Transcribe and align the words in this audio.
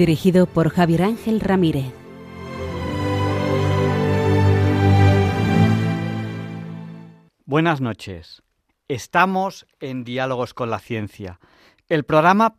Dirigido 0.00 0.46
por 0.46 0.70
Javier 0.70 1.02
Ángel 1.02 1.40
Ramírez. 1.40 1.92
Buenas 7.44 7.82
noches. 7.82 8.42
Estamos 8.88 9.66
en 9.78 10.04
Diálogos 10.04 10.54
con 10.54 10.70
la 10.70 10.78
Ciencia, 10.78 11.38
el 11.90 12.04
programa 12.04 12.56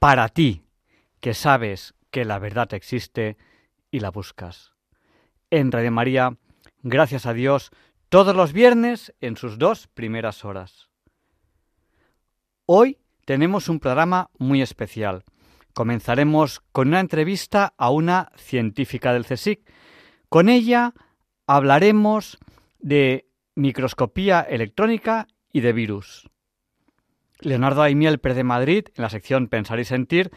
para 0.00 0.28
ti, 0.28 0.64
que 1.20 1.32
sabes 1.32 1.94
que 2.10 2.26
la 2.26 2.38
verdad 2.38 2.74
existe 2.74 3.38
y 3.90 4.00
la 4.00 4.10
buscas 4.10 4.74
en 5.48 5.72
Radio 5.72 5.92
María, 5.92 6.36
gracias 6.82 7.24
a 7.24 7.32
Dios, 7.32 7.70
todos 8.10 8.36
los 8.36 8.52
viernes 8.52 9.14
en 9.22 9.38
sus 9.38 9.56
dos 9.56 9.86
primeras 9.86 10.44
horas. 10.44 10.90
Hoy 12.66 12.98
tenemos 13.24 13.70
un 13.70 13.80
programa 13.80 14.28
muy 14.36 14.60
especial. 14.60 15.24
Comenzaremos 15.74 16.60
con 16.72 16.88
una 16.88 17.00
entrevista 17.00 17.74
a 17.76 17.90
una 17.90 18.30
científica 18.36 19.12
del 19.12 19.26
CSIC. 19.26 19.60
Con 20.28 20.48
ella 20.48 20.92
hablaremos 21.46 22.38
de 22.78 23.26
microscopía 23.54 24.40
electrónica 24.40 25.28
y 25.52 25.60
de 25.60 25.72
virus. 25.72 26.28
Leonardo 27.40 27.82
Aimiel 27.82 28.20
Pérez 28.20 28.36
de 28.36 28.44
Madrid, 28.44 28.84
en 28.94 29.02
la 29.02 29.10
sección 29.10 29.48
Pensar 29.48 29.80
y 29.80 29.84
Sentir, 29.84 30.30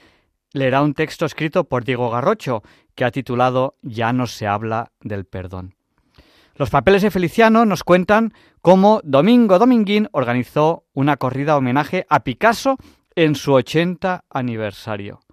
leerá 0.53 0.81
un 0.81 0.93
texto 0.93 1.25
escrito 1.25 1.65
por 1.65 1.83
Diego 1.83 2.09
Garrocho, 2.09 2.63
que 2.95 3.05
ha 3.05 3.11
titulado 3.11 3.77
Ya 3.81 4.13
no 4.13 4.27
se 4.27 4.47
habla 4.47 4.91
del 5.01 5.25
perdón. 5.25 5.75
Los 6.55 6.69
papeles 6.69 7.01
de 7.01 7.11
Feliciano 7.11 7.65
nos 7.65 7.83
cuentan 7.83 8.33
cómo 8.61 9.01
Domingo 9.03 9.59
Dominguín 9.59 10.07
organizó 10.13 10.85
una 10.93 11.17
corrida 11.17 11.57
homenaje 11.57 12.05
a 12.09 12.23
Picasso 12.23 12.77
en 13.15 13.35
su 13.35 13.53
80 13.53 14.23
aniversario. 14.29 15.24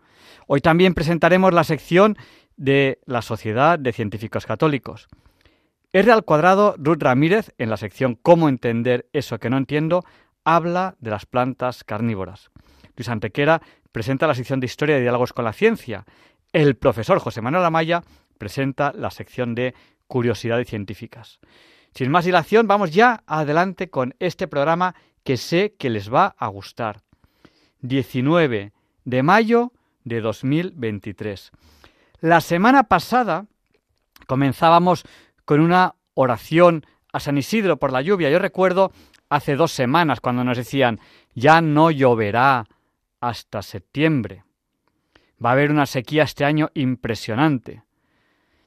Hoy 0.54 0.60
también 0.60 0.92
presentaremos 0.92 1.54
la 1.54 1.64
sección 1.64 2.18
de 2.58 3.00
la 3.06 3.22
Sociedad 3.22 3.78
de 3.78 3.90
Científicos 3.94 4.44
Católicos. 4.44 5.08
R 5.94 6.12
al 6.12 6.26
cuadrado, 6.26 6.74
Ruth 6.76 7.00
Ramírez, 7.00 7.54
en 7.56 7.70
la 7.70 7.78
sección 7.78 8.18
Cómo 8.20 8.50
entender 8.50 9.08
eso 9.14 9.38
que 9.38 9.48
no 9.48 9.56
entiendo, 9.56 10.04
habla 10.44 10.94
de 11.00 11.08
las 11.08 11.24
plantas 11.24 11.84
carnívoras. 11.84 12.50
Luis 12.98 13.08
Antequera 13.08 13.62
presenta 13.92 14.26
la 14.26 14.34
sección 14.34 14.60
de 14.60 14.66
Historia 14.66 14.96
de 14.96 15.00
Diálogos 15.00 15.32
con 15.32 15.46
la 15.46 15.54
Ciencia. 15.54 16.04
El 16.52 16.76
profesor 16.76 17.18
José 17.18 17.40
Manuel 17.40 17.64
Amaya 17.64 18.02
presenta 18.36 18.92
la 18.94 19.10
sección 19.10 19.54
de 19.54 19.72
Curiosidades 20.06 20.68
Científicas. 20.68 21.40
Sin 21.94 22.10
más 22.10 22.26
dilación, 22.26 22.66
vamos 22.66 22.90
ya 22.90 23.22
adelante 23.26 23.88
con 23.88 24.14
este 24.18 24.48
programa 24.48 24.96
que 25.24 25.38
sé 25.38 25.76
que 25.78 25.88
les 25.88 26.12
va 26.12 26.34
a 26.36 26.46
gustar. 26.48 27.00
19 27.80 28.72
de 29.06 29.22
mayo 29.22 29.72
de 30.04 30.20
2023. 30.20 31.52
La 32.20 32.40
semana 32.40 32.84
pasada 32.84 33.46
comenzábamos 34.26 35.04
con 35.44 35.60
una 35.60 35.94
oración 36.14 36.86
a 37.12 37.20
San 37.20 37.38
Isidro 37.38 37.76
por 37.78 37.92
la 37.92 38.02
lluvia. 38.02 38.30
Yo 38.30 38.38
recuerdo 38.38 38.92
hace 39.28 39.56
dos 39.56 39.72
semanas 39.72 40.20
cuando 40.20 40.44
nos 40.44 40.56
decían, 40.56 41.00
ya 41.34 41.60
no 41.60 41.90
lloverá, 41.90 42.66
hasta 43.22 43.62
septiembre. 43.62 44.44
Va 45.42 45.50
a 45.50 45.52
haber 45.52 45.70
una 45.70 45.86
sequía 45.86 46.24
este 46.24 46.44
año 46.44 46.70
impresionante. 46.74 47.82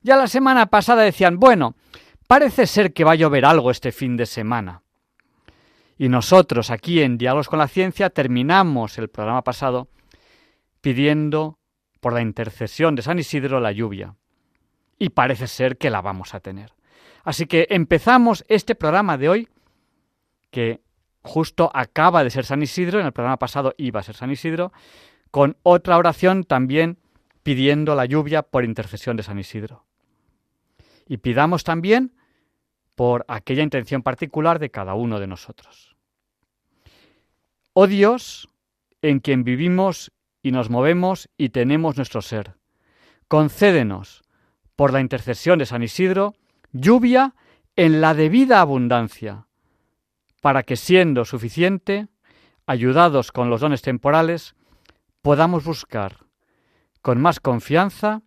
Ya 0.01 0.15
la 0.15 0.27
semana 0.27 0.67
pasada 0.67 1.03
decían, 1.03 1.39
bueno, 1.39 1.75
parece 2.27 2.65
ser 2.65 2.93
que 2.93 3.03
va 3.03 3.11
a 3.11 3.15
llover 3.15 3.45
algo 3.45 3.69
este 3.69 3.91
fin 3.91 4.17
de 4.17 4.25
semana. 4.25 4.81
Y 5.97 6.09
nosotros 6.09 6.71
aquí 6.71 7.01
en 7.01 7.17
Diálogos 7.17 7.49
con 7.49 7.59
la 7.59 7.67
Ciencia 7.67 8.09
terminamos 8.09 8.97
el 8.97 9.09
programa 9.09 9.43
pasado 9.43 9.89
pidiendo 10.85 11.57
por 11.99 12.13
la 12.13 12.21
intercesión 12.21 12.93
de 12.93 13.01
San 13.01 13.17
Isidro 13.17 13.59
la 13.59 13.71
lluvia. 13.71 14.13
Y 14.99 15.09
parece 15.09 15.47
ser 15.47 15.79
que 15.79 15.89
la 15.89 15.99
vamos 15.99 16.35
a 16.35 16.41
tener. 16.41 16.73
Así 17.23 17.47
que 17.47 17.65
empezamos 17.71 18.45
este 18.49 18.75
programa 18.75 19.17
de 19.17 19.29
hoy, 19.29 19.49
que 20.51 20.83
justo 21.23 21.71
acaba 21.73 22.23
de 22.23 22.29
ser 22.29 22.45
San 22.45 22.61
Isidro, 22.61 22.99
en 22.99 23.07
el 23.07 23.13
programa 23.13 23.39
pasado 23.39 23.73
iba 23.79 23.99
a 23.99 24.03
ser 24.03 24.13
San 24.13 24.29
Isidro, 24.29 24.73
con 25.31 25.57
otra 25.63 25.97
oración 25.97 26.43
también 26.43 26.99
pidiendo 27.41 27.95
la 27.95 28.05
lluvia 28.05 28.43
por 28.43 28.63
intercesión 28.63 29.17
de 29.17 29.23
San 29.23 29.39
Isidro. 29.39 29.87
Y 31.07 31.17
pidamos 31.17 31.63
también 31.63 32.13
por 32.93 33.25
aquella 33.27 33.63
intención 33.63 34.03
particular 34.03 34.59
de 34.59 34.69
cada 34.69 34.93
uno 34.93 35.19
de 35.19 35.25
nosotros. 35.25 35.95
Oh 37.73 37.87
Dios, 37.87 38.49
en 39.01 39.19
quien 39.19 39.43
vivimos 39.43 40.11
y 40.45 40.51
nos 40.51 40.69
movemos 40.69 41.27
y 41.39 41.49
tenemos 41.49 41.97
nuestro 41.97 42.21
ser, 42.21 42.53
concédenos, 43.27 44.21
por 44.75 44.93
la 44.93 45.01
intercesión 45.01 45.57
de 45.57 45.65
San 45.65 45.81
Isidro, 45.81 46.35
lluvia 46.71 47.33
en 47.75 47.99
la 47.99 48.13
debida 48.13 48.61
abundancia 48.61 49.47
para 50.41 50.61
que 50.61 50.75
siendo 50.75 51.25
suficiente, 51.25 52.09
ayudados 52.67 53.31
con 53.31 53.49
los 53.49 53.61
dones 53.61 53.81
temporales, 53.81 54.53
podamos 55.23 55.63
buscar 55.63 56.27
con 57.01 57.19
más 57.19 57.39
confianza 57.39 58.21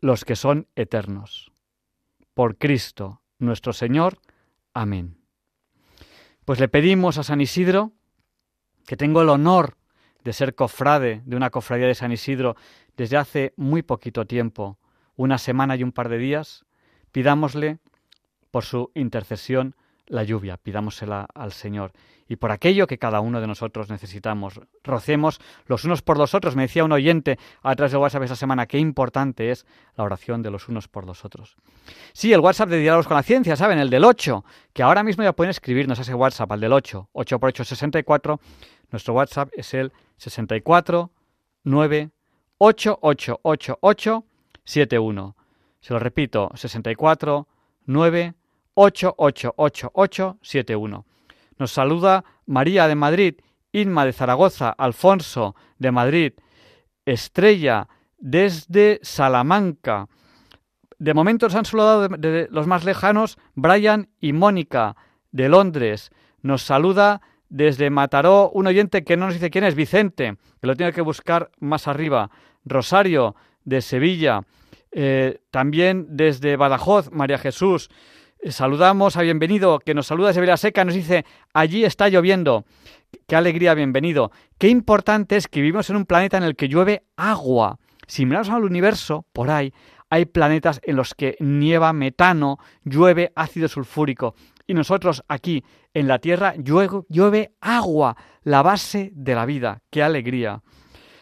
los 0.00 0.24
que 0.24 0.36
son 0.36 0.68
eternos. 0.74 1.52
Por 2.32 2.56
Cristo 2.56 3.20
nuestro 3.38 3.74
Señor. 3.74 4.20
Amén. 4.72 5.18
Pues 6.46 6.60
le 6.60 6.68
pedimos 6.68 7.18
a 7.18 7.22
San 7.22 7.42
Isidro, 7.42 7.92
que 8.86 8.96
tengo 8.96 9.20
el 9.20 9.28
honor 9.28 9.76
de 10.26 10.32
ser 10.32 10.56
cofrade 10.56 11.22
de 11.24 11.36
una 11.36 11.50
cofradía 11.50 11.86
de 11.86 11.94
San 11.94 12.10
Isidro 12.10 12.56
desde 12.96 13.16
hace 13.16 13.54
muy 13.56 13.82
poquito 13.82 14.26
tiempo, 14.26 14.76
una 15.14 15.38
semana 15.38 15.76
y 15.76 15.84
un 15.84 15.92
par 15.92 16.08
de 16.08 16.18
días, 16.18 16.64
pidámosle 17.12 17.78
por 18.50 18.64
su 18.64 18.90
intercesión 18.94 19.76
la 20.08 20.22
lluvia, 20.22 20.56
pidámosela 20.56 21.26
al 21.34 21.52
Señor. 21.52 21.92
Y 22.28 22.36
por 22.36 22.50
aquello 22.50 22.86
que 22.86 22.98
cada 22.98 23.20
uno 23.20 23.40
de 23.40 23.46
nosotros 23.46 23.88
necesitamos, 23.88 24.60
rocemos 24.82 25.40
los 25.66 25.84
unos 25.84 26.02
por 26.02 26.18
los 26.18 26.34
otros. 26.34 26.56
Me 26.56 26.62
decía 26.62 26.84
un 26.84 26.92
oyente 26.92 27.38
a 27.62 27.74
través 27.76 27.92
de 27.92 27.98
WhatsApp 27.98 28.22
esta 28.22 28.36
semana 28.36 28.66
qué 28.66 28.78
importante 28.78 29.50
es 29.50 29.64
la 29.96 30.04
oración 30.04 30.42
de 30.42 30.50
los 30.50 30.68
unos 30.68 30.88
por 30.88 31.06
los 31.06 31.24
otros. 31.24 31.56
Sí, 32.12 32.32
el 32.32 32.40
WhatsApp 32.40 32.68
de 32.68 32.78
Diálogos 32.78 33.06
con 33.06 33.16
la 33.16 33.22
Ciencia, 33.22 33.54
¿saben? 33.56 33.78
El 33.78 33.90
del 33.90 34.04
8, 34.04 34.44
que 34.72 34.82
ahora 34.82 35.04
mismo 35.04 35.22
ya 35.22 35.34
pueden 35.34 35.50
escribirnos 35.50 35.98
ese 35.98 36.14
WhatsApp, 36.14 36.50
al 36.50 36.60
del 36.60 36.72
8, 36.72 37.10
8 37.12 37.38
por 37.38 37.48
8, 37.48 37.64
64. 37.64 38.40
Nuestro 38.90 39.14
WhatsApp 39.14 39.50
es 39.56 39.74
el 39.74 39.92
64 40.16 41.10
9 41.64 42.10
71. 44.64 45.36
Se 45.80 45.92
lo 45.92 45.98
repito, 46.00 46.50
64 46.54 47.46
9 47.86 48.34
888871. 48.76 51.04
Nos 51.58 51.72
saluda 51.72 52.24
María 52.46 52.86
de 52.86 52.94
Madrid, 52.94 53.34
Inma 53.72 54.04
de 54.04 54.12
Zaragoza, 54.12 54.70
Alfonso 54.70 55.56
de 55.78 55.90
Madrid, 55.90 56.34
Estrella 57.04 57.88
desde 58.18 59.00
Salamanca. 59.02 60.08
De 60.98 61.14
momento 61.14 61.46
nos 61.46 61.54
han 61.54 61.64
saludado 61.64 62.08
de, 62.08 62.48
los 62.50 62.66
más 62.66 62.84
lejanos 62.84 63.38
Brian 63.54 64.08
y 64.20 64.32
Mónica 64.32 64.96
de 65.30 65.48
Londres. 65.48 66.10
Nos 66.42 66.62
saluda 66.62 67.20
desde 67.48 67.90
Mataró 67.90 68.50
un 68.50 68.66
oyente 68.66 69.04
que 69.04 69.16
no 69.16 69.26
nos 69.26 69.34
dice 69.34 69.50
quién 69.50 69.64
es, 69.64 69.74
Vicente, 69.74 70.36
que 70.60 70.66
lo 70.66 70.76
tiene 70.76 70.92
que 70.92 71.02
buscar 71.02 71.50
más 71.60 71.88
arriba. 71.88 72.30
Rosario 72.64 73.36
de 73.64 73.82
Sevilla. 73.82 74.42
Eh, 74.90 75.40
también 75.50 76.06
desde 76.10 76.56
Badajoz, 76.56 77.10
María 77.12 77.38
Jesús. 77.38 77.90
Eh, 78.46 78.52
saludamos 78.52 79.16
a 79.16 79.22
Bienvenido, 79.22 79.80
que 79.80 79.92
nos 79.92 80.06
saluda 80.06 80.32
desde 80.32 80.56
Seca, 80.56 80.84
nos 80.84 80.94
dice, 80.94 81.24
allí 81.52 81.84
está 81.84 82.08
lloviendo. 82.08 82.64
Qué 83.26 83.34
alegría, 83.34 83.74
bienvenido. 83.74 84.30
Qué 84.56 84.68
importante 84.68 85.34
es 85.34 85.48
que 85.48 85.60
vivimos 85.60 85.90
en 85.90 85.96
un 85.96 86.06
planeta 86.06 86.36
en 86.36 86.44
el 86.44 86.54
que 86.54 86.68
llueve 86.68 87.02
agua. 87.16 87.80
Si 88.06 88.24
miramos 88.24 88.48
al 88.50 88.62
universo, 88.62 89.26
por 89.32 89.50
ahí, 89.50 89.72
hay 90.10 90.26
planetas 90.26 90.80
en 90.84 90.94
los 90.94 91.12
que 91.16 91.36
nieva 91.40 91.92
metano, 91.92 92.58
llueve 92.84 93.32
ácido 93.34 93.66
sulfúrico. 93.66 94.36
Y 94.64 94.74
nosotros 94.74 95.24
aquí, 95.26 95.64
en 95.92 96.06
la 96.06 96.20
Tierra, 96.20 96.54
llueve, 96.54 97.00
llueve 97.08 97.50
agua, 97.60 98.16
la 98.44 98.62
base 98.62 99.10
de 99.12 99.34
la 99.34 99.44
vida. 99.44 99.82
¡Qué 99.90 100.04
alegría! 100.04 100.62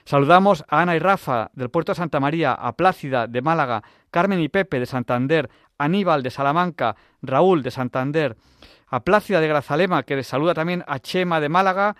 Saludamos 0.06 0.62
a 0.68 0.82
Ana 0.82 0.94
y 0.94 0.98
Rafa 0.98 1.50
del 1.54 1.70
puerto 1.70 1.92
de 1.92 1.96
Santa 1.96 2.20
María, 2.20 2.52
a 2.52 2.76
Plácida 2.76 3.26
de 3.26 3.40
Málaga, 3.40 3.82
Carmen 4.10 4.38
y 4.38 4.50
Pepe 4.50 4.78
de 4.78 4.84
Santander, 4.84 5.48
Aníbal 5.78 6.22
de 6.22 6.30
Salamanca, 6.30 6.96
Raúl 7.22 7.62
de 7.62 7.70
Santander, 7.70 8.36
a 8.86 9.00
Plácida 9.00 9.40
de 9.40 9.48
Grazalema, 9.48 10.02
que 10.02 10.16
les 10.16 10.26
saluda 10.26 10.54
también 10.54 10.84
a 10.86 10.98
Chema 10.98 11.40
de 11.40 11.48
Málaga, 11.48 11.96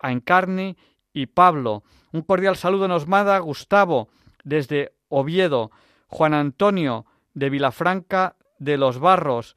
a 0.00 0.12
Encarni 0.12 0.76
y 1.12 1.26
Pablo. 1.26 1.82
Un 2.12 2.22
cordial 2.22 2.56
saludo 2.56 2.88
nos 2.88 3.06
manda 3.06 3.38
Gustavo 3.38 4.08
desde 4.44 4.92
Oviedo, 5.08 5.70
Juan 6.08 6.34
Antonio 6.34 7.06
de 7.34 7.50
Vilafranca 7.50 8.36
de 8.58 8.76
los 8.76 8.98
Barros 8.98 9.54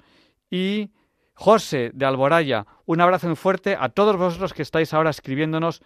y 0.49 0.91
José 1.33 1.91
de 1.93 2.05
Alboraya. 2.05 2.65
Un 2.85 3.01
abrazo 3.01 3.27
muy 3.27 3.35
fuerte 3.35 3.77
a 3.79 3.89
todos 3.89 4.17
vosotros 4.17 4.53
que 4.53 4.61
estáis 4.61 4.93
ahora 4.93 5.09
escribiéndonos 5.09 5.81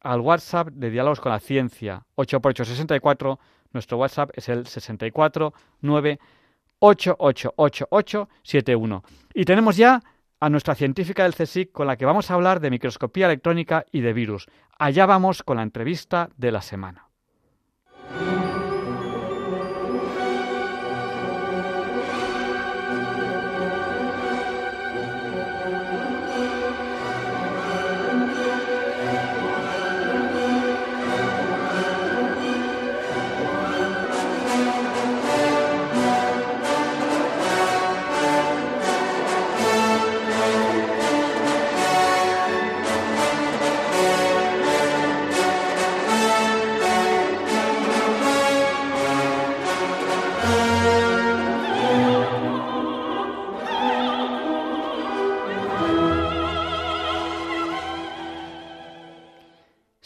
al 0.00 0.20
WhatsApp 0.20 0.68
de 0.68 0.90
Diálogos 0.90 1.20
con 1.20 1.32
la 1.32 1.40
Ciencia, 1.40 2.06
8x864. 2.16 3.38
Nuestro 3.72 3.98
WhatsApp 3.98 4.30
es 4.34 4.48
el 4.48 4.66
649888871. 6.92 9.02
Y 9.34 9.44
tenemos 9.44 9.76
ya 9.76 10.02
a 10.40 10.50
nuestra 10.50 10.74
científica 10.74 11.22
del 11.22 11.34
CSIC 11.34 11.70
con 11.72 11.86
la 11.86 11.96
que 11.96 12.04
vamos 12.04 12.30
a 12.30 12.34
hablar 12.34 12.60
de 12.60 12.70
microscopía 12.70 13.24
electrónica 13.26 13.86
y 13.90 14.02
de 14.02 14.12
virus. 14.12 14.46
Allá 14.78 15.06
vamos 15.06 15.42
con 15.42 15.56
la 15.56 15.62
entrevista 15.62 16.28
de 16.36 16.52
la 16.52 16.60
semana. 16.60 17.08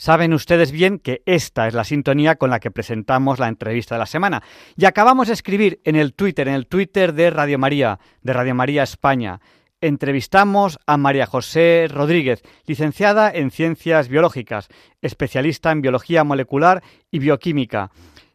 Saben 0.09 0.33
ustedes 0.33 0.73
bien 0.73 1.01
que 1.01 1.21
esta 1.27 1.69
es 1.69 1.75
la 1.75 1.85
sintonía 1.85 2.37
con 2.37 2.49
la 2.49 2.61
que 2.61 2.71
presentamos 2.71 3.39
la 3.39 3.47
entrevista 3.47 3.95
de 3.95 3.99
la 3.99 4.07
semana. 4.07 4.43
Y 4.75 4.87
acabamos 4.87 5.27
de 5.27 5.35
escribir 5.35 5.83
en 5.85 5.97
el 5.97 6.15
Twitter, 6.15 6.49
en 6.49 6.55
el 6.55 6.67
Twitter 6.67 7.13
de 7.13 7.29
Radio 7.29 7.59
María, 7.59 7.99
de 8.23 8.33
Radio 8.33 8.55
María 8.55 8.85
España. 8.85 9.43
Entrevistamos 9.83 10.79
a 10.87 10.97
María 10.97 11.27
José 11.27 11.89
Rodríguez, 11.91 12.41
licenciada 12.65 13.31
en 13.31 13.51
Ciencias 13.51 14.09
Biológicas, 14.09 14.69
especialista 15.03 15.73
en 15.73 15.83
Biología 15.83 16.25
Molecular 16.25 16.83
y 17.11 17.19
Bioquímica, 17.19 17.91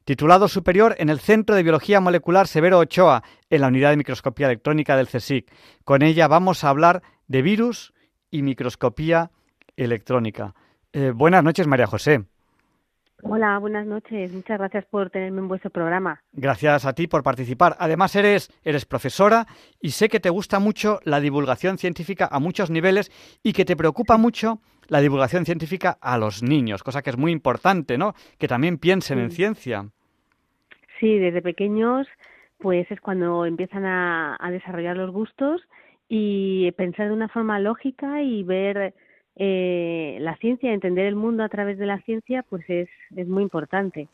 titulado 0.05 0.47
superior 0.49 0.95
en 0.99 1.09
el 1.09 1.19
Centro 1.19 1.55
de 1.55 1.63
Biología 1.63 1.99
Molecular 1.99 2.47
Severo 2.47 2.77
Ochoa, 2.77 3.23
en 3.49 3.61
la 3.61 3.69
Unidad 3.69 3.89
de 3.89 3.97
Microscopía 3.97 4.45
Electrónica 4.45 4.95
del 4.95 5.07
CSIC. 5.07 5.51
Con 5.83 6.03
ella 6.03 6.27
vamos 6.27 6.63
a 6.63 6.69
hablar 6.69 7.01
de 7.27 7.41
virus 7.41 7.95
y 8.29 8.43
microscopía 8.43 9.31
electrónica. 9.75 10.53
Eh, 10.93 11.11
buenas 11.11 11.43
noches, 11.43 11.65
María 11.65 11.87
José. 11.87 12.23
Hola, 13.23 13.57
buenas 13.57 13.87
noches. 13.87 14.31
Muchas 14.31 14.59
gracias 14.59 14.85
por 14.85 15.09
tenerme 15.09 15.39
en 15.39 15.47
vuestro 15.47 15.71
programa. 15.71 16.21
Gracias 16.33 16.85
a 16.85 16.93
ti 16.93 17.07
por 17.07 17.23
participar. 17.23 17.75
Además, 17.79 18.15
eres, 18.15 18.51
eres 18.63 18.85
profesora 18.85 19.47
y 19.81 19.91
sé 19.91 20.07
que 20.07 20.19
te 20.19 20.29
gusta 20.29 20.59
mucho 20.59 20.99
la 21.03 21.19
divulgación 21.19 21.79
científica 21.79 22.29
a 22.31 22.39
muchos 22.39 22.69
niveles 22.69 23.09
y 23.41 23.53
que 23.53 23.65
te 23.65 23.75
preocupa 23.75 24.17
mucho 24.17 24.59
la 24.87 24.99
divulgación 24.99 25.45
científica 25.45 25.97
a 25.99 26.17
los 26.17 26.43
niños, 26.43 26.83
cosa 26.83 27.01
que 27.01 27.09
es 27.09 27.17
muy 27.17 27.31
importante, 27.31 27.97
¿no? 27.97 28.13
Que 28.37 28.47
también 28.47 28.77
piensen 28.77 29.17
en 29.17 29.31
ciencia. 29.31 29.87
Sí, 30.99 31.17
desde 31.17 31.41
pequeños, 31.41 32.05
pues 32.59 32.91
es 32.91 32.99
cuando 33.01 33.45
empiezan 33.45 33.85
a 33.85 34.49
desarrollar 34.51 34.97
los 34.97 35.11
gustos 35.11 35.61
y 36.07 36.71
pensar 36.73 37.07
de 37.07 37.13
una 37.13 37.29
forma 37.29 37.59
lógica 37.59 38.21
y 38.21 38.43
ver 38.43 38.93
eh, 39.35 40.17
la 40.19 40.35
ciencia, 40.37 40.73
entender 40.73 41.05
el 41.05 41.15
mundo 41.15 41.43
a 41.43 41.49
través 41.49 41.77
de 41.77 41.85
la 41.85 41.99
ciencia, 42.01 42.43
pues 42.49 42.63
es, 42.69 42.89
es 43.15 43.27
muy 43.27 43.43
importante. 43.43 44.07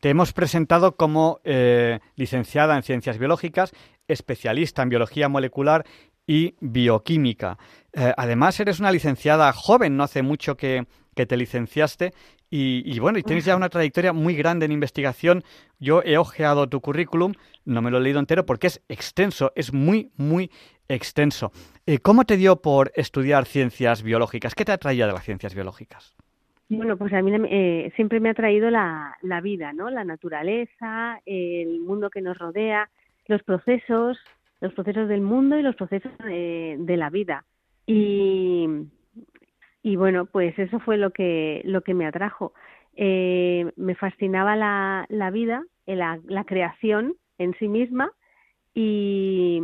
Te 0.00 0.08
hemos 0.08 0.32
presentado 0.32 0.96
como 0.96 1.40
eh, 1.44 2.00
licenciada 2.16 2.76
en 2.76 2.82
ciencias 2.82 3.18
biológicas, 3.18 3.72
especialista 4.08 4.82
en 4.82 4.88
biología 4.88 5.28
molecular 5.28 5.84
y 6.26 6.54
bioquímica. 6.60 7.58
Eh, 7.92 8.12
además, 8.16 8.58
eres 8.60 8.80
una 8.80 8.92
licenciada 8.92 9.52
joven, 9.52 9.96
no 9.96 10.04
hace 10.04 10.22
mucho 10.22 10.56
que, 10.56 10.86
que 11.14 11.26
te 11.26 11.36
licenciaste 11.36 12.12
y, 12.52 12.98
bueno, 12.98 13.18
y 13.18 13.22
tienes 13.22 13.44
ya 13.44 13.54
una 13.54 13.68
trayectoria 13.68 14.12
muy 14.12 14.34
grande 14.34 14.66
en 14.66 14.72
investigación. 14.72 15.44
Yo 15.78 16.02
he 16.04 16.18
ojeado 16.18 16.68
tu 16.68 16.80
currículum, 16.80 17.34
no 17.64 17.80
me 17.80 17.92
lo 17.92 17.98
he 17.98 18.00
leído 18.00 18.18
entero 18.18 18.44
porque 18.44 18.66
es 18.66 18.82
extenso, 18.88 19.52
es 19.54 19.72
muy, 19.72 20.10
muy 20.16 20.50
extenso. 20.88 21.52
Eh, 21.86 21.98
¿Cómo 21.98 22.24
te 22.24 22.36
dio 22.36 22.56
por 22.56 22.90
estudiar 22.96 23.44
ciencias 23.44 24.02
biológicas? 24.02 24.56
¿Qué 24.56 24.64
te 24.64 24.72
atraía 24.72 25.06
de 25.06 25.12
las 25.12 25.24
ciencias 25.24 25.54
biológicas? 25.54 26.16
Bueno, 26.68 26.96
pues 26.96 27.12
a 27.12 27.22
mí 27.22 27.32
eh, 27.50 27.92
siempre 27.94 28.18
me 28.18 28.30
ha 28.30 28.34
traído 28.34 28.68
la, 28.68 29.16
la 29.22 29.40
vida, 29.40 29.72
¿no? 29.72 29.88
La 29.88 30.02
naturaleza, 30.02 31.20
el 31.26 31.80
mundo 31.80 32.10
que 32.10 32.20
nos 32.20 32.36
rodea, 32.36 32.90
los 33.26 33.44
procesos, 33.44 34.18
los 34.60 34.72
procesos 34.74 35.08
del 35.08 35.20
mundo 35.20 35.56
y 35.56 35.62
los 35.62 35.76
procesos 35.76 36.12
de 36.18 36.96
la 36.96 37.10
vida. 37.10 37.44
Y, 37.86 38.68
y 39.82 39.96
bueno, 39.96 40.26
pues 40.26 40.58
eso 40.58 40.78
fue 40.80 40.96
lo 40.96 41.10
que, 41.10 41.62
lo 41.64 41.82
que 41.82 41.94
me 41.94 42.06
atrajo. 42.06 42.52
Eh, 42.96 43.70
me 43.76 43.94
fascinaba 43.94 44.56
la, 44.56 45.06
la 45.08 45.30
vida, 45.30 45.62
eh, 45.86 45.96
la, 45.96 46.20
la 46.26 46.44
creación 46.44 47.14
en 47.38 47.54
sí 47.58 47.68
misma 47.68 48.12
y 48.74 49.62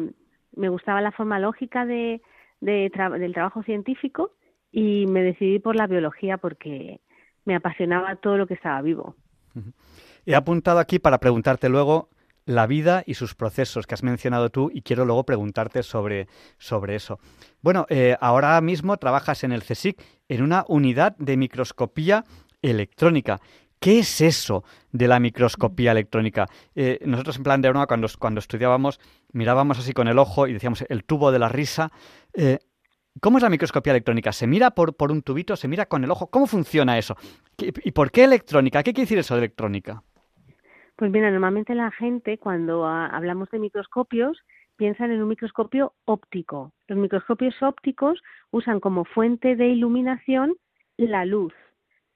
me 0.54 0.68
gustaba 0.68 1.00
la 1.00 1.12
forma 1.12 1.38
lógica 1.38 1.84
de, 1.84 2.22
de 2.60 2.90
del 3.18 3.34
trabajo 3.34 3.62
científico 3.62 4.32
y 4.72 5.06
me 5.06 5.22
decidí 5.22 5.58
por 5.58 5.76
la 5.76 5.86
biología 5.86 6.38
porque 6.38 7.00
me 7.44 7.54
apasionaba 7.54 8.16
todo 8.16 8.38
lo 8.38 8.46
que 8.46 8.54
estaba 8.54 8.80
vivo. 8.82 9.14
He 10.24 10.34
apuntado 10.34 10.78
aquí 10.78 10.98
para 10.98 11.18
preguntarte 11.18 11.68
luego 11.68 12.08
la 12.46 12.66
vida 12.66 13.02
y 13.06 13.14
sus 13.14 13.34
procesos 13.34 13.86
que 13.86 13.94
has 13.94 14.02
mencionado 14.02 14.50
tú 14.50 14.70
y 14.72 14.82
quiero 14.82 15.04
luego 15.04 15.26
preguntarte 15.26 15.82
sobre, 15.82 16.28
sobre 16.58 16.94
eso. 16.94 17.18
Bueno, 17.60 17.86
eh, 17.90 18.16
ahora 18.20 18.58
mismo 18.60 18.96
trabajas 18.96 19.44
en 19.44 19.52
el 19.52 19.62
CSIC 19.62 20.00
en 20.28 20.42
una 20.42 20.64
unidad 20.68 21.16
de 21.18 21.36
microscopía 21.36 22.24
electrónica. 22.62 23.40
¿Qué 23.78 23.98
es 23.98 24.20
eso 24.20 24.64
de 24.92 25.08
la 25.08 25.20
microscopía 25.20 25.92
electrónica? 25.92 26.48
Eh, 26.74 27.00
nosotros 27.04 27.36
en 27.36 27.42
plan 27.42 27.60
de 27.60 27.68
broma, 27.68 27.86
cuando, 27.86 28.08
cuando 28.18 28.38
estudiábamos, 28.40 29.00
mirábamos 29.32 29.78
así 29.78 29.92
con 29.92 30.08
el 30.08 30.18
ojo 30.18 30.46
y 30.46 30.54
decíamos 30.54 30.84
el 30.88 31.04
tubo 31.04 31.30
de 31.32 31.38
la 31.38 31.48
risa. 31.48 31.90
Eh, 32.32 32.58
¿Cómo 33.20 33.38
es 33.38 33.42
la 33.42 33.50
microscopía 33.50 33.92
electrónica? 33.92 34.32
¿Se 34.32 34.46
mira 34.46 34.70
por, 34.70 34.94
por 34.94 35.10
un 35.10 35.22
tubito? 35.22 35.56
¿Se 35.56 35.68
mira 35.68 35.86
con 35.86 36.04
el 36.04 36.10
ojo? 36.10 36.28
¿Cómo 36.28 36.46
funciona 36.46 36.96
eso? 36.98 37.16
¿Y 37.58 37.90
por 37.92 38.10
qué 38.10 38.24
electrónica? 38.24 38.82
¿Qué 38.82 38.92
quiere 38.92 39.06
decir 39.06 39.18
eso 39.18 39.34
de 39.34 39.40
electrónica? 39.40 40.02
Pues 40.96 41.10
mira, 41.10 41.30
normalmente 41.30 41.74
la 41.74 41.90
gente 41.90 42.38
cuando 42.38 42.86
hablamos 42.86 43.50
de 43.50 43.58
microscopios 43.58 44.38
piensan 44.76 45.10
en 45.10 45.22
un 45.22 45.28
microscopio 45.28 45.94
óptico. 46.06 46.72
Los 46.88 46.98
microscopios 46.98 47.62
ópticos 47.62 48.22
usan 48.50 48.80
como 48.80 49.04
fuente 49.04 49.56
de 49.56 49.68
iluminación 49.68 50.54
la 50.96 51.26
luz, 51.26 51.52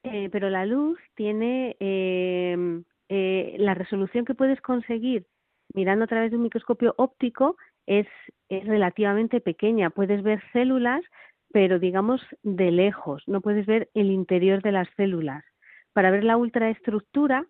eh, 0.03 0.29
pero 0.31 0.49
la 0.49 0.65
luz 0.65 0.99
tiene 1.15 1.75
em, 1.79 2.83
eh, 3.09 3.55
la 3.59 3.75
resolución 3.75 4.25
que 4.25 4.33
puedes 4.33 4.59
conseguir 4.61 5.27
mirando 5.75 6.05
a 6.05 6.07
través 6.07 6.31
de 6.31 6.37
un 6.37 6.43
microscopio 6.43 6.95
óptico 6.97 7.57
es, 7.85 8.07
es 8.49 8.65
relativamente 8.65 9.41
pequeña. 9.41 9.91
Puedes 9.91 10.23
ver 10.23 10.41
células, 10.53 11.01
pero 11.51 11.77
digamos 11.77 12.21
de 12.41 12.71
lejos, 12.71 13.23
no 13.27 13.41
puedes 13.41 13.67
ver 13.67 13.89
el 13.93 14.11
interior 14.11 14.63
de 14.63 14.71
las 14.71 14.87
células. 14.97 15.43
Para 15.93 16.09
ver 16.09 16.23
la 16.23 16.37
ultraestructura 16.37 17.45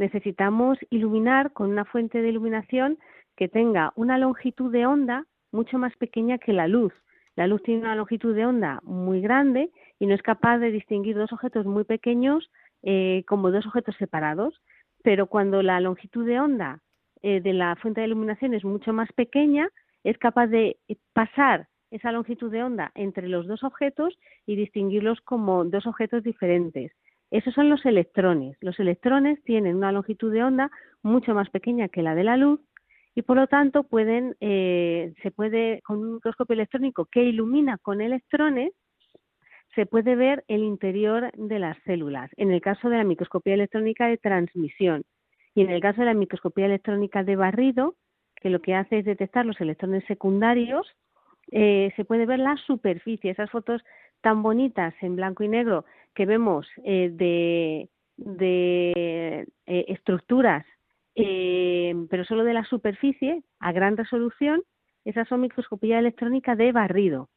necesitamos 0.00 0.78
iluminar 0.88 1.52
con 1.52 1.70
una 1.70 1.84
fuente 1.84 2.22
de 2.22 2.30
iluminación 2.30 2.98
que 3.36 3.48
tenga 3.48 3.92
una 3.96 4.16
longitud 4.18 4.72
de 4.72 4.86
onda 4.86 5.26
mucho 5.52 5.78
más 5.78 5.94
pequeña 5.96 6.38
que 6.38 6.54
la 6.54 6.66
luz. 6.66 6.92
La 7.36 7.46
luz 7.46 7.62
tiene 7.62 7.82
una 7.82 7.94
longitud 7.94 8.34
de 8.34 8.46
onda 8.46 8.80
muy 8.82 9.20
grande 9.20 9.70
y 9.98 10.06
no 10.06 10.14
es 10.14 10.22
capaz 10.22 10.58
de 10.58 10.70
distinguir 10.70 11.16
dos 11.16 11.32
objetos 11.32 11.66
muy 11.66 11.84
pequeños 11.84 12.50
eh, 12.82 13.24
como 13.28 13.50
dos 13.50 13.66
objetos 13.66 13.94
separados, 13.98 14.62
pero 15.02 15.26
cuando 15.26 15.62
la 15.62 15.78
longitud 15.80 16.26
de 16.26 16.40
onda 16.40 16.80
eh, 17.22 17.42
de 17.42 17.52
la 17.52 17.76
fuente 17.76 18.00
de 18.00 18.06
iluminación 18.06 18.54
es 18.54 18.64
mucho 18.64 18.94
más 18.94 19.12
pequeña, 19.12 19.68
es 20.02 20.16
capaz 20.16 20.46
de 20.46 20.78
pasar 21.12 21.68
esa 21.90 22.10
longitud 22.10 22.50
de 22.50 22.62
onda 22.62 22.90
entre 22.94 23.28
los 23.28 23.46
dos 23.46 23.62
objetos 23.64 24.18
y 24.46 24.56
distinguirlos 24.56 25.20
como 25.20 25.64
dos 25.66 25.86
objetos 25.86 26.22
diferentes. 26.22 26.90
Esos 27.30 27.54
son 27.54 27.70
los 27.70 27.84
electrones. 27.86 28.56
Los 28.60 28.78
electrones 28.80 29.42
tienen 29.44 29.76
una 29.76 29.92
longitud 29.92 30.32
de 30.32 30.42
onda 30.42 30.70
mucho 31.02 31.34
más 31.34 31.48
pequeña 31.50 31.88
que 31.88 32.02
la 32.02 32.14
de 32.14 32.24
la 32.24 32.36
luz 32.36 32.60
y 33.14 33.22
por 33.22 33.36
lo 33.36 33.46
tanto 33.46 33.84
pueden, 33.84 34.36
eh, 34.40 35.12
se 35.22 35.30
puede, 35.30 35.80
con 35.82 35.98
un 35.98 36.14
microscopio 36.14 36.54
electrónico 36.54 37.06
que 37.06 37.22
ilumina 37.22 37.78
con 37.78 38.00
electrones, 38.00 38.72
se 39.74 39.86
puede 39.86 40.16
ver 40.16 40.44
el 40.48 40.62
interior 40.62 41.30
de 41.34 41.58
las 41.58 41.76
células. 41.84 42.30
En 42.36 42.50
el 42.50 42.60
caso 42.60 42.88
de 42.88 42.96
la 42.96 43.04
microscopía 43.04 43.54
electrónica 43.54 44.06
de 44.06 44.18
transmisión 44.18 45.04
y 45.54 45.62
en 45.62 45.70
el 45.70 45.80
caso 45.80 46.00
de 46.00 46.06
la 46.06 46.14
microscopía 46.14 46.66
electrónica 46.66 47.22
de 47.22 47.36
barrido, 47.36 47.94
que 48.36 48.50
lo 48.50 48.60
que 48.60 48.74
hace 48.74 48.98
es 48.98 49.04
detectar 49.04 49.46
los 49.46 49.60
electrones 49.60 50.04
secundarios, 50.06 50.86
eh, 51.52 51.92
se 51.96 52.04
puede 52.04 52.26
ver 52.26 52.38
la 52.38 52.56
superficie, 52.56 53.30
esas 53.30 53.50
fotos 53.50 53.82
tan 54.20 54.42
bonitas 54.42 54.94
en 55.00 55.16
blanco 55.16 55.44
y 55.44 55.48
negro 55.48 55.84
que 56.14 56.26
vemos 56.26 56.66
eh, 56.84 57.10
de, 57.12 57.88
eh, 59.66 59.84
estructuras, 59.88 60.66
pero 61.14 62.24
solo 62.24 62.44
de 62.44 62.54
la 62.54 62.64
superficie 62.64 63.42
a 63.58 63.72
gran 63.72 63.96
resolución, 63.96 64.62
esas 65.04 65.28
son 65.28 65.42
microscopía 65.42 65.98
electrónica 65.98 66.56
de 66.56 66.72
barrido. 66.72 67.28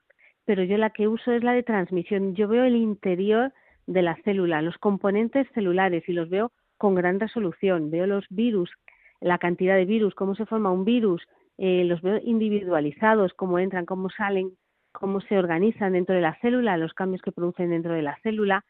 Pero 0.46 0.64
yo 0.64 0.78
la 0.78 0.92
que 0.92 1.08
uso 1.08 1.32
es 1.32 1.44
la 1.44 1.54
de 1.54 1.64
transmisión. 1.64 2.36
Yo 2.36 2.48
veo 2.48 2.64
el 2.66 2.76
interior 2.76 3.52
de 3.88 4.02
la 4.02 4.16
célula, 4.24 4.62
los 4.62 4.78
componentes 4.78 5.48
celulares 5.54 6.08
y 6.08 6.14
los 6.14 6.30
veo 6.30 6.52
con 6.78 6.96
gran 6.96 7.20
resolución. 7.20 7.92
Veo 7.92 8.08
los 8.08 8.26
virus, 8.30 8.70
la 9.22 9.38
cantidad 9.38 9.76
de 9.76 9.86
virus, 9.86 10.16
cómo 10.16 10.36
se 10.36 10.46
forma 10.46 10.72
un 10.72 10.86
virus, 10.86 11.26
eh, 11.58 11.84
los 11.86 12.02
veo 12.02 12.20
individualizados, 12.24 13.34
cómo 13.34 13.60
entran, 13.60 13.86
cómo 13.86 14.10
salen, 14.10 14.52
cómo 14.94 15.20
se 15.22 15.38
organizan 15.38 15.94
dentro 15.94 16.16
de 16.16 16.22
la 16.22 16.40
célula, 16.40 16.78
los 16.78 16.94
cambios 16.94 17.22
que 17.22 17.34
producen 17.34 17.72
dentro 17.72 17.94
de 17.94 18.04
la 18.04 18.18
célula, 18.24 18.64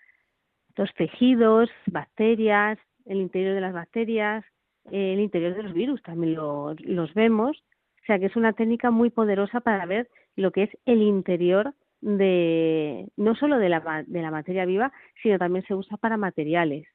los 0.75 0.91
tejidos, 0.95 1.69
bacterias, 1.85 2.79
el 3.05 3.17
interior 3.17 3.53
de 3.53 3.61
las 3.61 3.73
bacterias, 3.73 4.43
el 4.91 5.19
interior 5.19 5.55
de 5.55 5.63
los 5.63 5.73
virus 5.73 6.01
también 6.01 6.35
los 6.35 7.13
vemos. 7.13 7.63
O 8.01 8.05
sea 8.05 8.19
que 8.19 8.25
es 8.25 8.35
una 8.35 8.53
técnica 8.53 8.91
muy 8.91 9.09
poderosa 9.09 9.61
para 9.61 9.85
ver 9.85 10.09
lo 10.35 10.51
que 10.51 10.63
es 10.63 10.69
el 10.85 11.01
interior 11.01 11.73
de 12.01 13.07
no 13.15 13.35
solo 13.35 13.59
de 13.59 13.69
la, 13.69 14.03
de 14.05 14.21
la 14.21 14.31
materia 14.31 14.65
viva, 14.65 14.91
sino 15.21 15.37
también 15.37 15.65
se 15.65 15.73
usa 15.73 15.95
para 15.97 16.17
materiales. 16.17 16.85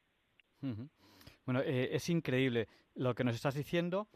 Bueno, 1.46 1.60
eh, 1.64 1.90
es 1.92 2.10
increíble 2.10 2.68
lo 2.94 3.14
que 3.14 3.24
nos 3.24 3.34
estás 3.34 3.54
diciendo. 3.54 4.08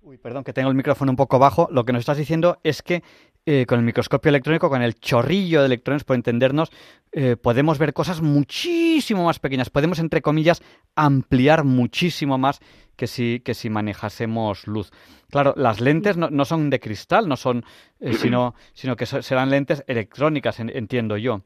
Uy, 0.00 0.16
perdón, 0.16 0.44
que 0.44 0.52
tengo 0.52 0.68
el 0.68 0.76
micrófono 0.76 1.10
un 1.10 1.16
poco 1.16 1.40
bajo. 1.40 1.68
Lo 1.72 1.84
que 1.84 1.92
nos 1.92 2.00
estás 2.00 2.18
diciendo 2.18 2.58
es 2.62 2.82
que 2.82 3.02
eh, 3.50 3.64
con 3.64 3.78
el 3.78 3.84
microscopio 3.86 4.28
electrónico, 4.28 4.68
con 4.68 4.82
el 4.82 4.96
chorrillo 4.96 5.60
de 5.60 5.66
electrones, 5.68 6.04
por 6.04 6.16
entendernos, 6.16 6.70
eh, 7.12 7.34
podemos 7.34 7.78
ver 7.78 7.94
cosas 7.94 8.20
muchísimo 8.20 9.24
más 9.24 9.38
pequeñas. 9.38 9.70
Podemos, 9.70 10.00
entre 10.00 10.20
comillas, 10.20 10.62
ampliar 10.94 11.64
muchísimo 11.64 12.36
más 12.36 12.60
que 12.94 13.06
si, 13.06 13.40
que 13.40 13.54
si 13.54 13.70
manejásemos 13.70 14.66
luz. 14.66 14.90
Claro, 15.30 15.54
las 15.56 15.80
lentes 15.80 16.18
no, 16.18 16.44
son 16.44 16.68
de 16.68 16.78
cristal, 16.78 17.26
no 17.26 17.36
son, 17.36 17.64
sino, 18.12 18.54
sino 18.74 18.96
que 18.96 19.06
serán 19.06 19.48
lentes 19.48 19.82
electrónicas, 19.86 20.60
entiendo 20.60 21.16
yo 21.16 21.40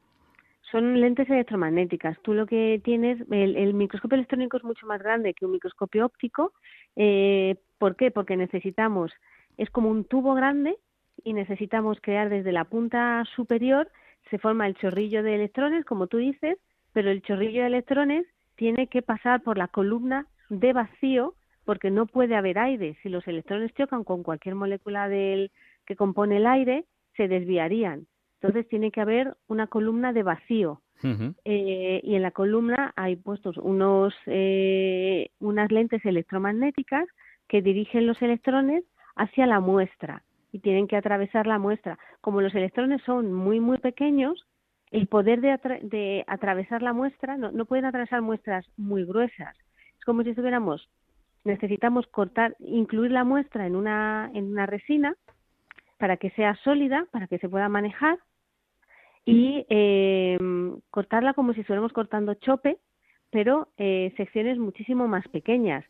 son 0.72 1.00
lentes 1.00 1.28
electromagnéticas. 1.30 2.18
Tú 2.22 2.32
lo 2.32 2.46
que 2.46 2.80
tienes, 2.82 3.20
el, 3.30 3.74
microscopio 3.74 4.16
electrónico 4.16 4.56
es 4.56 4.64
mucho 4.64 4.86
más 4.86 5.02
grande 5.02 5.34
que 5.34 5.44
un 5.44 5.52
microscopio 5.52 6.06
óptico. 6.06 6.54
Eh, 6.96 7.56
¿Por 7.76 7.94
qué? 7.94 8.10
Porque 8.10 8.38
necesitamos, 8.38 9.12
es 9.58 9.68
como 9.68 9.90
un 9.90 10.04
tubo 10.04 10.34
grande 10.34 10.78
y 11.24 11.32
necesitamos 11.32 11.98
crear 12.00 12.28
desde 12.28 12.52
la 12.52 12.64
punta 12.64 13.24
superior, 13.36 13.90
se 14.30 14.38
forma 14.38 14.66
el 14.66 14.74
chorrillo 14.76 15.22
de 15.22 15.34
electrones, 15.34 15.84
como 15.84 16.06
tú 16.06 16.18
dices, 16.18 16.58
pero 16.92 17.10
el 17.10 17.22
chorrillo 17.22 17.62
de 17.62 17.68
electrones 17.68 18.26
tiene 18.56 18.86
que 18.86 19.02
pasar 19.02 19.42
por 19.42 19.58
la 19.58 19.68
columna 19.68 20.26
de 20.48 20.72
vacío 20.72 21.34
porque 21.64 21.90
no 21.90 22.06
puede 22.06 22.34
haber 22.34 22.58
aire. 22.58 22.96
Si 23.02 23.08
los 23.08 23.26
electrones 23.26 23.72
chocan 23.74 24.04
con 24.04 24.22
cualquier 24.22 24.54
molécula 24.54 25.08
del, 25.08 25.50
que 25.86 25.96
compone 25.96 26.38
el 26.38 26.46
aire, 26.46 26.84
se 27.16 27.28
desviarían. 27.28 28.06
Entonces 28.40 28.68
tiene 28.68 28.90
que 28.90 29.00
haber 29.00 29.36
una 29.46 29.66
columna 29.68 30.12
de 30.12 30.22
vacío. 30.22 30.80
Eh, 31.44 32.00
y 32.04 32.14
en 32.14 32.22
la 32.22 32.30
columna 32.30 32.92
hay 32.94 33.16
puestos 33.16 33.56
unos, 33.56 34.14
eh, 34.26 35.30
unas 35.40 35.72
lentes 35.72 36.04
electromagnéticas 36.04 37.08
que 37.48 37.60
dirigen 37.60 38.06
los 38.06 38.22
electrones 38.22 38.84
hacia 39.16 39.46
la 39.46 39.58
muestra 39.58 40.22
y 40.52 40.60
tienen 40.60 40.86
que 40.86 40.96
atravesar 40.96 41.46
la 41.46 41.58
muestra. 41.58 41.98
Como 42.20 42.40
los 42.40 42.54
electrones 42.54 43.02
son 43.02 43.32
muy, 43.32 43.58
muy 43.58 43.78
pequeños, 43.78 44.46
el 44.90 45.08
poder 45.08 45.40
de, 45.40 46.24
atravesar 46.26 46.82
la 46.82 46.92
muestra, 46.92 47.38
no, 47.38 47.50
no, 47.50 47.64
pueden 47.64 47.86
atravesar 47.86 48.20
muestras 48.20 48.66
muy 48.76 49.04
gruesas. 49.04 49.56
Es 49.98 50.04
como 50.04 50.22
si 50.22 50.30
estuviéramos, 50.30 50.88
necesitamos 51.44 52.06
cortar, 52.08 52.54
incluir 52.60 53.10
la 53.10 53.24
muestra 53.24 53.66
en 53.66 53.74
una, 53.74 54.30
en 54.34 54.52
una 54.52 54.66
resina 54.66 55.16
para 55.96 56.18
que 56.18 56.30
sea 56.30 56.54
sólida, 56.62 57.06
para 57.10 57.26
que 57.26 57.38
se 57.38 57.48
pueda 57.48 57.70
manejar 57.70 58.18
y 59.24 59.64
eh, 59.70 60.38
cortarla 60.90 61.32
como 61.32 61.54
si 61.54 61.60
estuviéramos 61.60 61.92
cortando 61.92 62.34
chope, 62.34 62.78
pero 63.30 63.68
eh, 63.78 64.12
secciones 64.16 64.58
muchísimo 64.58 65.08
más 65.08 65.26
pequeñas, 65.28 65.84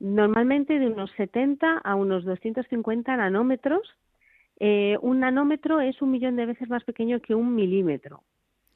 normalmente 0.00 0.78
de 0.78 0.88
unos 0.88 1.10
70 1.12 1.78
a 1.78 1.94
unos 1.94 2.24
250 2.24 3.16
nanómetros. 3.16 3.82
Eh, 4.58 4.98
un 5.00 5.20
nanómetro 5.20 5.80
es 5.80 6.02
un 6.02 6.10
millón 6.10 6.36
de 6.36 6.46
veces 6.46 6.68
más 6.68 6.84
pequeño 6.84 7.20
que 7.20 7.34
un 7.34 7.54
milímetro. 7.54 8.22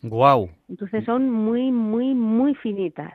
Wow. 0.03 0.51
Entonces 0.69 1.05
son 1.05 1.31
muy, 1.31 1.73
muy, 1.73 2.15
muy 2.15 2.55
finitas. 2.55 3.15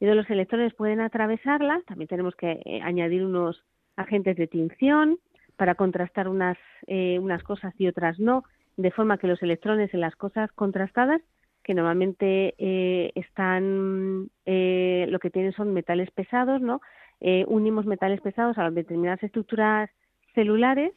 Y 0.00 0.06
de 0.06 0.14
los 0.14 0.30
electrones 0.30 0.74
pueden 0.74 1.00
atravesarlas. 1.00 1.84
También 1.84 2.08
tenemos 2.08 2.34
que 2.36 2.60
eh, 2.64 2.80
añadir 2.82 3.24
unos 3.24 3.64
agentes 3.96 4.36
de 4.36 4.46
tinción 4.46 5.18
para 5.56 5.74
contrastar 5.74 6.28
unas, 6.28 6.56
eh, 6.86 7.18
unas 7.18 7.42
cosas 7.42 7.74
y 7.78 7.88
otras 7.88 8.18
no 8.18 8.44
de 8.78 8.92
forma 8.92 9.18
que 9.18 9.26
los 9.26 9.42
electrones 9.42 9.92
en 9.92 10.00
las 10.00 10.14
cosas 10.14 10.50
contrastadas, 10.52 11.20
que 11.64 11.74
normalmente 11.74 12.54
eh, 12.58 13.10
están, 13.16 14.30
eh, 14.46 15.06
lo 15.10 15.18
que 15.18 15.30
tienen 15.30 15.52
son 15.52 15.74
metales 15.74 16.10
pesados, 16.12 16.62
¿no? 16.62 16.80
Eh, 17.20 17.44
unimos 17.48 17.86
metales 17.86 18.20
pesados 18.20 18.58
a 18.58 18.70
determinadas 18.70 19.22
estructuras 19.22 19.90
celulares 20.34 20.92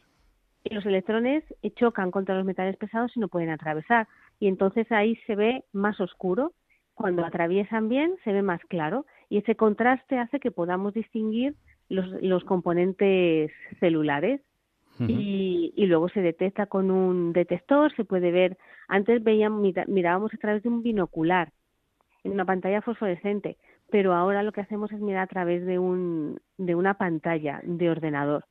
y 0.64 0.74
los 0.74 0.86
electrones 0.86 1.44
chocan 1.76 2.12
contra 2.12 2.36
los 2.36 2.46
metales 2.46 2.78
pesados 2.78 3.12
y 3.16 3.20
no 3.20 3.28
pueden 3.28 3.50
atravesar. 3.50 4.08
Y 4.40 4.48
entonces 4.48 4.92
ahí 4.92 5.16
se 5.28 5.36
ve 5.36 5.64
más 5.74 6.00
oscuro. 6.00 6.54
Cuando 6.94 7.26
atraviesan 7.26 7.90
bien, 7.90 8.16
se 8.24 8.32
ve 8.32 8.44
más 8.44 8.62
claro. 8.68 9.06
Y 9.30 9.38
ese 9.38 9.56
contraste 9.56 10.20
hace 10.20 10.40
que 10.40 10.52
podamos 10.52 10.94
distinguir 10.94 11.56
los, 11.90 12.08
los 12.22 12.44
componentes 12.44 13.52
celulares 13.80 14.42
y, 15.08 15.86
luego 15.88 16.10
se 16.10 16.22
detecta 16.22 16.68
con 16.68 16.92
un 16.92 17.34
detector, 17.34 17.94
se 17.96 18.06
puede 18.06 18.32
ver, 18.32 18.58
antes 18.88 19.24
veíamos, 19.24 19.62
mirábamos 19.88 20.34
a 20.34 20.38
través 20.38 20.64
de 20.64 20.70
un 20.70 20.84
binocular, 20.84 21.52
en 22.24 22.34
una 22.34 22.46
pantalla 22.46 22.82
fosforescente, 22.82 23.58
pero 23.92 24.14
ahora 24.14 24.42
lo 24.42 24.52
que 24.54 24.62
hacemos 24.62 24.92
es 24.92 25.00
mirar 25.00 25.24
a 25.24 25.28
través 25.28 25.66
de, 25.66 25.78
un, 25.78 26.40
de 26.58 26.76
una 26.76 26.96
pantalla 26.96 27.60
de 27.64 27.90
ordenador. 27.90 28.46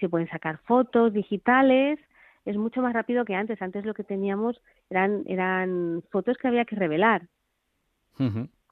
Se 0.00 0.08
pueden 0.08 0.28
sacar 0.28 0.58
fotos 0.64 1.12
digitales, 1.12 1.98
es 2.44 2.56
mucho 2.56 2.80
más 2.80 2.94
rápido 2.94 3.24
que 3.24 3.34
antes. 3.34 3.60
Antes 3.60 3.84
lo 3.84 3.94
que 3.94 4.04
teníamos 4.04 4.62
eran, 4.88 5.24
eran 5.26 6.02
fotos 6.10 6.38
que 6.38 6.48
había 6.48 6.64
que 6.64 6.76
revelar, 6.76 7.22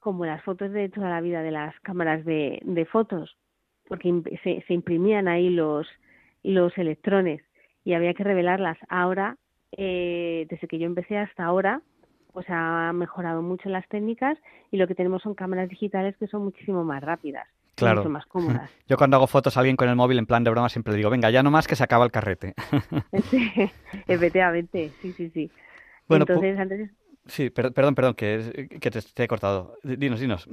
como 0.00 0.24
las 0.24 0.42
fotos 0.42 0.70
de 0.70 0.88
toda 0.88 1.10
la 1.10 1.20
vida 1.20 1.42
de 1.42 1.50
las 1.50 1.78
cámaras 1.80 2.24
de, 2.24 2.60
de 2.62 2.86
fotos, 2.86 3.36
porque 3.88 4.38
se, 4.42 4.62
se 4.66 4.74
imprimían 4.74 5.28
ahí 5.28 5.50
los, 5.50 5.86
los 6.42 6.76
electrones 6.78 7.42
y 7.84 7.94
había 7.94 8.14
que 8.14 8.24
revelarlas. 8.24 8.78
Ahora, 8.88 9.36
eh, 9.76 10.46
desde 10.48 10.68
que 10.68 10.78
yo 10.78 10.86
empecé 10.86 11.18
hasta 11.18 11.44
ahora, 11.44 11.82
pues 12.34 12.44
ha 12.50 12.92
mejorado 12.92 13.40
mucho 13.40 13.70
las 13.70 13.88
técnicas 13.88 14.36
y 14.70 14.76
lo 14.76 14.86
que 14.86 14.94
tenemos 14.94 15.22
son 15.22 15.34
cámaras 15.34 15.70
digitales 15.70 16.14
que 16.18 16.26
son 16.26 16.44
muchísimo 16.44 16.84
más 16.84 17.02
rápidas. 17.02 17.48
Claro. 17.74 18.02
Mucho 18.02 18.10
más 18.10 18.26
cómodas. 18.28 18.70
Yo 18.86 18.98
cuando 18.98 19.16
hago 19.16 19.26
fotos 19.26 19.56
a 19.56 19.60
alguien 19.60 19.76
con 19.76 19.88
el 19.88 19.96
móvil 19.96 20.18
en 20.18 20.26
plan 20.26 20.44
de 20.44 20.50
broma 20.50 20.68
siempre 20.68 20.94
digo, 20.94 21.08
venga, 21.08 21.30
ya 21.30 21.42
no 21.42 21.50
más 21.50 21.66
que 21.66 21.76
se 21.76 21.84
acaba 21.84 22.04
el 22.04 22.10
carrete. 22.10 22.52
sí, 23.30 23.50
efectivamente, 24.06 24.90
sí, 25.00 25.12
sí, 25.12 25.30
sí. 25.30 25.50
Bueno, 26.06 26.24
Entonces, 26.28 26.58
antes... 26.58 26.90
Sí, 27.26 27.48
perdón, 27.48 27.94
perdón, 27.94 28.14
que, 28.14 28.68
que 28.78 28.90
te, 28.90 29.24
he 29.24 29.28
cortado. 29.28 29.78
Dinos, 29.82 30.20
dinos. 30.20 30.46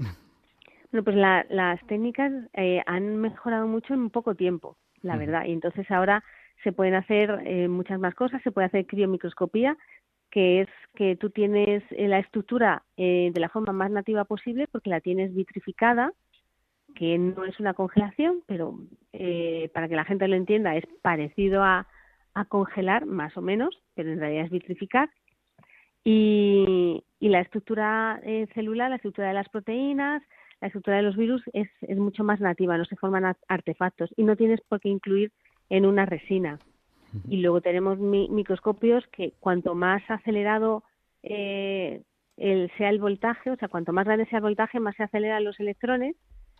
Bueno, 0.89 1.03
pues 1.03 1.17
las 1.17 1.85
técnicas 1.87 2.31
eh, 2.53 2.81
han 2.85 3.17
mejorado 3.17 3.67
mucho 3.67 3.93
en 3.93 4.09
poco 4.09 4.35
tiempo 4.35 4.77
la 5.01 5.17
verdad. 5.17 5.45
Y 5.45 5.53
entonces 5.53 5.89
ahora 5.91 6.23
se 6.63 6.71
pueden 6.71 6.93
hacer 6.93 7.41
eh, 7.45 7.67
muchas 7.67 7.99
más 7.99 8.13
cosas, 8.15 8.41
se 8.43 8.51
puede 8.51 8.67
hacer 8.67 8.85
criomicroscopía, 8.85 9.77
que 10.31 10.61
es 10.61 10.69
que 10.95 11.15
tú 11.15 11.29
tienes 11.29 11.83
eh, 11.91 12.07
la 12.07 12.19
estructura 12.19 12.83
eh, 12.97 13.31
de 13.33 13.39
la 13.39 13.49
forma 13.49 13.73
más 13.73 13.91
nativa 13.91 14.25
posible 14.25 14.67
porque 14.67 14.89
la 14.89 15.01
tienes 15.01 15.35
vitrificada, 15.35 16.13
que 16.95 17.17
no 17.17 17.45
es 17.45 17.59
una 17.59 17.73
congelación, 17.73 18.43
pero 18.47 18.77
para 19.73 19.87
que 19.87 19.95
la 19.95 20.03
gente 20.03 20.27
lo 20.27 20.35
entienda 20.35 20.75
es 20.75 20.83
parecido 21.01 21.63
a, 21.63 21.87
a 22.33 22.45
congelar, 22.45 23.05
más 23.05 23.35
o 23.37 23.41
menos, 23.41 23.81
pero 23.95 24.11
en 24.11 24.19
realidad 24.19 24.45
es 24.45 24.51
vitrificar. 24.51 25.09
Y, 26.03 27.03
la 27.19 27.39
estructura 27.39 28.19
eh, 28.23 28.47
celular, 28.53 28.89
la 28.89 28.95
estructura 28.97 29.27
de 29.27 29.35
las 29.35 29.47
proteínas, 29.49 30.23
la 30.59 30.67
estructura 30.67 30.97
de 30.97 31.03
los 31.03 31.15
virus 31.15 31.41
es, 31.53 31.69
es 31.81 31.97
mucho 31.97 32.23
más 32.23 32.41
nativa, 32.41 32.77
no 32.77 32.85
se 32.85 32.95
forman 32.95 33.35
artefactos 33.47 34.11
y 34.17 34.23
no 34.23 34.35
tienes 34.35 34.59
por 34.67 34.81
qué 34.81 34.89
incluir 34.89 35.31
en 35.69 35.85
una 35.85 36.05
resina. 36.05 36.59
Y 37.27 37.37
luego 37.37 37.61
tenemos 37.61 37.99
microscopios 37.99 39.03
que 39.11 39.33
cuanto 39.39 39.75
más 39.75 40.01
acelerado 40.09 40.83
eh, 41.23 42.01
el, 42.37 42.71
sea 42.77 42.89
el 42.89 42.99
voltaje, 42.99 43.51
o 43.51 43.55
sea, 43.57 43.67
cuanto 43.67 43.93
más 43.93 44.05
grande 44.05 44.25
sea 44.27 44.37
el 44.37 44.43
voltaje, 44.43 44.79
más 44.79 44.95
se 44.95 45.03
aceleran 45.03 45.43
los 45.43 45.59
electrones 45.59 46.15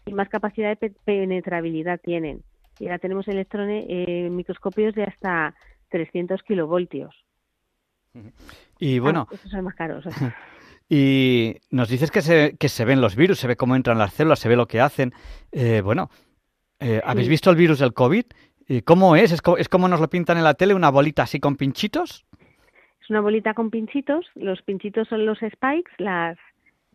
y 0.05 0.13
más 0.13 0.29
capacidad 0.29 0.77
de 0.77 0.89
penetrabilidad 1.05 2.00
tienen. 2.01 2.43
Y 2.79 2.86
ahora 2.86 3.00
tenemos 3.00 3.27
electrones, 3.27 3.86
eh, 3.88 4.29
microscopios 4.31 4.96
de 4.96 5.03
hasta 5.03 5.55
300 5.89 6.41
kilovoltios. 6.43 7.13
Y 8.79 9.00
bueno, 9.00 9.27
ah, 9.29 9.36
esos 9.36 9.51
son 9.51 9.63
más 9.63 9.75
caros. 9.75 10.05
y 10.89 11.55
nos 11.70 11.89
dices 11.89 12.12
que 12.12 12.22
se, 12.22 12.58
que 12.58 12.70
se 12.70 12.86
ven 12.86 13.01
los 13.01 13.15
virus, 13.15 13.39
se 13.39 13.48
ve 13.48 13.55
cómo 13.55 13.75
entran 13.75 13.98
las 13.98 14.13
células, 14.13 14.39
se 14.39 14.50
ve 14.50 14.55
lo 14.55 14.67
que 14.67 14.81
hacen. 14.81 15.13
Eh, 15.51 15.81
bueno, 15.81 16.10
eh, 16.79 17.01
¿habéis 17.03 17.29
visto 17.29 17.50
el 17.50 17.55
virus 17.55 17.79
del 17.79 17.93
COVID? 17.93 18.25
¿Cómo 18.86 19.18
es? 19.18 19.34
¿Es, 19.34 19.42
¿Es 19.58 19.68
como 19.68 19.88
nos 19.90 20.00
lo 20.00 20.10
pintan 20.10 20.38
en 20.38 20.46
la 20.46 20.54
tele, 20.54 20.74
una 20.74 20.90
bolita 20.90 21.24
así 21.24 21.40
con 21.40 21.58
pinchitos? 21.58 22.25
Es 23.01 23.10
una 23.10 23.20
bolita 23.20 23.54
con 23.54 23.70
pinchitos. 23.70 24.25
Los 24.36 24.62
pinchitos 24.62 25.08
son 25.10 25.25
los 25.25 25.40
spikes, 25.40 25.92
las, 25.98 26.38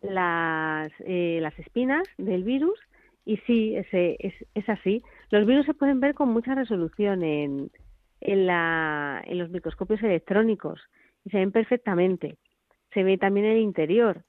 las, 0.01 0.91
eh, 1.01 1.37
las 1.41 1.57
espinas 1.59 2.07
del 2.17 2.43
virus. 2.43 2.79
Y 3.25 3.37
sí, 3.45 3.75
ese, 3.75 4.15
es, 4.19 4.33
es 4.55 4.67
así. 4.69 5.03
Los 5.29 5.45
virus 5.45 5.65
se 5.65 5.73
pueden 5.73 5.99
ver 5.99 6.15
con 6.15 6.29
mucha 6.29 6.55
resolución 6.55 7.23
en, 7.23 7.69
en, 8.21 8.47
la, 8.47 9.21
en 9.25 9.37
los 9.37 9.49
microscopios 9.49 10.01
electrónicos 10.01 10.79
y 11.25 11.29
se 11.29 11.37
ven 11.37 11.51
perfectamente. 11.51 12.37
Se 12.93 13.03
ve 13.03 13.17
también 13.17 13.45
el 13.45 13.57
interior. 13.57 14.23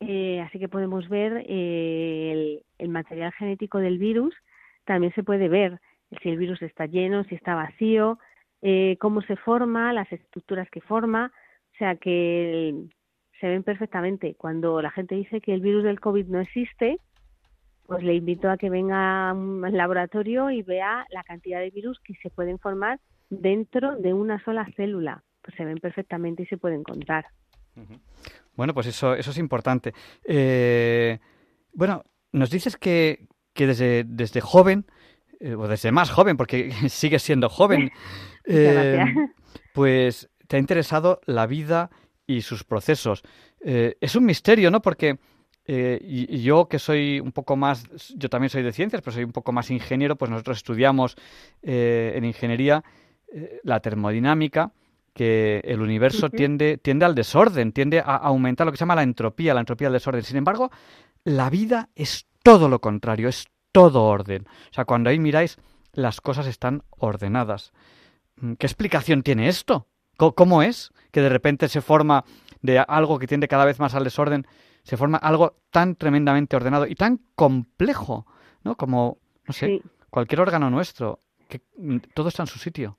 Eh, 0.00 0.40
así 0.40 0.58
que 0.58 0.68
podemos 0.68 1.08
ver 1.08 1.44
eh, 1.46 2.32
el, 2.32 2.62
el 2.78 2.88
material 2.88 3.32
genético 3.32 3.78
del 3.78 3.98
virus. 3.98 4.34
También 4.84 5.14
se 5.14 5.22
puede 5.22 5.48
ver 5.48 5.80
si 6.22 6.28
el 6.28 6.38
virus 6.38 6.60
está 6.62 6.86
lleno, 6.86 7.24
si 7.24 7.34
está 7.34 7.54
vacío, 7.54 8.18
eh, 8.62 8.96
cómo 9.00 9.22
se 9.22 9.36
forma, 9.36 9.92
las 9.92 10.10
estructuras 10.12 10.68
que 10.70 10.80
forma, 10.80 11.32
o 11.74 11.78
sea 11.78 11.96
que 11.96 12.74
se 13.40 13.48
ven 13.48 13.62
perfectamente. 13.62 14.34
Cuando 14.34 14.82
la 14.82 14.90
gente 14.90 15.14
dice 15.14 15.40
que 15.40 15.54
el 15.54 15.60
virus 15.60 15.84
del 15.84 16.00
COVID 16.00 16.26
no 16.26 16.40
existe, 16.40 16.98
pues 17.86 18.02
le 18.02 18.14
invito 18.14 18.50
a 18.50 18.56
que 18.56 18.70
venga 18.70 19.30
al 19.30 19.76
laboratorio 19.76 20.50
y 20.50 20.62
vea 20.62 21.06
la 21.10 21.24
cantidad 21.24 21.60
de 21.60 21.70
virus 21.70 21.98
que 22.00 22.14
se 22.22 22.30
pueden 22.30 22.58
formar 22.58 23.00
dentro 23.30 23.96
de 23.96 24.12
una 24.12 24.42
sola 24.44 24.68
célula. 24.76 25.24
Pues 25.42 25.56
se 25.56 25.64
ven 25.64 25.78
perfectamente 25.78 26.42
y 26.42 26.46
se 26.46 26.58
pueden 26.58 26.82
contar. 26.82 27.26
Bueno, 28.54 28.74
pues 28.74 28.86
eso, 28.88 29.14
eso 29.14 29.30
es 29.30 29.38
importante. 29.38 29.94
Eh, 30.24 31.18
bueno, 31.72 32.04
nos 32.32 32.50
dices 32.50 32.76
que, 32.76 33.26
que 33.54 33.66
desde, 33.66 34.04
desde 34.04 34.40
joven 34.40 34.84
eh, 35.40 35.54
o 35.54 35.66
desde 35.66 35.90
más 35.90 36.10
joven, 36.10 36.36
porque 36.36 36.70
sigue 36.88 37.18
siendo 37.18 37.48
joven, 37.48 37.90
eh, 38.44 39.02
pues 39.72 40.28
te 40.46 40.56
ha 40.56 40.58
interesado 40.58 41.20
la 41.24 41.46
vida 41.46 41.90
y 42.26 42.42
sus 42.42 42.62
procesos. 42.62 43.22
Eh, 43.64 43.96
es 44.00 44.14
un 44.16 44.26
misterio, 44.26 44.70
¿no? 44.70 44.82
Porque 44.82 45.18
y, 45.66 46.42
yo 46.42 46.66
que 46.68 46.80
soy 46.80 47.20
un 47.20 47.30
poco 47.30 47.54
más, 47.54 47.84
yo 48.16 48.28
también 48.28 48.50
soy 48.50 48.64
de 48.64 48.72
ciencias, 48.72 49.02
pero 49.02 49.14
soy 49.14 49.22
un 49.22 49.30
poco 49.30 49.52
más 49.52 49.70
ingeniero, 49.70 50.16
pues 50.16 50.28
nosotros 50.28 50.56
estudiamos 50.56 51.14
en 51.62 52.24
ingeniería 52.24 52.82
la 53.62 53.78
termodinámica, 53.78 54.72
que 55.14 55.60
el 55.64 55.80
universo 55.80 56.28
tiende, 56.28 56.76
tiende 56.76 57.04
al 57.04 57.14
desorden, 57.14 57.70
tiende 57.70 58.00
a 58.00 58.16
aumentar 58.16 58.66
lo 58.66 58.72
que 58.72 58.78
se 58.78 58.82
llama 58.82 58.96
la 58.96 59.04
entropía, 59.04 59.54
la 59.54 59.60
entropía 59.60 59.86
del 59.86 59.92
desorden. 59.92 60.24
Sin 60.24 60.38
embargo, 60.38 60.72
la 61.22 61.50
vida 61.50 61.88
es 61.94 62.26
todo 62.42 62.68
lo 62.68 62.80
contrario, 62.80 63.28
es 63.28 63.46
todo 63.72 64.04
orden. 64.04 64.46
O 64.70 64.74
sea, 64.74 64.84
cuando 64.84 65.10
ahí 65.10 65.18
miráis, 65.18 65.58
las 65.92 66.20
cosas 66.20 66.46
están 66.46 66.82
ordenadas. 66.90 67.72
Mm, 68.36 68.54
¿Qué 68.54 68.66
explicación 68.66 69.22
tiene 69.22 69.48
esto? 69.48 69.86
¿Cómo 70.16 70.62
es 70.62 70.92
que 71.12 71.22
de 71.22 71.30
repente 71.30 71.68
se 71.68 71.80
forma 71.80 72.24
de 72.60 72.78
algo 72.78 73.18
que 73.18 73.26
tiende 73.26 73.48
cada 73.48 73.64
vez 73.64 73.80
más 73.80 73.94
al 73.94 74.04
desorden, 74.04 74.46
se 74.82 74.98
forma 74.98 75.16
algo 75.16 75.56
tan 75.70 75.96
tremendamente 75.96 76.56
ordenado 76.56 76.86
y 76.86 76.94
tan 76.94 77.20
complejo, 77.34 78.26
¿no? 78.62 78.76
Como, 78.76 79.18
no 79.46 79.52
sé, 79.54 79.82
cualquier 80.10 80.42
órgano 80.42 80.68
nuestro, 80.68 81.20
que 81.48 81.62
mm, 81.78 81.98
todo 82.14 82.28
está 82.28 82.42
en 82.42 82.48
su 82.48 82.58
sitio. 82.58 82.98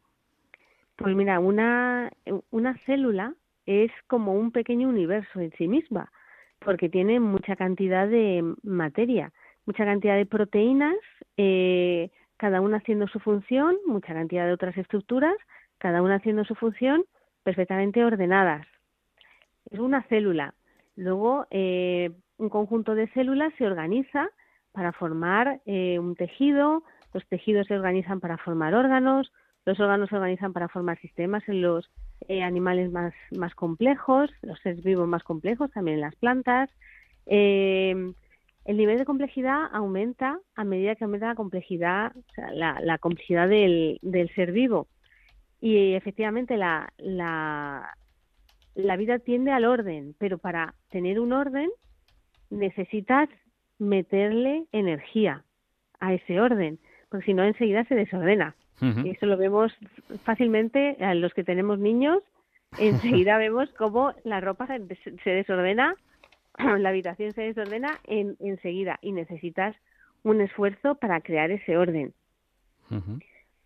Pues 0.95 1.15
mira, 1.15 1.39
una, 1.39 2.11
una 2.49 2.77
célula 2.85 3.35
es 3.65 3.91
como 4.07 4.33
un 4.33 4.51
pequeño 4.51 4.89
universo 4.89 5.39
en 5.39 5.51
sí 5.57 5.67
misma, 5.67 6.11
porque 6.59 6.89
tiene 6.89 7.19
mucha 7.19 7.55
cantidad 7.55 8.07
de 8.07 8.55
materia 8.63 9.31
mucha 9.65 9.85
cantidad 9.85 10.15
de 10.15 10.25
proteínas, 10.25 10.95
eh, 11.37 12.09
cada 12.37 12.61
una 12.61 12.77
haciendo 12.77 13.07
su 13.07 13.19
función, 13.19 13.77
mucha 13.85 14.13
cantidad 14.13 14.45
de 14.45 14.53
otras 14.53 14.77
estructuras, 14.77 15.35
cada 15.77 16.01
una 16.01 16.15
haciendo 16.15 16.43
su 16.45 16.55
función, 16.55 17.05
perfectamente 17.43 18.03
ordenadas. 18.03 18.65
Es 19.69 19.79
una 19.79 20.03
célula. 20.03 20.53
Luego, 20.95 21.45
eh, 21.51 22.11
un 22.37 22.49
conjunto 22.49 22.95
de 22.95 23.07
células 23.09 23.53
se 23.57 23.65
organiza 23.65 24.29
para 24.71 24.91
formar 24.91 25.61
eh, 25.65 25.99
un 25.99 26.15
tejido, 26.15 26.83
los 27.13 27.25
tejidos 27.27 27.67
se 27.67 27.75
organizan 27.75 28.19
para 28.19 28.37
formar 28.37 28.73
órganos, 28.73 29.31
los 29.65 29.79
órganos 29.79 30.09
se 30.09 30.15
organizan 30.15 30.53
para 30.53 30.69
formar 30.69 30.99
sistemas 30.99 31.47
en 31.47 31.61
los 31.61 31.89
animales 32.29 32.91
más, 32.91 33.13
más 33.37 33.53
complejos, 33.55 34.31
los 34.41 34.59
seres 34.59 34.83
vivos 34.83 35.07
más 35.07 35.23
complejos, 35.23 35.71
también 35.71 35.95
en 35.95 36.01
las 36.01 36.15
plantas. 36.15 36.69
Eh, 37.25 38.13
el 38.65 38.77
nivel 38.77 38.97
de 38.97 39.05
complejidad 39.05 39.65
aumenta 39.71 40.39
a 40.55 40.63
medida 40.63 40.95
que 40.95 41.03
aumenta 41.03 41.27
la 41.27 41.35
complejidad, 41.35 42.11
o 42.15 42.33
sea, 42.33 42.51
la, 42.51 42.97
complejidad 42.99 43.49
del, 43.49 43.99
ser 44.35 44.51
vivo. 44.51 44.87
Y 45.59 45.93
efectivamente 45.93 46.57
la, 46.57 46.91
la, 46.97 47.95
la 48.75 48.97
vida 48.97 49.19
tiende 49.19 49.51
al 49.51 49.65
orden, 49.65 50.15
pero 50.19 50.37
para 50.37 50.75
tener 50.89 51.19
un 51.19 51.33
orden 51.33 51.69
necesitas 52.49 53.29
meterle 53.79 54.65
energía 54.71 55.43
a 55.99 56.13
ese 56.13 56.39
orden, 56.39 56.79
porque 57.09 57.25
si 57.25 57.33
no 57.33 57.43
enseguida 57.43 57.83
se 57.85 57.95
desordena. 57.95 58.55
Y 59.03 59.11
eso 59.11 59.27
lo 59.27 59.37
vemos 59.37 59.71
fácilmente 60.23 60.97
a 61.01 61.13
los 61.13 61.35
que 61.35 61.43
tenemos 61.43 61.77
niños, 61.77 62.23
enseguida 62.79 63.37
vemos 63.37 63.69
cómo 63.77 64.13
la 64.23 64.41
ropa 64.41 64.67
se 65.23 65.29
desordena 65.29 65.95
la 66.79 66.89
habitación 66.89 67.31
se 67.33 67.41
desordena 67.41 67.99
en, 68.03 68.37
enseguida 68.39 68.99
y 69.01 69.11
necesitas 69.11 69.75
un 70.23 70.41
esfuerzo 70.41 70.95
para 70.95 71.21
crear 71.21 71.51
ese 71.51 71.77
orden. 71.77 72.13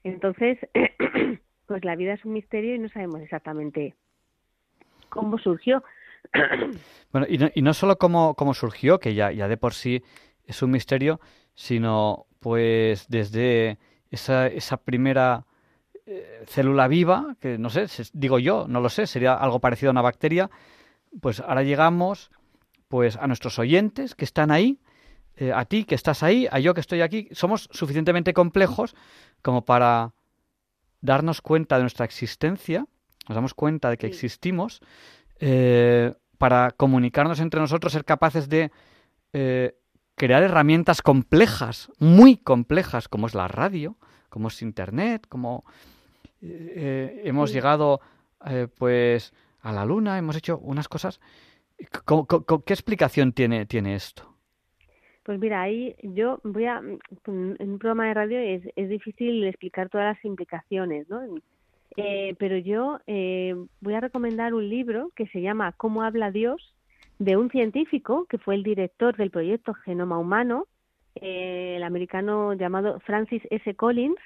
Entonces, 0.04 0.60
pues 1.66 1.84
la 1.84 1.96
vida 1.96 2.14
es 2.14 2.24
un 2.26 2.34
misterio 2.34 2.76
y 2.76 2.80
no 2.80 2.90
sabemos 2.90 3.22
exactamente 3.22 3.96
cómo 5.10 5.40
surgió. 5.40 5.84
bueno, 7.12 7.26
y 7.28 7.38
no, 7.38 7.50
y 7.54 7.62
no 7.62 7.74
solo 7.74 7.98
cómo, 7.98 8.36
cómo 8.36 8.54
surgió, 8.54 9.00
que 9.00 9.16
ya, 9.16 9.32
ya 9.32 9.48
de 9.48 9.58
por 9.58 9.74
sí 9.74 10.04
es 10.46 10.62
un 10.62 10.72
misterio, 10.72 11.20
sino 11.56 12.28
pues 12.40 13.08
desde 13.10 13.80
esa, 14.12 14.48
esa 14.48 14.78
primera 14.78 15.46
eh, 16.06 16.44
célula 16.46 16.88
viva, 16.88 17.36
que 17.40 17.58
no 17.58 17.70
sé, 17.72 17.88
digo 18.14 18.38
yo, 18.38 18.68
no 18.68 18.80
lo 18.80 18.90
sé, 18.90 19.08
sería 19.08 19.34
algo 19.34 19.60
parecido 19.60 19.90
a 19.90 19.94
una 19.94 20.04
bacteria, 20.04 20.52
pues 21.20 21.40
ahora 21.40 21.64
llegamos 21.64 22.30
pues 22.96 23.18
a 23.18 23.28
nuestros 23.28 23.60
oyentes 23.60 24.16
que 24.16 24.24
están 24.24 24.52
ahí, 24.52 24.80
eh, 25.36 25.52
a 25.52 25.66
ti 25.66 25.84
que 25.84 25.96
estás 25.96 26.24
ahí, 26.24 26.48
a 26.50 26.60
yo 26.60 26.74
que 26.74 26.80
estoy 26.80 27.02
aquí, 27.02 27.28
somos 27.34 27.68
suficientemente 27.74 28.34
complejos 28.34 28.96
como 29.42 29.66
para 29.66 30.14
darnos 31.02 31.42
cuenta 31.42 31.76
de 31.76 31.82
nuestra 31.82 32.06
existencia, 32.06 32.86
nos 33.28 33.36
damos 33.36 33.54
cuenta 33.54 33.90
de 33.90 33.98
que 33.98 34.08
existimos, 34.08 34.80
eh, 35.42 36.14
para 36.38 36.72
comunicarnos 36.72 37.42
entre 37.42 37.60
nosotros, 37.60 37.92
ser 37.92 38.06
capaces 38.06 38.48
de 38.48 38.72
eh, 39.34 39.76
crear 40.16 40.42
herramientas 40.42 41.02
complejas, 41.02 41.92
muy 42.00 42.38
complejas, 42.38 43.10
como 43.10 43.28
es 43.28 43.36
la 43.36 43.50
radio, 43.50 43.98
como 44.30 44.48
es 44.48 44.62
Internet, 44.62 45.26
como 45.28 45.66
hemos 46.42 47.52
llegado 47.52 48.00
pues 48.78 49.34
a 49.60 49.74
la 49.74 49.84
luna, 49.84 50.18
hemos 50.18 50.38
hecho 50.38 50.60
unas 50.60 50.88
cosas 50.88 51.20
¿Qué 51.78 52.74
explicación 52.74 53.34
tiene, 53.34 53.68
esto? 53.96 54.36
Pues 55.24 55.40
mira, 55.40 55.62
ahí 55.62 55.96
yo 56.04 56.40
voy 56.44 56.66
a, 56.66 56.78
en 56.78 57.58
un 57.60 57.80
programa 57.80 58.08
de 58.08 58.14
radio 58.14 58.40
es, 58.40 58.62
es 58.76 58.90
difícil 58.90 59.44
explicar 59.46 59.90
todas 59.90 60.16
las 60.16 60.26
implicaciones, 60.26 61.10
¿no? 61.10 61.22
Eh, 61.98 62.36
pero 62.38 62.58
yo 62.58 63.00
eh, 63.08 63.56
voy 63.80 63.94
a 63.94 64.02
recomendar 64.02 64.54
un 64.54 64.70
libro 64.70 65.12
que 65.16 65.28
se 65.28 65.42
llama 65.42 65.72
¿Cómo 65.74 66.04
habla 66.04 66.32
Dios? 66.32 66.74
de 67.18 67.38
un 67.38 67.50
científico 67.50 68.26
que 68.26 68.38
fue 68.38 68.56
el 68.56 68.64
director 68.64 69.16
del 69.16 69.32
proyecto 69.32 69.74
Genoma 69.74 70.18
Humano, 70.18 70.68
eh, 71.16 71.76
el 71.78 71.84
americano 71.84 72.54
llamado 72.54 73.00
Francis 73.00 73.42
S. 73.50 73.74
Collins, 73.76 74.20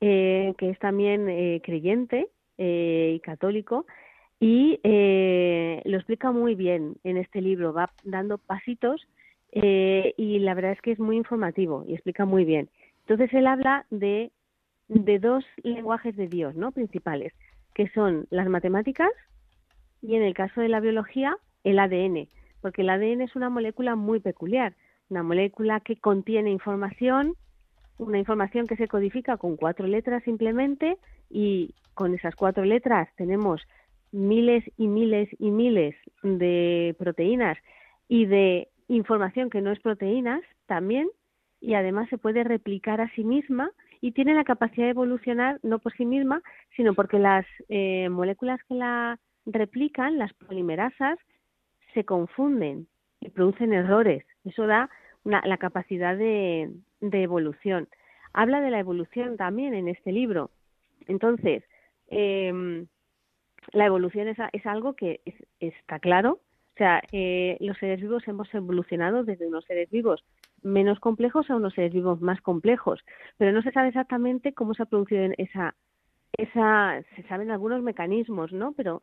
que 0.00 0.54
es 0.58 0.78
también 0.78 1.26
creyente 1.60 2.28
y 2.56 3.20
católico, 3.20 3.84
y 4.40 4.78
eh, 4.84 5.82
lo 5.84 5.96
explica 5.96 6.30
muy 6.30 6.54
bien 6.54 6.96
en 7.04 7.16
este 7.16 7.40
libro, 7.40 7.72
va 7.72 7.90
dando 8.04 8.38
pasitos 8.38 9.06
eh, 9.52 10.14
y 10.16 10.38
la 10.38 10.54
verdad 10.54 10.72
es 10.72 10.80
que 10.80 10.92
es 10.92 10.98
muy 11.00 11.16
informativo 11.16 11.84
y 11.86 11.94
explica 11.94 12.24
muy 12.24 12.44
bien. 12.44 12.68
Entonces 13.00 13.32
él 13.32 13.46
habla 13.46 13.86
de, 13.90 14.30
de 14.88 15.18
dos 15.18 15.44
lenguajes 15.62 16.14
de 16.16 16.28
Dios, 16.28 16.54
¿no? 16.54 16.70
Principales, 16.72 17.32
que 17.74 17.88
son 17.88 18.26
las 18.30 18.48
matemáticas 18.48 19.10
y 20.02 20.14
en 20.14 20.22
el 20.22 20.34
caso 20.34 20.60
de 20.60 20.68
la 20.68 20.80
biología, 20.80 21.36
el 21.64 21.78
ADN, 21.78 22.28
porque 22.60 22.82
el 22.82 22.90
ADN 22.90 23.22
es 23.22 23.34
una 23.34 23.50
molécula 23.50 23.96
muy 23.96 24.20
peculiar, 24.20 24.74
una 25.10 25.22
molécula 25.22 25.80
que 25.80 25.96
contiene 25.96 26.50
información, 26.50 27.34
una 27.98 28.18
información 28.18 28.68
que 28.68 28.76
se 28.76 28.86
codifica 28.86 29.36
con 29.36 29.56
cuatro 29.56 29.88
letras 29.88 30.22
simplemente 30.22 30.98
y 31.28 31.74
con 31.94 32.14
esas 32.14 32.36
cuatro 32.36 32.64
letras 32.64 33.08
tenemos 33.16 33.60
miles 34.12 34.64
y 34.76 34.86
miles 34.86 35.28
y 35.38 35.50
miles 35.50 35.94
de 36.22 36.94
proteínas 36.98 37.58
y 38.08 38.26
de 38.26 38.68
información 38.88 39.50
que 39.50 39.60
no 39.60 39.70
es 39.70 39.80
proteínas 39.80 40.42
también 40.66 41.08
y 41.60 41.74
además 41.74 42.08
se 42.08 42.18
puede 42.18 42.44
replicar 42.44 43.00
a 43.00 43.10
sí 43.14 43.24
misma 43.24 43.70
y 44.00 44.12
tiene 44.12 44.34
la 44.34 44.44
capacidad 44.44 44.86
de 44.86 44.90
evolucionar 44.90 45.58
no 45.62 45.78
por 45.80 45.92
sí 45.94 46.06
misma, 46.06 46.42
sino 46.76 46.94
porque 46.94 47.18
las 47.18 47.44
eh, 47.68 48.08
moléculas 48.08 48.60
que 48.68 48.74
la 48.74 49.18
replican, 49.44 50.18
las 50.18 50.32
polimerasas, 50.34 51.18
se 51.94 52.04
confunden 52.04 52.86
y 53.20 53.30
producen 53.30 53.72
errores. 53.72 54.24
Eso 54.44 54.66
da 54.66 54.88
la 55.24 55.58
capacidad 55.58 56.16
de, 56.16 56.70
evolución. 57.00 57.88
Habla 58.32 58.60
de 58.60 58.70
la 58.70 58.78
evolución 58.78 59.36
también 59.36 59.74
en 59.74 59.88
este 59.88 60.12
libro. 60.12 60.50
Entonces, 61.06 61.64
eh, 62.08 62.86
la 63.72 63.86
evolución 63.86 64.28
es, 64.28 64.38
es 64.52 64.66
algo 64.66 64.94
que 64.94 65.20
está 65.60 65.98
claro. 65.98 66.40
O 66.74 66.78
sea, 66.78 67.02
eh, 67.10 67.56
los 67.60 67.76
seres 67.78 68.00
vivos 68.00 68.26
hemos 68.28 68.52
evolucionado 68.54 69.24
desde 69.24 69.48
unos 69.48 69.64
seres 69.64 69.90
vivos 69.90 70.24
menos 70.62 71.00
complejos 71.00 71.50
a 71.50 71.56
unos 71.56 71.74
seres 71.74 71.92
vivos 71.92 72.20
más 72.20 72.40
complejos, 72.40 73.00
pero 73.36 73.52
no 73.52 73.62
se 73.62 73.72
sabe 73.72 73.88
exactamente 73.88 74.52
cómo 74.52 74.74
se 74.74 74.82
ha 74.82 74.86
producido 74.86 75.22
esa, 75.38 75.74
esa, 76.32 77.02
se 77.16 77.22
saben 77.24 77.50
algunos 77.50 77.82
mecanismos, 77.82 78.52
¿no? 78.52 78.72
Pero 78.72 79.02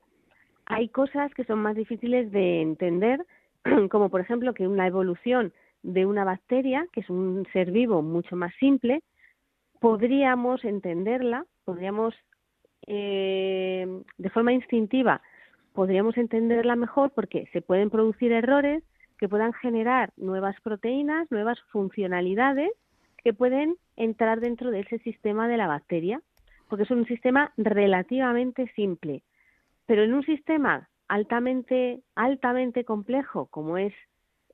hay 0.66 0.90
cosas 0.90 1.34
que 1.34 1.44
son 1.44 1.60
más 1.60 1.76
difíciles 1.76 2.32
de 2.32 2.62
entender, 2.62 3.26
como 3.92 4.10
por 4.10 4.22
ejemplo 4.22 4.54
que 4.54 4.68
una 4.68 4.88
evolución 4.88 5.54
de 5.84 6.06
una 6.06 6.24
bacteria, 6.24 6.88
que 6.92 7.02
es 7.02 7.10
un 7.10 7.46
ser 7.54 7.72
vivo 7.72 8.02
mucho 8.02 8.36
más 8.36 8.54
simple, 8.60 9.04
podríamos 9.80 10.64
entenderla, 10.66 11.46
podríamos 11.64 12.16
eh, 12.88 14.02
de 14.18 14.30
forma 14.30 14.54
instintiva 14.54 15.22
podríamos 15.74 16.18
entenderla 16.18 16.76
mejor 16.76 17.12
porque 17.12 17.48
se 17.52 17.62
pueden 17.62 17.90
producir 17.90 18.32
errores 18.32 18.84
que 19.18 19.30
puedan 19.30 19.54
generar 19.54 20.12
nuevas 20.18 20.56
proteínas, 20.62 21.30
nuevas 21.32 21.60
funcionalidades 21.72 22.72
que 23.24 23.34
pueden 23.34 23.76
entrar 23.96 24.40
dentro 24.40 24.72
de 24.72 24.82
ese 24.82 25.00
sistema 25.00 25.48
de 25.48 25.58
la 25.58 25.68
bacteria, 25.68 26.22
porque 26.70 26.84
es 26.84 26.92
un 26.92 27.06
sistema 27.06 27.52
relativamente 27.58 28.72
simple. 28.76 29.24
Pero 29.86 30.04
en 30.04 30.14
un 30.14 30.24
sistema 30.24 30.90
altamente, 31.08 32.02
altamente 32.16 32.84
complejo, 32.84 33.48
como 33.48 33.78
es 33.78 33.94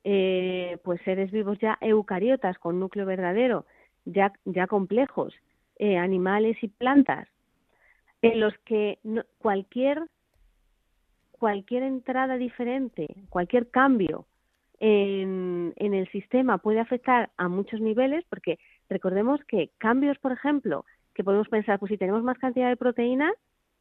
eh, 0.04 0.78
pues 0.82 1.00
seres 1.02 1.30
vivos 1.30 1.58
ya 1.60 1.78
eucariotas 1.80 2.58
con 2.58 2.80
núcleo 2.80 3.06
verdadero, 3.06 3.66
ya, 4.04 4.32
ya 4.44 4.66
complejos, 4.66 5.34
eh, 5.78 5.96
animales 5.96 6.56
y 6.62 6.68
plantas, 6.68 7.28
en 8.22 8.40
los 8.40 8.54
que 8.64 8.98
cualquier 9.38 10.02
cualquier 11.32 11.82
entrada 11.82 12.36
diferente, 12.36 13.08
cualquier 13.28 13.68
cambio 13.68 14.26
en, 14.78 15.72
en, 15.74 15.92
el 15.92 16.08
sistema 16.12 16.58
puede 16.58 16.78
afectar 16.78 17.30
a 17.36 17.48
muchos 17.48 17.80
niveles, 17.80 18.24
porque 18.30 18.60
recordemos 18.88 19.40
que 19.48 19.70
cambios, 19.78 20.18
por 20.18 20.30
ejemplo, 20.30 20.84
que 21.14 21.24
podemos 21.24 21.48
pensar, 21.48 21.80
pues 21.80 21.90
si 21.90 21.98
tenemos 21.98 22.22
más 22.22 22.38
cantidad 22.38 22.68
de 22.68 22.76
proteínas, 22.76 23.32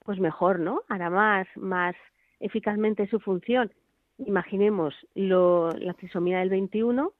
pues 0.04 0.20
mejor, 0.20 0.60
¿no? 0.60 0.82
Hará 0.90 1.12
más, 1.12 1.48
más 1.56 1.96
eficazmente 2.40 3.08
su 3.08 3.20
función. 3.20 3.72
Imaginemos 4.18 4.96
lo, 5.14 5.70
la 5.72 5.94
trisomía 5.94 6.40
del 6.40 6.50
21, 6.50 7.12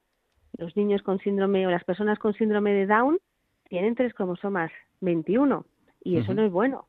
los 0.58 0.76
niños 0.76 1.02
con 1.02 1.18
síndrome 1.20 1.66
o 1.66 1.70
las 1.70 1.84
personas 1.84 2.18
con 2.18 2.34
síndrome 2.34 2.72
de 2.72 2.86
Down 2.86 3.18
tienen 3.68 3.94
tres 3.94 4.12
cromosomas 4.12 4.70
21 5.00 5.64
y 6.04 6.16
eso 6.18 6.34
no 6.34 6.42
es 6.42 6.52
bueno. 6.52 6.86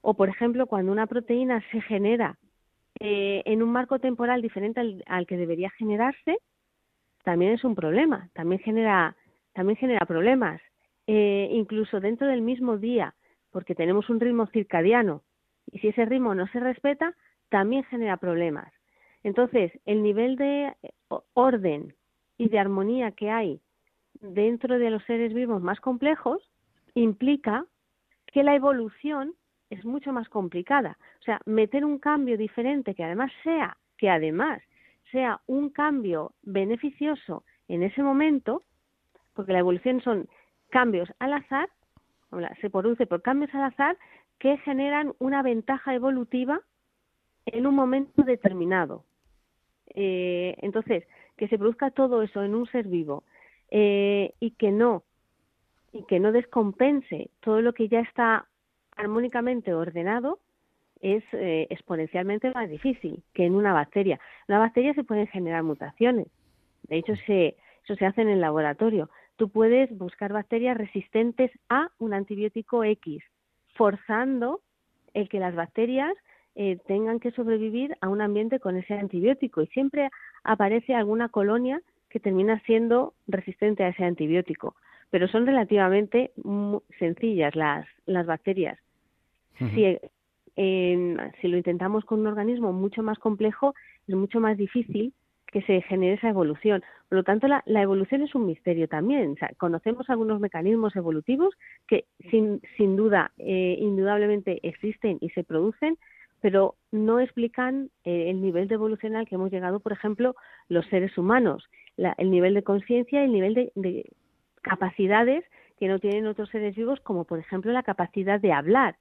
O, 0.00 0.14
por 0.14 0.28
ejemplo, 0.28 0.66
cuando 0.66 0.92
una 0.92 1.06
proteína 1.06 1.62
se 1.70 1.80
genera 1.80 2.38
eh, 3.00 3.42
en 3.44 3.62
un 3.62 3.70
marco 3.70 3.98
temporal 3.98 4.42
diferente 4.42 5.02
al, 5.06 5.26
que 5.26 5.36
debería 5.36 5.70
generarse, 5.70 6.38
también 7.24 7.52
es 7.52 7.64
un 7.64 7.74
problema, 7.74 8.28
también 8.32 8.60
genera, 8.60 9.16
también 9.52 9.76
genera 9.76 10.06
problemas. 10.06 10.60
Eh, 11.06 11.48
incluso 11.52 12.00
dentro 12.00 12.26
del 12.26 12.42
mismo 12.42 12.76
día, 12.76 13.14
porque 13.50 13.74
tenemos 13.74 14.10
un 14.10 14.20
ritmo 14.20 14.46
circadiano, 14.46 15.22
y 15.70 15.78
si 15.78 15.88
ese 15.88 16.04
ritmo 16.04 16.34
no 16.34 16.46
se 16.48 16.60
respeta, 16.60 17.14
también 17.48 17.84
genera 17.84 18.16
problemas. 18.16 18.72
Entonces, 19.22 19.72
el 19.84 20.02
nivel 20.02 20.36
de 20.36 20.74
orden 21.34 21.94
y 22.36 22.48
de 22.48 22.58
armonía 22.58 23.10
que 23.12 23.30
hay 23.30 23.60
dentro 24.20 24.78
de 24.78 24.90
los 24.90 25.02
seres 25.04 25.32
vivos 25.32 25.62
más 25.62 25.80
complejos 25.80 26.42
implica 26.94 27.64
que 28.26 28.42
la 28.42 28.54
evolución 28.54 29.34
es 29.70 29.84
mucho 29.84 30.12
más 30.12 30.28
complicada. 30.28 30.98
O 31.20 31.22
sea, 31.22 31.40
meter 31.46 31.84
un 31.84 31.98
cambio 31.98 32.36
diferente 32.36 32.94
que 32.94 33.04
además 33.04 33.30
sea, 33.42 33.76
que 33.96 34.10
además 34.10 34.62
sea 35.10 35.40
un 35.46 35.70
cambio 35.70 36.32
beneficioso 36.42 37.44
en 37.68 37.82
ese 37.82 38.02
momento, 38.02 38.62
porque 39.34 39.52
la 39.52 39.60
evolución 39.60 40.00
son 40.00 40.28
cambios 40.70 41.08
al 41.18 41.32
azar, 41.32 41.68
se 42.60 42.70
produce 42.70 43.06
por 43.06 43.22
cambios 43.22 43.54
al 43.54 43.64
azar 43.64 43.96
que 44.38 44.58
generan 44.58 45.14
una 45.18 45.42
ventaja 45.42 45.94
evolutiva 45.94 46.60
en 47.46 47.66
un 47.66 47.74
momento 47.74 48.22
determinado. 48.22 49.04
Eh, 49.94 50.54
entonces, 50.58 51.04
que 51.36 51.48
se 51.48 51.58
produzca 51.58 51.90
todo 51.90 52.22
eso 52.22 52.42
en 52.42 52.54
un 52.54 52.66
ser 52.66 52.86
vivo 52.88 53.24
eh, 53.70 54.34
y 54.40 54.50
que 54.52 54.70
no 54.70 55.04
y 55.90 56.04
que 56.04 56.20
no 56.20 56.32
descompense 56.32 57.30
todo 57.40 57.62
lo 57.62 57.72
que 57.72 57.88
ya 57.88 58.00
está 58.00 58.46
armónicamente 58.98 59.72
ordenado 59.72 60.40
es 61.00 61.22
eh, 61.32 61.66
exponencialmente 61.70 62.50
más 62.50 62.68
difícil 62.68 63.22
que 63.32 63.46
en 63.46 63.54
una 63.54 63.72
bacteria. 63.72 64.20
En 64.46 64.54
una 64.54 64.58
bacteria 64.58 64.92
se 64.94 65.04
pueden 65.04 65.26
generar 65.28 65.62
mutaciones. 65.62 66.26
De 66.82 66.96
hecho, 66.98 67.14
se, 67.26 67.56
eso 67.84 67.94
se 67.94 68.06
hace 68.06 68.22
en 68.22 68.28
el 68.28 68.40
laboratorio. 68.40 69.08
Tú 69.36 69.48
puedes 69.48 69.96
buscar 69.96 70.32
bacterias 70.32 70.76
resistentes 70.76 71.50
a 71.68 71.90
un 71.98 72.12
antibiótico 72.12 72.82
X, 72.82 73.22
forzando 73.74 74.60
el 75.14 75.28
que 75.28 75.38
las 75.38 75.54
bacterias 75.54 76.12
eh, 76.56 76.78
tengan 76.88 77.20
que 77.20 77.30
sobrevivir 77.30 77.96
a 78.00 78.08
un 78.08 78.20
ambiente 78.20 78.58
con 78.58 78.76
ese 78.76 78.94
antibiótico. 78.94 79.62
Y 79.62 79.68
siempre 79.68 80.10
aparece 80.42 80.94
alguna 80.94 81.28
colonia 81.28 81.80
que 82.10 82.18
termina 82.18 82.60
siendo 82.60 83.14
resistente 83.28 83.84
a 83.84 83.88
ese 83.88 84.04
antibiótico. 84.04 84.74
Pero 85.10 85.28
son 85.28 85.46
relativamente 85.46 86.32
sencillas 86.98 87.54
las, 87.54 87.86
las 88.06 88.26
bacterias 88.26 88.78
si, 89.58 89.98
si 90.54 91.48
lo 91.48 91.56
intentamos 91.56 92.04
con 92.04 92.20
un 92.20 92.26
organismo 92.26 92.72
mucho 92.72 93.02
más 93.02 93.18
complejo, 93.18 93.74
es 94.06 94.14
mucho 94.14 94.40
más 94.40 94.56
difícil 94.56 95.12
que 95.52 95.62
se 95.62 95.80
genere 95.82 96.14
esa 96.14 96.28
evolución. 96.28 96.82
Por 97.08 97.18
lo 97.18 97.24
tanto, 97.24 97.48
la, 97.48 97.62
evolución 97.82 98.22
es 98.22 98.34
un 98.34 98.46
misterio 98.46 98.88
también. 98.88 99.36
conocemos 99.56 100.08
algunos 100.10 100.40
mecanismos 100.40 100.94
evolutivos 100.94 101.54
que 101.86 102.04
sin, 102.30 102.60
sin 102.76 102.96
duda, 102.96 103.32
eh, 103.38 103.76
indudablemente 103.80 104.60
existen 104.62 105.18
y 105.20 105.30
se 105.30 105.44
producen, 105.44 105.96
pero 106.40 106.76
no 106.92 107.18
explican 107.18 107.90
eh, 108.04 108.30
el 108.30 108.42
nivel 108.42 108.68
de 108.68 108.74
evolución 108.74 109.16
al 109.16 109.26
que 109.26 109.36
hemos 109.36 109.50
llegado, 109.50 109.80
por 109.80 109.92
ejemplo, 109.92 110.36
los 110.68 110.86
seres 110.86 111.16
humanos, 111.16 111.68
el 111.96 112.30
nivel 112.30 112.54
de 112.54 112.62
conciencia 112.62 113.24
el 113.24 113.32
nivel 113.32 113.54
de, 113.54 113.72
de 113.74 114.04
capacidades 114.62 115.44
que 115.80 115.88
no 115.88 115.98
tienen 115.98 116.26
otros 116.26 116.50
seres 116.50 116.76
vivos, 116.76 117.00
como 117.00 117.24
por 117.24 117.38
ejemplo 117.38 117.72
la 117.72 117.82
capacidad 117.82 118.40
de 118.40 118.52
hablar 118.52 118.96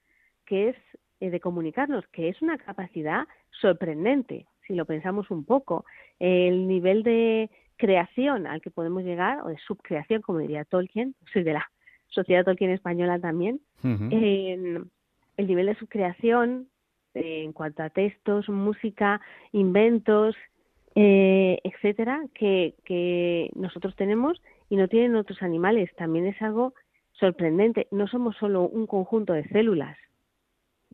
que 0.47 0.69
es 0.69 0.75
eh, 1.19 1.29
de 1.29 1.39
comunicarnos, 1.39 2.07
que 2.07 2.29
es 2.29 2.41
una 2.41 2.57
capacidad 2.57 3.27
sorprendente, 3.51 4.47
si 4.65 4.73
lo 4.73 4.85
pensamos 4.85 5.29
un 5.29 5.45
poco. 5.45 5.85
El 6.19 6.67
nivel 6.67 7.03
de 7.03 7.51
creación 7.75 8.47
al 8.47 8.61
que 8.61 8.71
podemos 8.71 9.03
llegar, 9.03 9.41
o 9.43 9.49
de 9.49 9.57
subcreación, 9.59 10.21
como 10.21 10.39
diría 10.39 10.65
Tolkien, 10.65 11.13
soy 11.31 11.43
de 11.43 11.53
la 11.53 11.69
Sociedad 12.07 12.45
Tolkien 12.45 12.71
Española 12.71 13.19
también, 13.19 13.59
el 13.83 14.89
nivel 15.37 15.67
de 15.67 15.75
subcreación 15.75 16.67
eh, 17.13 17.43
en 17.43 17.53
cuanto 17.53 17.83
a 17.83 17.89
textos, 17.89 18.49
música, 18.49 19.21
inventos, 19.51 20.35
eh, 20.95 21.59
etcétera, 21.63 22.23
que, 22.33 22.73
que 22.85 23.51
nosotros 23.55 23.95
tenemos 23.95 24.41
y 24.69 24.77
no 24.77 24.87
tienen 24.87 25.15
otros 25.15 25.41
animales, 25.43 25.89
también 25.95 26.25
es 26.25 26.41
algo 26.41 26.73
sorprendente. 27.13 27.87
No 27.91 28.07
somos 28.07 28.35
solo 28.37 28.63
un 28.67 28.87
conjunto 28.87 29.33
de 29.33 29.47
células, 29.49 29.97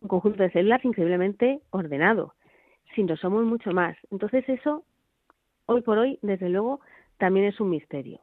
un 0.03 0.09
conjunto 0.09 0.43
de 0.43 0.51
células 0.51 0.83
increíblemente 0.85 1.61
ordenado, 1.71 2.35
sino 2.93 3.17
somos 3.17 3.43
mucho 3.45 3.71
más. 3.71 3.97
Entonces 4.11 4.43
eso, 4.47 4.83
hoy 5.65 5.81
por 5.81 5.97
hoy, 5.97 6.19
desde 6.21 6.49
luego, 6.49 6.81
también 7.17 7.47
es 7.47 7.59
un 7.59 7.69
misterio. 7.69 8.19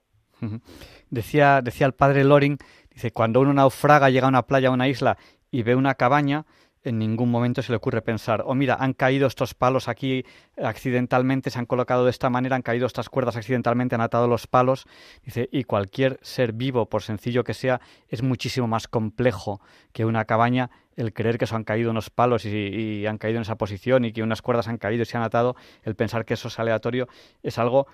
Decía, 1.10 1.60
decía 1.62 1.86
el 1.86 1.92
padre 1.92 2.24
Loring, 2.24 2.58
dice, 2.92 3.10
cuando 3.10 3.40
uno 3.40 3.52
naufraga, 3.52 4.10
llega 4.10 4.26
a 4.26 4.30
una 4.30 4.46
playa, 4.46 4.68
a 4.68 4.72
una 4.72 4.88
isla 4.88 5.18
y 5.50 5.62
ve 5.62 5.74
una 5.74 5.94
cabaña, 5.94 6.46
en 6.82 6.98
ningún 6.98 7.30
momento 7.30 7.62
se 7.62 7.72
le 7.72 7.76
ocurre 7.76 8.00
pensar, 8.00 8.42
oh 8.46 8.54
mira, 8.54 8.76
han 8.80 8.94
caído 8.94 9.26
estos 9.26 9.54
palos 9.54 9.88
aquí 9.88 10.24
accidentalmente, 10.56 11.50
se 11.50 11.58
han 11.58 11.66
colocado 11.66 12.04
de 12.04 12.10
esta 12.10 12.30
manera, 12.30 12.56
han 12.56 12.62
caído 12.62 12.86
estas 12.86 13.10
cuerdas 13.10 13.36
accidentalmente, 13.36 13.94
han 13.94 14.00
atado 14.00 14.28
los 14.28 14.46
palos. 14.46 14.86
Dice, 15.22 15.48
y 15.52 15.64
cualquier 15.64 16.18
ser 16.22 16.52
vivo, 16.52 16.86
por 16.86 17.02
sencillo 17.02 17.44
que 17.44 17.54
sea, 17.54 17.80
es 18.08 18.22
muchísimo 18.22 18.66
más 18.66 18.88
complejo 18.88 19.60
que 19.92 20.04
una 20.04 20.24
cabaña 20.24 20.70
el 20.96 21.12
creer 21.12 21.38
que 21.38 21.46
se 21.46 21.54
han 21.54 21.64
caído 21.64 21.90
unos 21.90 22.10
palos 22.10 22.44
y, 22.44 23.06
han 23.06 23.18
caído 23.18 23.38
en 23.38 23.42
esa 23.42 23.56
posición 23.56 24.04
y 24.04 24.12
que 24.12 24.22
unas 24.22 24.42
cuerdas 24.42 24.68
han 24.68 24.76
caído 24.76 25.02
y 25.02 25.06
se 25.06 25.16
han 25.16 25.22
atado, 25.22 25.56
el 25.82 25.94
pensar 25.94 26.24
que 26.24 26.34
eso 26.34 26.48
es 26.48 26.58
aleatorio 26.58 27.08
es 27.42 27.58
algo 27.58 27.86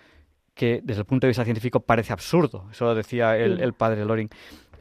que 0.55 0.81
desde 0.83 1.01
el 1.01 1.07
punto 1.07 1.27
de 1.27 1.31
vista 1.31 1.45
científico 1.45 1.81
parece 1.81 2.13
absurdo. 2.13 2.67
Eso 2.73 2.87
lo 2.87 2.95
decía 2.95 3.37
el, 3.37 3.73
padre 3.75 4.05
Loring. 4.05 4.31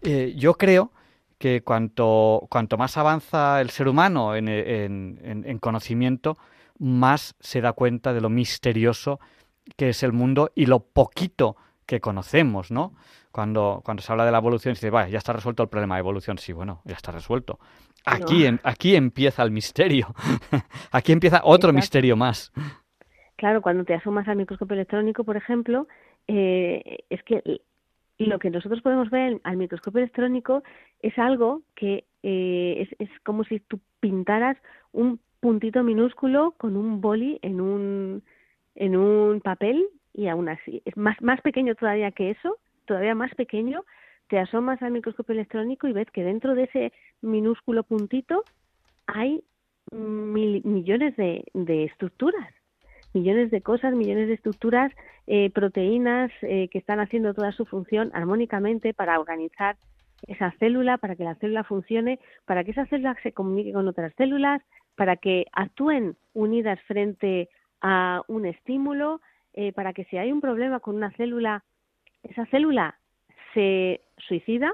Eh, 0.02 0.34
yo 0.38 0.54
creo 0.54 0.92
que 1.38 1.64
cuanto, 1.64 2.48
cuanto 2.50 2.78
más 2.78 2.98
avanza 2.98 3.62
el 3.62 3.70
ser 3.70 3.88
humano 3.88 4.36
en, 4.36 4.48
en, 4.48 5.60
conocimiento, 5.60 6.38
más 6.80 7.36
se 7.40 7.62
da 7.62 7.74
cuenta 7.74 8.14
de 8.14 8.22
lo 8.22 8.30
misterioso 8.30 9.20
que 9.78 9.90
es 9.90 10.04
el 10.04 10.14
mundo 10.14 10.52
y 10.56 10.68
lo 10.68 10.80
poquito 10.80 11.56
que 11.86 12.00
conocemos, 12.00 12.72
¿no? 12.72 12.94
Cuando, 13.32 13.82
cuando 13.84 14.02
se 14.02 14.12
habla 14.12 14.26
de 14.26 14.32
la 14.32 14.38
evolución, 14.38 14.76
se 14.76 14.86
dice, 14.86 14.92
vaya, 14.92 15.10
ya 15.10 15.18
está 15.18 15.34
resuelto 15.34 15.62
el 15.62 15.70
problema 15.70 15.96
de 15.96 16.00
evolución. 16.00 16.38
Sí, 16.38 16.54
bueno, 16.54 16.82
ya 16.86 16.96
está 16.96 17.12
resuelto. 17.12 17.60
Aquí, 18.06 18.46
aquí 18.64 18.96
empieza 18.96 19.44
el 19.44 19.52
misterio. 19.52 20.16
aquí 20.92 21.12
empieza 21.12 21.42
otro 21.44 21.74
misterio 21.74 22.16
más. 22.16 22.54
Claro, 23.36 23.62
cuando 23.62 23.84
te 23.84 23.94
asomas 23.94 24.28
al 24.30 24.38
microscopio 24.38 24.76
electrónico, 24.76 25.26
por 25.26 25.36
ejemplo, 25.36 25.88
eh, 26.28 27.00
es 27.10 27.22
que 27.24 27.42
lo 28.18 28.40
que 28.40 28.50
nosotros 28.50 28.82
podemos 28.82 29.10
ver 29.10 29.40
al 29.44 29.58
microscopio 29.58 30.00
electrónico 30.00 30.64
es 31.02 31.18
algo 31.18 31.62
que 31.76 32.06
eh, 32.24 32.88
es, 32.90 32.96
es, 33.00 33.20
como 33.24 33.44
si 33.44 33.60
tú 33.60 33.80
pintaras 34.00 34.58
un 34.92 35.20
puntito 35.40 35.84
minúsculo 35.84 36.54
con 36.58 36.78
un 36.78 37.02
boli 37.02 37.40
en 37.42 37.62
un, 37.62 38.24
en 38.76 38.96
un 38.96 39.42
papel 39.42 39.86
y 40.14 40.28
aún 40.28 40.50
así 40.50 40.82
es 40.86 40.96
más, 40.96 41.22
más 41.22 41.42
pequeño 41.42 41.76
todavía 41.76 42.12
que 42.12 42.32
eso, 42.32 42.58
todavía 42.86 43.16
más 43.16 43.34
pequeño, 43.36 43.84
te 44.30 44.40
asomas 44.40 44.82
al 44.82 44.92
microscopio 44.92 45.34
electrónico 45.34 45.88
y 45.88 45.94
ves 45.94 46.10
que 46.12 46.24
dentro 46.24 46.56
de 46.56 46.64
ese 46.64 46.94
minúsculo 47.22 47.84
puntito 47.84 48.44
hay 49.08 49.44
millones 49.92 51.16
de, 51.16 51.46
de 51.54 51.84
estructuras 51.84 52.54
millones 53.16 53.50
de 53.50 53.62
cosas, 53.62 53.96
millones 53.96 54.28
de 54.28 54.36
estructuras, 54.36 54.92
eh, 55.26 55.50
proteínas 55.50 56.32
eh, 56.42 56.68
que 56.70 56.78
están 56.78 57.00
haciendo 57.00 57.34
toda 57.34 57.52
su 57.52 57.66
función 57.66 58.12
armónicamente 58.14 58.94
para 58.94 59.20
organizar 59.20 59.78
esa 60.28 60.52
célula, 60.60 60.98
para 60.98 61.16
que 61.16 61.24
la 61.24 61.36
célula 61.36 61.64
funcione, 61.64 62.20
para 62.46 62.64
que 62.64 62.72
esa 62.72 62.86
célula 62.86 63.16
se 63.24 63.32
comunique 63.32 63.74
con 63.74 63.88
otras 63.88 64.14
células, 64.16 64.62
para 64.96 65.18
que 65.18 65.46
actúen 65.52 66.16
unidas 66.34 66.80
frente 66.82 67.50
a 67.82 68.22
un 68.28 68.46
estímulo, 68.46 69.22
eh, 69.54 69.72
para 69.74 69.94
que 69.94 70.06
si 70.06 70.18
hay 70.18 70.32
un 70.32 70.42
problema 70.42 70.80
con 70.80 70.96
una 70.96 71.12
célula, 71.12 71.64
esa 72.24 72.46
célula 72.48 72.96
se 73.54 74.02
suicida, 74.18 74.74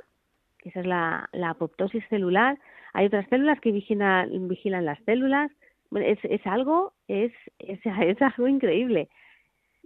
esa 0.64 0.80
es 0.80 0.86
la, 0.86 1.30
apoptosis 1.48 2.04
celular. 2.10 2.58
Hay 2.94 3.08
otras 3.08 3.28
células 3.30 3.60
que 3.60 3.72
vigilan, 3.72 4.48
vigilan 4.48 4.86
las 4.86 5.00
células, 5.06 5.52
es, 6.00 6.20
es 6.24 6.46
algo, 6.46 6.94
es, 7.08 7.32
es, 7.60 7.80
es 8.02 8.22
algo 8.22 8.48
increíble. 8.48 9.10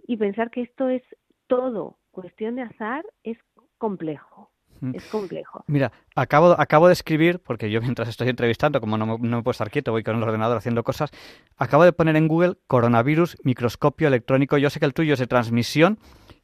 Y 0.06 0.16
pensar 0.16 0.50
que 0.50 0.62
esto 0.62 0.88
es 0.88 1.02
todo 1.46 1.98
cuestión 2.10 2.56
de 2.56 2.62
azar 2.62 3.04
es 3.22 3.38
complejo. 3.78 4.50
Es 4.92 5.06
complejo. 5.06 5.64
Mira, 5.68 5.90
acabo, 6.14 6.54
acabo 6.58 6.86
de 6.86 6.92
escribir, 6.92 7.40
porque 7.40 7.70
yo 7.70 7.80
mientras 7.80 8.08
estoy 8.08 8.28
entrevistando, 8.28 8.78
como 8.80 8.98
no 8.98 9.18
me, 9.18 9.42
puedo 9.42 9.50
estar 9.50 9.70
quieto, 9.70 9.90
voy 9.90 10.02
con 10.02 10.16
el 10.16 10.22
ordenador 10.22 10.58
haciendo 10.58 10.82
cosas, 10.82 11.10
acabo 11.56 11.84
de 11.84 11.92
poner 11.92 12.14
en 12.16 12.28
Google 12.28 12.56
coronavirus 12.66 13.38
microscopio 13.42 14.08
electrónico. 14.08 14.58
Yo 14.58 14.68
sé 14.68 14.78
que 14.78 14.86
el 14.86 14.92
tuyo 14.92 15.14
es 15.14 15.18
de 15.18 15.26
transmisión 15.26 15.98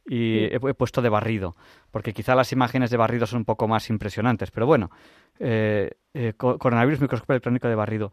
y 0.06 0.44
he, 0.44 0.58
puesto 0.74 1.02
de 1.02 1.10
barrido, 1.10 1.54
porque 1.90 2.12
quizá 2.12 2.34
las 2.34 2.52
imágenes 2.52 2.90
de 2.90 2.96
barrido 2.96 3.26
son 3.26 3.40
un 3.40 3.44
poco 3.44 3.68
más 3.68 3.90
impresionantes, 3.90 4.50
pero 4.50 4.66
bueno, 4.66 4.90
eh, 5.38 5.90
eh, 6.14 6.32
coronavirus 6.34 7.02
microscopio 7.02 7.34
electrónico 7.34 7.68
de 7.68 7.74
barrido 7.74 8.12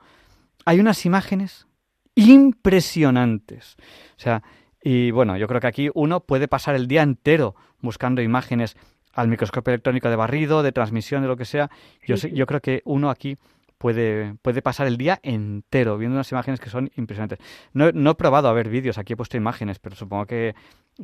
hay 0.66 0.80
unas 0.80 1.06
imágenes 1.06 1.68
impresionantes. 2.16 3.78
O 4.18 4.22
sea, 4.22 4.44
y 4.82 5.12
bueno, 5.12 5.38
yo 5.38 5.48
creo 5.48 5.62
que 5.62 5.68
aquí 5.68 5.90
uno 5.94 6.22
puede 6.22 6.48
pasar 6.48 6.76
el 6.76 6.88
día 6.88 7.02
entero 7.02 7.56
buscando 7.82 8.22
imágenes 8.22 8.76
al 9.14 9.28
microscopio 9.28 9.74
electrónico 9.74 10.10
de 10.10 10.16
barrido, 10.16 10.64
de 10.64 10.72
transmisión, 10.72 11.22
de 11.22 11.28
lo 11.28 11.38
que 11.38 11.46
sea. 11.46 11.70
Yo, 12.06 12.16
yo 12.16 12.46
creo 12.46 12.62
que 12.62 12.82
uno 12.86 13.10
aquí 13.10 13.38
puede, 13.78 14.36
puede 14.42 14.62
pasar 14.62 14.86
el 14.86 14.98
día 14.98 15.20
entero 15.24 15.98
viendo 15.98 16.16
unas 16.16 16.32
imágenes 16.32 16.60
que 16.60 16.70
son 16.70 16.92
impresionantes. 16.96 17.40
No, 17.74 17.92
no 17.92 18.12
he 18.12 18.16
probado 18.16 18.48
a 18.48 18.54
ver 18.54 18.70
vídeos, 18.70 19.00
aquí 19.00 19.14
he 19.14 19.18
puesto 19.18 19.38
imágenes, 19.38 19.80
pero 19.80 19.96
supongo 19.96 20.28
que, 20.28 20.54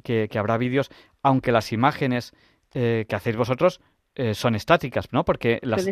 que, 0.03 0.29
habrá 0.37 0.57
vídeos, 0.57 0.91
aunque 1.23 1.51
las 1.51 1.71
imágenes 1.71 2.33
eh, 2.73 3.05
que 3.09 3.15
hacéis 3.15 3.37
vosotros 3.37 3.81
eh, 4.15 4.33
son 4.33 4.55
estáticas, 4.55 5.11
¿no? 5.11 5.23
Porque 5.25 5.59
las, 5.61 5.87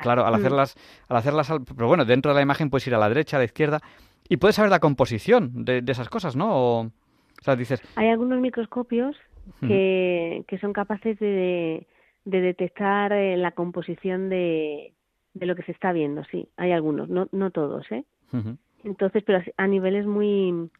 claro, 0.00 0.24
al 0.26 0.32
mm. 0.32 0.36
hacerlas, 0.36 0.76
al 1.08 1.16
hacerlas, 1.16 1.52
pero 1.76 1.88
bueno, 1.88 2.04
dentro 2.04 2.32
de 2.32 2.36
la 2.36 2.42
imagen 2.42 2.70
puedes 2.70 2.86
ir 2.86 2.94
a 2.94 2.98
la 2.98 3.08
derecha, 3.08 3.36
a 3.36 3.40
la 3.40 3.44
izquierda 3.44 3.80
y 4.28 4.36
puedes 4.36 4.56
saber 4.56 4.70
la 4.70 4.80
composición 4.80 5.64
de, 5.64 5.82
esas 5.86 6.08
cosas, 6.08 6.36
¿no? 6.36 6.48
O, 6.50 6.90
sea, 7.40 7.56
dices. 7.56 7.82
Hay 7.96 8.08
algunos 8.08 8.40
microscopios 8.40 9.16
que, 9.60 10.44
que 10.46 10.58
son 10.58 10.72
capaces 10.72 11.18
de, 11.18 11.86
de 12.24 12.40
detectar 12.40 13.12
eh, 13.12 13.36
la 13.36 13.52
composición 13.52 14.28
de, 14.28 14.92
de 15.34 15.46
lo 15.46 15.56
que 15.56 15.62
se 15.62 15.72
está 15.72 15.92
viendo, 15.92 16.24
sí, 16.24 16.48
hay 16.56 16.72
algunos, 16.72 17.08
no, 17.08 17.28
no 17.32 17.50
todos, 17.50 17.90
¿eh? 17.90 18.04
Entonces, 18.84 19.24
pero 19.24 19.42
a 19.56 19.66
niveles 19.66 20.06
muy 20.06 20.70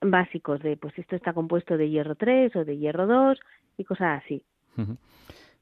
básicos 0.00 0.62
de, 0.62 0.76
pues 0.76 0.96
esto 0.98 1.16
está 1.16 1.32
compuesto 1.32 1.76
de 1.76 1.90
hierro 1.90 2.14
3 2.14 2.54
o 2.56 2.64
de 2.64 2.78
hierro 2.78 3.06
2 3.06 3.38
y 3.78 3.84
cosas 3.84 4.22
así. 4.22 4.42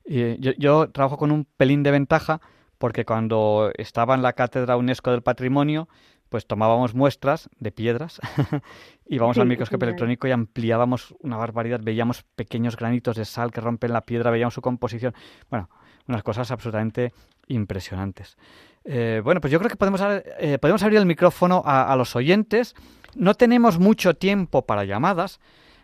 Yo, 0.05 0.53
yo, 0.59 0.91
trabajo 0.91 1.17
con 1.17 1.31
un 1.31 1.45
pelín 1.57 1.83
de 1.83 1.91
ventaja 1.91 2.41
porque 2.79 3.05
cuando 3.05 3.71
estaba 3.79 4.15
en 4.15 4.23
la 4.23 4.33
cátedra 4.33 4.77
UNESCO 4.77 5.13
del 5.13 5.23
Patrimonio, 5.23 5.89
pues 6.29 6.47
tomábamos 6.47 6.95
muestras 6.95 7.49
de 7.61 7.71
piedras, 7.71 8.21
íbamos 9.07 9.39
al 9.39 9.47
microscopio 9.47 9.87
electrónico 9.87 10.27
y 10.27 10.33
ampliábamos 10.33 11.15
una 11.21 11.37
barbaridad, 11.37 11.81
veíamos 11.83 12.25
pequeños 12.35 12.77
granitos 12.77 13.17
de 13.17 13.25
sal 13.25 13.53
que 13.53 13.61
rompen 13.61 13.93
la 13.93 14.01
piedra, 14.01 14.31
veíamos 14.31 14.55
su 14.55 14.63
composición, 14.63 15.15
bueno, 15.51 15.69
unas 16.09 16.23
cosas 16.23 16.51
absolutamente 16.51 17.13
impresionantes. 17.49 18.37
Eh, 18.85 19.21
bueno, 19.23 19.41
pues 19.41 19.53
yo 19.53 19.59
creo 19.59 19.69
que 19.69 19.77
podemos, 19.77 20.03
eh, 20.41 20.59
podemos 20.59 20.83
abrir 20.83 20.99
el 20.99 21.07
micrófono 21.07 21.63
a, 21.65 21.93
a 21.93 21.97
los 21.97 22.17
oyentes. 22.17 22.75
No 23.15 23.35
tenemos 23.35 23.79
mucho 23.79 24.15
tiempo 24.15 24.67
para 24.67 24.85
llamadas, 24.85 25.39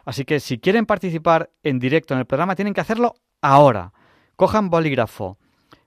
así 0.04 0.24
que 0.24 0.40
si 0.40 0.58
quieren 0.58 0.86
participar 0.86 1.50
en 1.62 1.78
directo 1.78 2.14
en 2.14 2.20
el 2.20 2.26
programa 2.26 2.56
tienen 2.56 2.74
que 2.74 2.80
hacerlo 2.80 3.14
ahora 3.42 3.92
cojan 4.38 4.70
bolígrafo, 4.70 5.36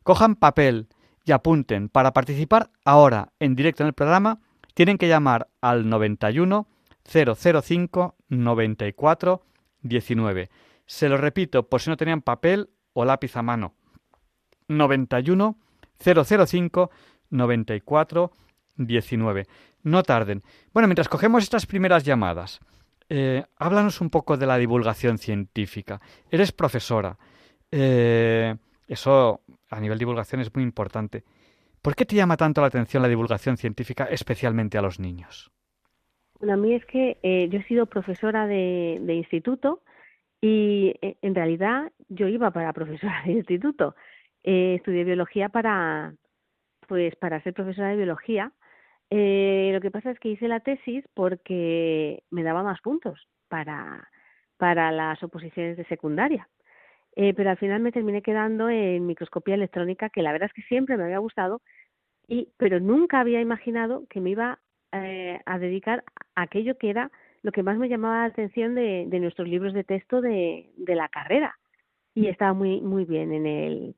cojan 0.04 0.36
papel 0.36 0.90
y 1.24 1.32
apunten. 1.32 1.88
Para 1.88 2.12
participar 2.12 2.70
ahora 2.84 3.32
en 3.40 3.56
directo 3.56 3.82
en 3.82 3.88
el 3.88 3.94
programa, 3.94 4.40
tienen 4.74 4.98
que 4.98 5.08
llamar 5.08 5.48
al 5.62 5.88
91 5.88 6.68
005 7.06 8.16
94 8.28 9.42
19. 9.84 10.50
Se 10.86 11.08
lo 11.08 11.16
repito 11.16 11.70
por 11.70 11.80
si 11.80 11.90
no 11.90 11.96
tenían 11.96 12.22
papel 12.22 12.70
o 12.92 13.06
lápiz 13.06 13.38
a 13.38 13.42
mano. 13.42 13.74
91 14.68 15.56
005 16.04 16.92
94 17.30 18.32
19. 18.76 19.48
No 19.84 20.04
tarden. 20.04 20.44
Bueno, 20.74 20.90
mientras 20.90 21.08
cogemos 21.08 21.44
estas 21.44 21.66
primeras 21.66 22.04
llamadas, 22.04 22.60
eh, 23.08 23.46
háblanos 23.56 24.02
un 24.02 24.10
poco 24.10 24.36
de 24.36 24.46
la 24.46 24.58
divulgación 24.58 25.20
científica. 25.20 26.02
Eres 26.30 26.52
profesora. 26.52 27.18
Eh, 27.72 28.56
eso 28.88 29.42
a 29.70 29.80
nivel 29.80 29.98
divulgación 29.98 30.42
es 30.42 30.54
muy 30.54 30.64
importante. 30.64 31.24
¿Por 31.82 31.96
qué 31.96 32.06
te 32.06 32.16
llama 32.16 32.38
tanto 32.38 32.62
la 32.62 32.68
atención 32.68 33.02
la 33.02 33.10
divulgación 33.10 33.58
científica, 33.58 34.06
especialmente 34.06 34.78
a 34.78 34.82
los 34.82 35.00
niños? 35.00 35.52
Bueno, 36.40 36.54
a 36.54 36.58
mí 36.58 36.74
es 36.74 36.86
que 36.86 37.18
eh, 37.24 37.48
yo 37.50 37.60
he 37.60 37.64
sido 37.64 37.86
profesora 37.86 38.46
de, 38.46 39.02
instituto 39.08 39.82
y 40.42 40.96
eh, 41.02 41.18
en 41.22 41.34
realidad 41.34 41.92
yo 42.10 42.28
iba 42.28 42.52
para 42.52 42.74
profesora 42.80 43.24
de 43.26 43.32
instituto. 43.32 43.96
estudié 44.44 45.04
biología 45.04 45.50
para, 45.50 46.14
pues, 46.88 47.16
para 47.16 47.42
ser 47.42 47.54
profesora 47.54 47.90
de 47.90 47.98
biología. 47.98 48.52
lo 49.10 49.82
que 49.82 49.92
pasa 49.92 50.12
es 50.12 50.20
que 50.20 50.30
hice 50.30 50.48
la 50.48 50.60
tesis 50.60 51.06
porque 51.14 52.24
me 52.30 52.44
daba 52.44 52.64
más 52.64 52.82
puntos 52.82 53.28
para, 53.48 54.10
para 54.58 54.92
las 54.92 55.24
oposiciones 55.24 55.78
de 55.78 55.86
secundaria. 55.86 56.48
Eh, 57.16 57.34
pero 57.34 57.50
al 57.50 57.58
final 57.58 57.82
me 57.82 57.92
terminé 57.92 58.22
quedando 58.22 58.70
en 58.70 59.06
microscopía 59.06 59.56
electrónica, 59.56 60.10
que 60.10 60.22
la 60.22 60.32
verdad 60.32 60.48
es 60.48 60.54
que 60.54 60.68
siempre 60.68 60.96
me 60.98 61.04
había 61.04 61.18
gustado 61.18 61.62
Y, 62.28 62.50
pero 62.58 62.80
nunca 62.80 63.20
había 63.20 63.42
imaginado 63.42 64.06
que 64.10 64.22
me 64.22 64.32
iba 64.32 64.60
eh, 64.94 65.40
a 65.46 65.60
dedicar 65.60 66.04
a 66.36 66.44
aquello 66.44 66.78
que 66.78 66.90
era 66.90 67.12
lo 67.44 67.52
que 67.52 67.64
más 67.64 67.78
me 67.78 67.90
llamaba 67.90 68.20
la 68.20 68.26
atención 68.26 68.76
de, 68.76 69.06
nuestros 69.20 69.48
libros 69.48 69.74
de 69.74 69.84
texto 69.84 70.22
de, 70.22 70.70
de 70.78 70.96
la 70.96 71.10
carrera. 71.10 71.58
Y 72.14 72.28
estaba 72.28 72.54
muy, 72.54 72.82
muy 72.82 73.06
bien 73.06 73.34
en 73.34 73.46
el, 73.46 73.96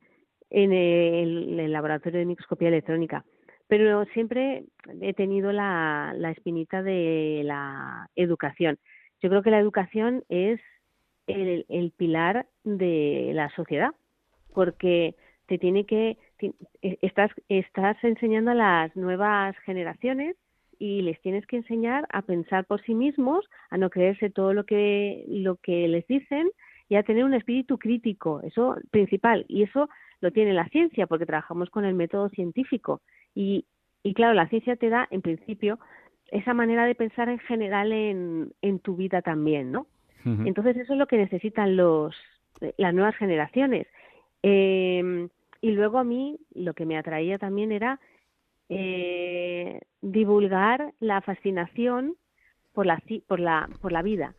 en 0.49 0.71
el, 0.71 1.71
laboratorio 1.71 2.19
de 2.19 2.25
microscopía 2.25 2.69
electrónica. 2.69 3.25
Pero 3.67 4.05
siempre 4.13 4.65
he 5.01 5.13
tenido 5.13 5.51
la, 5.51 6.13
la 6.15 6.31
espinita 6.31 6.83
de 6.83 7.41
la 7.43 8.07
educación. 8.15 8.77
Yo 9.21 9.29
creo 9.29 9.41
que 9.41 9.51
la 9.51 9.59
educación 9.59 10.23
es 10.29 10.59
el, 11.27 11.65
el 11.69 11.91
pilar 11.91 12.45
de 12.63 13.31
la 13.33 13.49
sociedad, 13.49 13.91
porque 14.53 15.15
te 15.47 15.57
tiene 15.57 15.85
que 15.85 16.17
estás 16.81 17.31
estás 17.49 18.01
enseñando 18.03 18.51
a 18.51 18.55
las 18.55 18.95
nuevas 18.95 19.55
generaciones 19.59 20.35
y 20.79 21.01
les 21.01 21.19
tienes 21.21 21.45
que 21.45 21.57
enseñar 21.57 22.05
a 22.11 22.21
pensar 22.21 22.65
por 22.65 22.81
sí 22.83 22.93
mismos, 22.93 23.45
a 23.69 23.77
no 23.77 23.89
creerse 23.89 24.29
todo 24.29 24.53
lo 24.53 24.65
que 24.65 25.25
lo 25.27 25.57
que 25.57 25.87
les 25.87 26.05
dicen 26.07 26.49
y 26.89 26.95
a 26.95 27.03
tener 27.03 27.23
un 27.23 27.33
espíritu 27.33 27.77
crítico, 27.77 28.41
eso 28.41 28.75
principal 28.91 29.45
y 29.47 29.63
eso 29.63 29.89
lo 30.21 30.31
tiene 30.31 30.53
la 30.53 30.67
ciencia 30.69 31.07
porque 31.07 31.25
trabajamos 31.25 31.69
con 31.69 31.85
el 31.85 31.93
método 31.93 32.29
científico 32.29 33.01
y 33.35 33.65
y 34.03 34.13
claro, 34.13 34.33
la 34.33 34.49
ciencia 34.49 34.75
te 34.75 34.89
da 34.89 35.07
en 35.11 35.21
principio 35.21 35.79
esa 36.27 36.53
manera 36.53 36.85
de 36.85 36.95
pensar 36.95 37.29
en 37.29 37.39
general 37.39 37.91
en, 37.93 38.53
en 38.61 38.79
tu 38.79 38.95
vida 38.97 39.21
también, 39.21 39.71
¿no? 39.71 39.87
Entonces 40.25 40.77
eso 40.77 40.93
es 40.93 40.99
lo 40.99 41.07
que 41.07 41.17
necesitan 41.17 41.75
los 41.75 42.15
las 42.77 42.93
nuevas 42.93 43.15
generaciones. 43.15 43.87
Eh, 44.41 45.27
y 45.61 45.71
luego 45.71 45.97
a 45.97 46.03
mí 46.03 46.39
lo 46.53 46.73
que 46.73 46.85
me 46.85 46.97
atraía 46.97 47.37
también 47.37 47.71
era 47.71 47.99
eh, 48.69 49.79
divulgar 50.01 50.93
la 50.99 51.21
fascinación 51.21 52.15
por 52.73 52.85
la, 52.85 53.01
por, 53.27 53.39
la, 53.39 53.69
por 53.81 53.91
la 53.91 54.01
vida, 54.01 54.35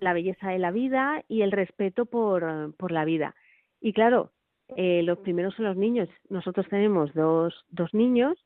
la 0.00 0.12
belleza 0.12 0.50
de 0.50 0.58
la 0.58 0.70
vida 0.70 1.22
y 1.28 1.42
el 1.42 1.52
respeto 1.52 2.06
por, 2.06 2.74
por 2.76 2.92
la 2.92 3.04
vida. 3.04 3.34
Y 3.80 3.92
claro, 3.92 4.32
eh, 4.76 5.02
los 5.02 5.18
primeros 5.18 5.54
son 5.54 5.66
los 5.66 5.76
niños. 5.76 6.08
Nosotros 6.28 6.66
tenemos 6.68 7.14
dos, 7.14 7.64
dos 7.70 7.94
niños 7.94 8.36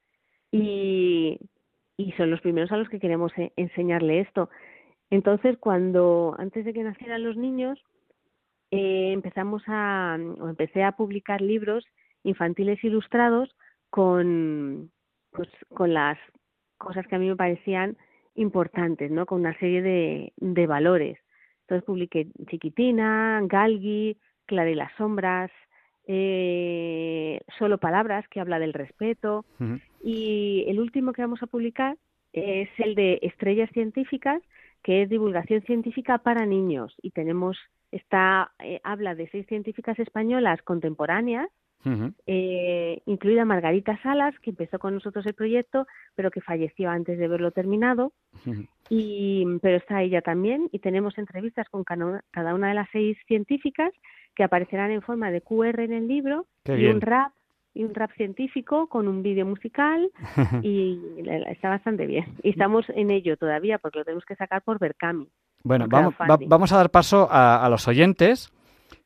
y, 0.52 1.38
y 1.96 2.12
son 2.12 2.30
los 2.30 2.40
primeros 2.40 2.70
a 2.72 2.76
los 2.76 2.88
que 2.88 3.00
queremos 3.00 3.32
e, 3.38 3.52
enseñarle 3.56 4.20
esto. 4.20 4.50
Entonces, 5.10 5.56
cuando 5.58 6.34
antes 6.38 6.64
de 6.64 6.72
que 6.72 6.82
nacieran 6.82 7.24
los 7.24 7.36
niños, 7.36 7.78
eh, 8.70 9.12
empezamos 9.12 9.62
a, 9.66 10.16
o 10.38 10.48
empecé 10.48 10.84
a 10.84 10.92
publicar 10.92 11.40
libros 11.40 11.84
infantiles 12.22 12.82
ilustrados 12.84 13.54
con, 13.90 14.90
pues, 15.32 15.48
con 15.74 15.92
las 15.92 16.18
cosas 16.78 17.06
que 17.06 17.16
a 17.16 17.18
mí 17.18 17.28
me 17.28 17.36
parecían 17.36 17.96
importantes, 18.34 19.10
¿no? 19.10 19.26
Con 19.26 19.40
una 19.40 19.58
serie 19.58 19.82
de, 19.82 20.32
de 20.36 20.66
valores. 20.66 21.18
Entonces 21.62 21.84
publiqué 21.84 22.28
Chiquitina, 22.48 23.40
Galgi, 23.44 24.16
Clara 24.46 24.70
y 24.70 24.74
las 24.74 24.92
sombras, 24.96 25.50
eh, 26.12 27.40
Solo 27.56 27.78
palabras, 27.78 28.26
que 28.28 28.40
habla 28.40 28.58
del 28.58 28.72
respeto. 28.72 29.44
Y 30.02 30.64
el 30.66 30.80
último 30.80 31.12
que 31.12 31.22
vamos 31.22 31.40
a 31.42 31.46
publicar 31.46 31.96
es 32.32 32.68
el 32.78 32.96
de 32.96 33.20
Estrellas 33.22 33.70
científicas, 33.72 34.42
que 34.82 35.02
es 35.02 35.08
divulgación 35.08 35.62
científica 35.62 36.18
para 36.18 36.46
niños. 36.46 36.94
Y 37.02 37.10
tenemos, 37.10 37.58
está, 37.90 38.52
eh, 38.58 38.80
habla 38.84 39.14
de 39.14 39.28
seis 39.30 39.46
científicas 39.46 39.98
españolas 39.98 40.62
contemporáneas 40.62 41.48
eh, 42.26 43.00
incluida 43.06 43.44
Margarita 43.44 43.98
Salas, 44.02 44.38
que 44.40 44.50
empezó 44.50 44.78
con 44.78 44.94
nosotros 44.94 45.24
el 45.26 45.34
proyecto, 45.34 45.86
pero 46.14 46.30
que 46.30 46.40
falleció 46.40 46.90
antes 46.90 47.18
de 47.18 47.28
verlo 47.28 47.50
terminado. 47.52 48.12
y, 48.88 49.44
pero 49.62 49.76
está 49.76 50.02
ella 50.02 50.20
también 50.20 50.68
y 50.72 50.80
tenemos 50.80 51.16
entrevistas 51.18 51.68
con 51.68 51.84
cada 51.84 52.54
una 52.54 52.68
de 52.68 52.74
las 52.74 52.88
seis 52.92 53.16
científicas 53.26 53.92
que 54.34 54.44
aparecerán 54.44 54.90
en 54.90 55.02
forma 55.02 55.30
de 55.30 55.40
QR 55.40 55.80
en 55.80 55.92
el 55.92 56.08
libro 56.08 56.46
y 56.66 56.86
un 56.86 57.00
rap 57.00 57.32
y 57.74 57.84
un 57.84 57.94
rap 57.94 58.10
científico 58.16 58.88
con 58.88 59.08
un 59.08 59.22
vídeo 59.22 59.46
musical 59.46 60.10
y 60.62 60.98
está 61.48 61.68
bastante 61.68 62.06
bien. 62.06 62.24
Y 62.42 62.50
estamos 62.50 62.84
en 62.88 63.10
ello 63.10 63.36
todavía 63.36 63.78
porque 63.78 63.98
lo 63.98 64.04
tenemos 64.04 64.24
que 64.24 64.36
sacar 64.36 64.62
por 64.62 64.78
Berkami. 64.78 65.28
Bueno, 65.62 65.86
vamos, 65.88 66.14
vamos 66.46 66.72
a 66.72 66.76
dar 66.76 66.90
paso 66.90 67.28
a, 67.30 67.64
a 67.64 67.68
los 67.68 67.86
oyentes 67.86 68.52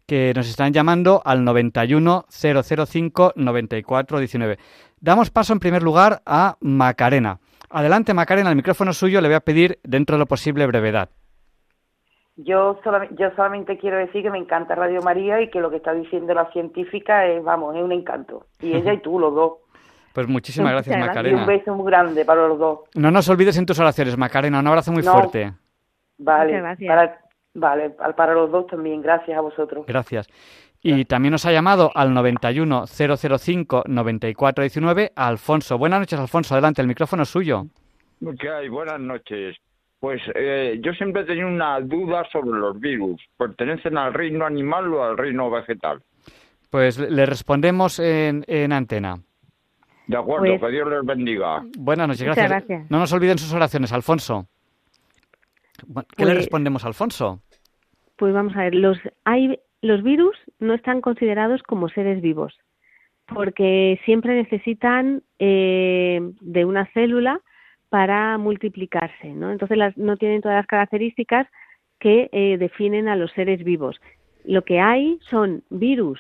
que 0.06 0.32
nos 0.34 0.48
están 0.48 0.72
llamando 0.72 1.22
al 1.24 1.44
91 1.44 2.26
005 2.28 3.32
94 3.36 4.18
19. 4.18 4.58
Damos 5.00 5.30
paso 5.30 5.52
en 5.52 5.60
primer 5.60 5.82
lugar 5.82 6.22
a 6.24 6.56
Macarena. 6.60 7.40
Adelante, 7.70 8.14
Macarena, 8.14 8.50
el 8.50 8.56
micrófono 8.56 8.92
suyo 8.92 9.20
le 9.20 9.28
voy 9.28 9.34
a 9.34 9.40
pedir 9.40 9.80
dentro 9.82 10.16
de 10.16 10.20
lo 10.20 10.26
posible 10.26 10.66
brevedad. 10.66 11.10
Yo, 12.36 12.80
solamente, 12.82 13.14
yo 13.16 13.30
solamente 13.36 13.78
quiero 13.78 13.96
decir 13.96 14.22
que 14.22 14.30
me 14.30 14.38
encanta 14.38 14.74
Radio 14.74 15.00
María 15.02 15.40
y 15.40 15.50
que 15.50 15.60
lo 15.60 15.70
que 15.70 15.76
está 15.76 15.92
diciendo 15.92 16.34
la 16.34 16.50
científica 16.50 17.26
es, 17.26 17.42
vamos, 17.44 17.76
es 17.76 17.82
un 17.82 17.92
encanto. 17.92 18.46
Y 18.60 18.74
ella 18.74 18.92
y 18.92 18.98
tú, 18.98 19.18
los 19.18 19.34
dos. 19.34 19.52
Pues 20.14 20.28
muchísimas 20.28 20.70
gracias, 20.70 20.96
Macarena. 20.96 21.36
Y 21.36 21.40
un 21.40 21.44
beso 21.44 21.74
muy 21.74 21.86
grande 21.86 22.24
para 22.24 22.46
los 22.46 22.56
dos. 22.56 22.78
No 22.94 23.10
nos 23.10 23.28
olvides 23.28 23.58
en 23.58 23.66
tus 23.66 23.80
oraciones, 23.80 24.16
Macarena. 24.16 24.60
Un 24.60 24.66
abrazo 24.68 24.92
muy 24.92 25.02
fuerte. 25.02 25.52
Vale, 26.18 26.52
gracias. 26.52 27.18
Vale, 27.52 27.90
para 27.90 28.34
los 28.34 28.50
dos 28.52 28.68
también, 28.68 29.02
gracias 29.02 29.36
a 29.36 29.40
vosotros. 29.40 29.84
Gracias. 29.86 30.28
Y 30.82 31.04
también 31.06 31.32
nos 31.32 31.46
ha 31.46 31.52
llamado 31.52 31.90
al 31.94 32.12
91 32.12 32.84
005 32.86 33.84
9419 33.86 35.12
Alfonso. 35.16 35.78
Buenas 35.78 36.00
noches, 36.00 36.20
Alfonso. 36.20 36.54
Adelante, 36.54 36.82
el 36.82 36.86
micrófono 36.88 37.22
es 37.22 37.28
suyo. 37.28 37.64
¿Qué 38.38 38.48
hay? 38.48 38.68
Buenas 38.68 39.00
noches. 39.00 39.56
Pues 40.04 40.20
eh, 40.34 40.78
yo 40.82 40.92
siempre 40.92 41.22
he 41.22 41.24
tenido 41.24 41.48
una 41.48 41.80
duda 41.80 42.28
sobre 42.30 42.58
los 42.58 42.78
virus. 42.78 43.22
¿Pertenecen 43.38 43.96
al 43.96 44.12
reino 44.12 44.44
animal 44.44 44.92
o 44.92 45.02
al 45.02 45.16
reino 45.16 45.48
vegetal? 45.50 46.02
Pues 46.68 46.98
le 46.98 47.24
respondemos 47.24 47.98
en, 48.00 48.44
en 48.46 48.74
antena. 48.74 49.16
De 50.06 50.18
acuerdo, 50.18 50.44
pues 50.44 50.60
que 50.60 50.70
Dios 50.72 50.90
les 50.90 51.06
bendiga. 51.06 51.62
Buenas 51.78 52.06
noches, 52.06 52.36
gracias. 52.36 52.90
No 52.90 52.98
nos 52.98 53.14
olviden 53.14 53.38
sus 53.38 53.54
oraciones, 53.54 53.94
Alfonso. 53.94 54.46
¿Qué 55.78 56.26
le 56.26 56.32
pues 56.32 56.36
respondemos 56.36 56.84
a 56.84 56.88
Alfonso? 56.88 57.40
Pues 58.16 58.34
vamos 58.34 58.54
a 58.56 58.64
ver, 58.64 58.74
los, 58.74 58.98
hay, 59.24 59.58
los 59.80 60.02
virus 60.02 60.36
no 60.58 60.74
están 60.74 61.00
considerados 61.00 61.62
como 61.62 61.88
seres 61.88 62.20
vivos 62.20 62.52
porque 63.26 63.98
siempre 64.04 64.34
necesitan 64.34 65.22
eh, 65.38 66.20
de 66.42 66.64
una 66.66 66.84
célula 66.92 67.40
para 67.94 68.38
multiplicarse, 68.38 69.28
¿no? 69.28 69.52
Entonces 69.52 69.78
las, 69.78 69.96
no 69.96 70.16
tienen 70.16 70.40
todas 70.40 70.56
las 70.56 70.66
características 70.66 71.46
que 72.00 72.28
eh, 72.32 72.56
definen 72.58 73.06
a 73.06 73.14
los 73.14 73.30
seres 73.30 73.62
vivos. 73.62 74.00
Lo 74.42 74.62
que 74.62 74.80
hay 74.80 75.20
son 75.30 75.62
virus 75.70 76.18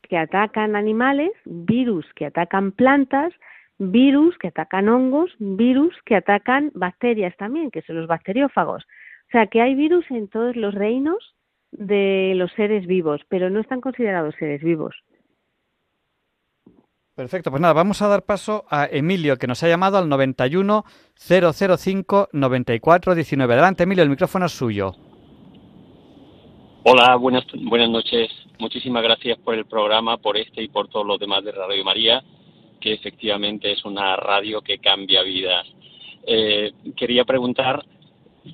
que 0.00 0.16
atacan 0.16 0.76
animales, 0.76 1.30
virus 1.44 2.06
que 2.14 2.24
atacan 2.24 2.72
plantas, 2.72 3.34
virus 3.76 4.38
que 4.38 4.48
atacan 4.48 4.88
hongos, 4.88 5.30
virus 5.38 5.94
que 6.06 6.16
atacan 6.16 6.70
bacterias 6.72 7.36
también, 7.36 7.70
que 7.70 7.82
son 7.82 7.96
los 7.96 8.06
bacteriófagos. 8.06 8.84
O 8.84 9.30
sea, 9.30 9.46
que 9.48 9.60
hay 9.60 9.74
virus 9.74 10.10
en 10.10 10.26
todos 10.26 10.56
los 10.56 10.74
reinos 10.74 11.36
de 11.70 12.32
los 12.34 12.50
seres 12.52 12.86
vivos, 12.86 13.20
pero 13.28 13.50
no 13.50 13.60
están 13.60 13.82
considerados 13.82 14.36
seres 14.36 14.62
vivos. 14.62 14.96
Perfecto, 17.20 17.50
pues 17.50 17.60
nada, 17.60 17.74
vamos 17.74 18.00
a 18.00 18.08
dar 18.08 18.22
paso 18.22 18.64
a 18.70 18.86
Emilio, 18.90 19.36
que 19.36 19.46
nos 19.46 19.62
ha 19.62 19.68
llamado 19.68 19.98
al 19.98 20.08
91 20.08 20.86
005 21.18 22.30
94 22.32 23.14
19. 23.14 23.52
Adelante, 23.52 23.82
Emilio, 23.82 24.02
el 24.02 24.08
micrófono 24.08 24.46
es 24.46 24.52
suyo. 24.52 24.94
Hola, 26.82 27.16
buenas, 27.16 27.44
buenas 27.52 27.90
noches. 27.90 28.30
Muchísimas 28.58 29.02
gracias 29.02 29.36
por 29.36 29.54
el 29.54 29.66
programa, 29.66 30.16
por 30.16 30.38
este 30.38 30.62
y 30.62 30.68
por 30.68 30.88
todos 30.88 31.06
los 31.06 31.20
demás 31.20 31.44
de 31.44 31.52
Radio 31.52 31.84
María 31.84 32.24
que 32.80 32.94
efectivamente 32.94 33.70
es 33.70 33.84
una 33.84 34.16
radio 34.16 34.62
que 34.62 34.78
cambia 34.78 35.22
vidas. 35.22 35.66
Eh, 36.26 36.72
quería 36.96 37.26
preguntar 37.26 37.84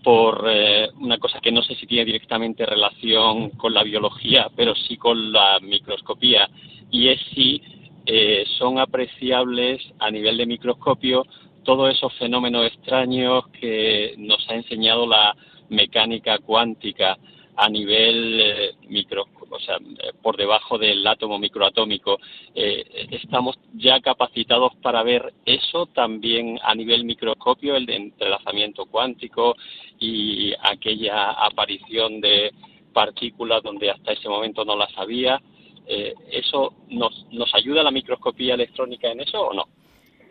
por 0.02 0.44
eh, 0.48 0.88
una 0.98 1.18
cosa 1.18 1.38
que 1.40 1.52
no 1.52 1.62
sé 1.62 1.76
si 1.76 1.86
tiene 1.86 2.04
directamente 2.04 2.66
relación 2.66 3.50
con 3.50 3.72
la 3.72 3.84
biología, 3.84 4.50
pero 4.56 4.74
sí 4.74 4.96
con 4.96 5.30
la 5.30 5.60
microscopía, 5.60 6.50
y 6.90 7.10
es 7.10 7.20
si 7.32 7.62
eh, 8.06 8.44
son 8.58 8.78
apreciables 8.78 9.82
a 9.98 10.10
nivel 10.10 10.36
de 10.36 10.46
microscopio 10.46 11.24
todos 11.64 11.92
esos 11.92 12.12
fenómenos 12.14 12.66
extraños 12.66 13.48
que 13.48 14.14
nos 14.18 14.48
ha 14.48 14.54
enseñado 14.54 15.06
la 15.06 15.36
mecánica 15.68 16.38
cuántica 16.38 17.18
a 17.56 17.68
nivel 17.68 18.76
micro, 18.88 19.26
o 19.50 19.58
sea, 19.60 19.76
eh, 19.76 20.12
por 20.22 20.36
debajo 20.36 20.78
del 20.78 21.06
átomo 21.06 21.38
microatómico. 21.38 22.18
Eh, 22.54 23.08
¿Estamos 23.10 23.58
ya 23.74 24.00
capacitados 24.00 24.74
para 24.76 25.02
ver 25.02 25.32
eso 25.44 25.86
también 25.86 26.58
a 26.62 26.74
nivel 26.74 27.04
microscopio, 27.04 27.76
el 27.76 27.86
de 27.86 27.96
entrelazamiento 27.96 28.86
cuántico 28.86 29.56
y 29.98 30.52
aquella 30.62 31.30
aparición 31.30 32.20
de 32.20 32.52
partículas 32.92 33.62
donde 33.62 33.90
hasta 33.90 34.12
ese 34.12 34.28
momento 34.28 34.64
no 34.64 34.76
las 34.76 34.96
había? 34.96 35.40
Eh, 35.86 36.14
¿Eso 36.30 36.74
nos, 36.88 37.26
nos 37.32 37.54
ayuda 37.54 37.82
la 37.82 37.90
microscopía 37.90 38.54
electrónica 38.54 39.08
en 39.08 39.20
eso 39.20 39.40
o 39.40 39.54
no? 39.54 39.64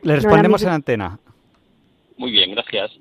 Le 0.03 0.16
respondemos 0.16 0.62
en 0.64 0.70
antena. 0.70 1.20
Muy 2.18 2.32
bien, 2.32 2.51
gracias. 2.51 2.91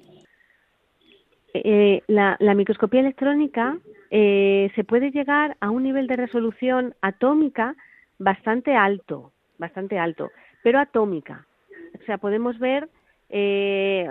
Eh, 1.54 2.02
la, 2.08 2.36
microscopía 2.54 3.00
electrónica 3.00 3.78
eh, 4.10 4.72
se 4.74 4.82
puede 4.82 5.12
llegar 5.12 5.56
a 5.60 5.70
un 5.70 5.84
nivel 5.84 6.08
de 6.08 6.16
resolución 6.16 6.96
atómica 7.00 7.76
bastante 8.18 8.74
alto, 8.74 9.30
bastante 9.58 9.96
alto, 9.96 10.30
pero 10.64 10.80
atómica. 10.80 11.46
O 12.00 12.04
sea, 12.06 12.18
podemos 12.18 12.58
ver 12.58 12.88
eh, 13.28 14.04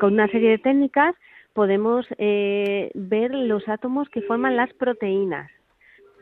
con 0.00 0.14
una 0.14 0.26
serie 0.28 0.50
de 0.50 0.58
técnicas 0.58 1.14
podemos 1.52 2.06
ver 2.18 3.34
los 3.34 3.68
átomos 3.68 4.08
que 4.08 4.22
forman 4.22 4.56
las 4.56 4.72
proteínas, 4.72 5.50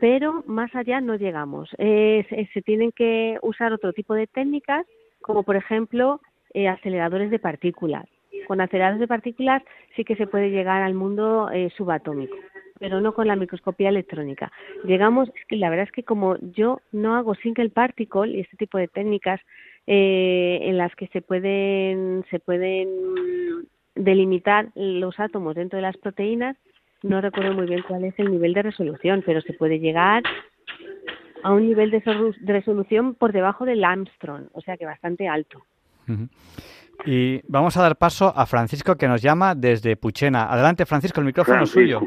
pero 0.01 0.43
más 0.47 0.75
allá 0.75 0.99
no 0.99 1.15
llegamos. 1.15 1.69
se 1.77 2.61
tienen 2.65 2.91
que 2.91 3.37
usar 3.41 3.71
otro 3.71 3.93
tipo 3.93 4.13
de 4.13 4.27
técnicas, 4.27 4.85
como 5.21 5.43
por 5.43 5.55
ejemplo 5.55 6.19
aceleradores 6.53 7.31
de 7.31 7.39
partículas 7.39 8.05
con 8.51 8.61
aceleradores 8.61 8.99
de 8.99 9.07
partículas 9.07 9.63
sí 9.95 10.03
que 10.03 10.17
se 10.17 10.27
puede 10.27 10.49
llegar 10.49 10.81
al 10.81 10.93
mundo 10.93 11.49
eh, 11.53 11.69
subatómico, 11.77 12.35
pero 12.79 13.01
no 13.01 13.13
con 13.13 13.27
la 13.27 13.35
microscopía 13.35 13.87
electrónica. 13.89 14.51
Llegamos, 14.83 15.31
la 15.49 15.69
verdad 15.69 15.85
es 15.85 15.91
que 15.91 16.03
como 16.03 16.37
yo 16.37 16.81
no 16.91 17.15
hago 17.15 17.35
single 17.35 17.69
particle 17.69 18.27
y 18.27 18.41
este 18.41 18.57
tipo 18.57 18.77
de 18.77 18.87
técnicas 18.87 19.39
eh, 19.87 20.59
en 20.63 20.77
las 20.77 20.93
que 20.95 21.07
se 21.07 21.21
pueden, 21.21 22.25
se 22.29 22.39
pueden 22.39 22.89
delimitar 23.95 24.69
los 24.75 25.19
átomos 25.19 25.55
dentro 25.55 25.77
de 25.77 25.83
las 25.83 25.97
proteínas, 25.97 26.57
no 27.03 27.21
recuerdo 27.21 27.53
muy 27.53 27.67
bien 27.67 27.83
cuál 27.87 28.03
es 28.03 28.13
el 28.17 28.31
nivel 28.31 28.53
de 28.53 28.63
resolución, 28.63 29.23
pero 29.25 29.41
se 29.41 29.53
puede 29.53 29.79
llegar 29.79 30.23
a 31.43 31.51
un 31.51 31.65
nivel 31.65 31.91
de, 31.91 32.01
resolución 32.45 33.15
por 33.15 33.31
debajo 33.31 33.65
del 33.65 33.83
Armstrong, 33.83 34.47
o 34.53 34.61
sea 34.61 34.77
que 34.77 34.85
bastante 34.85 35.27
alto. 35.27 35.63
Y 37.05 37.41
vamos 37.47 37.77
a 37.77 37.81
dar 37.81 37.97
paso 37.97 38.31
a 38.35 38.45
Francisco 38.45 38.95
que 38.95 39.07
nos 39.07 39.21
llama 39.21 39.55
desde 39.55 39.95
Puchena. 39.95 40.51
Adelante, 40.51 40.85
Francisco, 40.85 41.19
el 41.19 41.25
micrófono 41.25 41.63
es 41.63 41.69
suyo. 41.69 42.01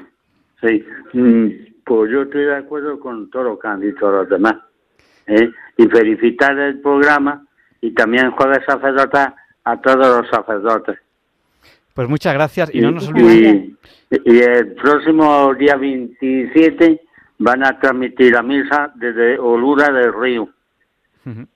Sí, 0.60 0.84
mm, 1.12 1.48
pues 1.84 2.10
yo 2.12 2.22
estoy 2.22 2.44
de 2.44 2.56
acuerdo 2.56 3.00
con 3.00 3.28
todo 3.30 3.42
lo 3.44 3.58
que 3.58 3.68
han 3.68 3.80
dicho 3.80 4.10
los 4.10 4.28
demás. 4.28 4.54
¿eh? 5.26 5.50
Y 5.76 5.86
felicitar 5.86 6.56
el 6.58 6.80
programa 6.80 7.44
y 7.80 7.92
también 7.92 8.30
jueves 8.30 8.60
sacerdotes 8.66 9.26
a 9.64 9.80
todos 9.80 10.20
los 10.22 10.28
sacerdotes. 10.30 10.98
Pues 11.94 12.08
muchas 12.08 12.34
gracias 12.34 12.74
y, 12.74 12.80
no 12.80 12.90
nos 12.90 13.08
olvidemos. 13.08 13.78
Y, 14.10 14.38
el 14.38 14.74
próximo 14.74 15.54
día 15.54 15.76
27 15.76 17.00
van 17.38 17.64
a 17.64 17.78
transmitir 17.78 18.32
la 18.32 18.42
misa 18.42 18.92
desde 18.96 19.38
Olura 19.38 19.92
del 19.92 20.12
Río 20.12 20.48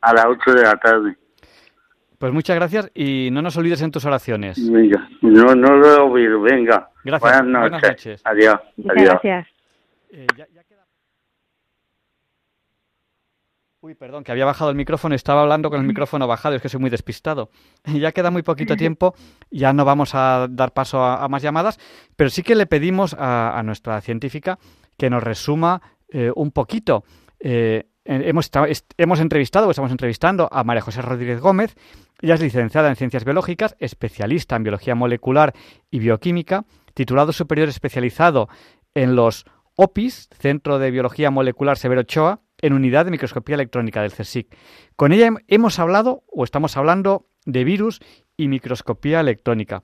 a 0.00 0.14
las 0.14 0.26
8 0.26 0.52
de 0.54 0.62
la 0.62 0.76
tarde. 0.76 1.16
Pues 2.18 2.32
muchas 2.32 2.56
gracias 2.56 2.90
y 2.94 3.30
no 3.32 3.42
nos 3.42 3.56
olvides 3.56 3.82
en 3.82 3.90
tus 3.90 4.04
oraciones. 4.04 4.58
Venga, 4.70 5.08
no, 5.22 5.54
no 5.54 5.76
lo 5.76 5.92
he 5.92 6.00
oído, 6.00 6.40
venga. 6.40 6.88
Gracias. 7.04 7.42
Buenas 7.42 7.70
noches. 7.70 8.22
Adiós. 8.24 8.56
Muchas 8.76 9.04
gracias. 9.04 9.46
Eh, 10.10 10.26
Uy, 13.80 13.94
perdón, 13.94 14.24
que 14.24 14.32
había 14.32 14.44
bajado 14.44 14.70
el 14.70 14.76
micrófono, 14.76 15.14
estaba 15.14 15.42
hablando 15.42 15.70
con 15.70 15.80
el 15.80 15.86
micrófono 15.86 16.26
bajado, 16.26 16.56
es 16.56 16.62
que 16.62 16.68
soy 16.68 16.80
muy 16.80 16.90
despistado. 16.90 17.50
Ya 17.86 18.10
queda 18.10 18.32
muy 18.32 18.42
poquito 18.42 18.74
tiempo, 18.74 19.14
ya 19.52 19.72
no 19.72 19.84
vamos 19.84 20.16
a 20.16 20.48
dar 20.50 20.72
paso 20.72 21.00
a, 21.04 21.28
más 21.28 21.42
llamadas, 21.42 21.78
pero 22.16 22.28
sí 22.28 22.42
que 22.42 22.56
le 22.56 22.66
pedimos 22.66 23.14
a, 23.16 23.62
nuestra 23.64 24.00
científica 24.00 24.58
que 24.96 25.08
nos 25.10 25.22
resuma 25.22 25.80
eh, 26.08 26.32
un 26.34 26.50
poquito. 26.50 27.04
Eh, 27.38 27.86
hemos, 28.04 28.50
hemos 28.96 29.20
entrevistado 29.20 29.68
o 29.68 29.70
estamos 29.70 29.92
entrevistando 29.92 30.48
a 30.50 30.64
María 30.64 30.82
José 30.82 31.00
Rodríguez 31.00 31.40
Gómez, 31.40 31.76
ella 32.20 32.34
es 32.34 32.40
licenciada 32.40 32.88
en 32.88 32.96
Ciencias 32.96 33.24
Biológicas, 33.24 33.76
especialista 33.78 34.56
en 34.56 34.64
Biología 34.64 34.96
Molecular 34.96 35.54
y 35.88 36.00
Bioquímica, 36.00 36.64
titulado 36.94 37.32
superior 37.32 37.68
especializado 37.68 38.48
en 38.94 39.14
los 39.14 39.44
OPIS, 39.76 40.30
Centro 40.36 40.80
de 40.80 40.90
Biología 40.90 41.30
Molecular 41.30 41.78
Severo 41.78 42.00
Ochoa, 42.00 42.40
en 42.60 42.72
Unidad 42.72 43.04
de 43.04 43.10
Microscopía 43.10 43.54
Electrónica 43.54 44.02
del 44.02 44.12
CSIC. 44.12 44.54
Con 44.96 45.12
ella 45.12 45.30
hemos 45.46 45.78
hablado 45.78 46.22
o 46.28 46.44
estamos 46.44 46.76
hablando 46.76 47.26
de 47.44 47.64
virus 47.64 48.00
y 48.36 48.48
microscopía 48.48 49.20
electrónica. 49.20 49.82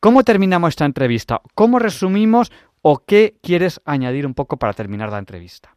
¿Cómo 0.00 0.24
terminamos 0.24 0.70
esta 0.70 0.84
entrevista? 0.84 1.40
¿Cómo 1.54 1.78
resumimos 1.78 2.52
o 2.82 3.04
qué 3.06 3.36
quieres 3.42 3.80
añadir 3.84 4.26
un 4.26 4.34
poco 4.34 4.58
para 4.58 4.72
terminar 4.72 5.10
la 5.10 5.18
entrevista? 5.18 5.76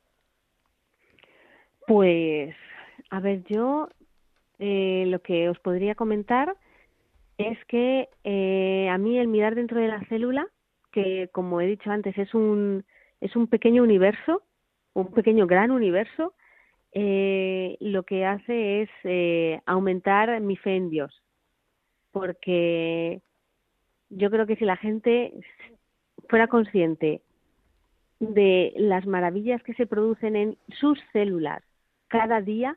Pues, 1.85 2.55
a 3.09 3.19
ver, 3.19 3.43
yo 3.45 3.87
eh, 4.59 5.05
lo 5.07 5.21
que 5.21 5.47
os 5.49 5.59
podría 5.59 5.95
comentar 5.95 6.55
es 7.37 7.57
que 7.65 8.09
eh, 8.23 8.89
a 8.89 8.97
mí 8.97 9.17
el 9.17 9.27
mirar 9.27 9.55
dentro 9.55 9.79
de 9.79 9.87
la 9.87 10.03
célula, 10.05 10.47
que 10.91 11.29
como 11.31 11.61
he 11.61 11.67
dicho 11.67 11.91
antes 11.91 12.17
es 12.17 12.33
un, 12.33 12.83
es 13.21 13.35
un 13.35 13.47
pequeño 13.47 13.83
universo, 13.83 14.41
un 15.01 15.11
pequeño 15.11 15.45
gran 15.45 15.69
universo, 15.69 16.33
eh, 16.91 17.77
lo 17.79 18.03
que 18.03 18.25
hace 18.25 18.81
es 18.81 18.89
eh, 19.03 19.61
aumentar 19.65 20.39
mi 20.41 20.55
fe 20.55 20.75
en 20.75 20.89
Dios. 20.89 21.21
Porque 22.11 23.21
yo 24.09 24.31
creo 24.31 24.47
que 24.47 24.55
si 24.55 24.65
la 24.65 24.77
gente 24.77 25.33
fuera 26.29 26.47
consciente 26.47 27.21
de 28.19 28.73
las 28.75 29.05
maravillas 29.05 29.61
que 29.61 29.75
se 29.75 29.85
producen 29.85 30.35
en 30.35 30.57
sus 30.79 30.99
células 31.13 31.61
cada 32.07 32.41
día, 32.41 32.75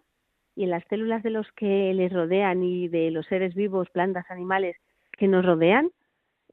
y 0.57 0.65
en 0.65 0.71
las 0.71 0.85
células 0.91 1.23
de 1.23 1.31
los 1.31 1.51
que 1.53 1.95
les 1.95 2.13
rodean 2.13 2.63
y 2.63 2.89
de 2.89 3.11
los 3.11 3.25
seres 3.27 3.55
vivos, 3.55 3.89
plantas, 3.91 4.31
animales 4.31 4.77
que 5.13 5.27
nos 5.27 5.43
rodean, 5.47 5.91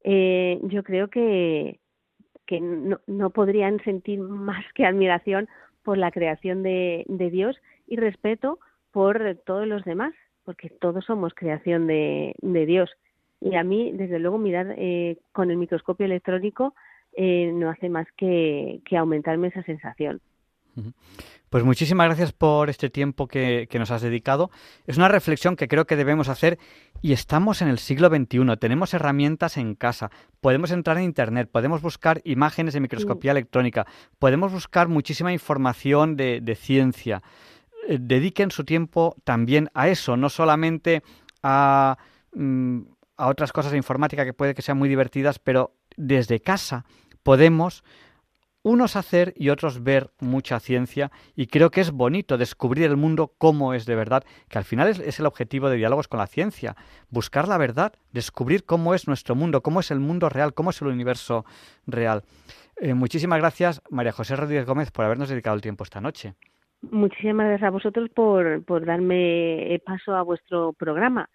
eh, 0.04 0.60
yo 0.64 0.84
creo 0.84 1.10
que, 1.10 1.82
que 2.48 2.60
no, 2.60 3.00
no, 3.06 3.30
podrían 3.30 3.80
sentir 3.84 4.20
más 4.20 4.66
que 4.74 4.86
admiración 4.86 5.48
por 5.84 5.98
la 5.98 6.12
creación 6.12 6.64
de, 6.64 7.06
de, 7.08 7.30
Dios 7.30 7.56
y 7.86 7.98
respeto 7.98 8.60
por 8.92 9.36
todos 9.46 9.68
los 9.68 9.84
demás, 9.84 10.14
porque 10.44 10.70
todos 10.70 11.06
somos 11.06 11.34
creación 11.36 11.86
de, 11.86 12.34
de 12.42 12.66
Dios. 12.66 12.90
Y 13.40 13.56
a 13.56 13.64
mí, 13.64 13.92
desde 13.94 14.18
luego, 14.20 14.38
mirar 14.38 14.74
eh, 14.78 15.18
con 15.32 15.52
el 15.52 15.58
microscopio 15.58 16.06
electrónico 16.06 16.74
eh, 17.14 17.52
no 17.54 17.70
hace 17.70 17.90
más 17.90 18.08
que, 18.16 18.82
que 18.86 18.98
aumentarme 18.98 19.50
esa 19.50 19.64
sensación. 19.64 20.22
Pues 21.50 21.64
muchísimas 21.64 22.08
gracias 22.08 22.34
por 22.34 22.70
este 22.70 22.90
tiempo 22.90 23.28
que, 23.28 23.70
nos 23.74 23.92
has 23.92 24.02
dedicado. 24.02 24.52
Es 24.86 24.98
una 24.98 25.08
reflexión 25.08 25.56
que 25.56 25.70
creo 25.70 25.88
que 25.88 25.96
debemos 25.96 26.28
hacer 26.28 26.60
y 27.02 27.14
estamos 27.14 27.62
en 27.62 27.70
el 27.70 27.80
siglo 27.80 28.10
XXI. 28.10 28.58
Tenemos 28.60 28.94
herramientas 28.94 29.56
en 29.56 29.76
casa. 29.76 30.12
Podemos 30.42 30.72
entrar 30.72 30.98
en 30.98 31.04
Internet, 31.04 31.50
podemos 31.50 31.82
buscar 31.82 32.22
imágenes 32.26 32.74
de 32.74 32.82
microscopía 32.82 33.32
electrónica, 33.32 33.88
podemos 34.20 34.52
buscar 34.52 34.90
muchísima 34.90 35.32
información 35.32 36.18
de, 36.18 36.58
ciencia. 36.60 37.22
Eh, 37.88 37.98
dediquen 38.00 38.52
su 38.52 38.66
tiempo 38.66 39.16
también 39.24 39.70
a 39.74 39.88
eso, 39.88 40.18
no 40.18 40.30
solamente 40.30 41.02
a, 41.44 41.98
mm, 42.34 42.80
a 43.16 43.28
otras 43.28 43.54
cosas 43.54 43.72
de 43.72 43.78
informática 43.78 44.26
que 44.26 44.34
puede 44.34 44.54
que 44.54 44.62
sean 44.62 44.78
muy 44.78 44.90
divertidas, 44.90 45.40
pero 45.40 45.72
desde 45.96 46.42
casa 46.42 46.86
podemos 47.24 47.84
unos 48.68 48.96
hacer 48.96 49.34
y 49.38 49.50
otros 49.50 49.84
ver 49.84 50.12
mucha 50.20 50.60
ciencia 50.60 51.10
y 51.36 51.48
creo 51.48 51.72
que 51.72 51.82
es 51.82 51.92
bonito 51.92 52.38
descubrir 52.38 52.86
el 52.86 52.98
mundo 52.98 53.32
como 53.38 53.74
es 53.74 53.86
de 53.86 53.96
verdad, 53.96 54.24
que 54.50 54.58
al 54.58 54.66
final 54.66 54.90
es, 54.90 55.20
el 55.20 55.26
objetivo 55.26 55.70
de 55.70 55.78
diálogos 55.78 56.08
con 56.08 56.20
la 56.20 56.28
ciencia, 56.28 56.76
buscar 57.10 57.48
la 57.48 57.58
verdad, 57.58 57.94
descubrir 58.12 58.66
cómo 58.66 58.94
es 58.94 59.08
nuestro 59.08 59.36
mundo, 59.36 59.62
cómo 59.62 59.80
es 59.80 59.90
el 59.90 60.00
mundo 60.00 60.30
real, 60.30 60.54
cómo 60.54 60.72
es 60.72 60.82
el 60.82 60.90
universo 60.90 61.46
real. 61.86 62.24
Eh, 62.76 62.94
muchísimas 62.94 63.40
gracias, 63.40 63.82
María 63.90 64.12
José 64.12 64.36
Rodríguez 64.36 64.66
Gómez, 64.66 64.92
por 64.92 65.06
habernos 65.06 65.30
dedicado 65.30 65.56
el 65.56 65.62
tiempo 65.62 65.84
esta 65.84 66.02
noche. 66.02 66.36
Muchísimas 66.82 67.48
gracias 67.48 67.68
a 67.68 67.72
vosotros 67.72 68.10
por, 68.10 68.64
por 68.66 68.86
darme 68.86 69.82
paso 69.86 70.14
a 70.14 70.22
vuestro 70.22 70.74
programa. 70.74 71.30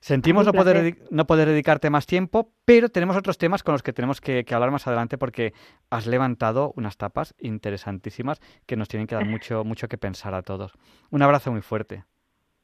Sentimos 0.00 0.46
no 0.46 0.52
poder, 0.52 0.96
no 1.10 1.26
poder 1.26 1.48
dedicarte 1.48 1.90
más 1.90 2.06
tiempo, 2.06 2.54
pero 2.64 2.88
tenemos 2.88 3.16
otros 3.18 3.36
temas 3.36 3.62
con 3.62 3.72
los 3.72 3.82
que 3.82 3.92
tenemos 3.92 4.22
que, 4.22 4.44
hablar 4.50 4.70
más 4.70 4.86
adelante 4.86 5.18
porque 5.18 5.52
has 5.90 6.06
levantado 6.06 6.72
unas 6.74 6.96
tapas 6.96 7.34
interesantísimas 7.38 8.40
que 8.66 8.76
nos 8.76 8.88
tienen 8.88 9.06
que 9.06 9.14
dar 9.14 9.26
mucho, 9.26 9.62
mucho 9.64 9.88
que 9.88 9.98
pensar 9.98 10.32
a 10.34 10.42
todos. 10.42 10.72
Un 11.10 11.20
abrazo 11.22 11.52
muy 11.52 11.60
fuerte. 11.60 12.04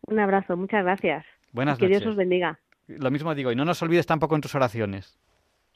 Un 0.07 0.19
abrazo, 0.19 0.57
muchas 0.57 0.83
gracias. 0.83 1.27
Buenas 1.53 1.79
que 1.79 1.85
noches. 1.85 1.99
Que 1.99 2.05
Dios 2.05 2.11
os 2.11 2.17
bendiga. 2.17 2.59
Lo 2.87 3.11
mismo 3.11 3.35
digo, 3.35 3.53
y 3.53 3.57
no 3.57 3.67
nos 3.67 3.83
olvides 3.83 4.07
tampoco 4.07 4.35
en 4.35 4.41
tus 4.41 4.55
oraciones. 4.55 5.19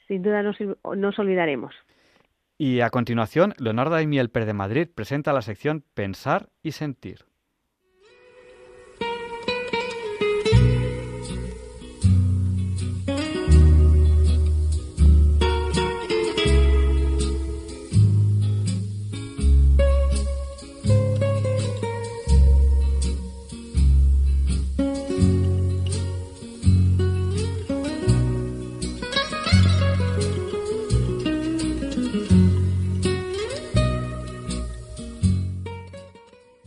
Sin 0.07 0.23
duda 0.23 0.41
nos, 0.41 0.57
nos 0.97 1.19
olvidaremos. 1.19 1.75
Y 2.57 2.81
a 2.81 2.89
continuación, 2.89 3.53
Leonardo 3.59 3.95
Daimiel 3.95 4.29
Per 4.29 4.45
de 4.45 4.53
Madrid 4.53 4.87
presenta 4.93 5.31
la 5.31 5.41
sección 5.41 5.83
Pensar 5.93 6.49
y 6.63 6.71
Sentir. 6.71 7.25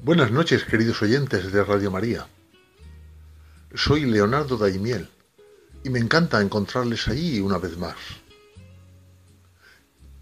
Buenas 0.04 0.30
noches, 0.30 0.64
queridos 0.64 1.00
oyentes 1.00 1.50
de 1.50 1.64
Radio 1.64 1.90
María. 1.90 2.26
Soy 3.74 4.04
Leonardo 4.04 4.58
Daimiel 4.58 5.08
y 5.82 5.88
me 5.88 5.98
encanta 5.98 6.42
encontrarles 6.42 7.08
ahí 7.08 7.40
una 7.40 7.56
vez 7.56 7.78
más. 7.78 7.96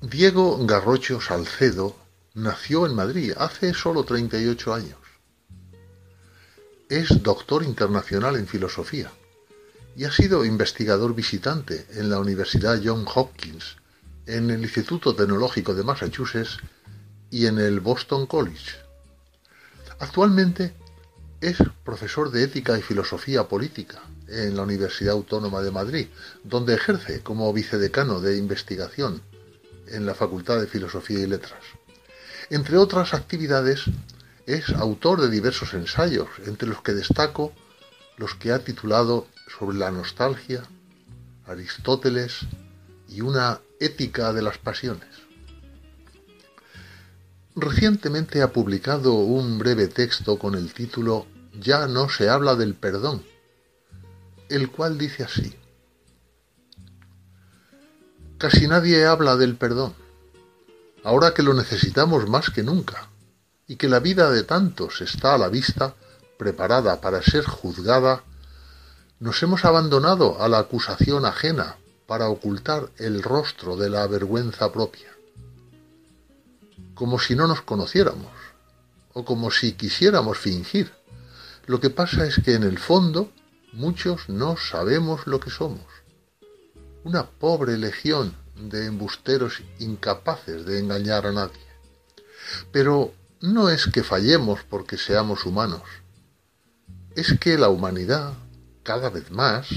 Diego 0.00 0.64
Garrocho 0.64 1.20
Salcedo 1.20 1.96
nació 2.34 2.86
en 2.86 2.94
Madrid 2.94 3.32
hace 3.36 3.74
solo 3.74 4.04
38 4.04 4.72
años. 4.72 4.98
Es 6.88 7.20
doctor 7.20 7.64
internacional 7.64 8.36
en 8.36 8.46
filosofía 8.46 9.10
y 9.96 10.04
ha 10.04 10.12
sido 10.12 10.44
investigador 10.44 11.12
visitante 11.12 11.86
en 11.94 12.08
la 12.08 12.20
Universidad 12.20 12.80
John 12.84 13.04
Hopkins, 13.12 13.78
en 14.26 14.48
el 14.52 14.62
Instituto 14.62 15.16
Tecnológico 15.16 15.74
de 15.74 15.82
Massachusetts 15.82 16.58
y 17.32 17.46
en 17.46 17.58
el 17.58 17.80
Boston 17.80 18.26
College. 18.26 18.91
Actualmente 20.02 20.74
es 21.40 21.58
profesor 21.84 22.32
de 22.32 22.42
ética 22.42 22.76
y 22.76 22.82
filosofía 22.82 23.46
política 23.46 24.02
en 24.26 24.56
la 24.56 24.64
Universidad 24.64 25.12
Autónoma 25.12 25.62
de 25.62 25.70
Madrid, 25.70 26.08
donde 26.42 26.74
ejerce 26.74 27.20
como 27.20 27.52
vicedecano 27.52 28.20
de 28.20 28.36
investigación 28.36 29.22
en 29.86 30.04
la 30.04 30.16
Facultad 30.16 30.60
de 30.60 30.66
Filosofía 30.66 31.20
y 31.20 31.28
Letras. 31.28 31.62
Entre 32.50 32.78
otras 32.78 33.14
actividades, 33.14 33.84
es 34.46 34.70
autor 34.70 35.20
de 35.20 35.30
diversos 35.30 35.72
ensayos, 35.72 36.26
entre 36.46 36.68
los 36.68 36.82
que 36.82 36.94
destaco 36.94 37.52
los 38.16 38.34
que 38.34 38.50
ha 38.50 38.58
titulado 38.58 39.28
sobre 39.56 39.78
la 39.78 39.92
nostalgia, 39.92 40.64
Aristóteles 41.46 42.40
y 43.08 43.20
una 43.20 43.60
ética 43.78 44.32
de 44.32 44.42
las 44.42 44.58
pasiones. 44.58 45.21
Recientemente 47.54 48.40
ha 48.40 48.50
publicado 48.50 49.12
un 49.12 49.58
breve 49.58 49.86
texto 49.86 50.38
con 50.38 50.54
el 50.54 50.72
título 50.72 51.26
Ya 51.52 51.86
no 51.86 52.08
se 52.08 52.30
habla 52.30 52.54
del 52.54 52.74
perdón, 52.74 53.22
el 54.48 54.70
cual 54.70 54.96
dice 54.96 55.24
así. 55.24 55.54
Casi 58.38 58.66
nadie 58.66 59.04
habla 59.04 59.36
del 59.36 59.56
perdón, 59.56 59.92
ahora 61.04 61.34
que 61.34 61.42
lo 61.42 61.52
necesitamos 61.52 62.26
más 62.26 62.48
que 62.48 62.62
nunca, 62.62 63.10
y 63.66 63.76
que 63.76 63.88
la 63.88 64.00
vida 64.00 64.30
de 64.30 64.44
tantos 64.44 65.02
está 65.02 65.34
a 65.34 65.38
la 65.38 65.50
vista, 65.50 65.94
preparada 66.38 67.02
para 67.02 67.20
ser 67.20 67.44
juzgada, 67.44 68.24
nos 69.20 69.42
hemos 69.42 69.66
abandonado 69.66 70.40
a 70.42 70.48
la 70.48 70.58
acusación 70.58 71.26
ajena 71.26 71.76
para 72.06 72.30
ocultar 72.30 72.88
el 72.96 73.22
rostro 73.22 73.76
de 73.76 73.90
la 73.90 74.06
vergüenza 74.06 74.72
propia 74.72 75.11
como 76.94 77.18
si 77.18 77.34
no 77.34 77.46
nos 77.46 77.62
conociéramos, 77.62 78.32
o 79.12 79.24
como 79.24 79.50
si 79.50 79.72
quisiéramos 79.72 80.38
fingir. 80.38 80.92
Lo 81.66 81.80
que 81.80 81.90
pasa 81.90 82.26
es 82.26 82.40
que 82.44 82.54
en 82.54 82.64
el 82.64 82.78
fondo 82.78 83.30
muchos 83.72 84.28
no 84.28 84.56
sabemos 84.56 85.26
lo 85.26 85.40
que 85.40 85.50
somos. 85.50 85.86
Una 87.04 87.24
pobre 87.26 87.78
legión 87.78 88.34
de 88.56 88.86
embusteros 88.86 89.62
incapaces 89.78 90.64
de 90.64 90.78
engañar 90.78 91.26
a 91.26 91.32
nadie. 91.32 91.66
Pero 92.70 93.12
no 93.40 93.70
es 93.70 93.86
que 93.86 94.02
fallemos 94.02 94.60
porque 94.68 94.96
seamos 94.98 95.46
humanos, 95.46 95.82
es 97.16 97.38
que 97.38 97.58
la 97.58 97.68
humanidad, 97.68 98.34
cada 98.82 99.10
vez 99.10 99.30
más, 99.30 99.68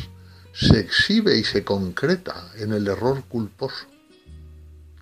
se 0.54 0.80
exhibe 0.80 1.38
y 1.38 1.44
se 1.44 1.64
concreta 1.64 2.52
en 2.56 2.74
el 2.74 2.88
error 2.88 3.24
culposo 3.26 3.88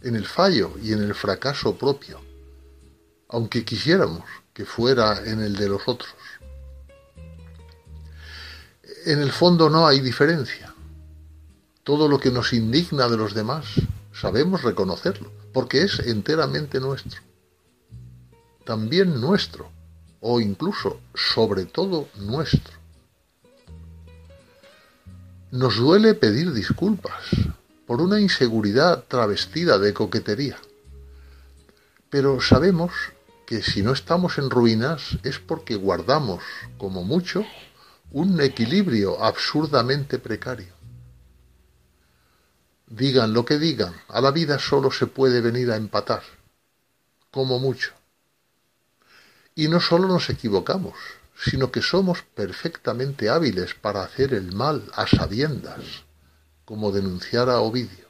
en 0.03 0.15
el 0.15 0.25
fallo 0.25 0.73
y 0.83 0.93
en 0.93 1.01
el 1.01 1.15
fracaso 1.15 1.77
propio, 1.77 2.19
aunque 3.29 3.63
quisiéramos 3.63 4.23
que 4.53 4.65
fuera 4.65 5.23
en 5.25 5.41
el 5.41 5.55
de 5.55 5.69
los 5.69 5.87
otros. 5.87 6.13
En 9.05 9.19
el 9.19 9.31
fondo 9.31 9.69
no 9.69 9.87
hay 9.87 9.99
diferencia. 9.99 10.73
Todo 11.83 12.07
lo 12.07 12.19
que 12.19 12.31
nos 12.31 12.53
indigna 12.53 13.09
de 13.09 13.17
los 13.17 13.33
demás 13.33 13.65
sabemos 14.13 14.61
reconocerlo, 14.61 15.31
porque 15.51 15.81
es 15.81 15.99
enteramente 15.99 16.79
nuestro. 16.79 17.21
También 18.63 19.19
nuestro, 19.19 19.69
o 20.21 20.39
incluso 20.39 21.01
sobre 21.13 21.65
todo 21.65 22.07
nuestro. 22.15 22.77
Nos 25.51 25.77
duele 25.77 26.13
pedir 26.13 26.53
disculpas, 26.53 27.25
por 27.85 28.01
una 28.01 28.19
inseguridad 28.19 29.03
travestida 29.07 29.77
de 29.77 29.93
coquetería. 29.93 30.57
Pero 32.09 32.39
sabemos 32.39 32.91
que 33.45 33.61
si 33.61 33.81
no 33.81 33.91
estamos 33.91 34.37
en 34.37 34.49
ruinas 34.49 35.17
es 35.23 35.39
porque 35.39 35.75
guardamos, 35.75 36.41
como 36.77 37.03
mucho, 37.03 37.45
un 38.11 38.39
equilibrio 38.39 39.21
absurdamente 39.23 40.19
precario. 40.19 40.73
Digan 42.87 43.33
lo 43.33 43.43
que 43.43 43.57
digan, 43.57 43.93
a 44.07 44.21
la 44.21 44.31
vida 44.31 44.59
solo 44.59 44.91
se 44.91 45.07
puede 45.07 45.41
venir 45.41 45.71
a 45.71 45.75
empatar, 45.75 46.23
como 47.31 47.59
mucho. 47.59 47.91
Y 49.55 49.67
no 49.67 49.79
solo 49.79 50.07
nos 50.07 50.29
equivocamos, 50.29 50.93
sino 51.35 51.71
que 51.71 51.81
somos 51.81 52.21
perfectamente 52.21 53.29
hábiles 53.29 53.73
para 53.73 54.03
hacer 54.03 54.33
el 54.33 54.53
mal 54.53 54.89
a 54.93 55.07
sabiendas 55.07 56.03
como 56.65 56.91
denunciara 56.91 57.59
Ovidio. 57.59 58.07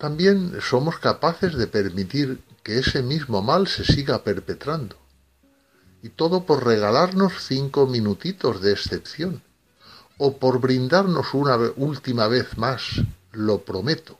También 0.00 0.60
somos 0.62 0.98
capaces 0.98 1.54
de 1.54 1.66
permitir 1.66 2.40
que 2.62 2.78
ese 2.78 3.02
mismo 3.02 3.42
mal 3.42 3.68
se 3.68 3.84
siga 3.84 4.24
perpetrando. 4.24 4.96
Y 6.02 6.08
todo 6.08 6.44
por 6.46 6.64
regalarnos 6.64 7.44
cinco 7.44 7.86
minutitos 7.86 8.62
de 8.62 8.72
excepción. 8.72 9.42
O 10.16 10.38
por 10.38 10.58
brindarnos 10.58 11.34
una 11.34 11.56
última 11.76 12.28
vez 12.28 12.56
más, 12.56 13.02
lo 13.32 13.62
prometo, 13.62 14.18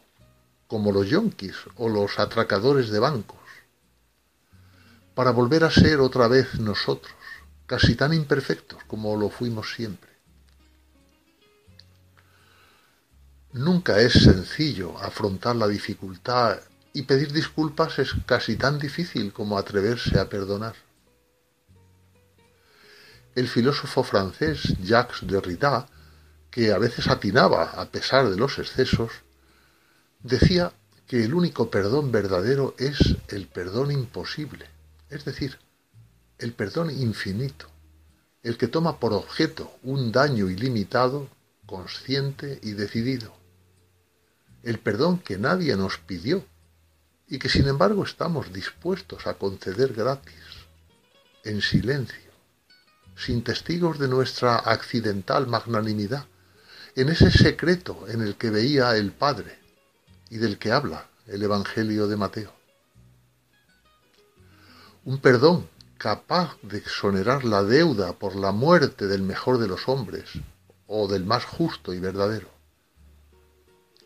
como 0.67 0.93
los 0.93 1.09
yonkis 1.09 1.57
o 1.77 1.89
los 1.89 2.19
atracadores 2.19 2.91
de 2.91 2.99
bancos. 2.99 3.39
Para 5.15 5.31
volver 5.31 5.65
a 5.65 5.71
ser 5.71 6.01
otra 6.01 6.29
vez 6.29 6.61
nosotros, 6.61 7.15
casi 7.65 7.95
tan 7.95 8.13
imperfectos 8.13 8.85
como 8.85 9.17
lo 9.17 9.31
fuimos 9.31 9.73
siempre. 9.75 10.10
Nunca 13.53 13.99
es 13.99 14.13
sencillo 14.13 14.97
afrontar 14.99 15.57
la 15.57 15.67
dificultad 15.67 16.61
y 16.93 17.03
pedir 17.03 17.33
disculpas 17.33 17.99
es 17.99 18.15
casi 18.25 18.55
tan 18.55 18.79
difícil 18.79 19.33
como 19.33 19.59
atreverse 19.59 20.21
a 20.21 20.29
perdonar. 20.29 20.77
El 23.35 23.49
filósofo 23.49 24.05
francés 24.05 24.77
Jacques 24.81 25.27
Derrida, 25.27 25.89
que 26.49 26.73
a 26.73 26.79
veces 26.79 27.09
atinaba 27.09 27.73
a 27.73 27.87
pesar 27.87 28.31
de 28.31 28.37
los 28.37 28.57
excesos, 28.61 29.11
decía 30.23 30.73
que 31.09 31.25
el 31.25 31.35
único 31.35 31.73
perdón 31.73 32.13
verdadero 32.13 32.77
es 32.79 33.17
el 33.31 33.49
perdón 33.49 33.91
imposible, 33.91 34.67
es 35.09 35.25
decir, 35.25 35.59
el 36.39 36.53
perdón 36.53 36.91
infinito, 36.91 37.67
el 38.45 38.57
que 38.57 38.69
toma 38.69 39.01
por 39.01 39.13
objeto 39.13 39.73
un 39.83 40.13
daño 40.13 40.49
ilimitado, 40.49 41.29
consciente 41.67 42.61
y 42.63 42.73
decidido 42.73 43.40
el 44.63 44.79
perdón 44.79 45.19
que 45.19 45.39
nadie 45.39 45.77
nos 45.77 45.99
pidió 45.99 46.45
y 47.29 47.39
que 47.39 47.49
sin 47.49 47.69
embargo 47.69 48.05
estamos 48.05 48.53
dispuestos 48.53 49.27
a 49.27 49.35
conceder 49.35 49.95
gratis, 49.95 50.35
en 51.45 51.63
silencio, 51.63 52.31
sin 53.17 53.43
testigos 53.43 53.99
de 53.99 54.09
nuestra 54.09 54.57
accidental 54.57 55.47
magnanimidad, 55.47 56.27
en 56.97 57.09
ese 57.09 57.31
secreto 57.31 58.07
en 58.09 58.21
el 58.21 58.37
que 58.37 58.51
veía 58.51 58.97
el 58.97 59.13
Padre 59.13 59.59
y 60.29 60.39
del 60.39 60.59
que 60.59 60.73
habla 60.73 61.07
el 61.27 61.43
Evangelio 61.43 62.09
de 62.09 62.17
Mateo. 62.17 62.53
Un 65.05 65.19
perdón 65.19 65.69
capaz 65.97 66.57
de 66.63 66.79
exonerar 66.79 67.45
la 67.45 67.63
deuda 67.63 68.13
por 68.15 68.35
la 68.35 68.53
muerte 68.53 69.07
del 69.07 69.23
mejor 69.23 69.59
de 69.59 69.69
los 69.69 69.89
hombres 69.89 70.31
o 70.87 71.09
del 71.09 71.25
más 71.25 71.45
justo 71.45 71.95
y 71.95 72.01
verdadero 72.01 72.60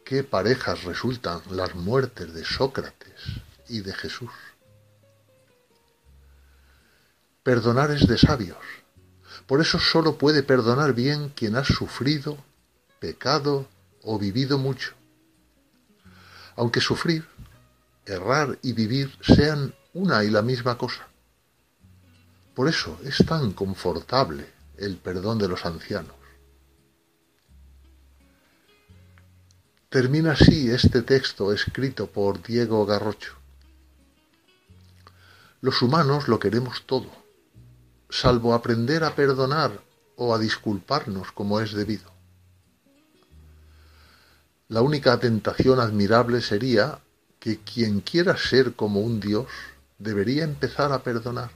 qué 0.05 0.22
parejas 0.22 0.84
resultan 0.84 1.40
las 1.50 1.74
muertes 1.74 2.34
de 2.34 2.44
Sócrates 2.44 3.14
y 3.68 3.80
de 3.80 3.92
Jesús. 3.94 4.30
Perdonar 7.42 7.90
es 7.90 8.07
de 8.07 8.18
sabios. 8.18 8.59
Por 9.46 9.61
eso 9.61 9.78
solo 9.78 10.16
puede 10.16 10.42
perdonar 10.42 10.94
bien 10.94 11.30
quien 11.30 11.57
ha 11.57 11.64
sufrido, 11.64 12.38
pecado 13.00 13.66
o 14.02 14.18
vivido 14.18 14.59
mucho. 14.59 14.94
Aunque 16.57 16.80
sufrir, 16.80 17.26
errar 18.07 18.59
y 18.62 18.72
vivir 18.72 19.16
sean 19.22 19.74
una 19.92 20.24
y 20.24 20.30
la 20.30 20.42
misma 20.42 20.78
cosa. 20.78 21.09
Por 22.55 22.68
eso 22.68 22.98
es 23.05 23.24
tan 23.26 23.52
confortable 23.52 24.46
el 24.78 24.96
perdón 24.96 25.38
de 25.38 25.48
los 25.48 25.64
ancianos. 25.66 26.23
Termina 29.95 30.32
así 30.32 30.72
este 30.72 31.03
texto 31.03 31.53
escrito 31.53 32.09
por 32.09 32.42
Diego 32.42 32.84
Garrocho. 32.84 33.34
Los 35.61 35.82
humanos 35.82 36.26
lo 36.26 36.40
queremos 36.40 36.82
todo, 36.84 37.07
salvo 38.11 38.55
aprender 38.55 39.05
a 39.05 39.14
perdonar 39.14 39.80
o 40.16 40.34
a 40.34 40.40
disculparnos 40.40 41.30
como 41.30 41.61
es 41.61 41.74
debido. 41.74 42.11
La 44.66 44.82
única 44.82 45.20
tentación 45.20 45.78
admirable 45.78 46.40
sería 46.40 46.99
que 47.38 47.61
quien 47.61 48.01
quiera 48.01 48.36
ser 48.36 48.74
como 48.74 48.99
un 48.99 49.20
Dios 49.20 49.47
debería 50.01 50.42
empezar 50.42 50.90
a 50.92 51.05
perdonar, 51.05 51.53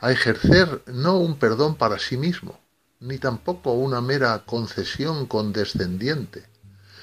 a 0.00 0.10
ejercer 0.10 0.82
no 0.86 1.18
un 1.18 1.38
perdón 1.38 1.74
para 1.74 1.98
sí 1.98 2.16
mismo, 2.16 2.58
ni 2.98 3.18
tampoco 3.18 3.74
una 3.74 4.00
mera 4.00 4.42
concesión 4.46 5.26
condescendiente, 5.26 6.50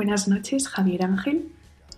Buenas 0.00 0.28
noches, 0.28 0.66
Javier 0.66 1.04
Ángel. 1.04 1.52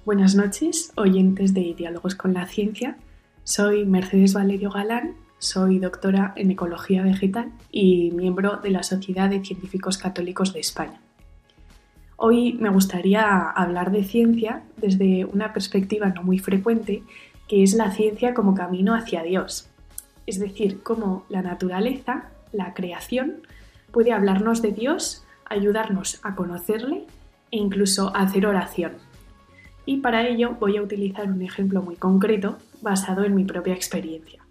Buenas 0.05 0.35
noches, 0.35 0.93
oyentes 0.97 1.55
de 1.55 1.73
Diálogos 1.73 2.17
con 2.17 2.35
la 2.35 2.49
Ciencia. 2.49 2.97
Soy 3.45 3.85
Mercedes 3.85 4.35
Valerio 4.35 4.71
Galán, 4.73 5.15
soy 5.39 5.79
doctora 5.79 6.33
en 6.35 6.51
Ecología 6.51 7.05
Vegetal 7.05 7.53
y 7.71 8.11
miembro 8.11 8.57
de 8.57 8.71
la 8.71 8.83
Sociedad 8.83 9.31
de 9.31 9.45
Científicos 9.45 9.99
Católicos 9.99 10.53
de 10.53 10.59
España. 10.59 11.01
Hoy 12.17 12.55
me 12.55 12.71
gustaría 12.71 13.39
hablar 13.39 13.93
de 13.93 14.03
ciencia 14.03 14.65
desde 14.79 15.25
una 15.25 15.53
perspectiva 15.53 16.09
no 16.09 16.25
muy 16.25 16.41
frecuente, 16.41 17.05
que 17.47 17.63
es 17.63 17.73
la 17.73 17.93
ciencia 17.93 18.35
como 18.35 18.57
camino 18.57 18.97
hacia 18.97 19.23
Dios. 19.23 19.69
Es 20.27 20.41
decir, 20.41 20.83
cómo 20.83 21.25
la 21.29 21.43
naturaleza, 21.43 22.31
la 22.51 22.75
creación, 22.75 23.43
puede 23.93 24.11
hablarnos 24.11 24.61
de 24.61 24.73
Dios, 24.73 25.25
ayudarnos 25.49 26.19
a 26.25 26.35
conocerle 26.35 27.07
e 27.53 27.59
incluso 27.59 28.11
hacer 28.17 28.47
oración. 28.47 28.95
Y 29.87 29.99
para 29.99 30.27
ello 30.27 30.57
voy 30.59 30.77
a 30.77 30.83
utilizar 30.83 31.31
un 31.31 31.43
ejemplo 31.43 31.83
muy 31.83 31.95
concreto 31.95 32.59
basado 32.81 33.25
en 33.25 33.37
mi 33.37 33.45
propia 33.45 33.75
experiencia. 33.75 34.43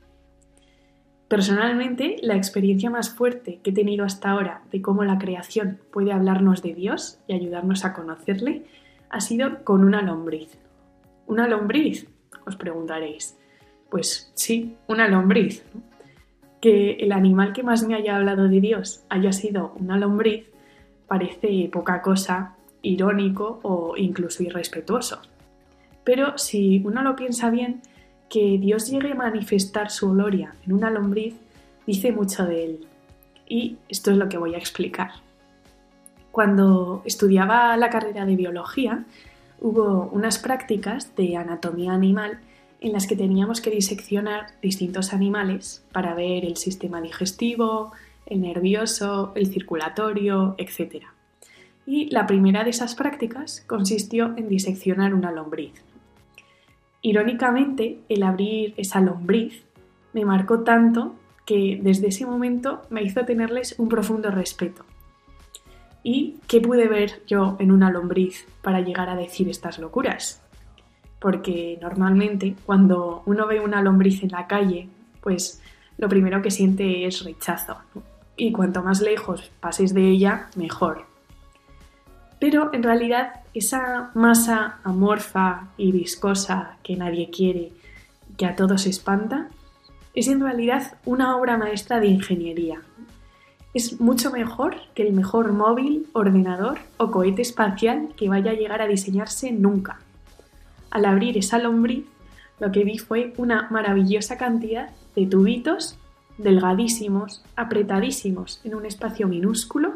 Personalmente, 1.27 2.17
la 2.21 2.35
experiencia 2.35 2.89
más 2.89 3.09
fuerte 3.09 3.59
que 3.63 3.69
he 3.69 3.73
tenido 3.73 4.03
hasta 4.03 4.31
ahora 4.31 4.63
de 4.69 4.81
cómo 4.81 5.05
la 5.05 5.17
creación 5.17 5.79
puede 5.91 6.11
hablarnos 6.11 6.61
de 6.61 6.73
Dios 6.73 7.19
y 7.27 7.33
ayudarnos 7.33 7.85
a 7.85 7.93
conocerle 7.93 8.65
ha 9.09 9.21
sido 9.21 9.63
con 9.63 9.83
una 9.83 10.01
lombriz. 10.01 10.57
¿Una 11.27 11.47
lombriz? 11.47 12.07
Os 12.45 12.57
preguntaréis. 12.57 13.37
Pues 13.89 14.31
sí, 14.35 14.75
una 14.87 15.07
lombriz. 15.07 15.63
Que 16.59 16.95
el 16.95 17.13
animal 17.13 17.53
que 17.53 17.63
más 17.63 17.87
me 17.87 17.95
haya 17.95 18.17
hablado 18.17 18.49
de 18.49 18.59
Dios 18.59 19.05
haya 19.09 19.31
sido 19.31 19.73
una 19.79 19.97
lombriz 19.97 20.51
parece 21.07 21.69
poca 21.71 22.01
cosa, 22.01 22.55
irónico 22.81 23.59
o 23.63 23.95
incluso 23.97 24.43
irrespetuoso. 24.43 25.21
Pero 26.03 26.37
si 26.37 26.81
uno 26.83 27.01
lo 27.03 27.15
piensa 27.15 27.49
bien, 27.49 27.81
que 28.29 28.57
Dios 28.57 28.89
llegue 28.89 29.11
a 29.11 29.15
manifestar 29.15 29.91
su 29.91 30.11
gloria 30.11 30.55
en 30.65 30.73
una 30.73 30.89
lombriz 30.89 31.35
dice 31.85 32.11
mucho 32.11 32.45
de 32.45 32.65
él. 32.65 32.87
Y 33.47 33.77
esto 33.89 34.11
es 34.11 34.17
lo 34.17 34.29
que 34.29 34.37
voy 34.37 34.55
a 34.55 34.57
explicar. 34.57 35.11
Cuando 36.31 37.01
estudiaba 37.05 37.75
la 37.75 37.89
carrera 37.89 38.25
de 38.25 38.37
biología, 38.37 39.03
hubo 39.59 40.09
unas 40.13 40.39
prácticas 40.39 41.13
de 41.17 41.35
anatomía 41.35 41.91
animal 41.91 42.39
en 42.79 42.93
las 42.93 43.05
que 43.05 43.17
teníamos 43.17 43.59
que 43.59 43.69
diseccionar 43.69 44.47
distintos 44.61 45.13
animales 45.13 45.83
para 45.91 46.15
ver 46.15 46.45
el 46.45 46.55
sistema 46.55 47.01
digestivo, 47.01 47.91
el 48.25 48.41
nervioso, 48.41 49.33
el 49.35 49.47
circulatorio, 49.47 50.55
etc. 50.57 51.03
Y 51.91 52.09
la 52.09 52.25
primera 52.25 52.63
de 52.63 52.69
esas 52.69 52.95
prácticas 52.95 53.65
consistió 53.67 54.27
en 54.37 54.47
diseccionar 54.47 55.13
una 55.13 55.29
lombriz. 55.29 55.73
Irónicamente, 57.01 57.99
el 58.07 58.23
abrir 58.23 58.73
esa 58.77 59.01
lombriz 59.01 59.65
me 60.13 60.23
marcó 60.23 60.61
tanto 60.61 61.15
que 61.45 61.81
desde 61.83 62.07
ese 62.07 62.25
momento 62.25 62.83
me 62.89 63.03
hizo 63.03 63.25
tenerles 63.25 63.77
un 63.77 63.89
profundo 63.89 64.31
respeto. 64.31 64.85
¿Y 66.01 66.37
qué 66.47 66.61
pude 66.61 66.87
ver 66.87 67.23
yo 67.27 67.57
en 67.59 67.73
una 67.73 67.91
lombriz 67.91 68.47
para 68.61 68.79
llegar 68.79 69.09
a 69.09 69.17
decir 69.17 69.49
estas 69.49 69.77
locuras? 69.77 70.41
Porque 71.19 71.77
normalmente 71.81 72.55
cuando 72.65 73.21
uno 73.25 73.47
ve 73.47 73.59
una 73.59 73.81
lombriz 73.81 74.23
en 74.23 74.31
la 74.31 74.47
calle, 74.47 74.87
pues 75.19 75.61
lo 75.97 76.07
primero 76.07 76.41
que 76.41 76.51
siente 76.51 77.05
es 77.05 77.25
rechazo. 77.25 77.79
Y 78.37 78.53
cuanto 78.53 78.81
más 78.81 79.01
lejos 79.01 79.51
pases 79.59 79.93
de 79.93 80.09
ella, 80.09 80.47
mejor. 80.55 81.10
Pero 82.41 82.73
en 82.73 82.81
realidad 82.81 83.41
esa 83.53 84.09
masa 84.15 84.79
amorfa 84.83 85.67
y 85.77 85.91
viscosa 85.91 86.77
que 86.81 86.95
nadie 86.95 87.29
quiere, 87.29 87.71
que 88.35 88.47
a 88.47 88.55
todos 88.55 88.87
espanta, 88.87 89.49
es 90.15 90.27
en 90.27 90.41
realidad 90.41 90.97
una 91.05 91.37
obra 91.37 91.55
maestra 91.57 91.99
de 91.99 92.07
ingeniería. 92.07 92.81
Es 93.75 94.01
mucho 94.01 94.31
mejor 94.31 94.77
que 94.95 95.03
el 95.03 95.13
mejor 95.13 95.53
móvil, 95.53 96.07
ordenador 96.13 96.79
o 96.97 97.11
cohete 97.11 97.43
espacial 97.43 98.09
que 98.17 98.27
vaya 98.27 98.51
a 98.51 98.55
llegar 98.55 98.81
a 98.81 98.87
diseñarse 98.87 99.51
nunca. 99.51 99.99
Al 100.89 101.05
abrir 101.05 101.37
esa 101.37 101.59
lombriz, 101.59 102.05
lo 102.59 102.71
que 102.71 102.83
vi 102.83 102.97
fue 102.97 103.33
una 103.37 103.67
maravillosa 103.69 104.39
cantidad 104.39 104.89
de 105.15 105.27
tubitos 105.27 105.95
delgadísimos, 106.39 107.43
apretadísimos 107.55 108.61
en 108.63 108.73
un 108.73 108.87
espacio 108.87 109.27
minúsculo 109.27 109.93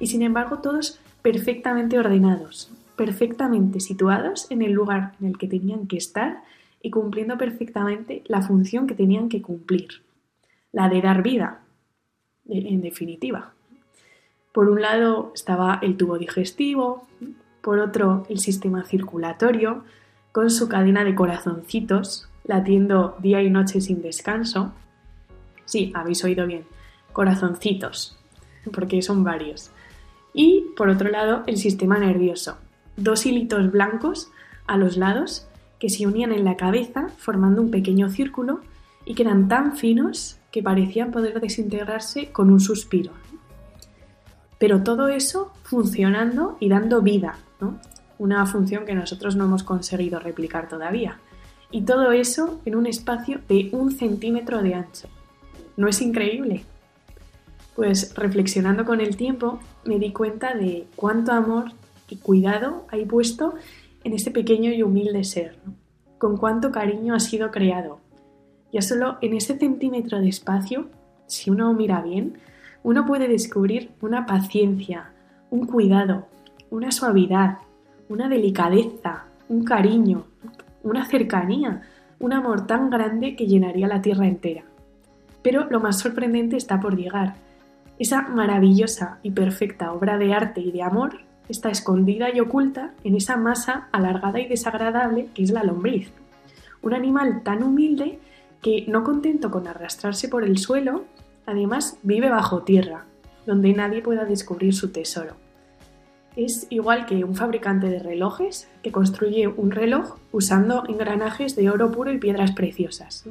y 0.00 0.06
sin 0.06 0.22
embargo 0.22 0.60
todos 0.60 0.98
perfectamente 1.22 1.98
ordenados, 1.98 2.70
perfectamente 2.96 3.80
situados 3.80 4.50
en 4.50 4.62
el 4.62 4.72
lugar 4.72 5.14
en 5.20 5.28
el 5.28 5.38
que 5.38 5.48
tenían 5.48 5.86
que 5.86 5.96
estar 5.96 6.42
y 6.82 6.90
cumpliendo 6.90 7.38
perfectamente 7.38 8.22
la 8.26 8.42
función 8.42 8.86
que 8.86 8.94
tenían 8.94 9.28
que 9.28 9.40
cumplir, 9.40 10.02
la 10.72 10.88
de 10.88 11.00
dar 11.00 11.22
vida, 11.22 11.60
en 12.48 12.80
definitiva. 12.80 13.52
Por 14.52 14.68
un 14.68 14.82
lado 14.82 15.32
estaba 15.34 15.78
el 15.80 15.96
tubo 15.96 16.18
digestivo, 16.18 17.06
por 17.62 17.78
otro 17.78 18.26
el 18.28 18.38
sistema 18.38 18.84
circulatorio, 18.84 19.84
con 20.32 20.50
su 20.50 20.68
cadena 20.68 21.04
de 21.04 21.14
corazoncitos, 21.14 22.28
latiendo 22.44 23.16
día 23.20 23.42
y 23.42 23.50
noche 23.50 23.80
sin 23.80 24.02
descanso. 24.02 24.72
Sí, 25.64 25.92
habéis 25.94 26.24
oído 26.24 26.46
bien, 26.46 26.64
corazoncitos, 27.12 28.18
porque 28.72 29.00
son 29.02 29.22
varios. 29.22 29.70
Y 30.34 30.66
por 30.76 30.88
otro 30.88 31.10
lado, 31.10 31.42
el 31.46 31.56
sistema 31.56 31.98
nervioso, 31.98 32.56
dos 32.96 33.26
hilitos 33.26 33.70
blancos 33.70 34.30
a 34.66 34.76
los 34.76 34.96
lados 34.96 35.46
que 35.78 35.90
se 35.90 36.06
unían 36.06 36.32
en 36.32 36.44
la 36.44 36.56
cabeza 36.56 37.08
formando 37.18 37.60
un 37.60 37.70
pequeño 37.70 38.08
círculo 38.08 38.60
y 39.04 39.14
que 39.14 39.22
eran 39.22 39.48
tan 39.48 39.76
finos 39.76 40.38
que 40.50 40.62
parecían 40.62 41.10
poder 41.10 41.40
desintegrarse 41.40 42.30
con 42.30 42.50
un 42.50 42.60
suspiro. 42.60 43.12
Pero 44.58 44.84
todo 44.84 45.08
eso 45.08 45.52
funcionando 45.64 46.56
y 46.60 46.68
dando 46.68 47.02
vida, 47.02 47.36
una 48.18 48.46
función 48.46 48.84
que 48.84 48.94
nosotros 48.94 49.34
no 49.34 49.46
hemos 49.46 49.64
conseguido 49.64 50.20
replicar 50.20 50.68
todavía. 50.68 51.18
Y 51.72 51.82
todo 51.82 52.12
eso 52.12 52.60
en 52.64 52.76
un 52.76 52.86
espacio 52.86 53.40
de 53.48 53.70
un 53.72 53.90
centímetro 53.90 54.62
de 54.62 54.74
ancho. 54.74 55.08
¿No 55.76 55.88
es 55.88 56.00
increíble? 56.00 56.64
Pues 57.74 58.14
reflexionando 58.14 58.84
con 58.84 59.00
el 59.00 59.16
tiempo 59.16 59.58
me 59.84 59.98
di 59.98 60.12
cuenta 60.12 60.54
de 60.54 60.86
cuánto 60.96 61.32
amor 61.32 61.72
y 62.08 62.16
cuidado 62.16 62.84
hay 62.90 63.04
puesto 63.04 63.54
en 64.04 64.12
este 64.12 64.30
pequeño 64.30 64.70
y 64.72 64.82
humilde 64.82 65.24
ser, 65.24 65.56
con 66.18 66.36
cuánto 66.36 66.70
cariño 66.70 67.14
ha 67.14 67.20
sido 67.20 67.50
creado. 67.50 68.00
Ya 68.72 68.82
solo 68.82 69.18
en 69.20 69.34
ese 69.34 69.58
centímetro 69.58 70.20
de 70.20 70.28
espacio, 70.28 70.86
si 71.26 71.50
uno 71.50 71.72
mira 71.74 72.00
bien, 72.00 72.38
uno 72.82 73.06
puede 73.06 73.28
descubrir 73.28 73.90
una 74.00 74.26
paciencia, 74.26 75.10
un 75.50 75.66
cuidado, 75.66 76.26
una 76.70 76.90
suavidad, 76.90 77.58
una 78.08 78.28
delicadeza, 78.28 79.24
un 79.48 79.64
cariño, 79.64 80.24
una 80.82 81.04
cercanía, 81.04 81.82
un 82.18 82.32
amor 82.32 82.66
tan 82.66 82.90
grande 82.90 83.36
que 83.36 83.46
llenaría 83.46 83.86
la 83.88 84.02
tierra 84.02 84.26
entera. 84.26 84.64
Pero 85.42 85.68
lo 85.70 85.80
más 85.80 85.98
sorprendente 85.98 86.56
está 86.56 86.80
por 86.80 86.96
llegar. 86.96 87.34
Esa 87.98 88.22
maravillosa 88.22 89.18
y 89.22 89.30
perfecta 89.30 89.92
obra 89.92 90.18
de 90.18 90.34
arte 90.34 90.60
y 90.60 90.72
de 90.72 90.82
amor 90.82 91.18
está 91.48 91.70
escondida 91.70 92.34
y 92.34 92.40
oculta 92.40 92.94
en 93.04 93.16
esa 93.16 93.36
masa 93.36 93.88
alargada 93.92 94.40
y 94.40 94.48
desagradable 94.48 95.28
que 95.34 95.42
es 95.42 95.50
la 95.50 95.64
lombriz. 95.64 96.12
Un 96.80 96.94
animal 96.94 97.42
tan 97.42 97.62
humilde 97.62 98.18
que, 98.60 98.86
no 98.88 99.04
contento 99.04 99.50
con 99.50 99.66
arrastrarse 99.68 100.28
por 100.28 100.44
el 100.44 100.58
suelo, 100.58 101.04
además 101.46 101.98
vive 102.02 102.30
bajo 102.30 102.62
tierra, 102.62 103.04
donde 103.46 103.72
nadie 103.72 104.02
pueda 104.02 104.24
descubrir 104.24 104.74
su 104.74 104.90
tesoro. 104.90 105.34
Es 106.34 106.66
igual 106.70 107.04
que 107.04 107.24
un 107.24 107.34
fabricante 107.34 107.88
de 107.88 107.98
relojes 107.98 108.68
que 108.82 108.92
construye 108.92 109.48
un 109.48 109.70
reloj 109.70 110.16
usando 110.32 110.84
engranajes 110.88 111.56
de 111.56 111.68
oro 111.68 111.92
puro 111.92 112.10
y 112.10 112.18
piedras 112.18 112.52
preciosas. 112.52 113.26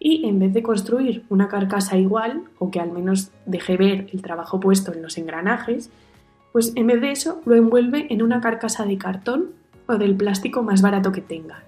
Y 0.00 0.26
en 0.26 0.38
vez 0.38 0.54
de 0.54 0.62
construir 0.62 1.24
una 1.28 1.48
carcasa 1.48 1.98
igual, 1.98 2.44
o 2.58 2.70
que 2.70 2.80
al 2.80 2.90
menos 2.90 3.30
deje 3.44 3.76
ver 3.76 4.08
el 4.12 4.22
trabajo 4.22 4.58
puesto 4.58 4.92
en 4.94 5.02
los 5.02 5.18
engranajes, 5.18 5.90
pues 6.52 6.72
en 6.74 6.86
vez 6.86 7.00
de 7.02 7.12
eso 7.12 7.42
lo 7.44 7.54
envuelve 7.54 8.06
en 8.10 8.22
una 8.22 8.40
carcasa 8.40 8.86
de 8.86 8.96
cartón 8.96 9.50
o 9.86 9.96
del 9.96 10.16
plástico 10.16 10.62
más 10.62 10.80
barato 10.80 11.12
que 11.12 11.20
tenga. 11.20 11.62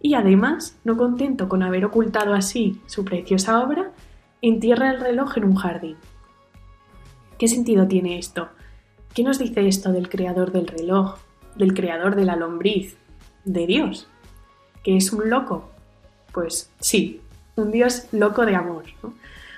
Y 0.00 0.14
además, 0.14 0.78
no 0.84 0.96
contento 0.96 1.48
con 1.48 1.64
haber 1.64 1.84
ocultado 1.84 2.32
así 2.32 2.80
su 2.86 3.04
preciosa 3.04 3.60
obra, 3.60 3.90
entierra 4.40 4.92
el 4.92 5.00
reloj 5.00 5.36
en 5.36 5.44
un 5.44 5.56
jardín. 5.56 5.96
¿Qué 7.38 7.48
sentido 7.48 7.88
tiene 7.88 8.18
esto? 8.18 8.48
¿Qué 9.14 9.24
nos 9.24 9.38
dice 9.40 9.66
esto 9.66 9.90
del 9.90 10.08
creador 10.08 10.52
del 10.52 10.68
reloj, 10.68 11.16
del 11.56 11.74
creador 11.74 12.14
de 12.14 12.24
la 12.24 12.36
lombriz, 12.36 12.96
de 13.44 13.66
Dios? 13.66 14.08
¿Que 14.84 14.96
es 14.96 15.12
un 15.12 15.28
loco? 15.28 15.70
Pues 16.32 16.70
sí, 16.78 17.20
un 17.58 17.70
Dios 17.70 18.06
loco 18.12 18.46
de 18.46 18.54
amor, 18.54 18.84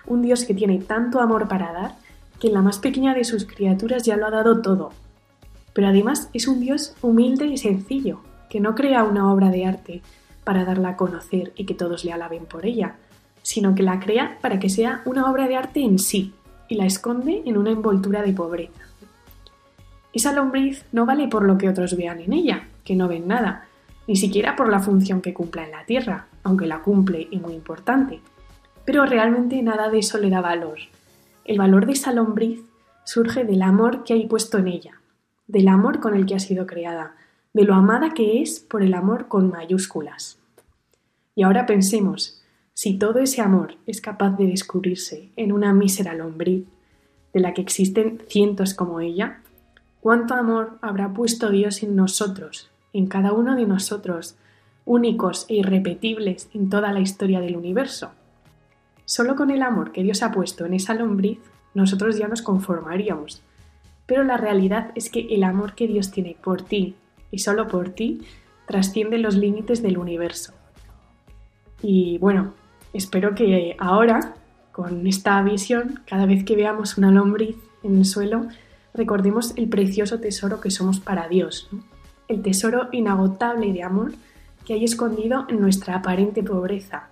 un 0.07 0.23
Dios 0.23 0.45
que 0.45 0.55
tiene 0.55 0.79
tanto 0.79 1.21
amor 1.21 1.49
para 1.49 1.73
dar 1.73 1.95
que 2.41 2.49
en 2.49 2.55
la 2.55 2.63
más 2.63 2.79
pequeña 2.79 3.15
de 3.15 3.25
sus 3.25 3.45
criaturas 3.45 4.05
ya 4.05 4.17
lo 4.17 4.27
ha 4.27 4.31
dado 4.31 4.63
todo. 4.63 4.93
Pero 5.73 5.89
además 5.89 6.29
es 6.33 6.49
un 6.49 6.61
Dios 6.61 6.95
humilde 7.03 7.47
y 7.47 7.59
sencillo, 7.59 8.21
que 8.49 8.61
no 8.61 8.75
crea 8.75 9.05
una 9.05 9.33
obra 9.33 9.51
de 9.51 9.67
arte 9.67 10.03
para 10.43 10.65
darla 10.65 10.91
a 10.91 10.97
conocer 10.97 11.53
y 11.55 11.67
que 11.67 11.75
todos 11.75 12.05
le 12.05 12.13
alaben 12.13 12.47
por 12.47 12.67
ella, 12.67 12.97
sino 13.43 13.75
que 13.75 13.83
la 13.83 14.01
crea 14.01 14.39
para 14.41 14.59
que 14.59 14.69
sea 14.69 15.03
una 15.05 15.31
obra 15.31 15.47
de 15.47 15.57
arte 15.57 15.81
en 15.81 15.99
sí 15.99 16.33
y 16.69 16.77
la 16.77 16.87
esconde 16.87 17.43
en 17.45 17.57
una 17.57 17.71
envoltura 17.71 18.23
de 18.23 18.33
pobreza. 18.33 18.81
Esa 20.13 20.33
lombriz 20.33 20.85
no 20.93 21.07
vale 21.07 21.29
por 21.29 21.45
lo 21.45 21.57
que 21.57 21.69
otros 21.69 21.97
vean 21.97 22.21
en 22.21 22.33
ella, 22.33 22.69
que 22.85 22.97
no 22.97 23.07
ven 23.07 23.29
nada, 23.29 23.67
ni 24.09 24.17
siquiera 24.17 24.57
por 24.57 24.69
la 24.69 24.81
función 24.81 25.21
que 25.21 25.35
cumpla 25.35 25.65
en 25.65 25.71
la 25.71 25.85
Tierra, 25.85 26.27
aunque 26.43 26.67
la 26.67 26.83
cumple 26.83 27.29
y 27.31 27.39
muy 27.39 27.55
importante. 27.55 28.21
Pero 28.85 29.07
realmente 29.07 29.63
nada 29.63 29.89
de 29.91 29.99
eso 29.99 30.19
le 30.19 30.31
da 30.31 30.41
valor, 30.41 30.79
el 31.45 31.59
valor 31.59 31.87
de 31.87 31.93
esa 31.93 32.13
lombriz 32.13 32.61
surge 33.05 33.45
del 33.45 33.63
amor 33.63 34.05
que 34.05 34.13
hay 34.13 34.27
puesto 34.27 34.59
en 34.59 34.69
ella, 34.69 35.01
del 35.47 35.69
amor 35.69 36.01
con 36.01 36.15
el 36.15 36.27
que 36.27 36.35
ha 36.35 36.39
sido 36.39 36.67
creada, 36.67 37.17
de 37.53 37.65
lo 37.65 37.75
amada 37.75 38.15
que 38.15 38.41
es 38.41 38.61
por 38.61 38.83
el 38.83 38.95
amor 38.95 39.27
con 39.27 39.51
mayúsculas. 39.51 40.39
Y 41.35 41.43
ahora 41.43 41.67
pensemos, 41.67 42.43
si 42.73 42.99
todo 42.99 43.19
ese 43.19 43.41
amor 43.41 43.77
es 43.87 44.01
capaz 44.01 44.37
de 44.37 44.47
descubrirse 44.47 45.33
en 45.37 45.53
una 45.53 45.73
mísera 45.73 46.15
lombriz, 46.15 46.67
de 47.33 47.41
la 47.41 47.55
que 47.55 47.63
existen 47.63 48.23
cientos 48.29 48.75
como 48.75 49.01
ella, 49.01 49.43
¿cuánto 50.01 50.35
amor 50.35 50.79
habrá 50.83 51.13
puesto 51.13 51.51
Dios 51.51 51.83
en 51.83 51.97
nosotros, 51.97 52.71
en 52.93 53.07
cada 53.07 53.33
uno 53.33 53.57
de 53.57 53.67
nosotros, 53.67 54.37
únicos 54.85 55.47
e 55.49 55.57
irrepetibles 55.57 56.49
en 56.55 56.71
toda 56.71 56.93
la 56.93 57.01
historia 57.01 57.41
del 57.41 57.57
universo? 57.57 58.11
Solo 59.05 59.35
con 59.37 59.51
el 59.51 59.63
amor 59.63 59.93
que 59.93 60.03
Dios 60.03 60.23
ha 60.23 60.31
puesto 60.31 60.67
en 60.67 60.75
esa 60.75 60.95
lombriz, 60.95 61.39
nosotros 61.75 62.17
ya 62.17 62.29
nos 62.29 62.43
conformaríamos. 62.43 63.43
Pero 64.07 64.25
la 64.25 64.37
realidad 64.37 64.93
es 64.95 65.11
que 65.11 65.27
el 65.31 65.45
amor 65.45 65.75
que 65.75 65.87
Dios 65.87 66.11
tiene 66.11 66.37
por 66.43 66.63
ti 66.63 66.95
y 67.31 67.39
solo 67.39 67.69
por 67.69 67.91
ti 67.91 68.23
trasciende 68.67 69.19
los 69.19 69.35
límites 69.37 69.83
del 69.83 69.99
universo. 69.99 70.53
Y 71.83 72.19
bueno, 72.19 72.55
espero 72.93 73.35
que 73.35 73.77
ahora, 73.79 74.35
con 74.73 75.07
esta 75.07 75.43
visión, 75.43 76.01
cada 76.07 76.27
vez 76.27 76.45
que 76.45 76.57
veamos 76.57 76.99
una 76.99 77.11
lombriz 77.11 77.57
en 77.83 77.97
el 77.97 78.05
suelo, 78.05 78.47
recordemos 78.95 79.55
el 79.57 79.69
precioso 79.69 80.21
tesoro 80.21 80.61
que 80.61 80.71
somos 80.71 81.01
para 81.01 81.29
Dios, 81.29 81.69
el 82.29 82.43
tesoro 82.43 82.89
inagotable 82.93 83.73
de 83.73 83.83
amor 83.83 84.13
que 84.71 84.75
hay 84.75 84.85
escondido 84.85 85.47
en 85.49 85.61
nuestra 85.61 85.97
aparente 85.97 86.45
pobreza, 86.45 87.09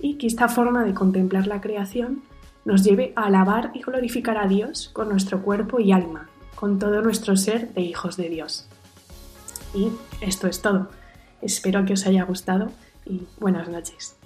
y 0.00 0.14
que 0.14 0.26
esta 0.26 0.48
forma 0.48 0.84
de 0.84 0.94
contemplar 0.94 1.46
la 1.46 1.60
creación 1.60 2.22
nos 2.64 2.82
lleve 2.82 3.12
a 3.14 3.26
alabar 3.26 3.72
y 3.74 3.82
glorificar 3.82 4.38
a 4.38 4.48
Dios 4.48 4.88
con 4.94 5.10
nuestro 5.10 5.42
cuerpo 5.42 5.80
y 5.80 5.92
alma, 5.92 6.30
con 6.54 6.78
todo 6.78 7.02
nuestro 7.02 7.36
ser 7.36 7.74
de 7.74 7.82
hijos 7.82 8.16
de 8.16 8.30
Dios. 8.30 8.66
Y 9.74 9.90
esto 10.22 10.46
es 10.46 10.62
todo. 10.62 10.88
Espero 11.42 11.84
que 11.84 11.92
os 11.92 12.06
haya 12.06 12.24
gustado 12.24 12.70
y 13.04 13.26
buenas 13.38 13.68
noches. 13.68 14.16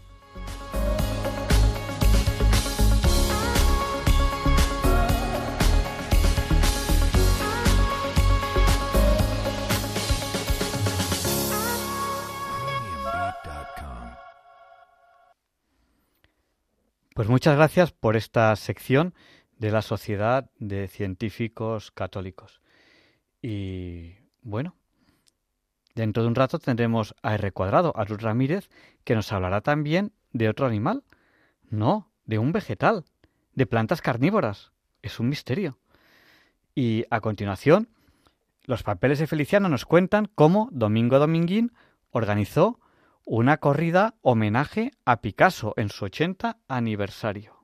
Pues 17.14 17.28
muchas 17.28 17.56
gracias 17.56 17.92
por 17.92 18.16
esta 18.16 18.56
sección 18.56 19.12
de 19.58 19.70
la 19.70 19.82
Sociedad 19.82 20.50
de 20.58 20.88
Científicos 20.88 21.90
Católicos. 21.90 22.62
Y 23.42 24.14
bueno, 24.40 24.76
dentro 25.94 26.22
de 26.22 26.30
un 26.30 26.34
rato 26.34 26.58
tendremos 26.58 27.14
a 27.22 27.34
R 27.34 27.52
cuadrado, 27.52 27.92
a 27.96 28.06
Ruth 28.06 28.22
Ramírez, 28.22 28.70
que 29.04 29.14
nos 29.14 29.30
hablará 29.30 29.60
también 29.60 30.12
de 30.32 30.48
otro 30.48 30.64
animal. 30.64 31.04
No, 31.68 32.10
de 32.24 32.38
un 32.38 32.50
vegetal, 32.50 33.04
de 33.52 33.66
plantas 33.66 34.00
carnívoras. 34.00 34.72
Es 35.02 35.20
un 35.20 35.28
misterio. 35.28 35.78
Y 36.74 37.04
a 37.10 37.20
continuación, 37.20 37.90
los 38.64 38.82
papeles 38.82 39.18
de 39.18 39.26
Feliciano 39.26 39.68
nos 39.68 39.84
cuentan 39.84 40.30
cómo 40.34 40.70
Domingo 40.72 41.18
Dominguín 41.18 41.74
organizó 42.10 42.80
una 43.25 43.59
corrida 43.59 44.16
homenaje 44.23 44.91
a 45.05 45.20
Picasso 45.20 45.75
en 45.77 45.89
su 45.89 46.05
80 46.05 46.59
aniversario. 46.68 47.62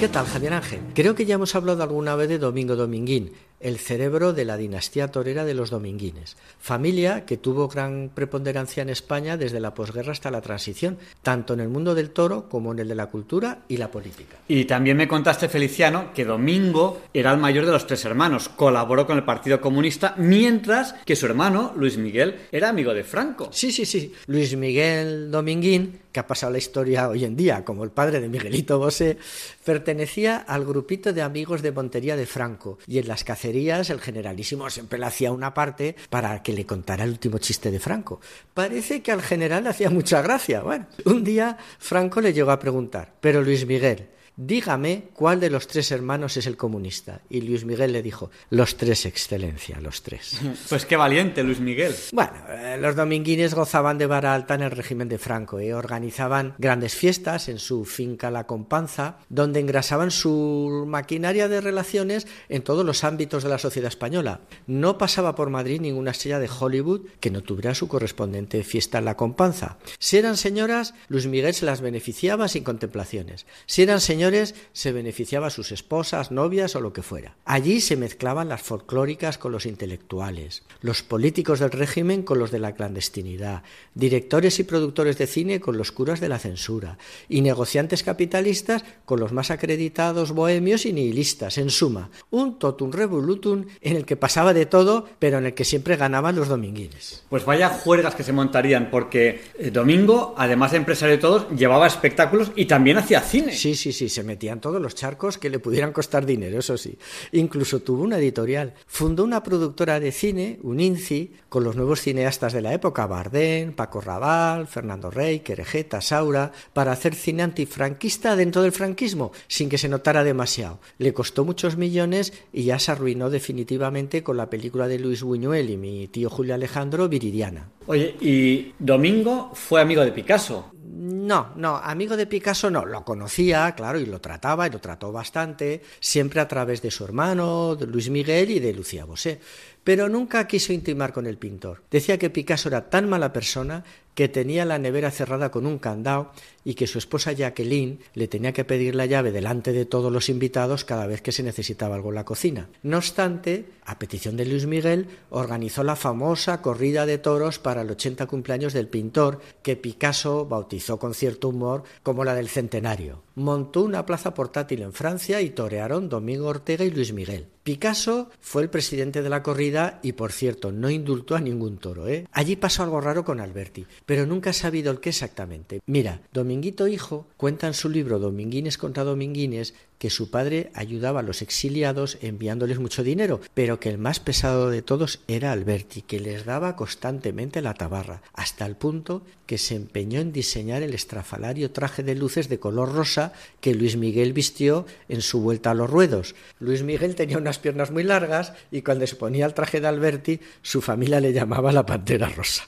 ¿Qué 0.00 0.08
tal, 0.08 0.24
Javier 0.24 0.54
Ángel? 0.54 0.80
Creo 0.94 1.14
que 1.14 1.26
ya 1.26 1.34
hemos 1.34 1.54
hablado 1.54 1.82
alguna 1.82 2.16
vez 2.16 2.30
de 2.30 2.38
Domingo 2.38 2.74
Dominguín, 2.74 3.32
el 3.60 3.78
cerebro 3.78 4.32
de 4.32 4.46
la 4.46 4.56
dinastía 4.56 5.08
torera 5.08 5.44
de 5.44 5.52
los 5.52 5.68
dominguines, 5.68 6.38
familia 6.58 7.26
que 7.26 7.36
tuvo 7.36 7.68
gran 7.68 8.10
preponderancia 8.14 8.82
en 8.82 8.88
España 8.88 9.36
desde 9.36 9.60
la 9.60 9.74
posguerra 9.74 10.12
hasta 10.12 10.30
la 10.30 10.40
transición, 10.40 10.96
tanto 11.22 11.52
en 11.52 11.60
el 11.60 11.68
mundo 11.68 11.94
del 11.94 12.10
toro 12.10 12.48
como 12.48 12.72
en 12.72 12.78
el 12.78 12.88
de 12.88 12.94
la 12.94 13.08
cultura 13.08 13.58
y 13.68 13.76
la 13.76 13.90
política. 13.90 14.38
Y 14.48 14.64
también 14.64 14.96
me 14.96 15.06
contaste, 15.06 15.50
Feliciano, 15.50 16.14
que 16.14 16.24
Domingo 16.24 17.02
era 17.12 17.32
el 17.32 17.38
mayor 17.38 17.66
de 17.66 17.72
los 17.72 17.86
tres 17.86 18.02
hermanos, 18.06 18.48
colaboró 18.48 19.06
con 19.06 19.18
el 19.18 19.24
Partido 19.24 19.60
Comunista, 19.60 20.14
mientras 20.16 20.94
que 21.04 21.14
su 21.14 21.26
hermano, 21.26 21.74
Luis 21.76 21.98
Miguel, 21.98 22.36
era 22.50 22.70
amigo 22.70 22.94
de 22.94 23.04
Franco. 23.04 23.50
Sí, 23.52 23.70
sí, 23.70 23.84
sí. 23.84 24.14
Luis 24.26 24.56
Miguel 24.56 25.30
Dominguín, 25.30 26.00
que 26.12 26.20
ha 26.20 26.26
pasado 26.26 26.52
la 26.52 26.58
historia 26.58 27.08
hoy 27.08 27.24
en 27.24 27.36
día 27.36 27.64
como 27.64 27.84
el 27.84 27.90
padre 27.90 28.20
de 28.20 28.28
Miguelito 28.28 28.78
Bosé, 28.78 29.18
pertenecía 29.64 30.36
al 30.36 30.64
grupito 30.64 31.12
de 31.12 31.22
amigos 31.22 31.62
de 31.62 31.72
Montería 31.72 32.16
de 32.16 32.26
Franco 32.26 32.78
y 32.86 32.98
en 32.98 33.08
las 33.08 33.24
cacerías 33.24 33.90
el 33.90 34.00
generalísimo 34.00 34.68
siempre 34.70 34.98
le 34.98 35.06
hacía 35.06 35.32
una 35.32 35.54
parte 35.54 35.96
para 36.08 36.42
que 36.42 36.52
le 36.52 36.66
contara 36.66 37.04
el 37.04 37.10
último 37.10 37.38
chiste 37.38 37.70
de 37.70 37.80
Franco. 37.80 38.20
Parece 38.54 39.02
que 39.02 39.12
al 39.12 39.22
general 39.22 39.64
le 39.64 39.70
hacía 39.70 39.90
mucha 39.90 40.22
gracia. 40.22 40.62
Bueno, 40.62 40.86
un 41.04 41.24
día 41.24 41.56
Franco 41.78 42.20
le 42.20 42.32
llegó 42.32 42.50
a 42.50 42.58
preguntar, 42.58 43.14
pero 43.20 43.42
Luis 43.42 43.66
Miguel, 43.66 44.08
dígame 44.36 45.04
cuál 45.12 45.40
de 45.40 45.50
los 45.50 45.66
tres 45.66 45.90
hermanos 45.90 46.36
es 46.36 46.46
el 46.46 46.56
comunista. 46.56 47.20
Y 47.28 47.42
Luis 47.42 47.64
Miguel 47.64 47.92
le 47.92 48.02
dijo, 48.02 48.30
los 48.50 48.76
tres, 48.76 49.06
excelencia, 49.06 49.80
los 49.80 50.02
tres. 50.02 50.40
Pues 50.68 50.86
qué 50.86 50.96
valiente, 50.96 51.42
Luis 51.42 51.60
Miguel. 51.60 51.94
Bueno, 52.12 52.32
eh, 52.48 52.78
los 52.80 52.94
dominguines 52.94 53.54
gozaban 53.54 53.98
de 53.98 54.06
vara 54.06 54.34
alta 54.34 54.54
en 54.54 54.62
el 54.62 54.70
régimen 54.70 55.08
de 55.08 55.18
Franco 55.18 55.60
y 55.60 55.66
¿eh? 55.66 55.74
organizaban 55.74 56.54
grandes 56.58 56.94
fiestas 56.94 57.48
en 57.48 57.58
su 57.58 57.84
finca 57.84 58.30
La 58.30 58.46
Companza, 58.46 59.18
donde 59.28 59.60
engrasaban 59.60 60.10
su 60.10 60.84
maquinaria 60.86 61.48
de 61.48 61.60
relaciones 61.60 62.26
en 62.48 62.62
todos 62.62 62.84
los 62.84 63.04
ámbitos 63.04 63.42
de 63.42 63.48
la 63.48 63.58
sociedad 63.58 63.88
española. 63.88 64.40
No 64.66 64.96
pasaba 64.96 65.34
por 65.34 65.50
Madrid 65.50 65.80
ninguna 65.80 66.12
estrella 66.12 66.38
de 66.38 66.48
Hollywood 66.48 67.06
que 67.20 67.30
no 67.30 67.42
tuviera 67.42 67.74
su 67.74 67.88
correspondiente 67.88 68.62
fiesta 68.62 68.98
en 68.98 69.06
La 69.06 69.16
Companza. 69.16 69.78
Si 69.98 70.16
eran 70.16 70.36
señoras, 70.36 70.94
Luis 71.08 71.26
Miguel 71.26 71.54
se 71.54 71.66
las 71.66 71.80
beneficiaba 71.80 72.48
sin 72.48 72.64
contemplaciones. 72.64 73.46
Si 73.66 73.82
eran 73.82 74.00
señores, 74.00 74.29
se 74.72 74.92
beneficiaba 74.92 75.48
a 75.48 75.50
sus 75.50 75.72
esposas, 75.72 76.30
novias 76.30 76.76
o 76.76 76.80
lo 76.80 76.92
que 76.92 77.02
fuera. 77.02 77.36
Allí 77.44 77.80
se 77.80 77.96
mezclaban 77.96 78.48
las 78.48 78.62
folclóricas 78.62 79.38
con 79.38 79.52
los 79.52 79.66
intelectuales, 79.66 80.62
los 80.80 81.02
políticos 81.02 81.60
del 81.60 81.70
régimen 81.70 82.22
con 82.22 82.38
los 82.38 82.50
de 82.50 82.58
la 82.58 82.74
clandestinidad, 82.74 83.62
directores 83.94 84.58
y 84.58 84.64
productores 84.64 85.18
de 85.18 85.26
cine 85.26 85.60
con 85.60 85.76
los 85.76 85.92
curas 85.92 86.20
de 86.20 86.28
la 86.28 86.38
censura, 86.38 86.98
y 87.28 87.40
negociantes 87.40 88.02
capitalistas 88.02 88.84
con 89.04 89.20
los 89.20 89.32
más 89.32 89.50
acreditados 89.50 90.32
bohemios 90.32 90.86
y 90.86 90.92
nihilistas. 90.92 91.58
En 91.58 91.70
suma, 91.70 92.10
un 92.30 92.58
totum 92.58 92.92
revolutum 92.92 93.66
en 93.80 93.96
el 93.96 94.04
que 94.04 94.16
pasaba 94.16 94.54
de 94.54 94.66
todo, 94.66 95.08
pero 95.18 95.38
en 95.38 95.46
el 95.46 95.54
que 95.54 95.64
siempre 95.64 95.96
ganaban 95.96 96.36
los 96.36 96.48
dominguines. 96.48 97.24
Pues 97.28 97.44
vaya 97.44 97.68
juergas 97.68 98.14
que 98.14 98.22
se 98.22 98.32
montarían, 98.32 98.90
porque 98.90 99.40
eh, 99.58 99.70
Domingo, 99.70 100.34
además 100.36 100.72
de 100.72 100.78
empresario 100.78 101.16
de 101.16 101.20
todos, 101.20 101.46
llevaba 101.56 101.86
espectáculos 101.86 102.52
y 102.56 102.66
también 102.66 102.98
hacía 102.98 103.20
cine. 103.20 103.52
Sí, 103.52 103.74
sí, 103.74 103.92
sí, 103.92 104.08
se 104.10 104.22
metían 104.22 104.60
todos 104.60 104.80
los 104.80 104.94
charcos 104.94 105.38
que 105.38 105.48
le 105.48 105.58
pudieran 105.58 105.92
costar 105.92 106.26
dinero, 106.26 106.58
eso 106.58 106.76
sí. 106.76 106.98
Incluso 107.32 107.80
tuvo 107.80 108.02
una 108.02 108.18
editorial. 108.18 108.74
Fundó 108.86 109.24
una 109.24 109.42
productora 109.42 109.98
de 110.00 110.12
cine, 110.12 110.58
Uninci, 110.62 111.32
con 111.48 111.64
los 111.64 111.76
nuevos 111.76 112.00
cineastas 112.00 112.52
de 112.52 112.60
la 112.60 112.74
época, 112.74 113.06
Bardén, 113.06 113.72
Paco 113.72 114.00
Raval, 114.00 114.66
Fernando 114.66 115.10
Rey, 115.10 115.40
Querejeta, 115.40 116.00
Saura, 116.00 116.52
para 116.72 116.92
hacer 116.92 117.14
cine 117.14 117.42
antifranquista 117.42 118.36
dentro 118.36 118.62
del 118.62 118.72
franquismo, 118.72 119.32
sin 119.48 119.68
que 119.68 119.78
se 119.78 119.88
notara 119.88 120.24
demasiado. 120.24 120.80
Le 120.98 121.12
costó 121.12 121.44
muchos 121.44 121.76
millones 121.76 122.32
y 122.52 122.64
ya 122.64 122.78
se 122.78 122.92
arruinó 122.92 123.30
definitivamente 123.30 124.22
con 124.22 124.36
la 124.36 124.50
película 124.50 124.88
de 124.88 124.98
Luis 124.98 125.22
Buñuel 125.22 125.70
y 125.70 125.76
mi 125.76 126.08
tío 126.08 126.30
Julio 126.30 126.54
Alejandro, 126.54 127.08
Viridiana. 127.08 127.70
Oye, 127.86 128.14
y 128.20 128.72
Domingo 128.78 129.50
fue 129.54 129.80
amigo 129.80 130.02
de 130.04 130.12
Picasso. 130.12 130.70
No, 130.92 131.52
no, 131.54 131.76
amigo 131.76 132.16
de 132.16 132.26
Picasso 132.26 132.68
no, 132.68 132.84
lo 132.84 133.04
conocía, 133.04 133.72
claro, 133.76 134.00
y 134.00 134.06
lo 134.06 134.20
trataba, 134.20 134.66
y 134.66 134.70
lo 134.70 134.80
trató 134.80 135.12
bastante, 135.12 135.82
siempre 136.00 136.40
a 136.40 136.48
través 136.48 136.82
de 136.82 136.90
su 136.90 137.04
hermano, 137.04 137.76
de 137.76 137.86
Luis 137.86 138.10
Miguel 138.10 138.50
y 138.50 138.58
de 138.58 138.72
Lucía 138.72 139.04
Bosé. 139.04 139.40
Pero 139.84 140.08
nunca 140.08 140.48
quiso 140.48 140.72
intimar 140.72 141.12
con 141.12 141.26
el 141.26 141.38
pintor. 141.38 141.84
Decía 141.92 142.18
que 142.18 142.28
Picasso 142.28 142.68
era 142.68 142.90
tan 142.90 143.08
mala 143.08 143.32
persona 143.32 143.84
que 144.20 144.28
tenía 144.28 144.66
la 144.66 144.78
nevera 144.78 145.10
cerrada 145.10 145.50
con 145.50 145.64
un 145.64 145.78
candado 145.78 146.30
y 146.62 146.74
que 146.74 146.86
su 146.86 146.98
esposa 146.98 147.32
Jacqueline 147.32 148.00
le 148.12 148.28
tenía 148.28 148.52
que 148.52 148.66
pedir 148.66 148.94
la 148.94 149.06
llave 149.06 149.32
delante 149.32 149.72
de 149.72 149.86
todos 149.86 150.12
los 150.12 150.28
invitados 150.28 150.84
cada 150.84 151.06
vez 151.06 151.22
que 151.22 151.32
se 151.32 151.42
necesitaba 151.42 151.94
algo 151.94 152.10
en 152.10 152.16
la 152.16 152.26
cocina. 152.26 152.68
No 152.82 152.98
obstante, 152.98 153.64
a 153.86 153.98
petición 153.98 154.36
de 154.36 154.44
Luis 154.44 154.66
Miguel, 154.66 155.08
organizó 155.30 155.84
la 155.84 155.96
famosa 155.96 156.60
corrida 156.60 157.06
de 157.06 157.16
toros 157.16 157.58
para 157.58 157.80
el 157.80 157.90
80 157.90 158.26
cumpleaños 158.26 158.74
del 158.74 158.88
pintor, 158.88 159.40
que 159.62 159.76
Picasso 159.76 160.44
bautizó 160.44 160.98
con 160.98 161.14
cierto 161.14 161.48
humor 161.48 161.84
como 162.02 162.22
la 162.22 162.34
del 162.34 162.50
centenario. 162.50 163.22
Montó 163.36 163.80
una 163.80 164.04
plaza 164.04 164.34
portátil 164.34 164.82
en 164.82 164.92
Francia 164.92 165.40
y 165.40 165.48
torearon 165.48 166.10
Domingo 166.10 166.48
Ortega 166.48 166.84
y 166.84 166.90
Luis 166.90 167.14
Miguel. 167.14 167.46
Picasso 167.62 168.30
fue 168.40 168.62
el 168.62 168.70
presidente 168.70 169.22
de 169.22 169.28
la 169.28 169.42
corrida 169.42 170.00
y, 170.02 170.12
por 170.12 170.32
cierto, 170.32 170.72
no 170.72 170.90
indultó 170.90 171.36
a 171.36 171.40
ningún 171.40 171.78
toro. 171.78 172.08
¿eh? 172.08 172.26
Allí 172.32 172.56
pasó 172.56 172.82
algo 172.82 173.00
raro 173.00 173.24
con 173.24 173.38
Alberti, 173.38 173.86
pero 174.10 174.26
nunca 174.26 174.50
ha 174.50 174.52
sabido 174.52 174.90
el 174.90 174.98
qué 174.98 175.10
exactamente. 175.10 175.82
Mira, 175.86 176.20
Dominguito 176.32 176.88
Hijo 176.88 177.28
cuenta 177.36 177.68
en 177.68 177.74
su 177.74 177.88
libro 177.88 178.18
Dominguines 178.18 178.76
contra 178.76 179.04
Dominguines 179.04 179.72
que 180.00 180.08
su 180.08 180.30
padre 180.30 180.70
ayudaba 180.72 181.20
a 181.20 181.22
los 181.22 181.42
exiliados 181.42 182.16
enviándoles 182.22 182.78
mucho 182.78 183.04
dinero, 183.04 183.42
pero 183.52 183.78
que 183.78 183.90
el 183.90 183.98
más 183.98 184.18
pesado 184.18 184.70
de 184.70 184.80
todos 184.80 185.20
era 185.28 185.52
Alberti, 185.52 186.00
que 186.00 186.20
les 186.20 186.46
daba 186.46 186.74
constantemente 186.74 187.60
la 187.60 187.74
tabarra, 187.74 188.22
hasta 188.32 188.64
el 188.64 188.76
punto 188.76 189.22
que 189.44 189.58
se 189.58 189.74
empeñó 189.74 190.20
en 190.20 190.32
diseñar 190.32 190.82
el 190.82 190.94
estrafalario 190.94 191.72
traje 191.72 192.02
de 192.02 192.14
luces 192.14 192.48
de 192.48 192.58
color 192.58 192.94
rosa 192.94 193.34
que 193.60 193.74
Luis 193.74 193.96
Miguel 193.96 194.32
vistió 194.32 194.86
en 195.08 195.20
su 195.20 195.40
vuelta 195.40 195.72
a 195.72 195.74
los 195.74 195.90
ruedos. 195.90 196.34
Luis 196.60 196.82
Miguel 196.82 197.14
tenía 197.14 197.36
unas 197.36 197.58
piernas 197.58 197.90
muy 197.90 198.02
largas 198.02 198.54
y 198.70 198.80
cuando 198.80 199.06
se 199.06 199.16
ponía 199.16 199.44
el 199.44 199.52
traje 199.52 199.82
de 199.82 199.88
Alberti, 199.88 200.40
su 200.62 200.80
familia 200.80 201.20
le 201.20 201.34
llamaba 201.34 201.72
la 201.72 201.84
Pantera 201.84 202.28
Rosa. 202.30 202.62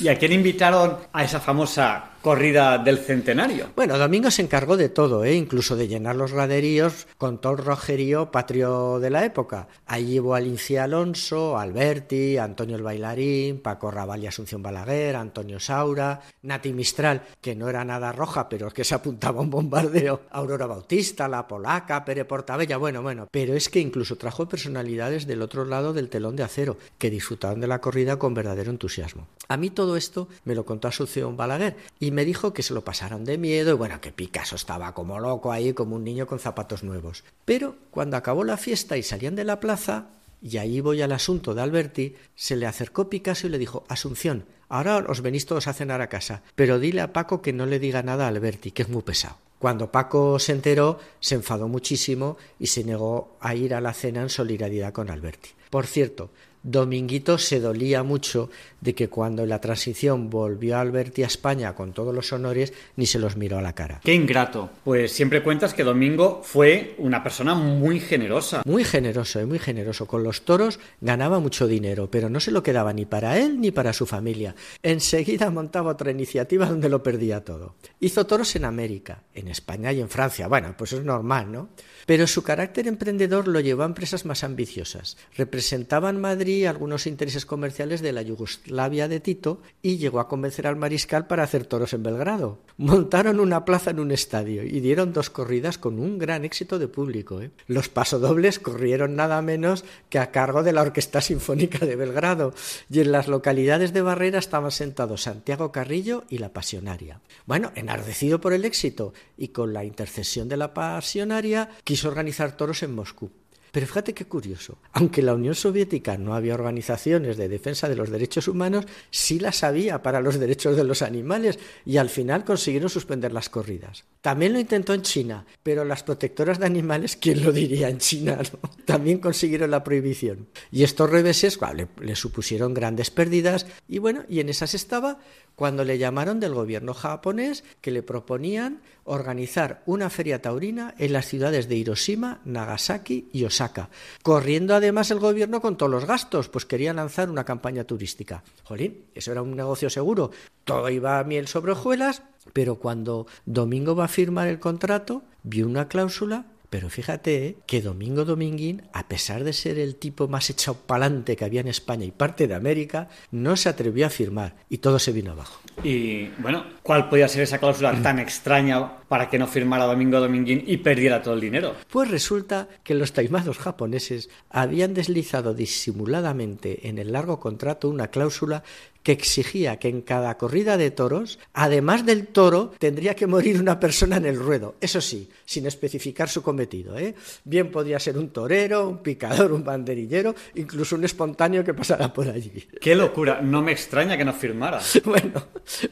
¿Y 0.00 0.08
a 0.08 0.16
quién 0.16 0.32
invitaron 0.32 0.96
a 1.12 1.24
esa 1.24 1.40
famosa 1.40 2.12
corrida 2.22 2.78
del 2.78 2.98
centenario? 2.98 3.70
Bueno, 3.76 3.98
Domingo 3.98 4.30
se 4.30 4.42
encargó 4.42 4.76
de 4.76 4.88
todo, 4.88 5.24
¿eh? 5.24 5.34
incluso 5.34 5.76
de 5.76 5.88
llenar 5.88 6.16
los 6.16 6.32
graderíos 6.32 6.69
con 7.18 7.40
todo 7.40 7.52
el 7.52 7.58
rojerío 7.58 8.30
patrio 8.30 9.00
de 9.00 9.10
la 9.10 9.24
época. 9.24 9.68
Allí 9.86 10.12
llevó 10.12 10.34
a 10.34 10.38
Alonso, 10.38 11.58
Alberti, 11.58 12.36
Antonio 12.36 12.76
el 12.76 12.82
Bailarín, 12.82 13.60
Paco 13.60 13.90
Raval 13.90 14.22
y 14.22 14.26
Asunción 14.26 14.62
Balaguer, 14.62 15.16
Antonio 15.16 15.58
Saura, 15.58 16.20
Nati 16.42 16.72
Mistral, 16.72 17.22
que 17.40 17.56
no 17.56 17.68
era 17.68 17.84
nada 17.84 18.12
roja, 18.12 18.48
pero 18.48 18.70
que 18.70 18.84
se 18.84 18.94
apuntaba 18.94 19.40
a 19.40 19.42
un 19.42 19.50
bombardeo, 19.50 20.22
Aurora 20.30 20.66
Bautista, 20.66 21.28
La 21.28 21.48
Polaca, 21.48 22.04
Pere 22.04 22.24
Portabella, 22.24 22.76
bueno, 22.76 23.02
bueno. 23.02 23.28
Pero 23.30 23.54
es 23.54 23.68
que 23.68 23.80
incluso 23.80 24.16
trajo 24.16 24.48
personalidades 24.48 25.26
del 25.26 25.42
otro 25.42 25.64
lado 25.64 25.92
del 25.92 26.08
telón 26.08 26.36
de 26.36 26.44
acero, 26.44 26.76
que 26.98 27.10
disfrutaban 27.10 27.60
de 27.60 27.66
la 27.66 27.80
corrida 27.80 28.18
con 28.18 28.34
verdadero 28.34 28.70
entusiasmo. 28.70 29.26
A 29.48 29.56
mí 29.56 29.70
todo 29.70 29.96
esto 29.96 30.28
me 30.44 30.54
lo 30.54 30.64
contó 30.64 30.88
Asunción 30.88 31.36
Balaguer 31.36 31.76
y 31.98 32.10
me 32.10 32.24
dijo 32.24 32.52
que 32.52 32.62
se 32.62 32.74
lo 32.74 32.84
pasaron 32.84 33.24
de 33.24 33.38
miedo 33.38 33.70
y 33.70 33.74
bueno, 33.74 34.00
que 34.00 34.12
Picasso 34.12 34.56
estaba 34.56 34.94
como 34.94 35.18
loco 35.18 35.52
ahí, 35.52 35.72
como 35.72 35.96
un 35.96 36.04
niño 36.04 36.26
con 36.26 36.38
zapatos 36.38 36.59
nuevos. 36.82 37.24
Pero 37.44 37.76
cuando 37.90 38.16
acabó 38.16 38.44
la 38.44 38.56
fiesta 38.56 38.96
y 38.96 39.02
salían 39.02 39.36
de 39.36 39.44
la 39.44 39.60
plaza, 39.60 40.08
y 40.42 40.56
ahí 40.56 40.80
voy 40.80 41.02
al 41.02 41.12
asunto 41.12 41.54
de 41.54 41.62
Alberti, 41.62 42.16
se 42.34 42.56
le 42.56 42.66
acercó 42.66 43.10
Picasso 43.10 43.46
y 43.46 43.50
le 43.50 43.58
dijo, 43.58 43.84
Asunción, 43.88 44.46
ahora 44.68 45.04
os 45.08 45.20
venís 45.20 45.46
todos 45.46 45.66
a 45.66 45.72
cenar 45.72 46.00
a 46.00 46.08
casa, 46.08 46.42
pero 46.54 46.78
dile 46.78 47.00
a 47.02 47.12
Paco 47.12 47.42
que 47.42 47.52
no 47.52 47.66
le 47.66 47.78
diga 47.78 48.02
nada 48.02 48.24
a 48.24 48.28
Alberti, 48.28 48.70
que 48.70 48.82
es 48.82 48.88
muy 48.88 49.02
pesado. 49.02 49.36
Cuando 49.58 49.92
Paco 49.92 50.38
se 50.38 50.52
enteró, 50.52 50.98
se 51.20 51.34
enfadó 51.34 51.68
muchísimo 51.68 52.38
y 52.58 52.68
se 52.68 52.82
negó 52.82 53.36
a 53.40 53.54
ir 53.54 53.74
a 53.74 53.82
la 53.82 53.92
cena 53.92 54.22
en 54.22 54.30
solidaridad 54.30 54.94
con 54.94 55.10
Alberti. 55.10 55.50
Por 55.68 55.86
cierto, 55.86 56.30
Dominguito 56.62 57.38
se 57.38 57.60
dolía 57.60 58.02
mucho 58.02 58.50
de 58.80 58.94
que 58.94 59.08
cuando 59.08 59.42
en 59.42 59.48
la 59.48 59.60
transición 59.60 60.30
volvió 60.30 60.78
Alberti 60.78 61.22
a 61.22 61.26
España 61.26 61.74
con 61.74 61.92
todos 61.92 62.14
los 62.14 62.32
honores, 62.32 62.72
ni 62.96 63.06
se 63.06 63.18
los 63.18 63.36
miró 63.36 63.58
a 63.58 63.62
la 63.62 63.74
cara. 63.74 64.00
Qué 64.04 64.14
ingrato. 64.14 64.70
Pues 64.84 65.12
siempre 65.12 65.42
cuentas 65.42 65.74
que 65.74 65.84
Domingo 65.84 66.42
fue 66.44 66.94
una 66.98 67.22
persona 67.22 67.54
muy 67.54 68.00
generosa. 68.00 68.62
Muy 68.64 68.84
generoso, 68.84 69.38
y 69.38 69.42
eh, 69.42 69.46
muy 69.46 69.58
generoso. 69.58 70.06
Con 70.06 70.22
los 70.22 70.42
toros 70.42 70.78
ganaba 71.00 71.40
mucho 71.40 71.66
dinero, 71.66 72.10
pero 72.10 72.28
no 72.28 72.40
se 72.40 72.50
lo 72.50 72.62
quedaba 72.62 72.92
ni 72.92 73.06
para 73.06 73.38
él 73.38 73.60
ni 73.60 73.70
para 73.70 73.92
su 73.92 74.06
familia. 74.06 74.54
Enseguida 74.82 75.50
montaba 75.50 75.92
otra 75.92 76.10
iniciativa 76.10 76.66
donde 76.66 76.88
lo 76.88 77.02
perdía 77.02 77.44
todo. 77.44 77.74
Hizo 78.00 78.26
toros 78.26 78.54
en 78.56 78.64
América, 78.64 79.22
en 79.34 79.48
España 79.48 79.92
y 79.92 80.00
en 80.00 80.08
Francia. 80.08 80.48
Bueno, 80.48 80.74
pues 80.76 80.92
es 80.92 81.04
normal, 81.04 81.52
¿no? 81.52 81.68
Pero 82.06 82.26
su 82.26 82.42
carácter 82.42 82.88
emprendedor 82.88 83.46
lo 83.46 83.60
llevó 83.60 83.82
a 83.82 83.86
empresas 83.86 84.24
más 84.24 84.42
ambiciosas. 84.42 85.16
Representaba 85.36 86.10
en 86.10 86.20
Madrid 86.20 86.40
Madrid 86.40 86.64
algunos 86.64 87.06
intereses 87.06 87.44
comerciales 87.44 88.00
de 88.00 88.12
la 88.12 88.22
Yugoslavia 88.22 89.08
de 89.08 89.20
Tito 89.20 89.60
y 89.82 89.98
llegó 89.98 90.20
a 90.20 90.28
convencer 90.28 90.66
al 90.66 90.76
mariscal 90.76 91.26
para 91.26 91.42
hacer 91.42 91.66
toros 91.66 91.92
en 91.92 92.02
Belgrado. 92.02 92.60
Montaron 92.78 93.40
una 93.40 93.64
plaza 93.66 93.90
en 93.90 94.00
un 94.00 94.10
estadio 94.10 94.62
y 94.62 94.80
dieron 94.80 95.12
dos 95.12 95.28
corridas 95.28 95.76
con 95.76 95.98
un 95.98 96.18
gran 96.18 96.46
éxito 96.46 96.78
de 96.78 96.88
público. 96.88 97.42
¿eh? 97.42 97.50
Los 97.66 97.90
pasodobles 97.90 98.58
corrieron 98.58 99.16
nada 99.16 99.42
menos 99.42 99.84
que 100.08 100.18
a 100.18 100.30
cargo 100.30 100.62
de 100.62 100.72
la 100.72 100.82
Orquesta 100.82 101.20
Sinfónica 101.20 101.84
de 101.84 101.96
Belgrado 101.96 102.54
y 102.88 103.00
en 103.00 103.12
las 103.12 103.28
localidades 103.28 103.92
de 103.92 104.00
Barrera 104.00 104.38
estaban 104.38 104.70
sentados 104.70 105.22
Santiago 105.22 105.72
Carrillo 105.72 106.24
y 106.30 106.38
la 106.38 106.54
Pasionaria. 106.54 107.20
Bueno, 107.44 107.70
enardecido 107.74 108.40
por 108.40 108.52
el 108.52 108.64
éxito 108.64 109.12
y 109.36 109.48
con 109.48 109.74
la 109.74 109.84
intercesión 109.84 110.48
de 110.48 110.56
la 110.56 110.72
Pasionaria, 110.72 111.68
quiso 111.90 112.06
organizar 112.06 112.56
toros 112.56 112.84
en 112.84 112.94
Moscú. 112.94 113.32
Pero 113.72 113.84
fíjate 113.84 114.14
qué 114.14 114.24
curioso. 114.24 114.78
Aunque 114.92 115.22
en 115.22 115.26
la 115.26 115.34
Unión 115.34 115.56
Soviética 115.56 116.16
no 116.16 116.34
había 116.34 116.54
organizaciones 116.54 117.36
de 117.36 117.48
defensa 117.48 117.88
de 117.88 117.96
los 117.96 118.10
derechos 118.10 118.46
humanos, 118.46 118.86
sí 119.10 119.40
las 119.40 119.64
había 119.64 120.00
para 120.00 120.20
los 120.20 120.38
derechos 120.38 120.76
de 120.76 120.84
los 120.84 121.02
animales 121.02 121.58
y 121.84 121.96
al 121.96 122.08
final 122.08 122.44
consiguieron 122.44 122.88
suspender 122.88 123.32
las 123.32 123.48
corridas. 123.48 124.04
También 124.20 124.52
lo 124.52 124.60
intentó 124.60 124.94
en 124.94 125.02
China, 125.02 125.46
pero 125.64 125.84
las 125.84 126.04
protectoras 126.04 126.60
de 126.60 126.66
animales, 126.66 127.16
¿quién 127.16 127.42
lo 127.42 127.50
diría 127.50 127.88
en 127.88 127.98
China? 127.98 128.38
También 128.84 129.18
consiguieron 129.18 129.72
la 129.72 129.82
prohibición. 129.82 130.46
Y 130.70 130.84
estos 130.84 131.10
reveses 131.10 131.58
le, 131.74 131.88
le 132.00 132.14
supusieron 132.14 132.72
grandes 132.72 133.10
pérdidas 133.10 133.66
y 133.88 133.98
bueno, 133.98 134.24
y 134.28 134.38
en 134.38 134.48
esas 134.48 134.74
estaba 134.74 135.18
cuando 135.60 135.84
le 135.84 135.98
llamaron 135.98 136.40
del 136.40 136.54
gobierno 136.54 136.94
japonés 136.94 137.64
que 137.82 137.90
le 137.90 138.02
proponían 138.02 138.80
organizar 139.04 139.82
una 139.84 140.08
feria 140.08 140.40
taurina 140.40 140.94
en 140.96 141.12
las 141.12 141.26
ciudades 141.26 141.68
de 141.68 141.76
Hiroshima, 141.76 142.40
Nagasaki 142.46 143.28
y 143.30 143.44
Osaka, 143.44 143.90
corriendo 144.22 144.74
además 144.74 145.10
el 145.10 145.18
gobierno 145.18 145.60
con 145.60 145.76
todos 145.76 145.92
los 145.92 146.06
gastos, 146.06 146.48
pues 146.48 146.64
quería 146.64 146.94
lanzar 146.94 147.28
una 147.28 147.44
campaña 147.44 147.84
turística. 147.84 148.42
Jolín, 148.64 149.04
eso 149.14 149.32
era 149.32 149.42
un 149.42 149.54
negocio 149.54 149.90
seguro, 149.90 150.30
todo 150.64 150.88
iba 150.88 151.18
a 151.18 151.24
miel 151.24 151.46
sobre 151.46 151.72
hojuelas, 151.72 152.22
pero 152.54 152.76
cuando 152.76 153.26
Domingo 153.44 153.94
va 153.94 154.06
a 154.06 154.08
firmar 154.08 154.48
el 154.48 154.60
contrato, 154.60 155.24
vio 155.42 155.66
una 155.66 155.88
cláusula 155.88 156.46
pero 156.70 156.88
fíjate 156.88 157.46
¿eh? 157.46 157.56
que 157.66 157.82
Domingo 157.82 158.24
Dominguín, 158.24 158.82
a 158.92 159.08
pesar 159.08 159.42
de 159.42 159.52
ser 159.52 159.78
el 159.78 159.96
tipo 159.96 160.28
más 160.28 160.48
echado 160.50 160.78
pa'lante 160.86 161.36
que 161.36 161.44
había 161.44 161.60
en 161.60 161.68
España 161.68 162.04
y 162.04 162.12
parte 162.12 162.46
de 162.46 162.54
América, 162.54 163.08
no 163.32 163.56
se 163.56 163.68
atrevió 163.68 164.06
a 164.06 164.10
firmar 164.10 164.54
y 164.68 164.78
todo 164.78 165.00
se 165.00 165.12
vino 165.12 165.32
abajo. 165.32 165.60
Y 165.82 166.28
bueno, 166.38 166.64
¿cuál 166.82 167.08
podía 167.08 167.28
ser 167.28 167.42
esa 167.42 167.58
cláusula 167.58 168.00
tan 168.02 168.18
extraña 168.18 168.98
para 169.08 169.28
que 169.28 169.38
no 169.38 169.48
firmara 169.48 169.86
Domingo 169.86 170.20
Dominguín 170.20 170.62
y 170.66 170.76
perdiera 170.76 171.22
todo 171.22 171.34
el 171.34 171.40
dinero? 171.40 171.74
Pues 171.90 172.10
resulta 172.10 172.68
que 172.84 172.94
los 172.94 173.12
taimados 173.12 173.58
japoneses 173.58 174.30
habían 174.48 174.94
deslizado 174.94 175.54
disimuladamente 175.54 176.88
en 176.88 176.98
el 176.98 177.12
largo 177.12 177.40
contrato 177.40 177.88
una 177.88 178.08
cláusula 178.08 178.62
que 179.02 179.12
exigía 179.12 179.78
que 179.78 179.88
en 179.88 180.02
cada 180.02 180.36
corrida 180.36 180.76
de 180.76 180.90
toros, 180.90 181.38
además 181.54 182.04
del 182.04 182.26
toro, 182.26 182.72
tendría 182.78 183.14
que 183.14 183.26
morir 183.26 183.60
una 183.60 183.80
persona 183.80 184.16
en 184.16 184.26
el 184.26 184.38
ruedo. 184.38 184.76
Eso 184.80 185.00
sí, 185.00 185.30
sin 185.44 185.66
especificar 185.66 186.28
su 186.28 186.42
cometido. 186.60 186.98
¿eh? 186.98 187.14
Bien 187.44 187.70
podía 187.70 187.98
ser 187.98 188.18
un 188.18 188.28
torero, 188.28 188.86
un 188.88 188.98
picador, 188.98 189.52
un 189.52 189.64
banderillero, 189.64 190.34
incluso 190.54 190.96
un 190.96 191.04
espontáneo 191.04 191.64
que 191.64 191.72
pasara 191.72 192.12
por 192.12 192.28
allí. 192.28 192.68
¡Qué 192.80 192.94
locura! 192.94 193.40
No 193.40 193.62
me 193.62 193.72
extraña 193.72 194.16
que 194.16 194.24
no 194.24 194.34
firmara. 194.34 194.80
bueno, 195.04 195.42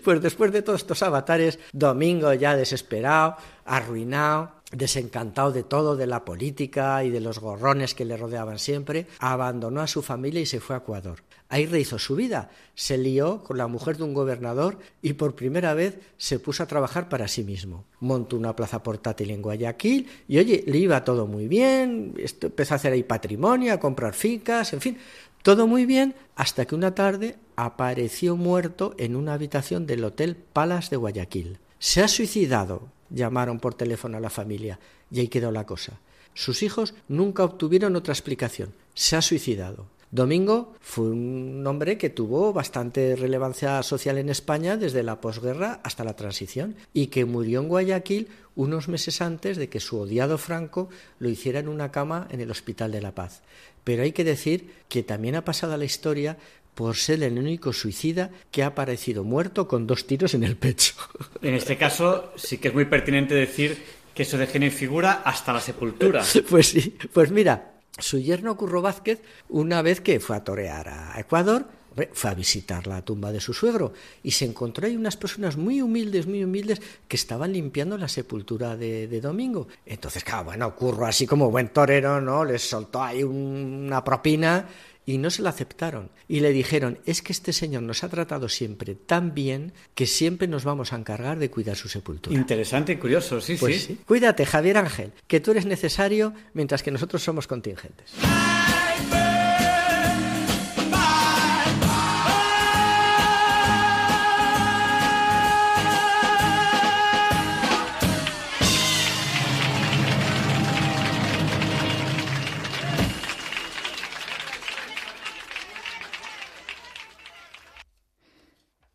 pues 0.05 0.21
después 0.21 0.53
de 0.53 0.61
todos 0.61 0.81
estos 0.81 1.03
avatares, 1.03 1.59
Domingo 1.73 2.35
ya 2.35 2.55
desesperado, 2.55 3.37
arruinado, 3.65 4.53
desencantado 4.71 5.53
de 5.53 5.63
todo, 5.63 5.97
de 5.97 6.07
la 6.07 6.25
política 6.25 7.03
y 7.03 7.09
de 7.09 7.21
los 7.21 7.39
gorrones 7.39 7.95
que 7.95 8.05
le 8.05 8.19
rodeaban 8.19 8.59
siempre, 8.59 9.07
abandonó 9.21 9.81
a 9.81 9.87
su 9.87 10.03
familia 10.03 10.43
y 10.43 10.47
se 10.47 10.61
fue 10.61 10.77
a 10.77 10.81
Ecuador. 10.81 11.21
Ahí 11.51 11.65
rehizo 11.65 11.99
su 11.99 12.15
vida, 12.15 12.51
se 12.75 12.99
lió 12.99 13.43
con 13.43 13.57
la 13.57 13.69
mujer 13.69 13.97
de 13.97 14.03
un 14.03 14.13
gobernador 14.13 14.79
y 15.01 15.15
por 15.15 15.35
primera 15.35 15.73
vez 15.73 15.99
se 16.19 16.39
puso 16.39 16.63
a 16.63 16.67
trabajar 16.67 17.09
para 17.09 17.27
sí 17.27 17.43
mismo. 17.43 17.87
Montó 18.01 18.37
una 18.37 18.55
plaza 18.55 18.83
portátil 18.83 19.31
en 19.31 19.41
Guayaquil 19.41 20.09
y 20.29 20.39
oye, 20.39 20.63
le 20.67 20.77
iba 20.77 21.05
todo 21.05 21.27
muy 21.27 21.49
bien, 21.49 22.15
empezó 22.19 22.75
a 22.75 22.77
hacer 22.77 22.93
ahí 22.93 23.03
patrimonio, 23.03 23.73
a 23.73 23.81
comprar 23.81 24.13
fincas, 24.13 24.75
en 24.75 24.83
fin, 24.83 24.99
todo 25.43 25.67
muy 25.67 25.87
bien 25.87 26.15
hasta 26.37 26.67
que 26.67 26.75
una 26.75 26.95
tarde 26.95 27.37
apareció 27.57 28.37
muerto 28.37 28.95
en 28.99 29.17
una 29.17 29.33
habitación 29.33 29.87
del 29.87 30.05
Hotel 30.05 30.37
Palace 30.37 30.91
de 30.91 30.97
Guayaquil. 30.97 31.59
Se 31.79 32.03
ha 32.03 32.09
suicidado, 32.09 32.89
llamaron 33.09 33.59
por 33.59 33.73
teléfono 33.73 34.19
a 34.19 34.21
la 34.21 34.29
familia 34.29 34.79
y 35.11 35.21
ahí 35.21 35.29
quedó 35.29 35.51
la 35.51 35.65
cosa. 35.65 35.99
Sus 36.35 36.63
hijos 36.63 36.95
nunca 37.09 37.43
obtuvieron 37.43 37.97
otra 37.97 38.13
explicación. 38.13 38.75
Se 38.93 39.17
ha 39.17 39.23
suicidado. 39.23 39.87
Domingo 40.11 40.75
fue 40.81 41.11
un 41.11 41.67
hombre 41.67 41.99
que 41.99 42.09
tuvo 42.09 42.53
bastante 42.53 43.15
relevancia 43.15 43.83
social 43.83 44.17
en 44.17 44.31
España 44.31 44.77
desde 44.77 45.03
la 45.03 45.21
posguerra 45.21 45.81
hasta 45.83 46.05
la 46.05 46.17
transición 46.17 46.77
y 46.95 47.09
que 47.09 47.27
murió 47.27 47.61
en 47.61 47.69
Guayaquil 47.69 48.29
unos 48.55 48.89
meses 48.89 49.21
antes 49.21 49.59
de 49.59 49.69
que 49.69 49.81
su 49.81 49.99
odiado 49.99 50.39
Franco 50.39 50.89
lo 51.19 51.29
hiciera 51.29 51.61
en 51.61 51.69
una 51.69 51.93
cama 51.93 52.27
en 52.31 52.41
el 52.41 52.51
Hospital 52.51 52.91
de 52.91 53.03
la 53.03 53.15
Paz. 53.15 53.43
Pero 53.85 54.03
hay 54.03 54.13
que 54.13 54.25
decir 54.25 54.73
que 54.89 55.03
también 55.03 55.37
ha 55.37 55.45
pasado 55.45 55.75
a 55.75 55.79
la 55.79 55.85
historia 55.85 56.39
por 56.75 56.97
ser 56.97 57.23
el 57.23 57.39
único 57.39 57.73
suicida 57.73 58.31
que 58.51 58.63
ha 58.63 58.69
aparecido 58.69 59.25
muerto 59.25 59.69
con 59.69 59.87
dos 59.87 60.07
tiros 60.07 60.35
en 60.35 60.45
el 60.45 60.57
pecho. 60.57 60.95
En 61.43 61.55
este 61.55 61.77
caso 61.77 62.33
sí 62.37 62.59
que 62.59 62.69
es 62.69 62.75
muy 62.75 62.87
pertinente 62.87 63.35
decir 63.35 63.77
que 64.15 64.23
eso 64.23 64.39
deje 64.39 64.59
en 64.59 64.73
figura 64.73 65.23
hasta 65.25 65.53
la 65.53 65.61
sepultura. 65.61 66.25
Pues 66.49 66.69
sí, 66.69 66.97
pues 67.13 67.31
mira, 67.31 67.78
su 67.99 68.19
yerno 68.19 68.57
Curro 68.57 68.83
Vázquez, 68.83 69.21
una 69.49 69.83
vez 69.83 70.01
que 70.01 70.21
fue 70.21 70.37
a 70.37 70.45
torear 70.45 70.89
a 70.89 71.21
Ecuador, 71.21 71.67
fue 72.13 72.31
a 72.31 72.35
visitar 72.35 72.87
la 72.87 73.03
tumba 73.03 73.33
de 73.33 73.41
su 73.41 73.53
suegro 73.53 73.93
y 74.23 74.31
se 74.31 74.45
encontró 74.45 74.87
ahí 74.87 74.97
unas 74.97 75.17
personas 75.17 75.57
muy 75.57 75.83
humildes, 75.83 76.27
muy 76.27 76.45
humildes, 76.45 76.81
que 77.09 77.17
estaban 77.17 77.53
limpiando 77.53 77.99
la 77.99 78.09
sepultura 78.09 78.77
de, 78.77 79.21
Domingo. 79.21 79.67
Entonces, 79.85 80.23
claro, 80.23 80.45
bueno, 80.45 80.75
Curro, 80.77 81.07
así 81.07 81.27
como 81.27 81.51
buen 81.51 81.69
torero, 81.71 82.21
¿no? 82.21 82.45
Les 82.45 82.63
soltó 82.63 83.03
ahí 83.03 83.25
una 83.25 84.05
propina 84.05 84.67
y 85.09 85.17
no 85.17 85.31
se 85.31 85.41
la 85.41 85.49
aceptaron. 85.49 86.11
Y 86.29 86.41
le 86.41 86.53
dijeron, 86.53 86.99
es 87.07 87.23
que 87.23 87.33
este 87.33 87.55
señor 87.55 87.83
nos 87.83 88.05
ha 88.05 88.11
tratado 88.11 88.51
siempre 88.51 88.95
tan 88.95 89.33
bien 89.33 89.73
que 89.95 90.07
siempre 90.07 90.47
nos 90.49 90.65
vamos 90.65 90.93
a 90.93 90.97
encargar 90.97 91.39
de 91.39 91.51
cuidar 91.51 91.77
su 91.77 91.89
sepultura. 91.89 92.37
Interesante 92.37 92.93
y 92.93 92.97
curioso, 92.97 93.41
sí, 93.41 93.57
pues 93.59 93.85
sí. 93.85 93.99
Cuídate, 94.05 94.45
Javier 94.45 94.77
Ángel, 94.77 95.13
que 95.27 95.41
tú 95.41 95.53
eres 95.53 95.65
necesario 95.65 96.35
mientras 96.53 96.83
que 96.83 96.91
nosotros 96.91 97.23
somos 97.23 97.47
contingentes. 97.47 98.13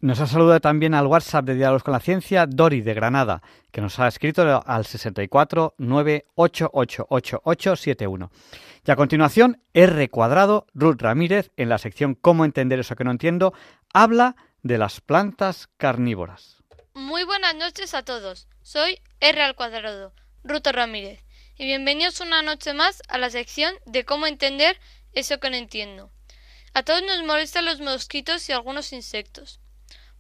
Nos 0.04 0.20
ha 0.20 0.28
saludado 0.28 0.60
también 0.60 0.94
al 0.96 1.08
WhatsApp 1.08 1.46
de 1.46 1.56
Diálogos 1.56 1.84
con 1.84 1.94
la 1.94 2.02
Ciencia 2.02 2.46
Dori 2.46 2.82
de 2.82 2.94
Granada, 2.94 3.42
que 3.72 3.80
nos 3.80 4.00
ha 4.00 4.10
escrito 4.10 4.62
al 4.66 4.86
64 4.86 5.76
9888871. 5.78 8.30
Y 8.86 8.92
a 8.92 8.98
continuación, 8.98 9.62
R 9.74 10.10
cuadrado, 10.10 10.68
Ruth 10.74 11.02
Ramírez, 11.02 11.52
en 11.56 11.70
la 11.70 11.78
sección 11.78 12.16
Cómo 12.16 12.44
entender 12.44 12.80
eso 12.80 12.98
que 12.98 13.06
no 13.06 13.12
entiendo, 13.12 13.54
habla 13.94 14.36
de 14.62 14.78
las 14.78 15.00
plantas 15.00 15.70
carnívoras. 15.78 16.58
Muy 16.94 17.24
buenas 17.24 17.56
noches 17.56 17.94
a 17.94 18.04
todos. 18.04 18.50
Soy 18.62 19.00
R 19.22 19.42
al 19.42 19.56
cuadrado, 19.56 20.12
Ruth 20.44 20.68
Ramírez, 20.68 21.24
y 21.58 21.64
bienvenidos 21.64 22.20
una 22.20 22.42
noche 22.42 22.74
más 22.74 23.02
a 23.08 23.18
la 23.18 23.30
sección 23.30 23.74
de 23.86 24.04
Cómo 24.04 24.28
entender 24.28 24.82
eso 25.14 25.40
que 25.40 25.50
no 25.50 25.56
entiendo. 25.56 26.12
A 26.74 26.84
todos 26.84 27.04
nos 27.04 27.24
molestan 27.24 27.64
los 27.64 27.80
mosquitos 27.80 28.50
y 28.50 28.52
algunos 28.52 28.92
insectos. 28.92 29.62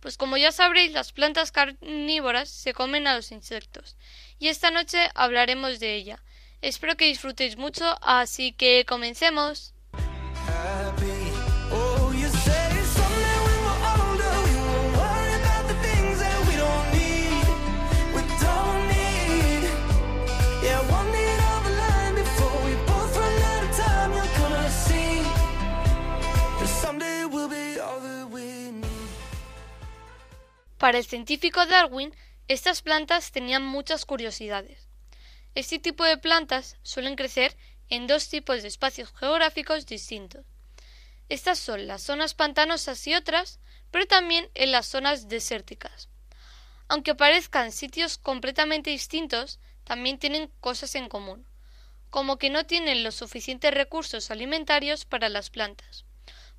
Pues 0.03 0.17
como 0.17 0.35
ya 0.35 0.51
sabréis, 0.51 0.91
las 0.91 1.13
plantas 1.13 1.53
carnívoras 1.53 2.49
se 2.49 2.73
comen 2.73 3.07
a 3.07 3.15
los 3.15 3.31
insectos, 3.31 3.95
y 4.37 4.49
esta 4.49 4.69
noche 4.69 4.99
hablaremos 5.15 5.79
de 5.79 5.95
ella. 5.95 6.21
Espero 6.61 6.97
que 6.97 7.05
disfrutéis 7.05 7.55
mucho, 7.55 7.85
así 8.01 8.51
que 8.51 8.83
comencemos. 8.85 9.73
Para 30.84 30.97
el 30.97 31.05
científico 31.05 31.65
Darwin, 31.65 32.13
estas 32.49 32.81
plantas 32.81 33.31
tenían 33.31 33.63
muchas 33.63 34.05
curiosidades. 34.05 34.89
Este 35.55 35.79
tipo 35.79 36.03
de 36.03 36.17
plantas 36.17 36.75
suelen 36.84 37.15
crecer 37.15 37.55
en 37.88 38.05
dos 38.05 38.27
tipos 38.27 38.61
de 38.61 38.67
espacios 38.67 39.13
geográficos 39.13 39.86
distintos. 39.86 40.45
Estas 41.29 41.57
son 41.57 41.88
las 41.88 42.01
zonas 42.01 42.34
pantanosas 42.34 43.07
y 43.07 43.15
otras, 43.15 43.61
pero 43.91 44.07
también 44.07 44.49
en 44.55 44.73
las 44.73 44.86
zonas 44.86 45.29
desérticas. 45.29 46.09
Aunque 46.89 47.15
parezcan 47.15 47.71
sitios 47.71 48.17
completamente 48.17 48.89
distintos, 48.89 49.61
también 49.86 50.19
tienen 50.19 50.51
cosas 50.59 50.95
en 50.95 51.07
común, 51.07 51.47
como 52.09 52.38
que 52.38 52.49
no 52.49 52.65
tienen 52.65 53.05
los 53.05 53.15
suficientes 53.15 53.73
recursos 53.73 54.31
alimentarios 54.31 55.05
para 55.05 55.29
las 55.29 55.49
plantas. 55.49 56.02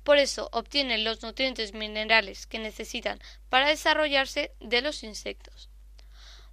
Por 0.05 0.19
eso 0.19 0.49
obtienen 0.51 1.03
los 1.03 1.23
nutrientes 1.23 1.73
minerales 1.73 2.45
que 2.45 2.59
necesitan 2.59 3.19
para 3.49 3.69
desarrollarse 3.69 4.51
de 4.59 4.81
los 4.81 5.01
insectos. 5.01 5.67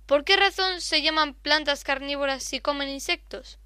¿Por 0.07 0.25
qué 0.25 0.39
razón 0.39 0.81
se 0.81 1.03
llaman 1.03 1.35
plantas 1.35 1.85
carnívoras 1.85 2.43
si 2.43 2.61
comen 2.61 2.89
insectos? 2.89 3.59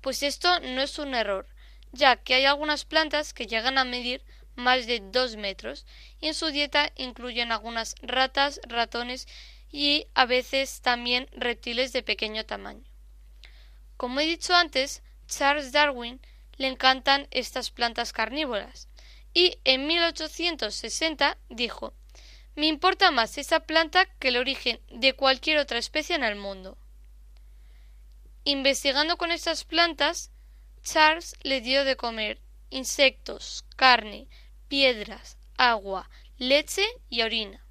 Pues 0.00 0.22
esto 0.22 0.60
no 0.60 0.82
es 0.82 1.00
un 1.00 1.16
error, 1.16 1.48
ya 1.90 2.14
que 2.14 2.34
hay 2.34 2.44
algunas 2.44 2.84
plantas 2.84 3.34
que 3.34 3.48
llegan 3.48 3.76
a 3.76 3.84
medir 3.84 4.24
más 4.54 4.86
de 4.86 5.00
dos 5.00 5.34
metros 5.34 5.84
y 6.20 6.28
en 6.28 6.34
su 6.34 6.50
dieta 6.50 6.92
incluyen 6.94 7.50
algunas 7.50 7.96
ratas, 8.02 8.60
ratones 8.68 9.26
y 9.68 10.06
a 10.14 10.26
veces 10.26 10.80
también 10.80 11.28
reptiles 11.32 11.92
de 11.92 12.04
pequeño 12.04 12.46
tamaño. 12.46 12.88
Como 13.96 14.20
he 14.20 14.26
dicho 14.26 14.54
antes, 14.54 15.02
Charles 15.26 15.72
Darwin 15.72 16.20
le 16.56 16.68
encantan 16.68 17.26
estas 17.32 17.72
plantas 17.72 18.12
carnívoras 18.12 18.88
y 19.34 19.58
en 19.64 19.86
1860 19.86 21.36
dijo 21.50 21.92
Me 22.54 22.66
importa 22.66 23.10
más 23.10 23.36
esa 23.36 23.60
planta 23.60 24.06
que 24.18 24.28
el 24.28 24.36
origen 24.36 24.80
de 24.88 25.12
cualquier 25.12 25.58
otra 25.58 25.78
especie 25.78 26.16
en 26.16 26.24
el 26.24 26.36
mundo. 26.36 26.78
Investigando 28.44 29.16
con 29.16 29.32
estas 29.32 29.64
plantas, 29.64 30.30
Charles 30.82 31.34
le 31.42 31.60
dio 31.60 31.84
de 31.84 31.96
comer 31.96 32.40
insectos, 32.70 33.64
carne, 33.76 34.28
piedras, 34.68 35.38
agua, 35.56 36.10
leche 36.38 36.84
y 37.08 37.22
orina. 37.22 37.64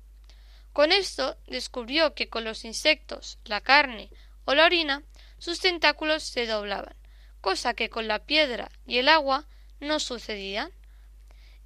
Con 0.74 0.92
esto 0.92 1.38
descubrió 1.46 2.16
que 2.16 2.30
con 2.30 2.44
los 2.44 2.66
insectos, 2.66 3.38
la 3.46 3.62
carne 3.62 4.10
o 4.46 4.56
la 4.56 4.66
orina, 4.66 5.04
sus 5.38 5.60
tentáculos 5.60 6.24
se 6.24 6.48
doblaban, 6.48 6.96
cosa 7.42 7.74
que 7.74 7.90
con 7.90 8.08
la 8.08 8.26
piedra 8.26 8.72
y 8.88 8.98
el 8.98 9.10
agua 9.10 9.48
no 9.80 10.00
sucedía. 10.00 10.72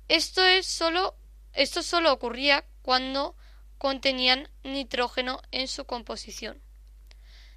Esto 0.07 0.45
es 0.45 0.65
solo 0.65 1.15
esto 1.57 1.81
solo 1.81 2.13
ocurría 2.13 2.65
cuando 2.83 3.35
contenían 3.79 4.47
nitrógeno 4.63 5.41
en 5.49 5.67
su 5.67 5.85
composición. 5.85 6.61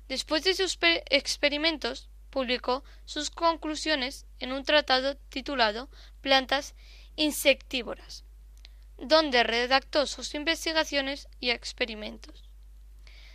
Después 0.09 0.43
de 0.45 0.55
sus 0.55 0.79
experimentos, 1.11 2.09
publicó 2.31 2.83
sus 3.05 3.31
conclusiones 3.31 4.27
en 4.39 4.53
un 4.53 4.65
tratado 4.65 5.19
titulado 5.29 5.91
Plantas 6.23 6.75
insectívoras, 7.17 8.25
donde 8.97 9.43
redactó 9.43 10.07
sus 10.07 10.35
investigaciones 10.35 11.29
y 11.41 11.51
experimentos. 11.51 12.49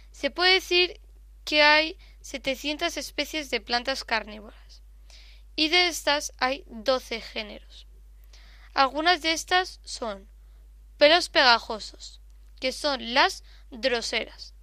Se 0.09 0.32
puede 0.32 0.53
decir 0.53 0.99
que 1.43 1.61
hay 1.61 1.99
700 2.22 2.97
especies 2.97 3.51
de 3.51 3.61
plantas 3.61 4.03
carnívoras, 4.03 4.82
y 5.55 5.70
de 5.70 5.88
estas 5.89 6.34
hay 6.39 6.63
12 6.68 7.22
géneros. 7.22 7.86
Algunas 8.76 9.21
de 9.21 9.32
estas 9.32 9.80
son 9.86 10.28
pelos 10.97 11.30
pegajosos, 11.30 12.19
que 12.59 12.73
son 12.73 13.13
las 13.13 13.45
droseras, 13.71 14.53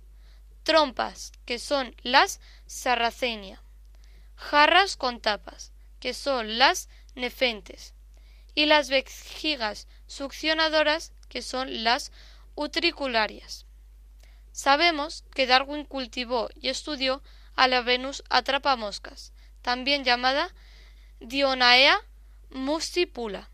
trompas, 0.64 1.32
que 1.46 1.58
son 1.58 1.96
las 2.02 2.38
sarracenia, 2.66 3.62
jarras 4.36 4.98
con 4.98 5.18
tapas, 5.18 5.72
que 5.98 6.12
son 6.12 6.58
las 6.58 6.90
nefentes, 7.14 7.94
y 8.54 8.66
las 8.66 8.90
vejigas 8.90 9.88
succionadoras, 10.06 11.14
que 11.30 11.40
son 11.40 11.82
las 11.82 12.12
utricularias. 12.54 13.64
Sabemos 14.52 15.24
que 15.34 15.46
Darwin 15.46 15.86
cultivó 15.86 16.50
y 16.54 16.68
estudió 16.68 17.22
a 17.56 17.66
la 17.66 17.80
Venus 17.80 18.22
atrapamoscas, 18.28 19.32
también 19.62 20.04
llamada 20.04 20.54
Dionaea 21.20 21.98
mustipula. 22.50 23.48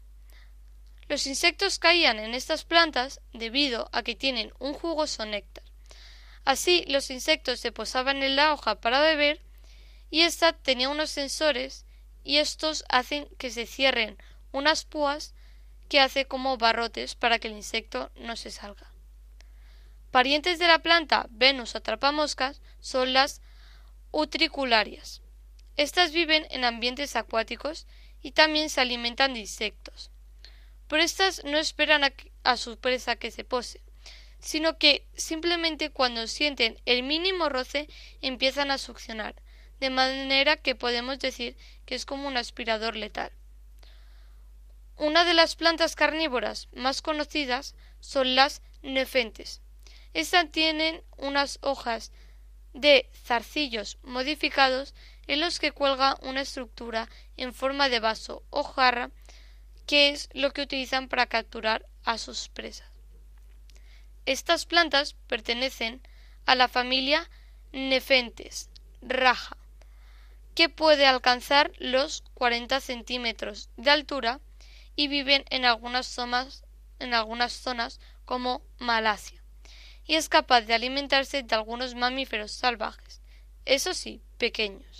Los 1.08 1.26
insectos 1.26 1.78
caían 1.78 2.18
en 2.18 2.34
estas 2.34 2.64
plantas 2.64 3.20
debido 3.32 3.88
a 3.92 4.02
que 4.02 4.14
tienen 4.14 4.52
un 4.58 4.74
jugoso 4.74 5.24
néctar. 5.24 5.64
Así 6.44 6.84
los 6.86 7.10
insectos 7.10 7.60
se 7.60 7.72
posaban 7.72 8.22
en 8.22 8.36
la 8.36 8.52
hoja 8.52 8.80
para 8.80 9.00
beber 9.00 9.40
y 10.10 10.22
ésta 10.22 10.52
tenía 10.52 10.90
unos 10.90 11.10
sensores 11.10 11.86
y 12.24 12.36
estos 12.36 12.84
hacen 12.90 13.26
que 13.38 13.50
se 13.50 13.66
cierren 13.66 14.18
unas 14.52 14.84
púas 14.84 15.34
que 15.88 16.00
hace 16.00 16.26
como 16.26 16.58
barrotes 16.58 17.14
para 17.14 17.38
que 17.38 17.48
el 17.48 17.54
insecto 17.54 18.10
no 18.16 18.36
se 18.36 18.50
salga. 18.50 18.92
Parientes 20.10 20.58
de 20.58 20.66
la 20.66 20.80
planta 20.80 21.26
Venus 21.30 21.74
atrapamoscas 21.74 22.60
son 22.80 23.14
las 23.14 23.40
utricularias. 24.10 25.22
Estas 25.76 26.12
viven 26.12 26.46
en 26.50 26.64
ambientes 26.64 27.16
acuáticos 27.16 27.86
y 28.20 28.32
también 28.32 28.68
se 28.68 28.82
alimentan 28.82 29.32
de 29.32 29.40
insectos. 29.40 30.10
Pero 30.88 31.02
estas 31.02 31.44
no 31.44 31.58
esperan 31.58 32.04
a, 32.04 32.12
a 32.44 32.56
su 32.56 32.78
presa 32.78 33.16
que 33.16 33.30
se 33.30 33.44
pose, 33.44 33.80
sino 34.40 34.78
que 34.78 35.06
simplemente 35.14 35.90
cuando 35.90 36.26
sienten 36.26 36.80
el 36.86 37.02
mínimo 37.02 37.48
roce 37.48 37.88
empiezan 38.20 38.70
a 38.70 38.78
succionar, 38.78 39.34
de 39.80 39.90
manera 39.90 40.56
que 40.56 40.74
podemos 40.74 41.18
decir 41.18 41.56
que 41.86 41.94
es 41.94 42.04
como 42.04 42.26
un 42.26 42.36
aspirador 42.36 42.96
letal. 42.96 43.32
Una 44.96 45.24
de 45.24 45.34
las 45.34 45.54
plantas 45.54 45.94
carnívoras 45.94 46.68
más 46.72 47.02
conocidas 47.02 47.76
son 48.00 48.34
las 48.34 48.62
nefentes. 48.82 49.62
Estas 50.12 50.50
tienen 50.50 51.04
unas 51.16 51.58
hojas 51.62 52.10
de 52.72 53.08
zarcillos 53.14 53.98
modificados 54.02 54.94
en 55.26 55.40
los 55.40 55.60
que 55.60 55.72
cuelga 55.72 56.18
una 56.22 56.40
estructura 56.40 57.08
en 57.36 57.54
forma 57.54 57.88
de 57.88 58.00
vaso 58.00 58.42
o 58.50 58.64
jarra 58.64 59.10
que 59.88 60.10
es 60.10 60.28
lo 60.34 60.52
que 60.52 60.60
utilizan 60.60 61.08
para 61.08 61.26
capturar 61.26 61.86
a 62.04 62.18
sus 62.18 62.50
presas. 62.50 62.86
Estas 64.26 64.66
plantas 64.66 65.14
pertenecen 65.26 66.02
a 66.44 66.54
la 66.54 66.68
familia 66.68 67.28
Nefentes, 67.72 68.68
raja, 69.00 69.56
que 70.54 70.68
puede 70.68 71.06
alcanzar 71.06 71.72
los 71.78 72.22
40 72.34 72.80
centímetros 72.80 73.70
de 73.78 73.90
altura 73.90 74.40
y 74.94 75.08
viven 75.08 75.44
en 75.48 75.64
algunas 75.64 76.06
zonas, 76.06 76.64
en 76.98 77.14
algunas 77.14 77.52
zonas 77.54 77.98
como 78.26 78.60
Malasia, 78.78 79.42
y 80.04 80.16
es 80.16 80.28
capaz 80.28 80.62
de 80.62 80.74
alimentarse 80.74 81.42
de 81.42 81.54
algunos 81.54 81.94
mamíferos 81.94 82.52
salvajes, 82.52 83.22
eso 83.64 83.94
sí, 83.94 84.20
pequeños. 84.36 84.97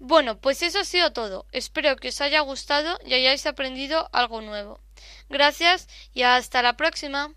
Bueno, 0.00 0.40
pues 0.40 0.62
eso 0.62 0.80
ha 0.80 0.84
sido 0.84 1.12
todo. 1.12 1.46
Espero 1.52 1.94
que 1.96 2.08
os 2.08 2.20
haya 2.20 2.40
gustado 2.40 2.98
y 3.04 3.14
hayáis 3.14 3.46
aprendido 3.46 4.08
algo 4.12 4.40
nuevo. 4.40 4.80
Gracias 5.28 5.88
y 6.14 6.22
hasta 6.22 6.62
la 6.62 6.76
próxima. 6.76 7.34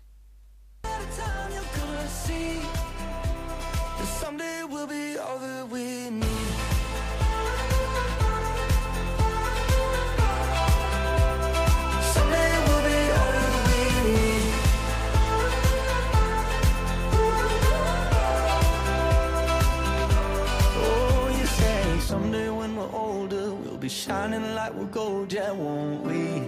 Be 23.84 23.90
shining 23.90 24.54
like 24.54 24.72
we're 24.72 24.86
gold, 24.86 25.30
yeah, 25.30 25.52
won't 25.52 26.00
we? 26.06 26.40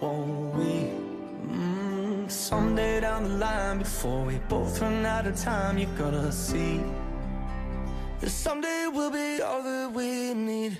Won't 0.00 0.56
we? 0.56 0.90
Mm, 1.46 2.28
someday 2.28 3.00
down 3.00 3.22
the 3.22 3.36
line, 3.36 3.78
before 3.78 4.24
we 4.24 4.40
both 4.48 4.80
run 4.80 5.06
out 5.06 5.28
of 5.28 5.36
time, 5.36 5.78
you 5.78 5.86
gotta 5.96 6.32
see 6.32 6.80
that 8.20 8.30
someday 8.30 8.88
we'll 8.92 9.12
be 9.12 9.40
all 9.42 9.62
that 9.62 9.92
we 9.94 10.34
need. 10.34 10.78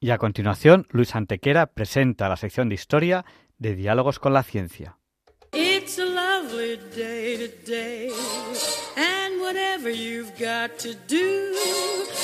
Y 0.00 0.10
a 0.10 0.18
continuación, 0.18 0.88
Luis 0.90 1.14
Antequera 1.14 1.66
presenta 1.66 2.28
la 2.28 2.36
sección 2.36 2.68
de 2.68 2.74
historia 2.74 3.24
de 3.58 3.76
Diálogos 3.76 4.18
con 4.18 4.32
la 4.32 4.42
Ciencia. 4.42 4.98
It's 5.52 6.00
a 6.00 6.04
lovely 6.04 6.80
day 6.96 7.36
today, 7.36 8.10
and 8.96 9.40
whatever 9.40 9.88
you've 9.88 10.36
got 10.36 10.80
to 10.80 10.94
do, 11.06 11.91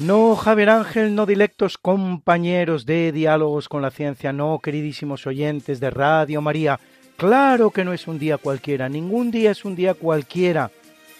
No, 0.00 0.34
Javier 0.34 0.70
Ángel, 0.70 1.14
no 1.14 1.26
dilectos 1.26 1.76
compañeros 1.76 2.86
de 2.86 3.12
diálogos 3.12 3.68
con 3.68 3.82
la 3.82 3.90
ciencia, 3.90 4.32
no, 4.32 4.58
queridísimos 4.58 5.26
oyentes 5.26 5.78
de 5.78 5.90
Radio 5.90 6.40
María. 6.40 6.80
Claro 7.18 7.70
que 7.70 7.84
no 7.84 7.92
es 7.92 8.08
un 8.08 8.18
día 8.18 8.38
cualquiera, 8.38 8.88
ningún 8.88 9.30
día 9.30 9.50
es 9.50 9.66
un 9.66 9.76
día 9.76 9.92
cualquiera. 9.92 10.70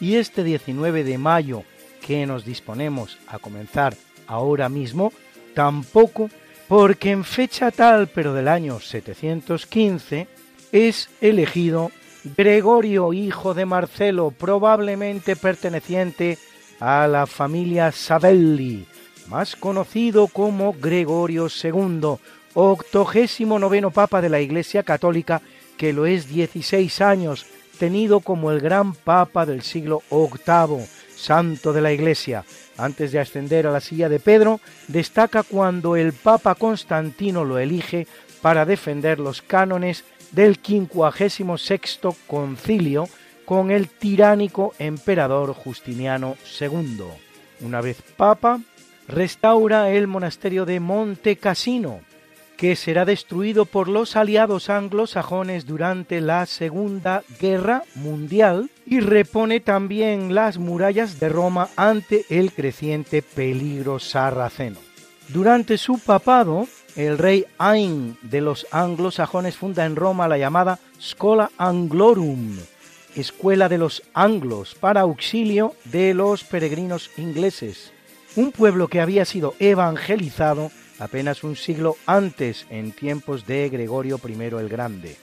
Y 0.01 0.15
este 0.15 0.43
19 0.43 1.05
de 1.05 1.19
mayo, 1.19 1.63
que 2.01 2.25
nos 2.25 2.47
disponemos 2.47 3.19
a 3.29 3.39
comenzar 3.39 3.95
ahora 4.27 4.71
mismo, 4.71 5.13
tampoco, 5.55 6.31
porque 6.67 7.11
en 7.11 7.25
fecha 7.25 7.71
tal, 7.71 8.09
pero 8.09 8.33
del 8.33 8.49
año 8.49 8.81
715, 8.81 10.27
es 10.73 11.11
elegido 11.21 11.91
Gregorio, 12.35 13.13
hijo 13.13 13.53
de 13.53 13.67
Marcelo, 13.67 14.31
probablemente 14.31 15.37
perteneciente 15.37 16.39
a 16.39 16.50
la 16.81 17.27
familia 17.27 17.93
Savelli, 17.93 18.87
más 19.29 19.55
conocido 19.55 20.27
como 20.29 20.73
Gregorio 20.73 21.49
II, 21.49 22.17
octogésimo 22.55 23.59
noveno 23.59 23.91
papa 23.91 24.21
de 24.23 24.31
la 24.31 24.41
Iglesia 24.41 24.83
Católica, 24.83 25.43
que 25.77 25.93
lo 25.93 26.07
es 26.07 26.29
16 26.29 27.01
años, 27.03 27.47
tenido 27.79 28.21
como 28.21 28.51
el 28.51 28.61
gran 28.61 28.95
papa 28.95 29.47
del 29.47 29.63
siglo 29.63 30.03
VIII, 30.11 30.87
santo 31.15 31.73
de 31.73 31.81
la 31.83 31.93
Iglesia. 31.93 32.45
Antes 32.77 33.13
de 33.13 33.21
ascender 33.21 33.67
a 33.67 33.71
la 33.71 33.81
silla 33.81 34.09
de 34.09 34.19
Pedro, 34.19 34.61
destaca 34.89 35.43
cuando 35.43 35.97
el 35.97 36.15
Papa 36.15 36.55
Constantino 36.55 37.45
lo 37.45 37.59
elige 37.59 38.07
para 38.41 38.65
defender 38.65 39.19
los 39.19 39.43
cánones 39.43 40.05
del 40.33 40.59
sexto 41.59 42.17
concilio 42.27 43.07
con 43.51 43.73
el 43.73 43.89
tiránico 43.89 44.75
emperador 44.79 45.55
Justiniano 45.55 46.37
II. 46.61 47.03
Una 47.63 47.81
vez 47.81 48.01
papa, 48.17 48.61
restaura 49.09 49.91
el 49.91 50.07
monasterio 50.07 50.67
de 50.67 50.79
Monte 50.79 51.35
Cassino, 51.35 51.99
que 52.57 52.77
será 52.77 53.05
destruido 53.05 53.65
por 53.65 53.89
los 53.89 54.15
aliados 54.15 54.71
anglosajones 54.71 55.67
durante 55.67 56.21
la 56.21 56.47
Segunda 56.47 57.25
Guerra 57.41 57.83
Mundial 57.97 58.71
y 58.87 59.01
repone 59.01 59.59
también 59.59 60.33
las 60.33 60.59
murallas 60.59 61.19
de 61.19 61.29
Roma 61.29 61.71
ante 61.75 62.27
el 62.29 62.53
creciente 62.53 63.21
peligro 63.21 63.99
sarraceno. 63.99 64.79
Durante 65.27 65.77
su 65.77 65.99
papado, 65.99 66.69
el 66.95 67.19
rey 67.19 67.47
Ain 67.59 68.17
de 68.23 68.43
los 68.43 68.69
anglosajones 68.71 69.57
funda 69.57 69.87
en 69.87 69.97
Roma 69.97 70.29
la 70.29 70.39
llamada 70.39 70.79
Schola 71.01 71.51
Anglorum, 71.59 72.59
Escuela 73.17 73.69
de 73.69 73.79
los 73.79 74.03
Anglos 74.15 74.75
para 74.75 75.01
auxilio 75.01 75.75
de 75.85 76.15
los 76.15 76.45
peregrinos 76.45 77.11
ingleses, 77.17 77.93
un 78.37 78.53
pueblo 78.53 78.89
que 78.89 79.01
había 79.01 79.25
sido 79.25 79.55
evangelizado 79.59 80.71
apenas 81.01 81.43
un 81.43 81.57
siglo 81.57 81.97
antes 82.07 82.67
en 82.71 82.93
tiempos 82.93 83.47
de 83.47 83.69
Gregorio 83.69 84.21
I 84.25 84.43
el 84.43 84.69
Grande. 84.69 85.17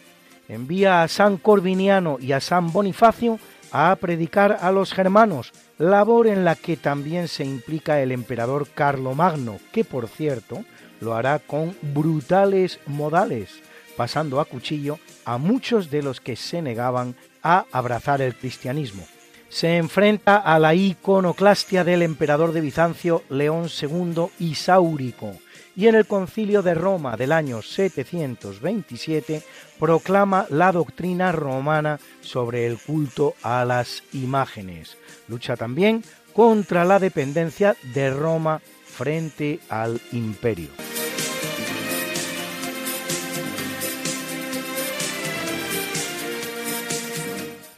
Envía 0.50 1.04
a 1.04 1.08
San 1.08 1.38
Corviniano 1.38 2.18
y 2.20 2.32
a 2.32 2.40
San 2.40 2.72
Bonifacio 2.72 3.40
a 3.72 3.96
predicar 3.96 4.58
a 4.62 4.72
los 4.72 4.94
germanos, 4.94 5.52
labor 5.78 6.28
en 6.28 6.46
la 6.46 6.56
que 6.56 6.78
también 6.78 7.28
se 7.28 7.44
implica 7.46 8.02
el 8.02 8.12
emperador 8.12 8.68
Carlomagno, 8.74 9.60
que 9.72 9.84
por 9.84 10.08
cierto 10.08 10.64
lo 11.00 11.16
hará 11.16 11.40
con 11.40 11.76
brutales 11.82 12.80
modales, 12.86 13.62
pasando 13.96 14.40
a 14.40 14.46
cuchillo 14.46 15.00
a 15.26 15.38
muchos 15.38 15.90
de 15.90 16.02
los 16.02 16.22
que 16.22 16.36
se 16.36 16.62
negaban 16.62 17.16
a 17.48 17.66
abrazar 17.72 18.22
el 18.22 18.36
cristianismo. 18.36 19.08
Se 19.48 19.78
enfrenta 19.78 20.36
a 20.36 20.60
la 20.60 20.76
iconoclastia 20.76 21.86
del 21.86 22.02
emperador 22.02 22.52
de 22.52 22.60
Bizancio 22.60 23.24
León 23.30 23.70
II 23.82 24.26
Isaurico 24.40 25.34
y 25.74 25.88
en 25.88 25.96
el 25.96 26.06
concilio 26.06 26.62
de 26.62 26.74
Roma 26.74 27.16
del 27.16 27.32
año 27.32 27.62
727 27.62 29.44
proclama 29.80 30.46
la 30.50 30.74
doctrina 30.74 31.32
romana 31.32 32.00
sobre 32.20 32.68
el 32.68 32.78
culto 32.78 33.36
a 33.42 33.64
las 33.64 34.04
imágenes. 34.12 34.98
Lucha 35.30 35.56
también 35.56 36.04
contra 36.34 36.84
la 36.84 37.00
dependencia 37.00 37.78
de 37.94 38.10
Roma 38.10 38.60
frente 38.86 39.62
al 39.70 40.02
imperio. 40.12 40.70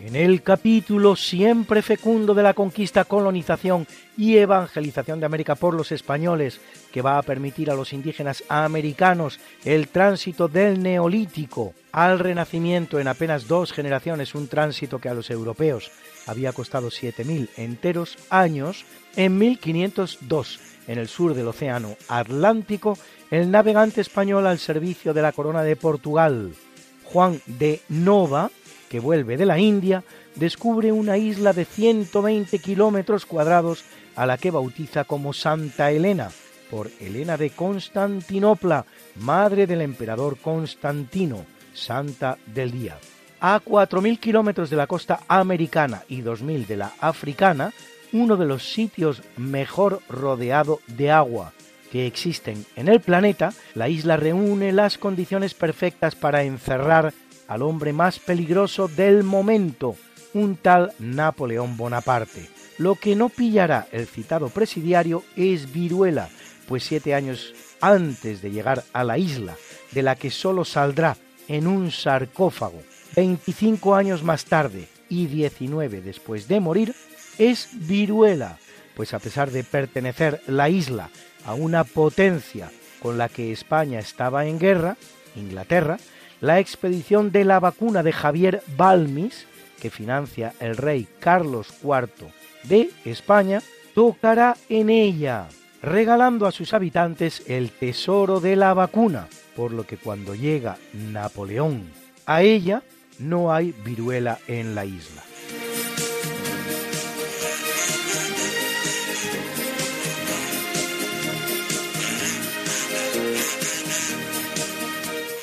En 0.10 0.16
el 0.16 0.42
capítulo 0.42 1.16
siempre 1.16 1.84
fecundo 1.84 2.34
de 2.34 2.42
la 2.42 2.56
conquista, 2.56 3.06
colonización 3.06 3.86
y 4.18 4.38
evangelización 4.38 5.20
de 5.20 5.28
América 5.28 5.54
por 5.54 5.76
los 5.76 5.92
españoles, 5.92 6.60
que 6.92 7.04
va 7.04 7.20
a 7.20 7.22
permitir 7.22 7.70
a 7.70 7.76
los 7.76 7.94
indígenas 7.94 8.44
americanos 8.50 9.40
el 9.66 9.88
tránsito 9.88 10.48
del 10.48 10.82
neolítico 10.82 11.76
al 11.92 12.18
renacimiento 12.18 13.00
en 13.00 13.08
apenas 13.08 13.48
dos 13.48 13.72
generaciones, 13.72 14.34
un 14.34 14.48
tránsito 14.48 14.98
que 14.98 15.10
a 15.10 15.14
los 15.14 15.30
europeos 15.30 15.92
había 16.26 16.54
costado 16.54 16.88
7.000 16.88 17.50
enteros 17.58 18.18
años, 18.32 18.86
en 19.16 19.38
1502, 19.38 20.60
en 20.88 20.98
el 20.98 21.08
sur 21.08 21.36
del 21.36 21.50
Océano 21.50 21.98
Atlántico, 22.08 22.98
el 23.30 23.52
navegante 23.52 24.02
español 24.02 24.48
al 24.48 24.58
servicio 24.58 25.14
de 25.14 25.22
la 25.22 25.34
corona 25.34 25.62
de 25.62 25.76
Portugal, 25.76 26.56
Juan 27.04 27.40
de 27.46 27.82
Nova, 27.90 28.50
que 28.90 29.00
vuelve 29.00 29.38
de 29.38 29.46
la 29.46 29.60
India, 29.60 30.04
descubre 30.36 30.92
una 30.92 31.18
isla 31.18 31.54
de 31.54 31.66
120 31.66 32.60
kilómetros 32.60 33.26
cuadrados 33.26 33.86
a 34.16 34.26
la 34.26 34.38
que 34.38 34.52
bautiza 34.52 35.06
como 35.06 35.32
Santa 35.32 35.92
Elena, 35.92 36.30
por 36.70 36.90
Elena 37.00 37.38
de 37.38 37.52
Constantinopla, 37.52 38.86
madre 39.16 39.68
del 39.68 39.82
emperador 39.82 40.38
Constantino, 40.38 41.46
santa 41.74 42.38
del 42.46 42.72
día. 42.72 42.98
A 43.42 43.62
4.000 43.62 44.20
kilómetros 44.20 44.70
de 44.70 44.76
la 44.76 44.88
costa 44.88 45.22
americana 45.28 46.04
y 46.10 46.22
2.000 46.22 46.68
de 46.68 46.78
la 46.78 46.92
africana, 47.00 47.72
uno 48.12 48.36
de 48.36 48.46
los 48.46 48.74
sitios 48.74 49.22
mejor 49.38 50.02
rodeado 50.10 50.82
de 50.88 51.12
agua 51.12 51.54
que 51.92 52.06
existen 52.06 52.66
en 52.76 52.88
el 52.88 53.00
planeta, 53.00 53.54
la 53.74 53.90
isla 53.90 54.18
reúne 54.18 54.72
las 54.72 54.98
condiciones 54.98 55.54
perfectas 55.54 56.16
para 56.16 56.44
encerrar 56.44 57.14
al 57.50 57.64
hombre 57.64 57.92
más 57.92 58.20
peligroso 58.20 58.88
del 58.88 59.24
momento, 59.24 59.96
un 60.34 60.56
tal 60.56 60.94
Napoleón 61.00 61.76
Bonaparte. 61.76 62.48
Lo 62.78 62.96
que 62.96 63.16
no 63.16 63.28
pillará 63.28 63.88
el 63.92 64.08
citado 64.08 64.50
presidiario 64.50 65.24
es 65.36 65.74
viruela, 65.74 66.30
pues 66.68 66.84
siete 66.84 67.16
años 67.16 67.54
antes 67.82 68.44
de 68.44 68.52
llegar 68.52 68.84
a 68.94 69.04
la 69.04 69.18
isla, 69.18 69.56
de 69.92 70.04
la 70.04 70.16
que 70.16 70.30
solo 70.30 70.64
saldrá 70.64 71.18
en 71.48 71.66
un 71.66 71.92
sarcófago 71.92 72.82
25 73.16 73.96
años 73.96 74.24
más 74.24 74.46
tarde 74.46 74.88
y 75.10 75.26
19 75.26 76.02
después 76.02 76.48
de 76.48 76.60
morir, 76.60 76.94
es 77.40 77.70
viruela, 77.74 78.60
pues 78.96 79.16
a 79.16 79.20
pesar 79.20 79.50
de 79.50 79.64
pertenecer 79.64 80.42
la 80.46 80.70
isla 80.70 81.10
a 81.46 81.56
una 81.56 81.84
potencia 81.84 82.72
con 83.02 83.18
la 83.18 83.28
que 83.28 83.52
España 83.52 83.98
estaba 83.98 84.46
en 84.46 84.60
guerra, 84.60 84.98
Inglaterra, 85.36 85.98
la 86.42 86.60
expedición 86.60 87.32
de 87.32 87.46
la 87.46 87.60
vacuna 87.60 88.04
de 88.04 88.12
Javier 88.12 88.62
Balmis, 88.78 89.48
que 89.82 89.90
financia 89.90 90.54
el 90.60 90.78
rey 90.78 91.08
Carlos 91.20 91.68
IV 91.84 92.32
de 92.64 92.90
España, 93.06 93.62
tocará 93.94 94.56
en 94.70 94.90
ella, 94.90 95.48
regalando 95.82 96.46
a 96.46 96.52
sus 96.52 96.74
habitantes 96.74 97.44
el 97.48 97.72
tesoro 97.72 98.40
de 98.40 98.56
la 98.56 98.74
vacuna, 98.74 99.28
por 99.56 99.72
lo 99.72 99.86
que 99.86 99.98
cuando 99.98 100.36
llega 100.36 100.78
Napoleón 100.94 101.84
a 102.26 102.42
ella, 102.42 102.84
no 103.18 103.54
hay 103.54 103.74
viruela 103.84 104.40
en 104.48 104.76
la 104.76 104.86
isla. 104.86 105.29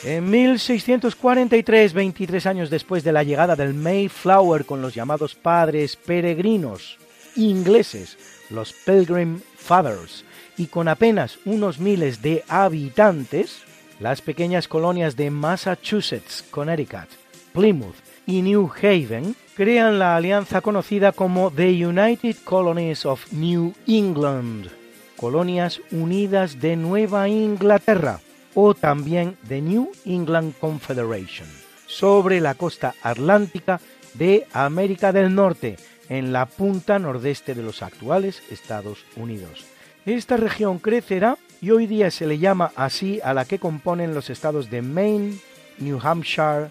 En 0.07 0.31
1643, 0.31 1.93
23 1.93 2.47
años 2.47 2.71
después 2.71 3.03
de 3.03 3.11
la 3.11 3.25
llegada 3.25 3.57
del 3.57 3.75
Mayflower 3.75 4.65
con 4.65 4.81
los 4.81 4.95
llamados 4.95 5.35
padres 5.35 5.97
peregrinos 5.97 6.97
ingleses, 7.35 8.17
los 8.49 8.73
Pilgrim 8.73 9.41
Fathers, 9.57 10.25
y 10.57 10.67
con 10.67 10.87
apenas 10.87 11.41
unos 11.45 11.81
miles 11.81 12.23
de 12.23 12.45
habitantes, 12.47 13.65
las 13.99 14.23
pequeñas 14.23 14.69
colonias 14.69 15.17
de 15.17 15.33
Massachusetts, 15.33 16.45
Connecticut, 16.53 17.09
Plymouth 17.53 17.97
y 18.29 18.43
New 18.43 18.71
Haven 18.81 19.35
crean 19.57 19.99
la 19.99 20.15
alianza 20.15 20.61
conocida 20.61 21.11
como 21.11 21.51
The 21.51 21.85
United 21.85 22.37
Colonies 22.45 23.05
of 23.07 23.33
New 23.33 23.75
England, 23.89 24.69
Colonias 25.17 25.81
Unidas 25.91 26.61
de 26.61 26.77
Nueva 26.77 27.29
Inglaterra, 27.29 28.21
o 28.57 28.75
también 28.75 29.37
The 29.47 29.61
New 29.61 29.93
England 30.07 30.55
Confederation, 30.59 31.47
sobre 31.87 32.41
la 32.41 32.55
costa 32.55 32.95
atlántica 33.03 33.81
de 34.15 34.47
América 34.53 35.13
del 35.13 35.35
Norte, 35.35 35.77
en 36.09 36.33
la 36.33 36.47
punta 36.47 36.99
nordeste 36.99 37.55
de 37.55 37.63
los 37.63 37.83
actuales 37.83 38.43
Estados 38.51 39.05
Unidos. 39.15 39.67
Esta 40.07 40.39
región 40.39 40.79
crecerá 40.79 41.37
y 41.61 41.71
hoy 41.71 41.87
día 41.87 42.11
se 42.11 42.27
le 42.27 42.39
llama 42.39 42.73
así 42.77 43.21
a 43.23 43.35
la 43.35 43.45
que 43.45 43.59
componen 43.59 44.15
los 44.15 44.31
estados 44.31 44.71
de 44.71 44.81
Maine, 44.81 45.39
New 45.79 45.99
Hampshire, 46.03 46.71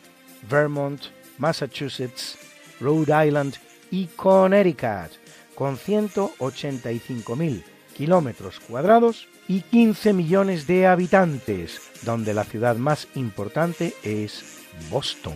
Vermont, 0.49 1.01
Massachusetts, 1.37 2.37
Rhode 2.79 3.27
Island 3.27 3.55
y 3.91 4.07
Connecticut, 4.07 5.11
con 5.53 5.77
185.000 5.77 7.63
kilómetros 7.95 8.59
cuadrados 8.59 9.27
y 9.47 9.61
15 9.61 10.13
millones 10.13 10.67
de 10.67 10.87
habitantes, 10.87 11.81
donde 12.03 12.33
la 12.33 12.43
ciudad 12.43 12.75
más 12.77 13.07
importante 13.15 13.93
es 14.03 14.63
Boston. 14.89 15.35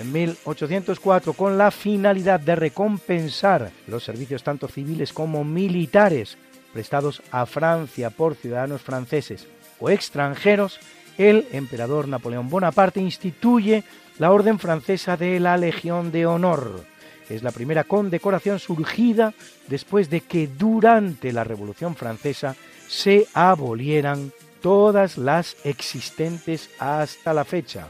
En 0.00 0.12
1804, 0.12 1.32
con 1.32 1.58
la 1.58 1.70
finalidad 1.70 2.40
de 2.40 2.56
recompensar 2.56 3.70
los 3.86 4.04
servicios 4.04 4.42
tanto 4.42 4.68
civiles 4.68 5.12
como 5.12 5.44
militares 5.44 6.38
prestados 6.72 7.22
a 7.30 7.46
Francia 7.46 8.10
por 8.10 8.34
ciudadanos 8.34 8.82
franceses 8.82 9.46
o 9.80 9.90
extranjeros, 9.90 10.80
el 11.18 11.46
emperador 11.52 12.08
Napoleón 12.08 12.48
Bonaparte 12.48 13.00
instituye 13.00 13.84
la 14.18 14.32
Orden 14.32 14.58
Francesa 14.58 15.16
de 15.16 15.38
la 15.40 15.56
Legión 15.56 16.10
de 16.10 16.26
Honor. 16.26 16.84
Es 17.28 17.42
la 17.42 17.50
primera 17.50 17.84
condecoración 17.84 18.58
surgida 18.58 19.34
después 19.66 20.08
de 20.08 20.22
que 20.22 20.46
durante 20.46 21.32
la 21.32 21.44
Revolución 21.44 21.94
Francesa 21.94 22.56
se 22.86 23.26
abolieran 23.34 24.32
todas 24.62 25.18
las 25.18 25.56
existentes 25.64 26.70
hasta 26.78 27.34
la 27.34 27.44
fecha. 27.44 27.88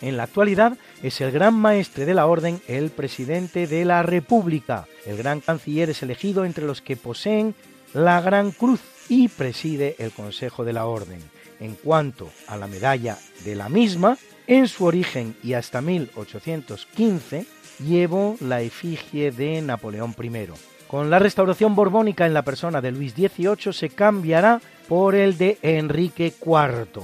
En 0.00 0.16
la 0.18 0.24
actualidad 0.24 0.76
es 1.02 1.20
el 1.20 1.30
gran 1.30 1.54
maestre 1.54 2.04
de 2.04 2.12
la 2.12 2.26
orden 2.26 2.60
el 2.68 2.90
presidente 2.90 3.66
de 3.66 3.84
la 3.86 4.02
República. 4.02 4.86
El 5.06 5.16
gran 5.16 5.40
canciller 5.40 5.88
es 5.90 6.02
elegido 6.02 6.44
entre 6.44 6.66
los 6.66 6.82
que 6.82 6.96
poseen 6.96 7.54
la 7.94 8.20
Gran 8.20 8.50
Cruz 8.50 8.80
y 9.08 9.28
preside 9.28 9.96
el 9.98 10.10
Consejo 10.10 10.64
de 10.64 10.72
la 10.74 10.86
Orden. 10.86 11.20
En 11.64 11.74
cuanto 11.76 12.30
a 12.46 12.58
la 12.58 12.66
medalla 12.66 13.16
de 13.42 13.54
la 13.54 13.70
misma, 13.70 14.18
en 14.46 14.68
su 14.68 14.84
origen 14.84 15.34
y 15.42 15.54
hasta 15.54 15.80
1815 15.80 17.46
llevó 17.82 18.36
la 18.40 18.60
efigie 18.60 19.30
de 19.30 19.62
Napoleón 19.62 20.14
I. 20.22 20.48
Con 20.86 21.08
la 21.08 21.18
restauración 21.18 21.74
borbónica 21.74 22.26
en 22.26 22.34
la 22.34 22.42
persona 22.42 22.82
de 22.82 22.92
Luis 22.92 23.14
XVIII 23.14 23.72
se 23.72 23.88
cambiará 23.88 24.60
por 24.88 25.14
el 25.14 25.38
de 25.38 25.56
Enrique 25.62 26.34
IV. 26.38 27.00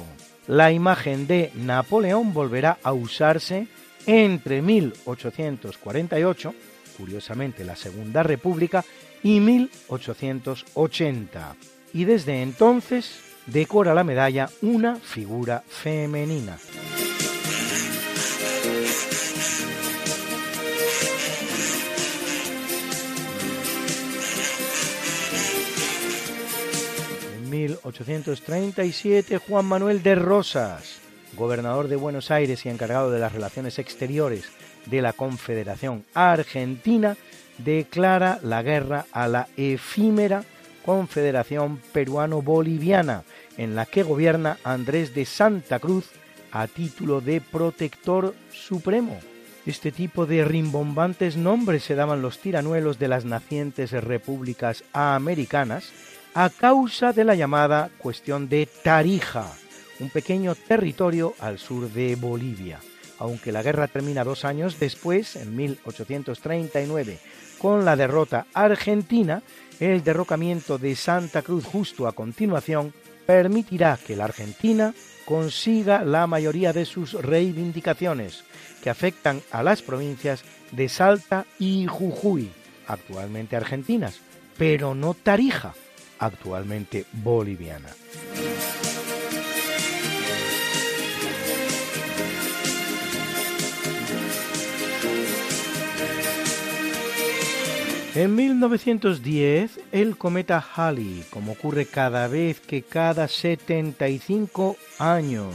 La 0.46 0.72
imagen 0.72 1.26
de 1.26 1.52
Napoleón 1.54 2.34
volverá 2.34 2.76
a 2.82 2.92
usarse 2.92 3.66
entre 4.04 4.60
1848, 4.60 6.54
curiosamente 6.98 7.64
la 7.64 7.76
Segunda 7.76 8.22
República, 8.22 8.84
y 9.22 9.40
1880. 9.40 11.56
Y 11.94 12.04
desde 12.04 12.42
entonces 12.42 13.29
decora 13.46 13.94
la 13.94 14.04
medalla 14.04 14.48
una 14.62 14.96
figura 14.96 15.62
femenina. 15.66 16.58
En 27.34 27.50
1837 27.50 29.38
Juan 29.38 29.66
Manuel 29.66 30.02
de 30.02 30.14
Rosas, 30.14 31.00
gobernador 31.36 31.88
de 31.88 31.96
Buenos 31.96 32.30
Aires 32.30 32.64
y 32.66 32.68
encargado 32.68 33.10
de 33.10 33.18
las 33.18 33.32
relaciones 33.32 33.78
exteriores 33.78 34.44
de 34.86 35.02
la 35.02 35.12
Confederación 35.12 36.04
Argentina, 36.14 37.16
declara 37.58 38.38
la 38.42 38.62
guerra 38.62 39.06
a 39.12 39.28
la 39.28 39.48
efímera 39.56 40.44
Confederación 40.84 41.80
Peruano-Boliviana, 41.92 43.24
en 43.56 43.74
la 43.74 43.86
que 43.86 44.02
gobierna 44.02 44.58
Andrés 44.64 45.14
de 45.14 45.24
Santa 45.24 45.78
Cruz 45.78 46.06
a 46.52 46.66
título 46.66 47.20
de 47.20 47.40
protector 47.40 48.34
supremo. 48.52 49.18
Este 49.66 49.92
tipo 49.92 50.26
de 50.26 50.44
rimbombantes 50.44 51.36
nombres 51.36 51.84
se 51.84 51.94
daban 51.94 52.22
los 52.22 52.38
tiranuelos 52.38 52.98
de 52.98 53.08
las 53.08 53.24
nacientes 53.24 53.92
repúblicas 53.92 54.84
americanas 54.92 55.92
a 56.34 56.48
causa 56.48 57.12
de 57.12 57.24
la 57.24 57.34
llamada 57.34 57.90
cuestión 57.98 58.48
de 58.48 58.66
Tarija, 58.82 59.52
un 59.98 60.08
pequeño 60.10 60.54
territorio 60.54 61.34
al 61.40 61.58
sur 61.58 61.90
de 61.90 62.16
Bolivia. 62.16 62.80
Aunque 63.18 63.52
la 63.52 63.62
guerra 63.62 63.86
termina 63.86 64.24
dos 64.24 64.46
años 64.46 64.80
después, 64.80 65.36
en 65.36 65.54
1839, 65.54 67.18
con 67.58 67.84
la 67.84 67.96
derrota 67.96 68.46
argentina, 68.54 69.42
el 69.80 70.04
derrocamiento 70.04 70.78
de 70.78 70.94
Santa 70.94 71.42
Cruz 71.42 71.64
justo 71.64 72.06
a 72.06 72.12
continuación 72.12 72.92
permitirá 73.26 73.98
que 74.06 74.14
la 74.14 74.24
Argentina 74.24 74.94
consiga 75.24 76.04
la 76.04 76.26
mayoría 76.26 76.72
de 76.72 76.84
sus 76.84 77.14
reivindicaciones, 77.14 78.44
que 78.82 78.90
afectan 78.90 79.42
a 79.50 79.62
las 79.62 79.82
provincias 79.82 80.44
de 80.72 80.88
Salta 80.88 81.46
y 81.58 81.86
Jujuy, 81.86 82.50
actualmente 82.86 83.56
argentinas, 83.56 84.20
pero 84.58 84.94
no 84.94 85.14
Tarija, 85.14 85.74
actualmente 86.18 87.06
boliviana. 87.12 87.88
En 98.16 98.34
1910, 98.34 99.78
el 99.92 100.16
cometa 100.16 100.58
Halley, 100.74 101.22
como 101.30 101.52
ocurre 101.52 101.86
cada 101.86 102.26
vez 102.26 102.60
que 102.60 102.82
cada 102.82 103.28
75 103.28 104.76
años 104.98 105.54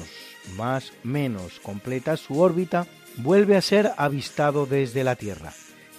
más 0.56 0.94
menos 1.04 1.60
completa 1.60 2.16
su 2.16 2.40
órbita, 2.40 2.88
vuelve 3.18 3.58
a 3.58 3.62
ser 3.62 3.92
avistado 3.98 4.66
desde 4.68 5.04
la 5.04 5.18
Tierra. 5.18 5.52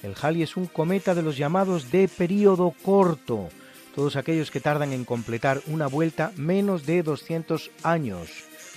El 0.03 0.15
Halley 0.19 0.45
es 0.45 0.57
un 0.57 0.65
cometa 0.65 1.15
de 1.15 1.21
los 1.21 1.37
llamados 1.37 1.91
de 1.91 2.09
período 2.09 2.73
corto, 2.83 3.51
todos 3.95 4.17
aquellos 4.17 4.51
que 4.51 4.61
tardan 4.61 4.95
en 4.95 5.05
completar 5.05 5.61
una 5.67 5.89
vuelta 5.89 6.33
menos 6.37 6.87
de 6.87 7.03
200 7.03 7.71
años, 7.83 8.31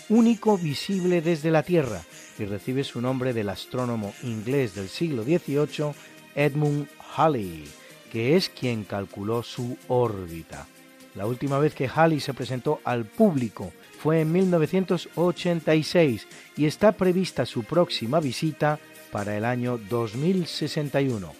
único 0.10 0.57
visible 0.57 1.22
desde 1.22 1.49
la 1.49 1.64
Tierra, 1.64 2.01
y 2.38 2.43
recibe 2.43 2.84
su 2.84 2.99
nombre 2.99 3.31
del 3.31 3.47
astrónomo 3.47 4.14
inglés 4.23 4.76
del 4.76 4.89
siglo 4.89 5.23
XVIII, 5.23 5.93
Edmund 6.35 6.88
Halley, 7.19 7.65
que 8.13 8.37
es 8.37 8.47
quien 8.47 8.85
calculó 8.85 9.43
su 9.43 9.77
órbita. 9.89 10.67
La 11.15 11.25
última 11.25 11.59
vez 11.59 11.75
que 11.75 11.89
Halley 11.93 12.21
se 12.21 12.33
presentó 12.33 12.79
al 12.85 13.03
público 13.03 13.73
fue 14.01 14.21
en 14.21 14.31
1986 14.31 16.27
y 16.55 16.65
está 16.65 16.93
prevista 16.93 17.45
su 17.45 17.63
próxima 17.65 18.21
visita 18.21 18.79
para 19.11 19.35
el 19.35 19.43
año 19.43 19.77
2061. 19.89 21.33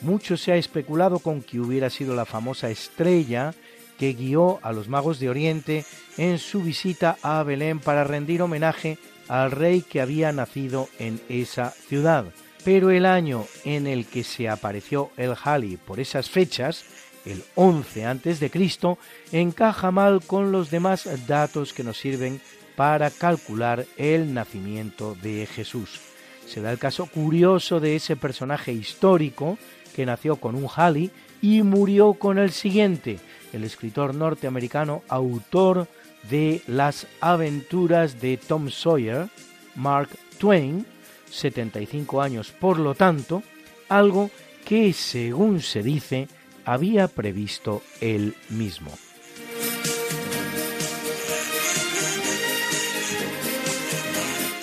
Mucho 0.00 0.38
se 0.38 0.52
ha 0.52 0.56
especulado 0.56 1.18
con 1.18 1.42
que 1.42 1.60
hubiera 1.60 1.90
sido 1.90 2.14
la 2.14 2.24
famosa 2.24 2.70
estrella 2.70 3.52
que 3.98 4.14
guió 4.14 4.58
a 4.62 4.72
los 4.72 4.88
magos 4.88 5.20
de 5.20 5.28
Oriente 5.28 5.84
en 6.16 6.38
su 6.38 6.62
visita 6.62 7.18
a 7.20 7.42
Belén 7.42 7.78
para 7.78 8.04
rendir 8.04 8.40
homenaje 8.40 8.96
al 9.28 9.50
rey 9.50 9.82
que 9.82 10.00
había 10.00 10.32
nacido 10.32 10.88
en 10.98 11.20
esa 11.28 11.72
ciudad 11.72 12.24
pero 12.66 12.90
el 12.90 13.06
año 13.06 13.46
en 13.62 13.86
el 13.86 14.06
que 14.06 14.24
se 14.24 14.48
apareció 14.48 15.12
el 15.16 15.34
Halley 15.40 15.76
por 15.76 16.00
esas 16.00 16.28
fechas, 16.28 16.84
el 17.24 17.44
11 17.54 18.04
antes 18.04 18.40
de 18.40 18.50
Cristo, 18.50 18.98
encaja 19.30 19.92
mal 19.92 20.20
con 20.26 20.50
los 20.50 20.68
demás 20.68 21.08
datos 21.28 21.72
que 21.72 21.84
nos 21.84 21.96
sirven 21.96 22.40
para 22.74 23.12
calcular 23.12 23.86
el 23.96 24.34
nacimiento 24.34 25.14
de 25.22 25.46
Jesús. 25.46 26.00
Se 26.44 26.60
da 26.60 26.72
el 26.72 26.80
caso 26.80 27.06
curioso 27.06 27.78
de 27.78 27.94
ese 27.94 28.16
personaje 28.16 28.72
histórico 28.72 29.58
que 29.94 30.04
nació 30.04 30.34
con 30.34 30.56
un 30.56 30.66
Halley 30.68 31.12
y 31.40 31.62
murió 31.62 32.14
con 32.14 32.36
el 32.36 32.50
siguiente, 32.50 33.20
el 33.52 33.62
escritor 33.62 34.12
norteamericano 34.12 35.04
autor 35.06 35.86
de 36.28 36.62
Las 36.66 37.06
aventuras 37.20 38.20
de 38.20 38.36
Tom 38.38 38.70
Sawyer, 38.70 39.28
Mark 39.76 40.08
Twain, 40.38 40.84
75 41.30 42.22
años, 42.22 42.52
por 42.52 42.78
lo 42.78 42.94
tanto, 42.94 43.42
algo 43.88 44.30
que, 44.64 44.92
según 44.92 45.60
se 45.60 45.82
dice, 45.82 46.28
había 46.64 47.08
previsto 47.08 47.82
él 48.00 48.36
mismo. 48.48 48.92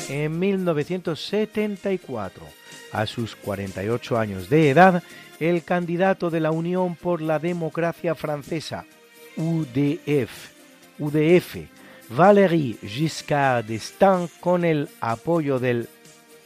En 0.09 0.39
1974, 0.39 2.45
A 2.91 3.05
sus 3.07 3.35
48 3.35 4.19
años 4.19 4.49
de 4.49 4.69
edad, 4.69 5.01
el 5.39 5.63
candidato 5.63 6.29
de 6.29 6.39
la 6.39 6.51
Unión 6.51 6.95
por 6.95 7.21
la 7.21 7.39
Democracia 7.39 8.13
Francesa, 8.13 8.85
UDF, 9.35 10.51
UDF, 10.99 11.55
Valéry 12.09 12.77
Giscard 12.85 13.65
d'Estaing, 13.65 14.29
con 14.39 14.63
el 14.63 14.89
apoyo 15.01 15.57
del 15.57 15.89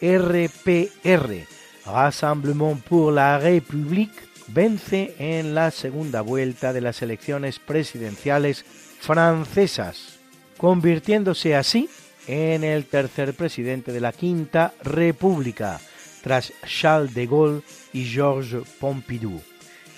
RPR, 0.02 1.46
Rassemblement 1.86 2.76
pour 2.76 3.12
la 3.12 3.38
République, 3.38 4.14
vence 4.48 5.14
en 5.20 5.54
la 5.54 5.72
segunda 5.72 6.22
vuelta 6.22 6.74
de 6.74 6.82
las 6.82 7.02
elecciones 7.02 7.60
presidenciales 7.60 8.66
francesas, 9.00 10.20
convirtiéndose 10.58 11.56
así 11.56 11.90
en 12.28 12.64
el 12.64 12.86
tercer 12.86 13.34
presidente 13.34 13.92
de 13.92 14.02
la 14.02 14.12
Quinta 14.12 14.74
República, 14.84 15.80
tras 16.22 16.52
Charles 16.66 17.14
de 17.14 17.26
Gaulle 17.26 17.62
y 17.94 18.06
Georges 18.06 18.64
Pompidou. 18.80 19.42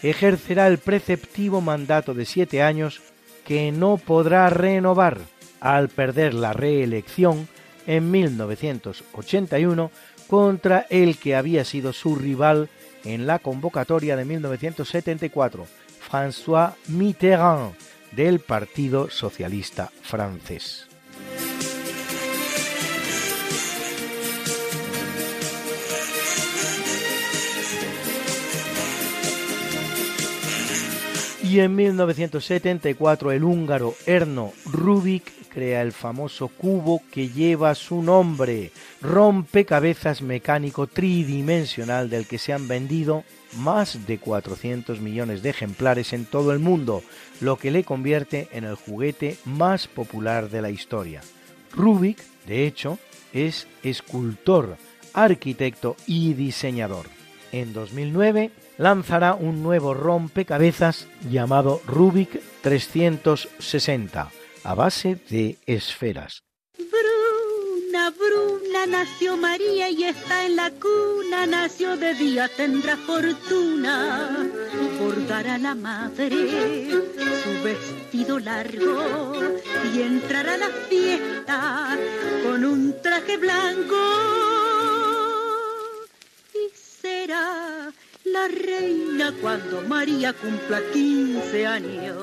Ejercerá 0.03 0.67
el 0.67 0.77
preceptivo 0.77 1.59
mandato 1.59 2.13
de 2.13 2.25
siete 2.25 2.61
años 2.61 3.01
que 3.45 3.71
no 3.71 3.97
podrá 3.97 4.49
renovar 4.49 5.17
al 5.59 5.89
perder 5.89 6.33
la 6.33 6.53
reelección 6.53 7.47
en 7.89 8.11
1981 8.11 9.91
contra 10.27 10.85
el 10.91 11.17
que 11.17 11.35
había 11.35 11.65
sido 11.65 11.91
su 11.91 12.15
rival 12.15 12.69
en 13.03 13.25
la 13.25 13.39
convocatoria 13.39 14.15
de 14.15 14.25
1974, 14.25 15.65
François 15.99 16.75
Mitterrand, 16.87 17.73
del 18.11 18.39
Partido 18.39 19.09
Socialista 19.09 19.91
francés. 20.03 20.88
Y 31.49 31.61
en 31.61 31.75
1974 31.75 33.31
el 33.31 33.43
húngaro 33.43 33.95
Erno 34.05 34.53
Rubik 34.65 35.49
crea 35.49 35.81
el 35.81 35.93
famoso 35.93 36.47
cubo 36.47 37.01
que 37.11 37.29
lleva 37.29 37.73
su 37.73 38.03
nombre, 38.03 38.71
rompecabezas 39.01 40.21
mecánico 40.21 40.85
tridimensional 40.85 42.07
del 42.07 42.27
que 42.27 42.37
se 42.37 42.53
han 42.53 42.67
vendido 42.67 43.23
más 43.57 44.05
de 44.05 44.19
400 44.19 45.01
millones 45.01 45.41
de 45.41 45.49
ejemplares 45.49 46.13
en 46.13 46.25
todo 46.25 46.53
el 46.53 46.59
mundo, 46.59 47.01
lo 47.41 47.57
que 47.57 47.71
le 47.71 47.83
convierte 47.83 48.47
en 48.51 48.63
el 48.63 48.75
juguete 48.75 49.37
más 49.45 49.87
popular 49.87 50.51
de 50.51 50.61
la 50.61 50.69
historia. 50.69 51.21
Rubik, 51.71 52.19
de 52.45 52.67
hecho, 52.67 52.99
es 53.33 53.67
escultor, 53.81 54.77
arquitecto 55.15 55.95
y 56.05 56.35
diseñador. 56.35 57.07
En 57.51 57.73
2009 57.73 58.51
lanzará 58.79 59.35
un 59.35 59.61
nuevo 59.61 59.93
rompecabezas 59.93 61.05
llamado 61.29 61.81
Rubik 61.85 62.41
360, 62.61 64.31
a 64.63 64.73
base 64.73 65.19
de 65.29 65.57
esferas. 65.65 66.43
Bruna, 66.77 68.09
Bruna, 68.11 68.85
nació 68.87 69.35
María 69.35 69.89
y 69.89 70.05
está 70.05 70.45
en 70.45 70.55
la 70.55 70.71
cuna, 70.71 71.45
nació 71.45 71.97
de 71.97 72.13
día, 72.13 72.49
tendrá 72.55 72.95
fortuna. 72.95 74.49
Bordará 74.97 75.57
la 75.57 75.75
madre 75.75 76.89
su 77.43 77.63
vestido 77.63 78.39
largo 78.39 79.33
y 79.93 80.01
entrará 80.03 80.53
a 80.53 80.57
la 80.57 80.69
fiesta 80.87 81.97
con 82.43 82.63
un 82.63 82.95
traje 83.01 83.35
blanco 83.35 83.97
y 86.53 86.73
será 86.73 87.91
la 88.31 88.47
reina 88.47 89.33
cuando 89.41 89.81
María 89.83 90.33
cumpla 90.33 90.79
15 90.93 91.67
años. 91.67 92.17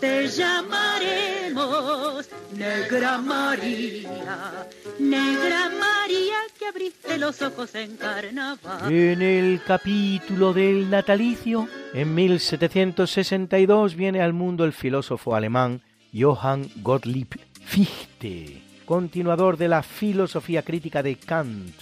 Te 0.00 0.28
llamaremos 0.28 2.28
Negra 2.56 3.18
María, 3.18 4.66
Negra 4.98 5.70
María 5.70 6.36
que 6.58 6.66
abriste 6.66 7.18
los 7.18 7.40
ojos 7.42 7.74
en 7.74 7.96
carnaval. 7.96 8.92
En 8.92 9.22
el 9.22 9.60
capítulo 9.66 10.52
del 10.52 10.90
natalicio, 10.90 11.68
en 11.92 12.14
1762 12.14 13.94
viene 13.94 14.20
al 14.20 14.32
mundo 14.32 14.64
el 14.64 14.72
filósofo 14.72 15.34
alemán 15.34 15.80
Johann 16.12 16.70
Gottlieb 16.76 17.38
Fichte, 17.64 18.62
continuador 18.84 19.56
de 19.56 19.68
la 19.68 19.82
filosofía 19.82 20.62
crítica 20.62 21.02
de 21.02 21.16
Kant, 21.16 21.74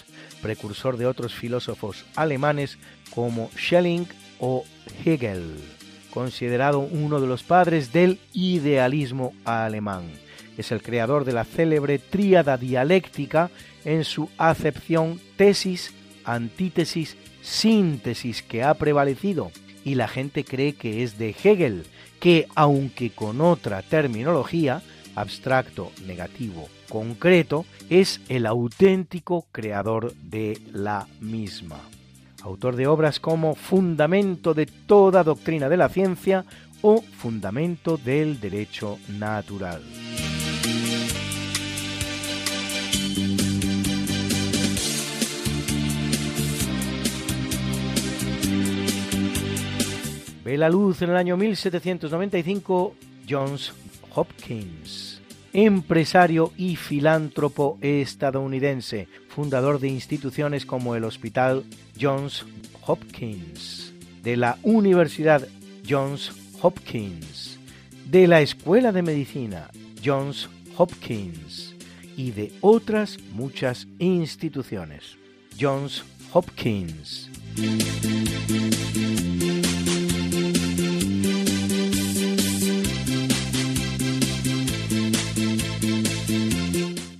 precursor 0.43 0.97
de 0.99 1.07
otros 1.07 1.33
filósofos 1.33 2.05
alemanes 2.17 2.79
como 3.15 3.51
Schelling 3.57 4.07
o 4.39 4.65
Hegel, 5.05 5.57
considerado 6.13 6.81
uno 6.81 7.21
de 7.21 7.27
los 7.27 7.43
padres 7.43 7.93
del 7.93 8.19
idealismo 8.35 9.33
alemán. 9.45 10.11
Es 10.59 10.73
el 10.73 10.83
creador 10.83 11.25
de 11.25 11.33
la 11.33 11.45
célebre 11.45 11.99
tríada 11.99 12.59
dialéctica 12.59 13.51
en 13.85 14.05
su 14.05 14.29
acepción 14.37 15.21
tesis, 15.37 15.95
antítesis, 16.25 17.17
síntesis 17.41 18.43
que 18.43 18.63
ha 18.63 18.75
prevalecido 18.75 19.51
y 19.85 19.95
la 19.95 20.09
gente 20.09 20.45
cree 20.45 20.75
que 20.75 21.03
es 21.03 21.19
de 21.19 21.35
Hegel, 21.43 21.85
que 22.21 22.47
aunque 22.55 23.11
con 23.11 23.41
otra 23.41 23.83
terminología, 23.83 24.83
abstracto, 25.15 25.91
negativo, 26.07 26.69
concreto, 26.93 27.65
es 27.89 28.21
el 28.29 28.45
auténtico 28.45 29.47
creador 29.51 30.13
de 30.15 30.61
la 30.73 31.07
misma 31.21 31.81
autor 32.43 32.77
de 32.77 32.87
obras 32.87 33.21
como 33.21 33.55
Fundamento 33.55 34.55
de 34.55 34.67
toda 34.67 35.25
doctrina 35.25 35.69
de 35.69 35.77
la 35.77 35.89
ciencia 35.89 36.45
o 36.83 37.01
Fundamento 37.01 37.97
del 37.97 38.41
derecho 38.41 38.99
natural. 39.09 39.83
Ve 50.45 50.59
la 50.59 50.69
luz 50.69 51.01
en 51.03 51.11
el 51.11 51.17
año 51.17 51.37
1795 51.37 52.95
Johns 53.29 53.73
Hopkins, 54.15 55.12
empresario 55.53 56.53
y 56.57 56.77
filántropo 56.77 57.79
estadounidense, 57.81 59.09
fundador 59.29 59.81
de 59.81 59.89
instituciones 59.89 60.67
como 60.67 60.95
el 60.95 61.05
Hospital 61.05 61.65
Johns 62.01 62.47
Hopkins, 62.87 63.93
de 64.23 64.37
la 64.37 64.59
Universidad 64.63 65.47
Johns 65.89 66.33
Hopkins, 66.61 67.59
de 68.07 68.27
la 68.27 68.41
Escuela 68.41 68.93
de 68.93 69.03
Medicina 69.03 69.71
Johns 70.05 70.49
Hopkins 70.77 71.75
y 72.17 72.33
de 72.33 72.53
otras 72.61 73.19
muchas 73.33 73.87
instituciones. 73.99 75.17
Johns 75.59 76.05
Hopkins. 76.33 77.31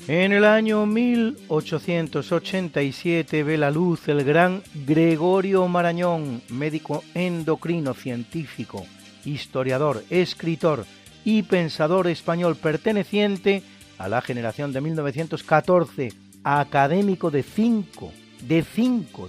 En 0.09 0.33
el 0.33 0.45
año 0.45 0.85
1887 0.85 3.45
ve 3.45 3.57
la 3.57 3.71
luz 3.71 4.09
el 4.09 4.25
gran 4.25 4.65
Gregorio 4.85 5.69
Marañón, 5.69 6.43
médico 6.49 7.05
endocrino 7.15 7.95
científico, 7.95 8.85
historiador, 9.25 10.03
escritor 10.11 10.87
y 11.25 11.45
pensador 11.45 12.09
español 12.09 12.57
perteneciente 12.57 13.63
a 13.97 14.09
la 14.09 14.23
generación 14.23 14.73
de 14.73 14.81
1914, 14.81 16.13
académico 16.43 17.31
de 17.31 17.45
cinco, 17.45 18.13
de 18.41 18.65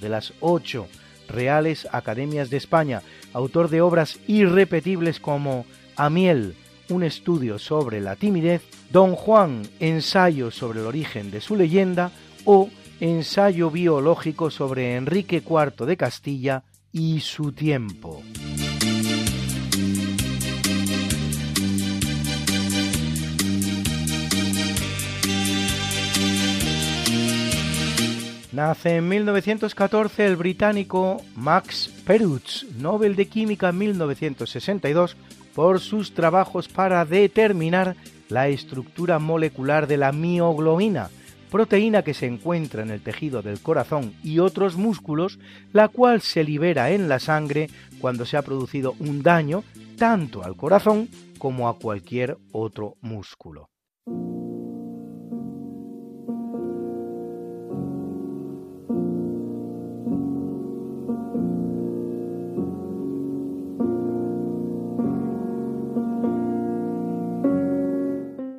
de 0.02 0.10
las 0.10 0.34
ocho 0.40 0.88
Reales 1.30 1.88
Academias 1.92 2.50
de 2.50 2.58
España, 2.58 3.04
autor 3.32 3.70
de 3.70 3.82
obras 3.82 4.20
irrepetibles 4.26 5.20
como 5.20 5.68
Amiel, 5.96 6.56
un 6.94 7.04
estudio 7.04 7.60
sobre 7.60 8.00
la 8.00 8.16
timidez, 8.16 8.62
Don 8.92 9.16
Juan, 9.16 9.64
ensayo 9.80 10.52
sobre 10.52 10.80
el 10.80 10.86
origen 10.86 11.32
de 11.32 11.42
su 11.42 11.56
leyenda, 11.56 12.12
o 12.46 12.70
ensayo 13.00 13.72
biológico 13.72 14.50
sobre 14.50 14.96
Enrique 14.96 15.44
IV 15.46 15.86
de 15.86 15.98
Castilla 15.98 16.64
y 16.92 17.20
su 17.22 17.52
tiempo. 17.52 18.22
Nace 28.54 28.98
en 28.98 29.10
1914 29.10 30.28
el 30.28 30.36
británico 30.36 31.18
Max 31.36 31.90
Perutz, 32.06 32.66
Nobel 32.78 33.16
de 33.16 33.28
Química 33.28 33.70
en 33.70 33.80
1962, 33.80 35.18
por 35.56 35.80
sus 35.80 36.14
trabajos 36.14 36.68
para 36.68 37.06
determinar 37.06 37.96
la 38.30 38.48
estructura 38.48 39.20
molecular 39.20 39.88
de 39.88 39.98
la 39.98 40.12
mioglobina, 40.12 41.10
proteína 41.52 42.02
que 42.02 42.14
se 42.14 42.26
encuentra 42.26 42.82
en 42.82 42.90
el 42.90 43.02
tejido 43.02 43.42
del 43.42 43.60
corazón 43.60 44.14
y 44.24 44.40
otros 44.40 44.76
músculos, 44.76 45.40
la 45.72 45.88
cual 45.88 46.22
se 46.22 46.44
libera 46.44 46.92
en 46.92 47.08
la 47.08 47.20
sangre 47.20 47.70
cuando 48.00 48.26
se 48.26 48.38
ha 48.38 48.42
producido 48.42 48.96
un 49.00 49.22
daño 49.22 49.64
tanto 49.98 50.44
al 50.44 50.56
corazón 50.56 51.10
como 51.38 51.70
a 51.70 51.78
cualquier 51.78 52.38
otro 52.52 52.96
músculo. 53.02 53.73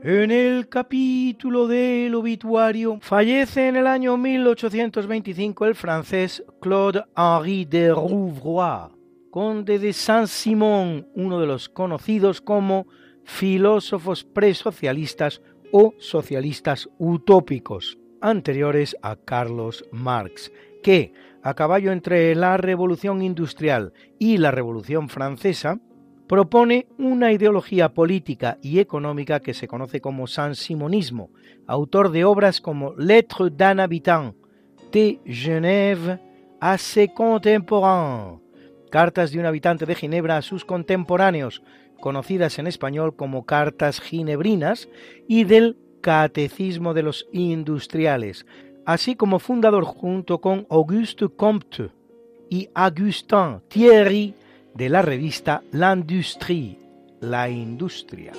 En 0.06 0.30
el 0.30 0.68
capítulo 0.68 1.66
del 1.66 2.14
obituario 2.14 2.98
fallece 3.00 3.68
en 3.68 3.76
el 3.76 3.86
año 3.86 4.18
1825 4.18 5.64
el 5.64 5.74
francés 5.74 6.44
Claude-Henri 6.60 7.64
de 7.64 7.88
Rouvroy, 7.88 8.90
conde 9.30 9.78
de 9.78 9.94
Saint-Simon, 9.94 11.08
uno 11.14 11.40
de 11.40 11.46
los 11.46 11.70
conocidos 11.70 12.42
como 12.42 12.86
filósofos 13.24 14.24
presocialistas 14.24 15.40
o 15.72 15.94
socialistas 15.96 16.86
utópicos, 16.98 17.96
anteriores 18.20 18.98
a 19.00 19.16
Carlos 19.16 19.86
Marx, 19.90 20.52
que, 20.82 21.14
a 21.42 21.54
caballo 21.54 21.92
entre 21.92 22.34
la 22.34 22.58
Revolución 22.58 23.22
Industrial 23.22 23.94
y 24.18 24.36
la 24.36 24.50
Revolución 24.50 25.08
Francesa, 25.08 25.80
propone 26.26 26.86
una 26.98 27.32
ideología 27.32 27.92
política 27.92 28.58
y 28.62 28.78
económica 28.78 29.40
que 29.40 29.54
se 29.54 29.68
conoce 29.68 30.00
como 30.00 30.26
Saint-Simonismo, 30.26 31.30
autor 31.66 32.10
de 32.10 32.24
obras 32.24 32.60
como 32.60 32.94
Lettres 32.94 33.56
d'un 33.56 33.80
habitant 33.80 34.34
de 34.92 35.20
Genève 35.24 36.18
a 36.60 36.78
ses 36.78 37.10
contemporains, 37.14 38.40
Cartas 38.90 39.32
de 39.32 39.40
un 39.40 39.46
habitante 39.46 39.86
de 39.86 39.94
Ginebra 39.96 40.36
a 40.36 40.42
sus 40.42 40.64
contemporáneos, 40.64 41.62
conocidas 42.00 42.60
en 42.60 42.68
español 42.68 43.16
como 43.16 43.44
Cartas 43.44 44.00
Ginebrinas, 44.00 44.88
y 45.26 45.42
del 45.42 45.76
Catecismo 46.00 46.94
de 46.94 47.02
los 47.02 47.26
Industriales, 47.32 48.46
así 48.86 49.16
como 49.16 49.40
fundador 49.40 49.84
junto 49.84 50.40
con 50.40 50.66
Auguste 50.70 51.28
Comte 51.28 51.90
y 52.48 52.68
Augustin 52.74 53.62
Thierry 53.68 54.34
de 54.74 54.88
la 54.88 55.02
revista 55.02 55.62
L'Industrie, 55.70 56.76
la 57.20 57.48
industria. 57.48 58.32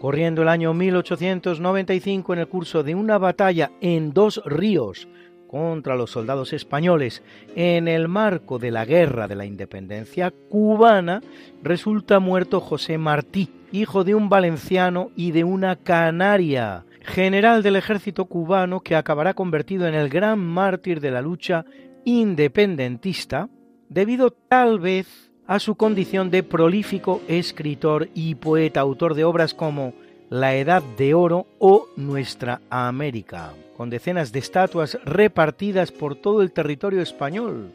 Corriendo 0.00 0.42
el 0.42 0.48
año 0.48 0.74
1895 0.74 2.32
en 2.32 2.38
el 2.40 2.48
curso 2.48 2.82
de 2.82 2.96
una 2.96 3.18
batalla 3.18 3.70
en 3.80 4.12
dos 4.12 4.42
ríos 4.44 5.06
contra 5.50 5.96
los 5.96 6.12
soldados 6.12 6.52
españoles 6.52 7.24
en 7.56 7.88
el 7.88 8.06
marco 8.06 8.60
de 8.60 8.70
la 8.70 8.84
Guerra 8.84 9.26
de 9.26 9.34
la 9.34 9.44
Independencia 9.44 10.30
cubana, 10.30 11.22
resulta 11.60 12.20
muerto 12.20 12.60
José 12.60 12.98
Martí, 12.98 13.50
hijo 13.72 14.04
de 14.04 14.14
un 14.14 14.28
valenciano 14.28 15.10
y 15.16 15.32
de 15.32 15.42
una 15.42 15.74
canaria, 15.74 16.84
general 17.00 17.64
del 17.64 17.74
ejército 17.74 18.26
cubano 18.26 18.78
que 18.78 18.94
acabará 18.94 19.34
convertido 19.34 19.88
en 19.88 19.94
el 19.94 20.08
gran 20.08 20.38
mártir 20.38 21.00
de 21.00 21.10
la 21.10 21.20
lucha 21.20 21.64
independentista, 22.04 23.48
debido 23.88 24.30
tal 24.30 24.78
vez 24.78 25.32
a 25.48 25.58
su 25.58 25.74
condición 25.74 26.30
de 26.30 26.44
prolífico 26.44 27.22
escritor 27.26 28.08
y 28.14 28.36
poeta, 28.36 28.78
autor 28.78 29.14
de 29.14 29.24
obras 29.24 29.52
como 29.52 29.94
La 30.30 30.54
Edad 30.54 30.82
de 30.96 31.12
Oro 31.12 31.46
o 31.58 31.88
Nuestra 31.96 32.60
América, 32.70 33.52
con 33.76 33.90
decenas 33.90 34.30
de 34.30 34.38
estatuas 34.38 34.96
repartidas 35.04 35.90
por 35.90 36.14
todo 36.14 36.40
el 36.42 36.52
territorio 36.52 37.02
español. 37.02 37.72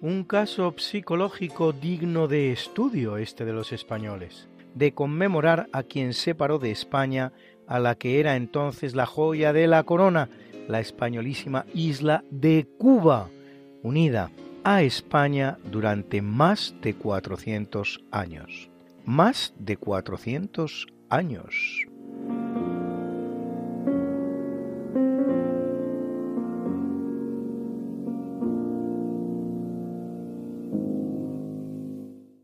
Un 0.00 0.24
caso 0.24 0.74
psicológico 0.78 1.72
digno 1.72 2.26
de 2.26 2.50
estudio 2.50 3.18
este 3.18 3.44
de 3.44 3.52
los 3.52 3.72
españoles 3.72 4.48
de 4.74 4.92
conmemorar 4.92 5.68
a 5.72 5.82
quien 5.82 6.14
separó 6.14 6.58
de 6.58 6.70
España 6.70 7.32
a 7.66 7.78
la 7.78 7.96
que 7.96 8.20
era 8.20 8.36
entonces 8.36 8.94
la 8.94 9.06
joya 9.06 9.52
de 9.52 9.66
la 9.66 9.82
corona, 9.82 10.30
la 10.68 10.80
españolísima 10.80 11.66
isla 11.74 12.24
de 12.30 12.66
Cuba, 12.78 13.28
unida 13.82 14.30
a 14.64 14.82
España 14.82 15.58
durante 15.64 16.22
más 16.22 16.74
de 16.80 16.94
400 16.94 18.04
años. 18.10 18.70
Más 19.04 19.52
de 19.58 19.76
400 19.76 20.86
años. 21.08 21.87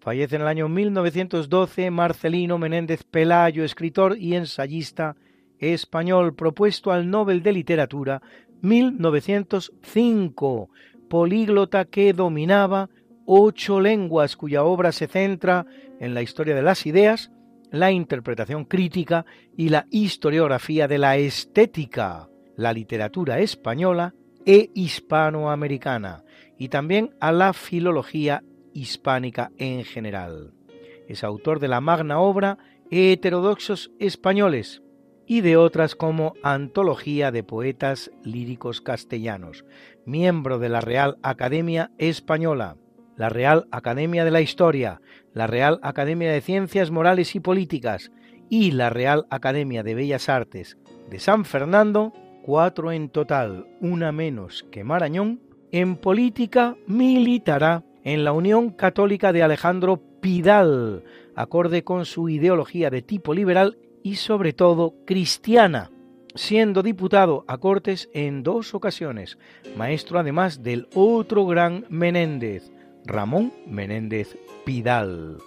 Fallece 0.05 0.37
en 0.37 0.43
el 0.43 0.49
año 0.49 0.69
1912 0.69 1.91
Marcelino 1.91 2.59
Menéndez 2.59 3.05
Pelayo, 3.05 3.65
escritor 3.65 4.19
y 4.19 4.35
ensayista 4.35 5.17
español, 5.59 6.35
propuesto 6.35 6.93
al 6.93 7.09
Nobel 7.09 7.43
de 7.43 7.53
Literatura 7.53 8.21
1905, 8.61 10.69
políglota 11.09 11.87
que 11.87 12.13
dominaba 12.13 12.91
ocho 13.25 13.81
lenguas 13.81 14.37
cuya 14.37 14.65
obra 14.65 14.93
se 14.93 15.07
centra 15.07 15.65
en 16.01 16.13
la 16.13 16.21
historia 16.21 16.55
de 16.55 16.63
las 16.63 16.85
ideas, 16.85 17.33
la 17.75 17.91
interpretación 17.91 18.65
crítica 18.67 19.27
y 19.57 19.69
la 19.69 19.87
historiografía 19.91 20.87
de 20.87 20.99
la 20.99 21.17
estética, 21.17 22.29
la 22.57 22.73
literatura 22.73 23.41
española 23.41 24.15
e 24.47 24.71
hispanoamericana, 24.75 26.23
y 26.57 26.69
también 26.69 27.17
a 27.21 27.33
la 27.33 27.53
filología 27.53 28.45
hispánica 28.73 29.51
en 29.59 29.85
general. 29.85 30.53
Es 31.09 31.25
autor 31.25 31.59
de 31.59 31.67
la 31.67 31.81
magna 31.81 32.21
obra 32.21 32.59
Heterodoxos 32.93 33.91
Españoles 33.99 34.83
y 35.27 35.41
de 35.41 35.57
otras 35.57 35.97
como 35.97 36.35
Antología 36.45 37.33
de 37.33 37.43
Poetas 37.43 38.13
Líricos 38.23 38.83
Castellanos, 38.83 39.65
miembro 40.07 40.61
de 40.61 40.69
la 40.69 40.81
Real 40.81 41.17
Academia 41.23 41.91
Española, 41.99 42.77
la 43.17 43.29
Real 43.31 43.67
Academia 43.71 44.25
de 44.25 44.31
la 44.31 44.41
Historia, 44.41 45.01
la 45.35 45.47
Real 45.47 45.81
Academia 45.83 46.33
de 46.33 46.41
Ciencias 46.41 46.91
Morales 46.91 47.35
y 47.35 47.41
Políticas 47.41 48.13
y 48.49 48.71
la 48.71 48.89
Real 48.89 49.27
Academia 49.31 49.83
de 49.83 49.95
Bellas 49.95 50.29
Artes 50.29 50.79
de 51.11 51.19
San 51.19 51.45
Fernando, 51.45 52.13
cuatro 52.43 52.93
en 52.93 53.09
total, 53.09 53.67
una 53.81 54.13
menos 54.13 54.65
que 54.71 54.85
Marañón, 54.85 55.41
en 55.73 55.97
política 55.97 56.77
militará 56.87 57.85
en 58.05 58.23
la 58.23 58.33
Unión 58.33 58.71
Católica 58.71 59.33
de 59.33 59.43
Alejandro 59.43 60.01
Pidal, 60.21 61.03
acorde 61.35 61.83
con 61.83 62.05
su 62.05 62.29
ideología 62.29 62.91
de 62.91 63.03
tipo 63.03 63.35
liberal 63.35 63.77
y 64.03 64.17
sobre 64.17 64.53
todo 64.53 64.95
cristiana, 65.05 65.91
siendo 66.35 66.83
diputado 66.83 67.45
a 67.49 67.59
Cortes 67.59 68.09
en 68.13 68.43
dos 68.43 68.75
ocasiones, 68.75 69.39
maestro 69.77 70.19
además 70.19 70.63
del 70.63 70.89
otro 70.95 71.47
gran 71.47 71.87
Menéndez, 71.89 72.71
Ramón 73.07 73.53
Menéndez 73.67 74.37
Pidal. 74.65 75.39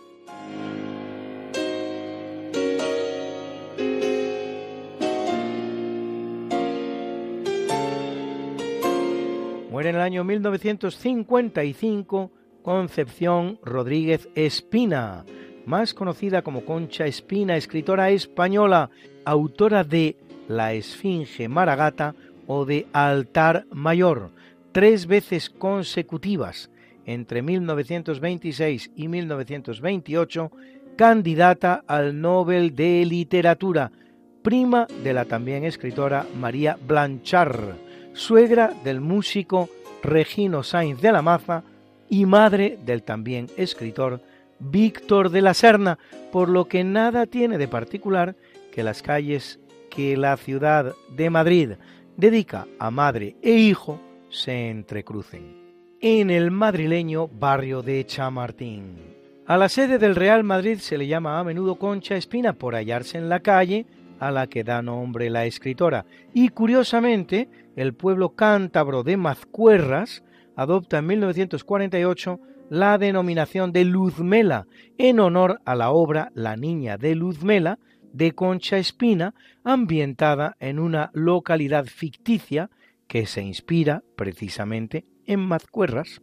Muere 9.72 9.90
en 9.90 9.96
el 9.96 10.02
año 10.02 10.24
1955 10.24 12.32
Concepción 12.64 13.60
Rodríguez 13.64 14.28
Espina, 14.36 15.24
más 15.66 15.94
conocida 15.94 16.42
como 16.42 16.66
Concha 16.66 17.06
Espina, 17.06 17.56
escritora 17.56 18.10
española, 18.10 18.90
autora 19.24 19.84
de 19.84 20.18
La 20.48 20.74
Esfinge 20.74 21.48
Maragata 21.48 22.16
o 22.46 22.66
de 22.66 22.88
Altar 22.92 23.66
Mayor, 23.72 24.32
tres 24.74 25.08
veces 25.08 25.50
consecutivas, 25.50 26.70
entre 27.08 27.42
1926 27.42 28.92
y 28.96 29.08
1928, 29.08 30.52
candidata 30.96 31.84
al 31.88 32.22
Nobel 32.22 32.76
de 32.76 33.04
Literatura, 33.06 33.92
prima 34.44 34.86
de 35.04 35.14
la 35.14 35.26
también 35.26 35.64
escritora 35.64 36.28
María 36.40 36.78
Blanchard, 36.86 37.76
suegra 38.14 38.74
del 38.84 39.02
músico 39.02 39.70
Regino 40.04 40.62
Sainz 40.62 41.02
de 41.02 41.12
la 41.12 41.24
Maza, 41.24 41.64
y 42.10 42.26
madre 42.26 42.78
del 42.86 43.04
también 43.04 43.48
escritor 43.58 44.22
Víctor 44.60 45.30
de 45.30 45.42
la 45.42 45.54
Serna, 45.54 46.00
por 46.32 46.50
lo 46.50 46.66
que 46.66 46.84
nada 46.84 47.26
tiene 47.26 47.58
de 47.58 47.68
particular 47.68 48.36
que 48.72 48.84
las 48.84 49.02
calles 49.02 49.60
que 49.90 50.18
la 50.18 50.38
ciudad 50.38 50.94
de 51.16 51.30
Madrid 51.30 51.72
dedica 52.16 52.68
a 52.80 52.92
madre 52.92 53.36
e 53.42 53.52
hijo 53.52 54.00
se 54.30 54.70
entrecrucen. 54.70 55.67
En 56.00 56.30
el 56.30 56.52
madrileño 56.52 57.28
barrio 57.28 57.82
de 57.82 58.06
Chamartín. 58.06 58.98
A 59.48 59.58
la 59.58 59.68
sede 59.68 59.98
del 59.98 60.16
Real 60.16 60.44
Madrid 60.44 60.78
se 60.78 60.98
le 60.98 61.08
llama 61.08 61.40
a 61.40 61.44
menudo 61.44 61.78
Concha 61.78 62.16
Espina 62.16 62.54
por 62.54 62.76
hallarse 62.76 63.18
en 63.18 63.30
la 63.30 63.40
calle 63.40 63.88
a 64.20 64.30
la 64.30 64.46
que 64.46 64.64
da 64.64 64.84
nombre 64.84 65.32
la 65.32 65.46
escritora. 65.46 66.06
Y 66.34 66.50
curiosamente, 66.50 67.50
el 67.76 67.96
pueblo 67.96 68.36
cántabro 68.36 69.04
de 69.04 69.18
Mazcuerras 69.18 70.24
adopta 70.56 71.00
en 71.00 71.08
1948 71.08 72.40
la 72.70 72.98
denominación 73.00 73.72
de 73.72 73.86
Luzmela 73.86 74.68
en 75.00 75.20
honor 75.20 75.62
a 75.66 75.74
la 75.74 75.90
obra 75.90 76.32
La 76.36 76.58
Niña 76.58 76.98
de 76.98 77.16
Luzmela 77.16 77.80
de 78.14 78.34
Concha 78.34 78.78
Espina, 78.78 79.34
ambientada 79.64 80.58
en 80.60 80.78
una 80.78 81.10
localidad 81.14 81.86
ficticia 81.86 82.70
que 83.08 83.26
se 83.26 83.42
inspira 83.42 84.04
precisamente 84.16 85.06
en 85.28 85.42
Mazcuerras. 85.42 86.22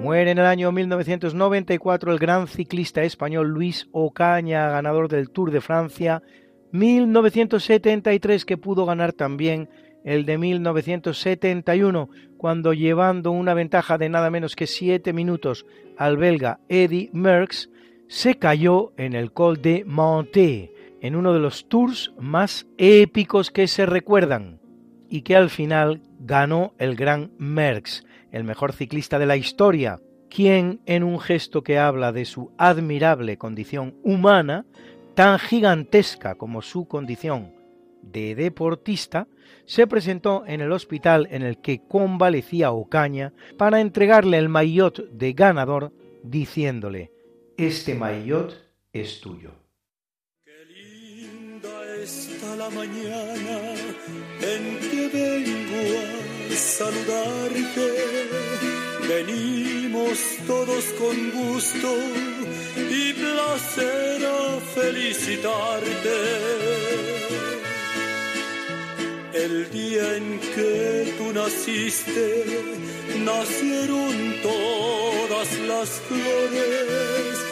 Muere 0.00 0.32
en 0.32 0.38
el 0.38 0.46
año 0.46 0.72
1994 0.72 2.12
el 2.12 2.18
gran 2.18 2.48
ciclista 2.48 3.02
español 3.02 3.48
Luis 3.48 3.88
Ocaña, 3.92 4.68
ganador 4.70 5.08
del 5.08 5.30
Tour 5.30 5.50
de 5.50 5.60
Francia 5.60 6.22
1973 6.72 8.44
que 8.44 8.56
pudo 8.56 8.86
ganar 8.86 9.12
también 9.12 9.68
el 10.04 10.26
de 10.26 10.38
1971, 10.38 12.08
cuando 12.36 12.72
llevando 12.72 13.30
una 13.30 13.54
ventaja 13.54 13.98
de 13.98 14.08
nada 14.08 14.30
menos 14.30 14.56
que 14.56 14.66
7 14.66 15.12
minutos 15.12 15.64
al 15.96 16.16
belga 16.16 16.58
Eddie 16.68 17.10
Merckx, 17.12 17.68
se 18.12 18.34
cayó 18.34 18.92
en 18.98 19.14
el 19.14 19.32
Col 19.32 19.62
de 19.62 19.86
Monté, 19.86 20.70
en 21.00 21.16
uno 21.16 21.32
de 21.32 21.40
los 21.40 21.66
tours 21.70 22.12
más 22.20 22.66
épicos 22.76 23.50
que 23.50 23.66
se 23.66 23.86
recuerdan, 23.86 24.60
y 25.08 25.22
que 25.22 25.34
al 25.34 25.48
final 25.48 26.02
ganó 26.20 26.74
el 26.76 26.94
gran 26.94 27.32
Merckx, 27.38 28.04
el 28.30 28.44
mejor 28.44 28.74
ciclista 28.74 29.18
de 29.18 29.24
la 29.24 29.38
historia, 29.38 29.98
quien, 30.28 30.80
en 30.84 31.04
un 31.04 31.20
gesto 31.20 31.62
que 31.62 31.78
habla 31.78 32.12
de 32.12 32.26
su 32.26 32.52
admirable 32.58 33.38
condición 33.38 33.94
humana, 34.02 34.66
tan 35.14 35.38
gigantesca 35.38 36.34
como 36.34 36.60
su 36.60 36.86
condición 36.86 37.54
de 38.02 38.34
deportista, 38.34 39.26
se 39.64 39.86
presentó 39.86 40.44
en 40.46 40.60
el 40.60 40.72
hospital 40.72 41.28
en 41.30 41.40
el 41.40 41.62
que 41.62 41.80
convalecía 41.88 42.72
Ocaña 42.72 43.32
para 43.56 43.80
entregarle 43.80 44.36
el 44.36 44.50
maillot 44.50 45.08
de 45.12 45.32
ganador, 45.32 45.92
diciéndole, 46.22 47.11
este 47.66 47.94
maillot 47.94 48.56
es 48.92 49.20
tuyo. 49.20 49.50
Qué 50.44 50.64
linda 50.64 51.94
está 52.02 52.56
la 52.56 52.68
mañana 52.70 53.74
en 54.40 54.78
que 54.90 55.08
vengo 55.08 55.82
a 56.50 56.56
saludarte. 56.56 57.88
Venimos 59.08 60.18
todos 60.46 60.84
con 61.00 61.30
gusto 61.30 61.96
y 62.76 63.12
placer 63.12 64.26
a 64.26 64.60
felicitarte. 64.74 66.18
El 69.34 69.70
día 69.70 70.16
en 70.16 70.40
que 70.40 71.14
tú 71.16 71.32
naciste, 71.32 72.44
nacieron 73.24 74.34
todas 74.42 75.58
las 75.60 75.88
flores. 76.08 77.51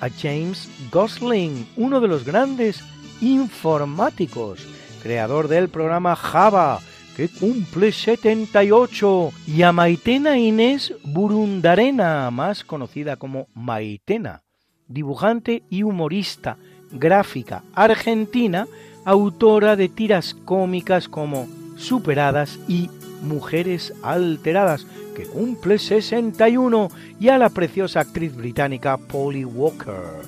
a 0.00 0.08
James 0.10 0.68
Gosling, 0.90 1.66
uno 1.76 2.00
de 2.00 2.08
los 2.08 2.24
grandes 2.24 2.82
informáticos, 3.20 4.66
creador 5.02 5.48
del 5.48 5.68
programa 5.68 6.16
Java, 6.16 6.80
que 7.16 7.28
cumple 7.28 7.90
78, 7.90 9.32
y 9.46 9.62
a 9.62 9.72
Maitena 9.72 10.38
Inés 10.38 10.94
Burundarena, 11.02 12.30
más 12.30 12.62
conocida 12.62 13.16
como 13.16 13.48
Maitena, 13.54 14.42
dibujante 14.86 15.64
y 15.68 15.82
humorista 15.82 16.58
gráfica 16.92 17.64
argentina, 17.74 18.66
autora 19.04 19.76
de 19.76 19.88
tiras 19.88 20.34
cómicas 20.44 21.08
como 21.08 21.48
Superadas 21.76 22.58
y 22.66 22.90
Mujeres 23.22 23.92
Alteradas, 24.02 24.86
que 25.14 25.24
cumple 25.24 25.78
61, 25.78 26.90
y 27.18 27.28
a 27.28 27.38
la 27.38 27.50
preciosa 27.50 28.00
actriz 28.00 28.34
británica 28.34 28.96
Polly 28.96 29.44
Walker, 29.44 30.22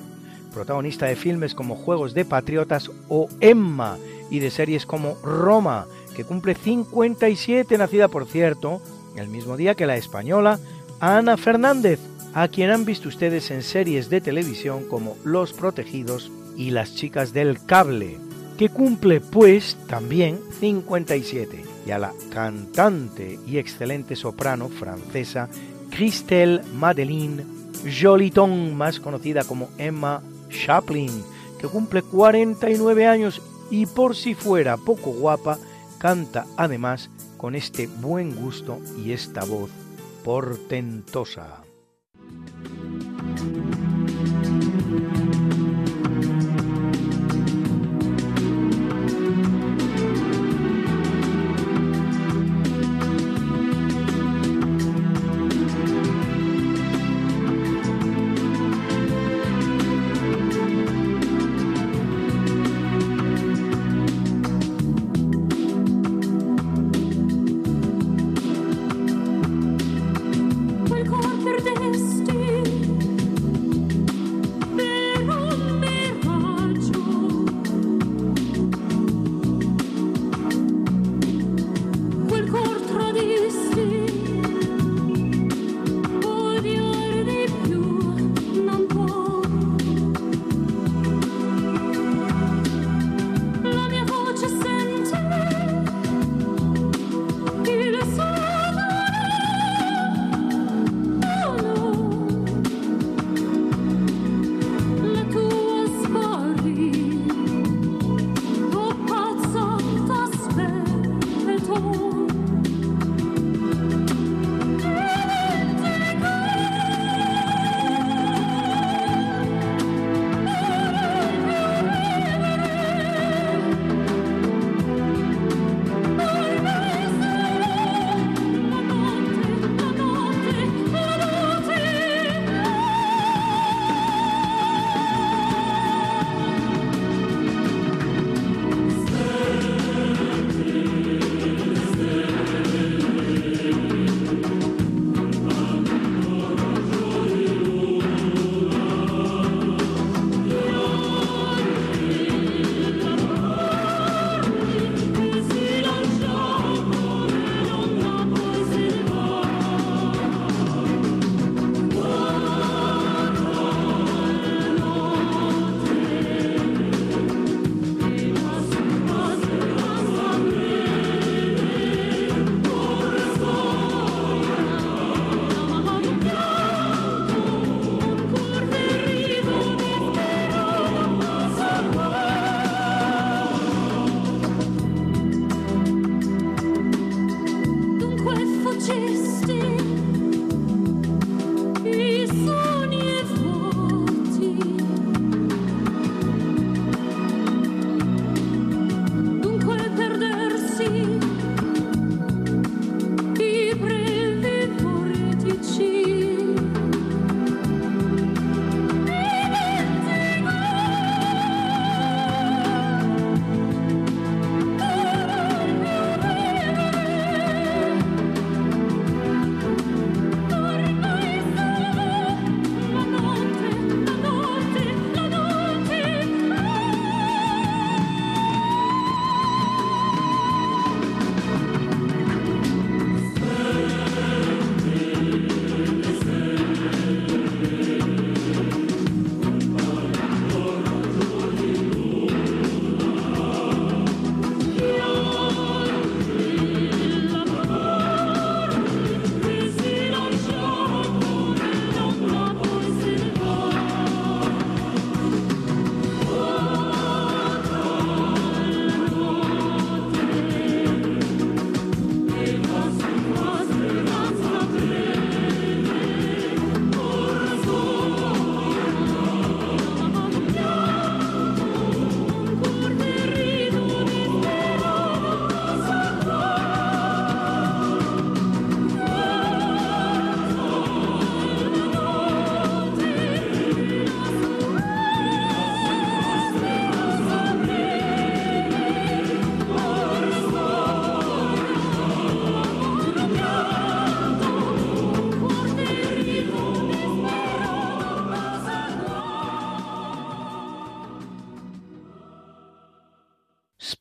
protagonista 0.53 1.05
de 1.05 1.15
filmes 1.15 1.55
como 1.55 1.75
Juegos 1.75 2.13
de 2.13 2.25
Patriotas 2.25 2.91
o 3.07 3.29
Emma, 3.39 3.97
y 4.29 4.39
de 4.39 4.49
series 4.49 4.85
como 4.85 5.15
Roma, 5.23 5.85
que 6.15 6.23
cumple 6.23 6.55
57, 6.55 7.77
nacida 7.77 8.07
por 8.07 8.25
cierto 8.25 8.81
el 9.15 9.27
mismo 9.27 9.57
día 9.57 9.75
que 9.75 9.85
la 9.85 9.97
española 9.97 10.59
Ana 10.99 11.37
Fernández, 11.37 11.99
a 12.33 12.47
quien 12.47 12.69
han 12.69 12.85
visto 12.85 13.09
ustedes 13.09 13.51
en 13.51 13.61
series 13.61 14.09
de 14.09 14.21
televisión 14.21 14.85
como 14.87 15.17
Los 15.23 15.51
Protegidos 15.53 16.31
y 16.55 16.71
Las 16.71 16.95
Chicas 16.95 17.33
del 17.33 17.63
Cable, 17.65 18.17
que 18.57 18.69
cumple 18.69 19.19
pues 19.19 19.77
también 19.87 20.39
57, 20.59 21.63
y 21.85 21.91
a 21.91 21.99
la 21.99 22.13
cantante 22.31 23.39
y 23.45 23.57
excelente 23.57 24.15
soprano 24.15 24.69
francesa 24.69 25.49
Christelle 25.89 26.61
Madeleine 26.75 27.43
Joliton, 27.83 28.75
más 28.75 28.99
conocida 28.99 29.43
como 29.43 29.69
Emma 29.77 30.21
Chaplin, 30.49 31.23
que 31.59 31.67
cumple 31.67 32.01
49 32.01 33.07
años 33.07 33.41
y 33.69 33.85
por 33.85 34.15
si 34.15 34.35
fuera 34.35 34.77
poco 34.77 35.11
guapa, 35.11 35.57
canta 35.97 36.45
además 36.57 37.09
con 37.37 37.55
este 37.55 37.87
buen 37.87 38.35
gusto 38.35 38.79
y 39.03 39.13
esta 39.13 39.43
voz 39.45 39.71
portentosa. 40.23 41.63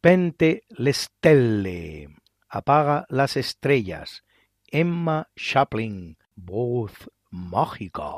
Spente 0.01 0.65
le 0.79 0.95
stelle. 0.95 2.09
Apaga 2.49 3.05
las 3.11 3.37
estrellas. 3.37 4.25
Emma 4.67 5.29
Chaplin. 5.37 6.17
Voz 6.35 6.91
mágica. 7.31 8.09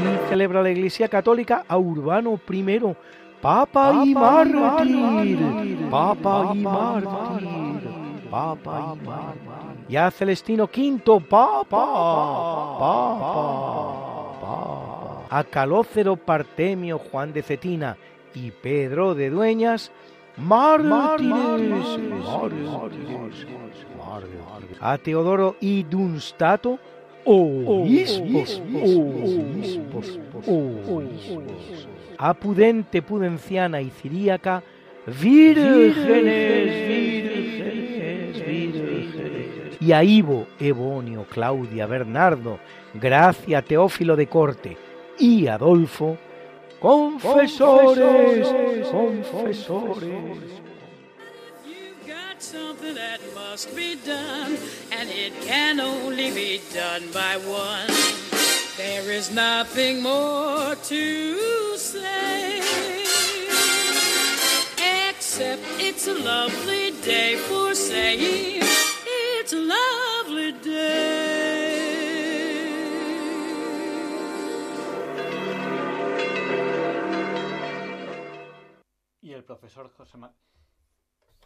Y 0.00 0.28
celebra 0.28 0.62
la 0.62 0.70
Iglesia 0.70 1.06
Católica 1.06 1.64
a 1.68 1.78
Urbano 1.78 2.40
I, 2.50 2.96
Papa, 3.40 4.02
y 4.04 4.14
mártir, 4.14 5.38
Papa 5.88 6.50
y 6.52 6.58
mártir, 6.58 7.08
Papa 8.28 8.96
y 8.96 9.06
mártir. 9.06 9.51
Y 9.92 9.96
a 9.96 10.10
Celestino 10.10 10.70
V, 10.74 11.20
Papa, 11.28 11.66
Papa, 11.68 12.78
Papa. 14.40 15.26
A 15.28 15.44
Calócero 15.44 16.16
Partemio 16.16 16.98
Juan 16.98 17.34
de 17.34 17.42
Cetina 17.42 17.98
y 18.34 18.52
Pedro 18.52 19.14
de 19.14 19.28
Dueñas, 19.28 19.92
mártires, 20.38 21.20
mártires, 21.28 21.98
A 24.80 24.96
Teodoro 24.96 25.56
y 25.60 25.82
Dunstato, 25.82 26.78
obispos, 27.26 28.62
obispos, 28.74 30.18
obispos. 30.46 31.86
A 32.16 32.32
Pudente 32.32 33.02
Pudenciana 33.02 33.82
y 33.82 33.90
Ciríaca, 33.90 34.62
vírgenes, 35.06 35.94
vírgenes, 36.88 38.46
vírgenes. 38.46 39.41
Y 39.82 39.90
a 39.92 40.04
Ivo, 40.04 40.46
Ebonio, 40.60 41.26
Claudia, 41.28 41.86
Bernardo, 41.86 42.60
Gracia, 42.94 43.62
Teófilo 43.62 44.14
de 44.14 44.28
Corte 44.28 44.76
y 45.18 45.48
Adolfo, 45.48 46.16
confesores, 46.78 48.46
confesores. 48.92 50.06
got 52.06 52.40
something 52.40 52.94
that 52.94 53.18
must 53.34 53.74
be 53.74 53.96
done, 54.06 54.56
and 54.92 55.08
it 55.10 55.32
can 55.42 55.80
only 55.80 56.30
be 56.30 56.60
done 56.72 57.02
by 57.12 57.36
one. 57.38 57.88
There 58.76 59.10
is 59.10 59.32
nothing 59.32 60.00
more 60.00 60.76
to 60.76 61.76
say, 61.76 62.60
except 65.10 65.62
it's 65.80 66.06
a 66.06 66.14
lovely 66.14 66.92
day 67.02 67.34
for 67.34 67.74
saying 67.74 68.62
it's 69.52 69.54
a 69.54 69.60
lovely 69.60 70.52
day. 70.52 71.82
Y 79.20 79.32
el 79.32 79.44
profesor 79.44 79.90
José, 79.96 80.18
Ma- 80.18 80.34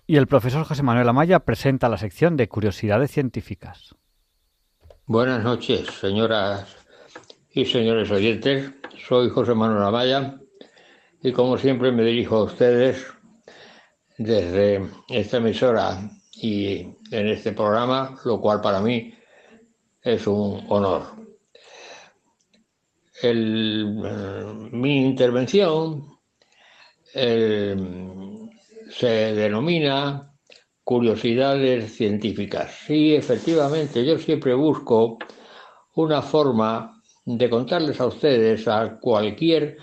y 0.07 0.17
el 0.17 0.27
profesor 0.27 0.65
José 0.65 0.83
Manuel 0.83 1.09
Amaya 1.09 1.41
presenta 1.41 1.89
la 1.89 1.99
sección 1.99 2.37
de 2.37 2.49
curiosidades 2.49 3.11
científicas. 3.11 3.95
Buenas 5.07 5.43
noches, 5.45 5.87
señoras 6.01 6.77
y 7.51 7.65
señores 7.67 8.11
oyentes. 8.11 8.73
Soy 9.07 9.31
José 9.31 9.55
Manuel 9.55 9.83
Amaya 9.83 10.41
y 11.23 11.33
como 11.33 11.59
siempre 11.59 11.93
me 11.93 12.03
dirijo 12.03 12.37
a 12.37 12.45
ustedes 12.45 13.07
desde 14.19 14.89
esta 15.09 15.37
emisora 15.37 15.99
y 16.37 16.79
en 17.11 17.29
este 17.29 17.53
programa, 17.53 18.19
lo 18.25 18.41
cual 18.41 18.61
para 18.61 18.81
mí 18.81 19.15
es 20.03 20.27
un 20.27 20.65
honor. 20.69 21.03
Eh, 23.23 23.85
mi 24.73 25.07
intervención 25.07 26.19
eh, 27.15 27.75
se 28.91 29.07
denomina 29.07 30.33
curiosidades 30.85 31.97
científicas. 31.97 32.71
Sí, 32.87 33.15
efectivamente, 33.15 34.05
yo 34.05 34.19
siempre 34.19 34.55
busco 34.55 35.19
una 35.95 36.23
forma 36.23 37.03
de 37.25 37.51
contarles 37.51 38.01
a 38.01 38.07
ustedes 38.07 38.69
a 38.69 38.99
cualquier 39.01 39.79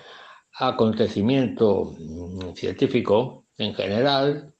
acontecimiento 0.54 1.96
mm, 2.00 2.54
científico 2.54 3.48
en 3.58 3.74
general 3.74 4.53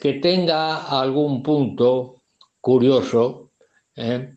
que 0.00 0.14
tenga 0.14 1.00
algún 1.00 1.42
punto 1.42 2.22
curioso 2.60 3.50
¿eh? 3.96 4.34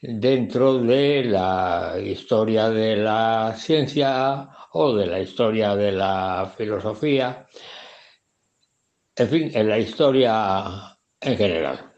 dentro 0.00 0.78
de 0.78 1.24
la 1.24 1.96
historia 2.02 2.68
de 2.70 2.96
la 2.96 3.54
ciencia 3.56 4.48
o 4.72 4.94
de 4.94 5.06
la 5.06 5.20
historia 5.20 5.76
de 5.76 5.92
la 5.92 6.52
filosofía, 6.56 7.46
en 9.16 9.28
fin, 9.28 9.50
en 9.54 9.68
la 9.68 9.78
historia 9.78 10.98
en 11.20 11.36
general. 11.36 11.92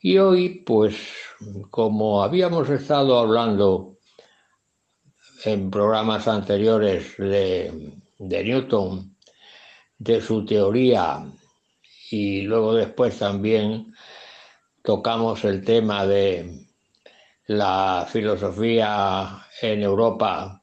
Y 0.00 0.16
hoy, 0.18 0.62
pues, 0.66 0.96
como 1.70 2.22
habíamos 2.22 2.68
estado 2.70 3.18
hablando 3.18 3.98
en 5.44 5.70
programas 5.70 6.26
anteriores 6.26 7.16
de, 7.18 7.92
de 8.18 8.44
Newton, 8.44 9.16
de 9.98 10.20
su 10.22 10.46
teoría, 10.46 11.30
y 12.10 12.42
luego 12.42 12.74
después 12.74 13.18
también 13.18 13.94
tocamos 14.82 15.44
el 15.44 15.64
tema 15.64 16.06
de 16.06 16.66
la 17.46 18.06
filosofía 18.10 19.46
en 19.62 19.82
Europa 19.82 20.62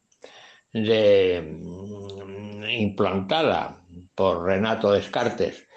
de, 0.73 1.41
mm, 1.61 2.63
implantada 2.69 3.81
por 4.13 4.43
Renato 4.43 4.91
Descartes 4.91 5.67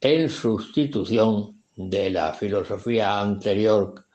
en 0.00 0.30
sustitución 0.30 1.64
de 1.74 2.10
la 2.10 2.32
filosofía 2.32 3.20
anterior 3.20 4.06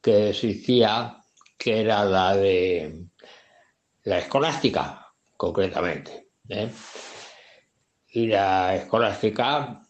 que 0.00 0.30
existía, 0.30 1.18
que 1.58 1.80
era 1.80 2.04
la 2.04 2.36
de 2.36 3.04
la 4.04 4.18
escolástica, 4.18 5.12
concretamente. 5.36 6.28
¿eh? 6.48 6.70
Y 8.10 8.26
la 8.28 8.76
escolástica 8.76 9.87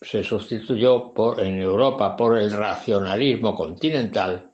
se 0.00 0.24
sustituyó 0.24 1.12
en 1.38 1.60
Europa 1.60 2.16
por 2.16 2.38
el 2.38 2.52
racionalismo 2.52 3.54
continental 3.54 4.52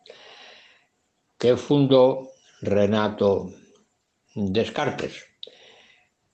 que 1.38 1.56
fundó 1.56 2.30
Renato 2.62 3.50
Descartes, 4.34 5.24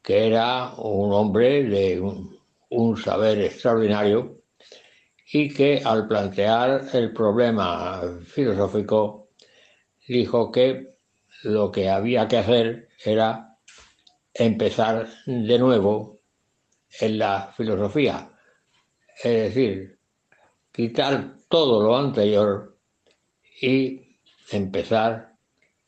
que 0.03 0.27
era 0.27 0.75
un 0.77 1.13
hombre 1.13 1.65
de 1.65 2.01
un 2.71 2.97
saber 2.97 3.41
extraordinario 3.41 4.43
y 5.33 5.53
que 5.53 5.83
al 5.85 6.07
plantear 6.07 6.89
el 6.93 7.13
problema 7.13 8.03
filosófico 8.27 9.31
dijo 10.07 10.51
que 10.51 10.95
lo 11.43 11.71
que 11.71 11.89
había 11.89 12.29
que 12.29 12.39
hacer 12.39 12.89
era 13.05 13.57
empezar 14.35 15.09
de 15.27 15.59
nuevo 15.59 16.21
en 17.01 17.19
la 17.19 17.53
filosofía, 17.57 18.32
es 19.23 19.55
decir, 19.55 19.99
quitar 20.73 21.35
todo 21.49 21.83
lo 21.83 21.97
anterior 21.97 22.77
y 23.61 24.19
empezar 24.51 25.35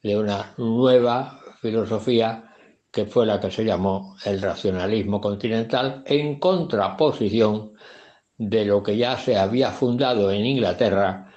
de 0.03 0.17
una 0.17 0.55
nueva 0.59 1.41
filosofía 1.61 2.55
que 2.91 3.07
fue 3.07 3.27
la 3.27 3.41
que 3.41 3.51
se 3.51 3.65
llamó 3.65 4.17
el 4.25 4.41
racionalismo 4.41 5.21
continental 5.21 6.05
en 6.07 6.39
contraposición 6.39 7.73
de 8.37 8.65
lo 8.65 8.83
que 8.83 8.97
ya 8.97 9.17
se 9.17 9.37
había 9.37 9.71
fundado 9.71 10.31
en 10.31 10.47
Inglaterra 10.47 11.33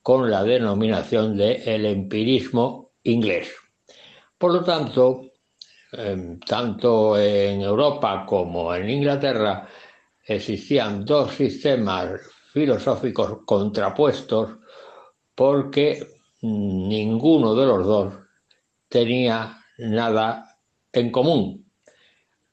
con 0.00 0.30
la 0.30 0.44
denominación 0.44 1.36
de 1.36 1.62
el 1.64 1.86
empirismo 1.86 2.92
inglés. 3.02 3.52
Por 4.38 4.52
lo 4.52 4.64
tanto, 4.64 5.22
eh, 5.92 6.38
tanto 6.46 7.18
en 7.18 7.62
Europa 7.62 8.24
como 8.26 8.74
en 8.74 8.90
Inglaterra 8.90 9.66
existían 10.24 11.04
dos 11.04 11.34
sistemas 11.34 12.20
filosóficos 12.52 13.38
contrapuestos 13.44 14.58
porque 15.34 16.06
ninguno 16.42 17.54
de 17.54 17.66
los 17.66 17.86
dos 17.86 18.14
tenía 18.88 19.58
nada 19.78 20.56
en 20.92 21.10
común. 21.10 21.66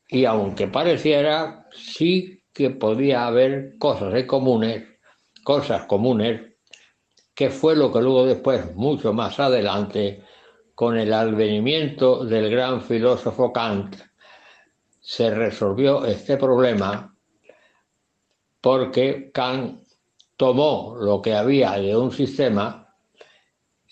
Y 0.07 0.25
aunque 0.25 0.67
pareciera, 0.67 1.67
sí 1.71 2.43
que 2.53 2.71
podía 2.71 3.27
haber 3.27 3.77
cosas 3.77 4.13
en 4.15 4.25
comunes, 4.25 4.87
cosas 5.43 5.85
comunes, 5.85 6.41
que 7.35 7.49
fue 7.49 7.75
lo 7.75 7.91
que 7.91 8.01
luego 8.01 8.25
después, 8.25 8.75
mucho 8.75 9.13
más 9.13 9.39
adelante, 9.39 10.23
con 10.75 10.97
el 10.97 11.13
advenimiento 11.13 12.25
del 12.25 12.49
gran 12.49 12.81
filósofo 12.81 13.51
Kant, 13.51 13.97
se 14.99 15.29
resolvió 15.33 16.05
este 16.05 16.37
problema 16.37 17.15
porque 18.61 19.31
Kant 19.33 19.81
tomó 20.37 20.95
lo 20.99 21.21
que 21.21 21.33
había 21.33 21.73
de 21.73 21.95
un 21.95 22.11
sistema 22.11 22.95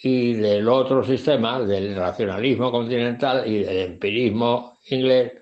y 0.02 0.34
del 0.34 0.68
otro 0.68 1.04
sistema, 1.04 1.60
del 1.60 1.96
racionalismo 1.96 2.72
continental 2.72 3.48
y 3.48 3.64
del 3.64 3.78
empirismo 3.92 4.78
inglés, 4.90 5.34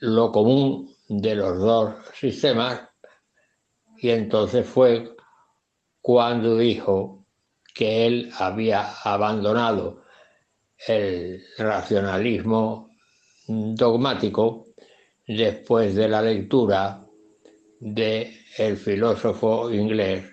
lo 0.00 0.32
común 0.32 0.94
de 1.08 1.34
los 1.34 1.58
dos 1.58 1.94
sistemas, 2.14 2.80
y 3.98 4.10
entonces 4.10 4.66
fue 4.66 5.14
cuando 6.00 6.58
dijo 6.58 7.24
que 7.72 8.06
él 8.06 8.30
había 8.38 8.92
abandonado 9.02 10.02
el 10.86 11.42
racionalismo 11.56 12.90
dogmático 13.46 14.66
después 15.26 15.94
de 15.94 16.08
la 16.08 16.20
lectura 16.20 17.03
de 17.84 18.34
el 18.56 18.78
filósofo 18.78 19.70
inglés 19.70 20.24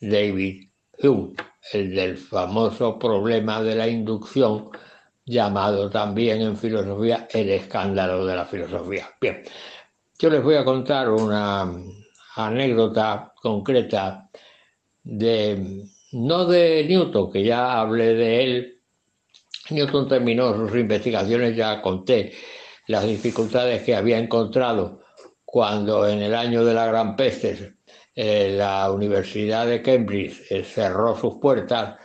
David 0.00 0.68
Hume, 1.02 1.34
el 1.72 1.92
del 1.92 2.16
famoso 2.16 3.00
problema 3.00 3.60
de 3.60 3.74
la 3.74 3.88
inducción, 3.88 4.70
llamado 5.26 5.90
también 5.90 6.40
en 6.42 6.56
filosofía 6.56 7.26
el 7.32 7.50
escándalo 7.50 8.24
de 8.24 8.36
la 8.36 8.44
filosofía. 8.44 9.10
Bien, 9.20 9.42
yo 10.20 10.30
les 10.30 10.40
voy 10.40 10.54
a 10.54 10.64
contar 10.64 11.10
una 11.10 11.68
anécdota 12.36 13.32
concreta 13.42 14.30
de, 15.02 15.86
no 16.12 16.44
de 16.44 16.84
Newton, 16.88 17.32
que 17.32 17.42
ya 17.42 17.80
hablé 17.80 18.14
de 18.14 18.44
él. 18.44 18.80
Newton 19.70 20.06
terminó 20.06 20.54
sus 20.54 20.78
investigaciones, 20.78 21.56
ya 21.56 21.82
conté 21.82 22.34
las 22.86 23.04
dificultades 23.04 23.82
que 23.82 23.96
había 23.96 24.18
encontrado 24.18 25.03
cuando 25.54 26.08
en 26.08 26.20
el 26.20 26.34
año 26.34 26.64
de 26.64 26.74
la 26.74 26.86
Gran 26.86 27.14
Peste 27.14 27.76
eh, 28.12 28.56
la 28.58 28.90
Universidad 28.90 29.68
de 29.68 29.80
Cambridge 29.82 30.50
eh, 30.50 30.64
cerró 30.64 31.16
sus 31.16 31.36
puertas 31.36 31.96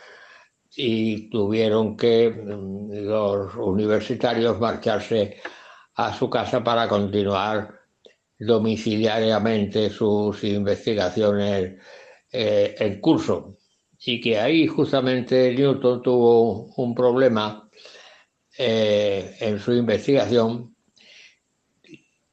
y 0.76 1.28
tuvieron 1.30 1.96
que 1.96 2.30
mm, 2.30 2.92
los 3.08 3.52
universitarios 3.56 4.60
marcharse 4.60 5.38
a 5.96 6.16
su 6.16 6.30
casa 6.30 6.62
para 6.62 6.86
continuar 6.86 7.74
domiciliariamente 8.38 9.90
sus 9.90 10.44
investigaciones 10.44 11.74
eh, 12.30 12.76
en 12.78 13.00
curso. 13.00 13.56
Y 13.98 14.20
que 14.20 14.38
ahí 14.38 14.68
justamente 14.68 15.52
Newton 15.56 16.02
tuvo 16.02 16.66
un 16.76 16.94
problema 16.94 17.68
en 18.56 19.58
su 19.58 19.72
investigación 19.72 20.69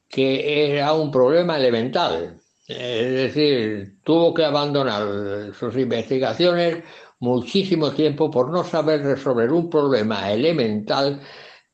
que 0.08 0.74
era 0.76 0.92
un 0.94 1.10
problema 1.10 1.56
elemental. 1.56 2.40
Es 2.66 3.12
decir, 3.12 3.98
tuvo 4.04 4.34
que 4.34 4.44
abandonar 4.44 5.54
sus 5.54 5.76
investigaciones 5.76 6.84
muchísimo 7.20 7.92
tiempo 7.92 8.30
por 8.30 8.50
no 8.50 8.64
saber 8.64 9.02
resolver 9.02 9.50
un 9.52 9.68
problema 9.70 10.30
elemental 10.32 11.20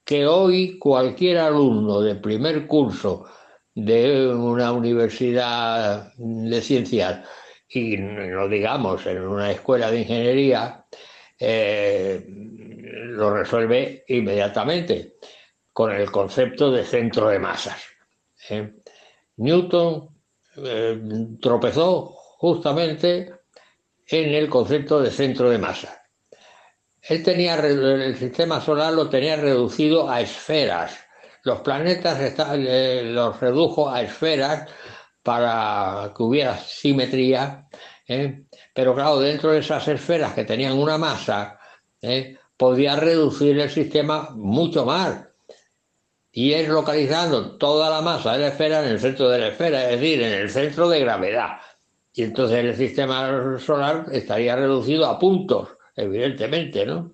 que 0.04 0.26
hoy 0.26 0.78
cualquier 0.78 1.38
alumno 1.38 2.00
de 2.00 2.14
primer 2.16 2.66
curso 2.66 3.26
de 3.74 4.28
una 4.28 4.72
universidad 4.72 6.12
de 6.16 6.60
ciencias 6.60 7.26
y 7.68 7.96
no 7.96 8.48
digamos 8.48 9.04
en 9.06 9.26
una 9.26 9.50
escuela 9.50 9.90
de 9.90 10.00
ingeniería 10.00 10.84
eh, 11.38 12.24
lo 12.28 13.34
resuelve 13.34 14.04
inmediatamente 14.08 15.16
con 15.72 15.92
el 15.92 16.10
concepto 16.10 16.70
de 16.70 16.84
centro 16.84 17.28
de 17.28 17.38
masas. 17.40 17.93
¿Eh? 18.50 18.74
Newton 19.36 20.08
eh, 20.56 21.00
tropezó 21.40 22.06
justamente 22.38 23.32
en 24.06 24.34
el 24.34 24.48
concepto 24.48 25.00
de 25.00 25.10
centro 25.10 25.50
de 25.50 25.58
masa. 25.58 26.02
Él 27.00 27.22
tenía 27.22 27.54
el 27.56 28.16
sistema 28.16 28.60
solar 28.60 28.92
lo 28.92 29.08
tenía 29.08 29.36
reducido 29.36 30.08
a 30.08 30.20
esferas. 30.20 30.98
Los 31.42 31.60
planetas 31.60 32.18
eh, 32.54 33.02
los 33.04 33.38
redujo 33.40 33.90
a 33.90 34.02
esferas 34.02 34.70
para 35.22 36.12
que 36.16 36.22
hubiera 36.22 36.56
simetría, 36.58 37.66
pero 38.74 38.94
claro, 38.94 39.20
dentro 39.20 39.52
de 39.52 39.60
esas 39.60 39.88
esferas 39.88 40.34
que 40.34 40.44
tenían 40.44 40.78
una 40.78 40.98
masa, 40.98 41.58
podía 42.56 42.96
reducir 42.96 43.58
el 43.58 43.70
sistema 43.70 44.28
mucho 44.34 44.84
más 44.84 45.24
y 46.36 46.52
es 46.52 46.68
localizando 46.68 47.52
toda 47.58 47.88
la 47.88 48.00
masa 48.00 48.32
de 48.32 48.40
la 48.40 48.48
esfera 48.48 48.84
en 48.84 48.90
el 48.90 48.98
centro 48.98 49.28
de 49.28 49.38
la 49.38 49.48
esfera, 49.48 49.88
es 49.88 50.00
decir, 50.00 50.20
en 50.20 50.32
el 50.32 50.50
centro 50.50 50.88
de 50.88 50.98
gravedad. 50.98 51.58
Y 52.12 52.24
entonces 52.24 52.58
el 52.58 52.74
sistema 52.74 53.56
solar 53.60 54.06
estaría 54.10 54.56
reducido 54.56 55.06
a 55.06 55.16
puntos, 55.16 55.68
evidentemente, 55.94 56.84
¿no? 56.84 57.12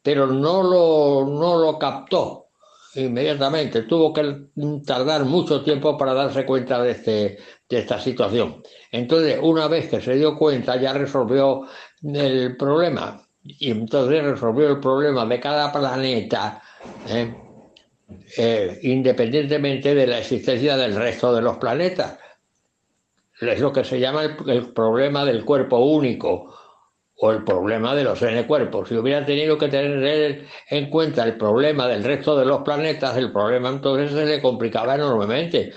Pero 0.00 0.28
no 0.28 0.62
lo, 0.62 1.26
no 1.28 1.58
lo 1.58 1.76
captó 1.76 2.46
inmediatamente, 2.94 3.82
tuvo 3.82 4.12
que 4.12 4.48
tardar 4.86 5.24
mucho 5.24 5.64
tiempo 5.64 5.98
para 5.98 6.14
darse 6.14 6.46
cuenta 6.46 6.80
de, 6.80 6.92
este, 6.92 7.38
de 7.68 7.78
esta 7.78 7.98
situación. 7.98 8.62
Entonces, 8.92 9.38
una 9.42 9.66
vez 9.66 9.88
que 9.88 10.00
se 10.00 10.14
dio 10.14 10.36
cuenta, 10.36 10.80
ya 10.80 10.92
resolvió 10.92 11.66
el 12.02 12.56
problema. 12.56 13.20
Y 13.42 13.72
entonces 13.72 14.22
resolvió 14.22 14.68
el 14.68 14.78
problema 14.78 15.26
de 15.26 15.40
cada 15.40 15.72
planeta. 15.72 16.62
¿eh? 17.08 17.41
Eh, 18.36 18.78
independientemente 18.82 19.94
de 19.94 20.06
la 20.06 20.18
existencia 20.18 20.76
del 20.76 20.94
resto 20.94 21.34
de 21.34 21.42
los 21.42 21.58
planetas. 21.58 22.18
Es 23.40 23.60
lo 23.60 23.72
que 23.72 23.84
se 23.84 23.98
llama 23.98 24.24
el, 24.24 24.72
problema 24.72 25.24
del 25.24 25.44
cuerpo 25.44 25.78
único 25.78 26.54
o 27.16 27.30
el 27.32 27.44
problema 27.44 27.94
de 27.94 28.04
los 28.04 28.22
n 28.22 28.46
cuerpos. 28.46 28.88
Si 28.88 28.96
hubiera 28.96 29.24
tenido 29.26 29.58
que 29.58 29.68
tener 29.68 30.46
en 30.70 30.90
cuenta 30.90 31.24
el 31.24 31.36
problema 31.36 31.88
del 31.88 32.04
resto 32.04 32.38
de 32.38 32.46
los 32.46 32.62
planetas, 32.62 33.16
el 33.16 33.32
problema 33.32 33.68
entonces 33.68 34.12
se 34.12 34.24
le 34.24 34.40
complicaba 34.40 34.94
enormemente, 34.94 35.72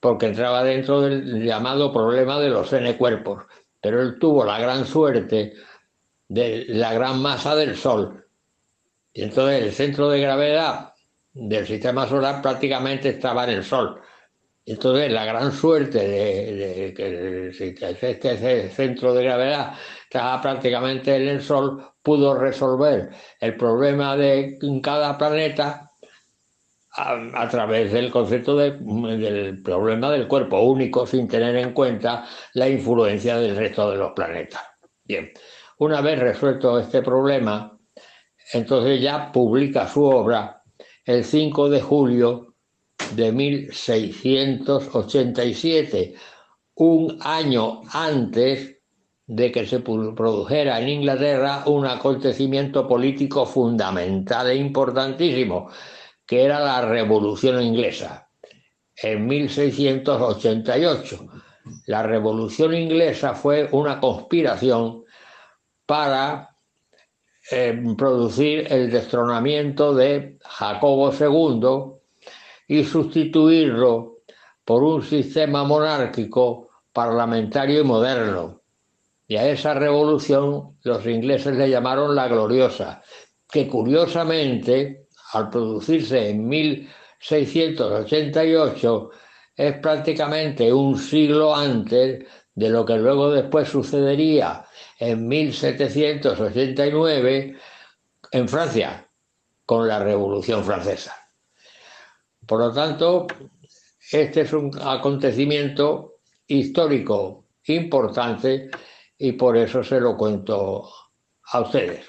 porque 0.00 0.26
entraba 0.26 0.64
dentro 0.64 1.02
del 1.02 1.44
llamado 1.44 1.92
problema 1.92 2.40
de 2.40 2.48
los 2.48 2.72
n 2.72 2.96
cuerpos. 2.96 3.44
Pero 3.80 4.00
él 4.00 4.18
tuvo 4.18 4.44
la 4.44 4.58
gran 4.58 4.86
suerte 4.86 5.52
de 6.28 6.64
la 6.68 6.94
gran 6.94 7.20
masa 7.20 7.54
del 7.54 7.76
Sol. 7.76 8.26
Y 9.12 9.22
entonces 9.22 9.62
el 9.62 9.72
centro 9.72 10.08
de 10.08 10.20
gravedad 10.20 10.91
del 11.32 11.66
sistema 11.66 12.06
solar 12.06 12.42
prácticamente 12.42 13.10
estaba 13.10 13.44
en 13.44 13.50
el 13.50 13.64
Sol. 13.64 14.00
Entonces, 14.64 15.10
la 15.10 15.24
gran 15.24 15.50
suerte 15.50 15.98
de, 15.98 16.94
que 16.94 17.48
este 17.48 18.70
centro 18.70 19.12
de 19.12 19.24
gravedad 19.24 19.74
estaba 20.04 20.40
prácticamente 20.40 21.16
en 21.16 21.28
el 21.28 21.42
Sol, 21.42 21.84
pudo 22.00 22.34
resolver 22.34 23.10
el 23.40 23.56
problema 23.56 24.16
de 24.16 24.58
cada 24.82 25.16
planeta 25.18 25.90
a, 26.94 27.48
través 27.48 27.92
del 27.92 28.10
concepto 28.10 28.56
del 28.56 29.62
problema 29.62 30.10
del 30.10 30.28
cuerpo 30.28 30.60
único, 30.60 31.06
sin 31.06 31.26
tener 31.26 31.56
en 31.56 31.72
cuenta 31.72 32.24
la 32.54 32.68
influencia 32.68 33.38
del 33.38 33.56
resto 33.56 33.90
de 33.90 33.96
los 33.96 34.12
planetas. 34.12 34.62
Bien, 35.04 35.32
una 35.78 36.00
vez 36.00 36.18
resuelto 36.18 36.78
este 36.78 37.02
problema, 37.02 37.76
entonces 38.52 39.00
ya 39.00 39.32
publica 39.32 39.88
su 39.88 40.04
obra 40.04 40.61
el 41.04 41.24
5 41.24 41.68
de 41.68 41.80
julio 41.80 42.54
de 43.14 43.32
1687, 43.32 46.14
un 46.76 47.18
año 47.20 47.82
antes 47.92 48.78
de 49.26 49.52
que 49.52 49.66
se 49.66 49.80
produjera 49.80 50.80
en 50.80 50.88
Inglaterra 50.88 51.64
un 51.66 51.84
acontecimiento 51.86 52.86
político 52.86 53.44
fundamental 53.46 54.50
e 54.50 54.56
importantísimo, 54.56 55.70
que 56.26 56.44
era 56.44 56.60
la 56.60 56.82
Revolución 56.82 57.62
Inglesa, 57.62 58.28
en 58.96 59.26
1688. 59.26 61.26
La 61.86 62.02
Revolución 62.02 62.74
Inglesa 62.74 63.34
fue 63.34 63.68
una 63.72 63.98
conspiración 64.00 65.04
para 65.86 66.51
producir 67.96 68.70
el 68.72 68.90
destronamiento 68.90 69.94
de 69.94 70.38
Jacobo 70.42 71.12
II 71.12 71.92
y 72.68 72.84
sustituirlo 72.84 74.18
por 74.64 74.84
un 74.84 75.02
sistema 75.02 75.64
monárquico 75.64 76.68
parlamentario 76.92 77.80
y 77.80 77.84
moderno. 77.84 78.60
Y 79.26 79.36
a 79.36 79.48
esa 79.48 79.74
revolución 79.74 80.76
los 80.82 81.04
ingleses 81.06 81.56
le 81.56 81.70
llamaron 81.70 82.14
la 82.14 82.28
gloriosa, 82.28 83.02
que 83.50 83.66
curiosamente, 83.68 85.08
al 85.32 85.50
producirse 85.50 86.30
en 86.30 86.46
1688, 86.46 89.10
es 89.56 89.78
prácticamente 89.78 90.72
un 90.72 90.96
siglo 90.96 91.52
antes 91.54 92.24
de 92.54 92.70
lo 92.70 92.84
que 92.84 92.96
luego 92.96 93.30
después 93.30 93.68
sucedería 93.68 94.64
en 95.02 95.26
1789 95.26 97.58
en 98.30 98.48
Francia 98.48 99.10
con 99.66 99.88
la 99.88 99.98
Revolución 99.98 100.64
Francesa. 100.64 101.16
Por 102.46 102.60
lo 102.60 102.72
tanto, 102.72 103.26
este 104.12 104.42
es 104.42 104.52
un 104.52 104.70
acontecimiento 104.80 106.18
histórico 106.46 107.46
importante 107.64 108.70
y 109.18 109.32
por 109.32 109.56
eso 109.56 109.82
se 109.82 109.98
lo 109.98 110.16
cuento 110.16 110.88
a 111.46 111.60
ustedes. 111.60 112.06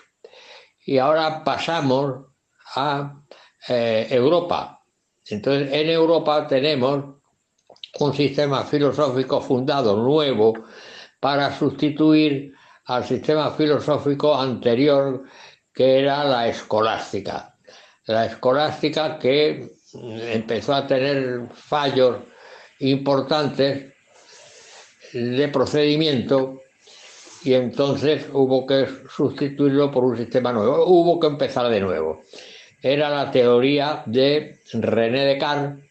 Y 0.85 0.99
ahora 0.99 1.43
pasamos 1.43 2.27
a 2.75 3.23
eh, 3.69 4.05
Europa. 4.11 4.83
Entonces, 5.25 5.73
en 5.73 5.89
Europa 5.89 6.45
tenemos 6.45 7.15
un 7.99 8.13
sistema 8.13 8.63
filosófico 8.65 9.41
fundado 9.41 9.97
nuevo 9.97 10.53
para 11.19 11.51
sustituir 11.57 12.53
al 12.85 13.05
sistema 13.05 13.51
filosófico 13.51 14.35
anterior 14.35 15.23
que 15.73 15.99
era 15.99 16.23
la 16.23 16.47
escolástica. 16.47 17.55
La 18.05 18.25
escolástica 18.25 19.17
que 19.17 19.69
empezó 19.93 20.73
a 20.73 20.85
tener 20.85 21.47
fallos 21.53 22.17
importantes 22.79 23.93
de 25.13 25.47
procedimiento 25.47 26.59
y 27.43 27.53
entonces 27.53 28.27
hubo 28.31 28.65
que 28.65 28.87
sustituirlo 29.09 29.91
por 29.91 30.03
un 30.05 30.17
sistema 30.17 30.51
nuevo, 30.51 30.85
hubo 30.85 31.19
que 31.19 31.27
empezar 31.27 31.69
de 31.69 31.79
nuevo. 31.79 32.21
Era 32.81 33.09
la 33.09 33.31
teoría 33.31 34.03
de 34.05 34.59
René 34.73 35.25
Descartes, 35.25 35.85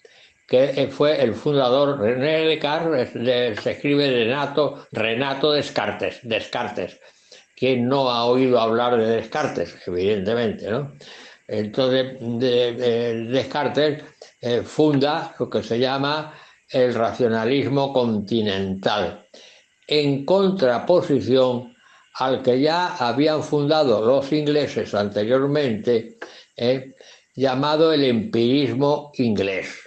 que 0.53 0.87
fue 0.89 1.19
el 1.23 1.35
fundador, 1.35 1.99
René 1.99 2.45
Descartes, 2.45 3.13
se 3.13 3.71
escribe 3.71 4.11
Renato, 4.11 4.87
Renato 4.93 5.51
Descartes, 5.51 6.21
Descartes, 6.25 7.01
quien 7.57 7.89
no 7.89 8.11
ha 8.11 8.27
oído 8.27 8.61
hablar 8.61 8.99
de 8.99 9.07
Descartes, 9.07 9.75
evidentemente, 9.87 10.71
¿no? 10.71 10.93
Entonces, 11.49 12.19
Descartes 12.21 14.05
eh, 14.43 14.61
funda 14.63 15.35
lo 15.39 15.49
que 15.49 15.63
se 15.63 15.79
llama 15.79 16.35
el 16.69 16.93
racionalismo 16.93 17.91
continental, 17.91 19.27
en 19.87 20.27
contraposición 20.27 21.75
al 22.17 22.43
que 22.43 22.61
ya 22.61 22.97
habían 22.97 23.43
fundado 23.43 24.05
los 24.05 24.31
ingleses 24.35 24.95
anteriormente, 24.95 26.19
eh, 26.55 26.93
llamado 27.35 27.91
el 27.95 28.05
empirismo 28.05 29.13
inglés. 29.15 29.82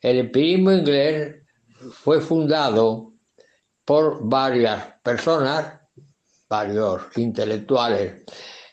El 0.00 0.18
empirismo 0.18 0.72
inglés 0.72 1.36
fue 1.92 2.20
fundado 2.20 3.12
por 3.84 4.20
varias 4.22 4.94
personas, 5.02 5.78
varios 6.48 7.02
intelectuales. 7.16 8.24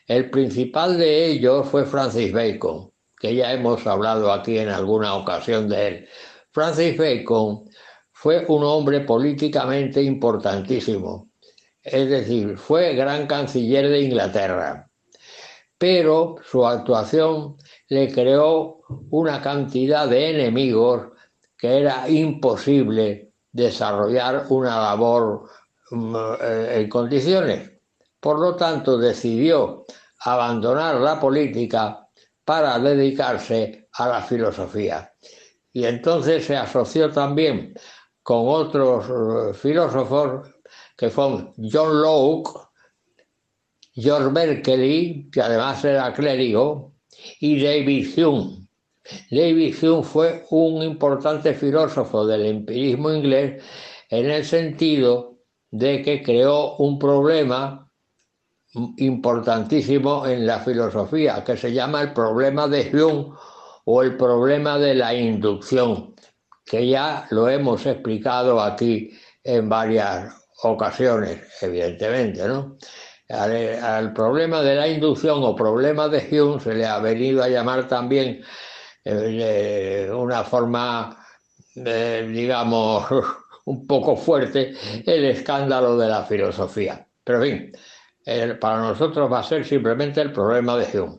El 0.06 0.30
principal 0.30 0.96
de 0.96 1.26
ellos 1.26 1.68
fue 1.68 1.84
Francis 1.84 2.32
Bacon, 2.32 2.90
que 3.18 3.34
ya 3.34 3.52
hemos 3.52 3.86
hablado 3.86 4.32
aquí 4.32 4.58
en 4.58 4.70
alguna 4.70 5.16
ocasión 5.16 5.68
de 5.68 5.88
él. 5.88 6.08
Francis 6.50 6.96
Bacon 6.96 7.68
fue 8.12 8.46
un 8.48 8.64
hombre 8.64 9.00
políticamente 9.00 10.02
importantísimo, 10.02 11.30
es 11.82 12.08
decir, 12.08 12.56
fue 12.56 12.94
gran 12.94 13.26
canciller 13.26 13.88
de 13.88 14.00
Inglaterra, 14.00 14.90
pero 15.76 16.36
su 16.50 16.66
actuación 16.66 17.56
le 17.88 18.10
creó 18.10 18.80
una 19.10 19.40
cantidad 19.42 20.08
de 20.08 20.30
enemigos 20.30 21.17
que 21.58 21.80
era 21.80 22.08
imposible 22.08 23.32
desarrollar 23.50 24.46
una 24.50 24.80
labor 24.80 25.50
mm, 25.90 26.16
eh, 26.40 26.80
en 26.80 26.88
condiciones. 26.88 27.72
Por 28.20 28.38
lo 28.38 28.56
tanto, 28.56 28.96
decidió 28.98 29.84
abandonar 30.20 30.96
la 30.96 31.20
política 31.20 32.08
para 32.44 32.78
dedicarse 32.78 33.88
a 33.92 34.08
la 34.08 34.22
filosofía. 34.22 35.12
Y 35.72 35.84
entonces 35.84 36.46
se 36.46 36.56
asoció 36.56 37.10
también 37.10 37.74
con 38.22 38.44
otros 38.46 39.06
eh, 39.06 39.54
filósofos 39.54 40.48
que 40.96 41.10
fueron 41.10 41.52
John 41.56 42.02
Locke, 42.02 42.60
George 43.94 44.30
Berkeley, 44.30 45.28
que 45.30 45.40
además 45.40 45.84
era 45.84 46.12
clérigo, 46.12 46.94
y 47.40 47.62
David 47.62 48.18
Hume. 48.18 48.57
David 49.30 49.74
Hume 49.82 50.02
fue 50.02 50.44
un 50.50 50.82
importante 50.82 51.54
filósofo 51.54 52.26
del 52.26 52.46
empirismo 52.46 53.12
inglés 53.12 53.62
en 54.10 54.30
el 54.30 54.44
sentido 54.44 55.38
de 55.70 56.02
que 56.02 56.22
creó 56.22 56.76
un 56.76 56.98
problema 56.98 57.90
importantísimo 58.98 60.26
en 60.26 60.46
la 60.46 60.60
filosofía, 60.60 61.42
que 61.44 61.56
se 61.56 61.72
llama 61.72 62.02
el 62.02 62.12
problema 62.12 62.68
de 62.68 62.90
Hume 62.92 63.34
o 63.84 64.02
el 64.02 64.16
problema 64.16 64.78
de 64.78 64.94
la 64.94 65.14
inducción, 65.14 66.14
que 66.64 66.86
ya 66.86 67.26
lo 67.30 67.48
hemos 67.48 67.86
explicado 67.86 68.60
aquí 68.60 69.10
en 69.42 69.68
varias 69.68 70.34
ocasiones, 70.62 71.40
evidentemente, 71.62 72.46
¿no? 72.46 72.76
Al, 73.30 74.14
problema 74.14 74.62
de 74.62 74.74
la 74.74 74.88
inducción 74.88 75.42
o 75.42 75.54
problema 75.54 76.08
de 76.08 76.26
Hume 76.30 76.60
se 76.60 76.74
le 76.74 76.86
ha 76.86 76.98
venido 76.98 77.42
a 77.42 77.48
llamar 77.48 77.86
también 77.86 78.42
eh, 79.04 80.10
una 80.12 80.44
forma, 80.44 81.24
digamos, 81.74 83.06
un 83.66 83.86
poco 83.86 84.16
fuerte, 84.16 84.74
el 85.06 85.24
escándalo 85.26 85.96
de 85.96 86.08
la 86.08 86.24
filosofía. 86.24 87.06
Pero 87.22 87.44
en 87.44 87.72
fin, 88.24 88.58
para 88.58 88.78
nosotros 88.80 89.30
va 89.30 89.40
a 89.40 89.44
ser 89.44 89.64
simplemente 89.64 90.20
el 90.20 90.32
problema 90.32 90.76
de 90.76 91.00
Hume. 91.00 91.18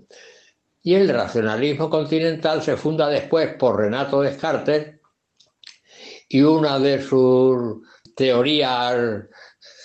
Y 0.81 0.95
el 0.95 1.09
racionalismo 1.09 1.89
continental 1.89 2.61
se 2.61 2.77
funda 2.77 3.09
después 3.09 3.55
por 3.55 3.77
Renato 3.77 4.21
Descartes 4.21 4.99
y 6.29 6.41
una 6.41 6.79
de 6.79 7.01
sus 7.01 7.79
teorías 8.15 9.25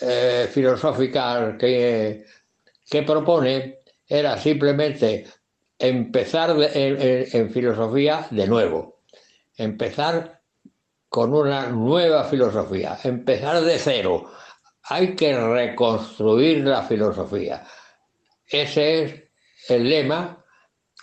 eh, 0.03 0.49
filosóficas 0.53 1.57
que, 1.59 2.25
que, 2.89 3.03
propone 3.03 3.79
era 4.07 4.37
simplemente 4.37 5.27
empezar 5.87 6.57
en, 6.59 7.51
filosofía 7.51 8.27
de 8.31 8.47
nuevo, 8.47 9.01
empezar 9.57 10.41
con 11.09 11.35
una 11.35 11.69
nueva 11.69 12.25
filosofía, 12.25 12.99
empezar 13.05 13.63
de 13.63 13.79
cero. 13.79 14.31
Hay 14.85 15.15
que 15.15 15.39
reconstruir 15.39 16.65
la 16.67 16.83
filosofía. 16.83 17.65
Ese 18.47 19.03
es 19.03 19.31
el 19.69 19.89
lema 19.89 20.45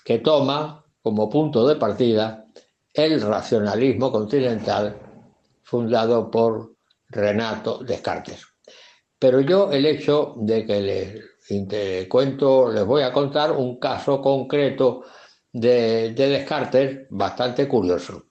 que 0.03 0.19
toma 0.19 0.85
como 1.01 1.29
punto 1.29 1.67
de 1.67 1.75
partida 1.75 2.45
el 2.93 3.21
racionalismo 3.21 4.11
continental 4.11 4.97
fundado 5.63 6.29
por 6.29 6.75
Renato 7.07 7.79
Descartes. 7.79 8.45
Pero 9.17 9.39
yo 9.41 9.71
el 9.71 9.85
hecho 9.85 10.33
de 10.37 10.65
que 10.65 11.21
cuento, 12.09 12.71
les 12.71 12.85
voy 12.85 13.03
a 13.03 13.11
contar 13.11 13.51
un 13.51 13.77
caso 13.79 14.21
concreto 14.21 15.03
de, 15.51 16.13
de 16.13 16.29
Descartes 16.29 17.07
bastante 17.09 17.67
curioso. 17.67 18.27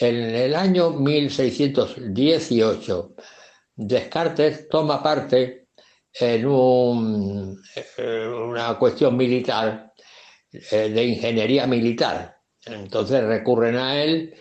En 0.00 0.16
el 0.16 0.54
año 0.54 0.90
1618, 0.90 3.14
Descartes 3.74 4.68
toma 4.68 5.02
parte 5.02 5.66
en 6.18 6.46
una 6.46 7.58
cuestión 8.78 9.14
militar, 9.16 9.92
eh, 10.52 10.88
de 10.88 11.04
ingeniería 11.04 11.66
militar. 11.66 12.36
Entonces 12.64 13.22
recurren 13.24 13.76
a 13.76 14.02
él 14.02 14.34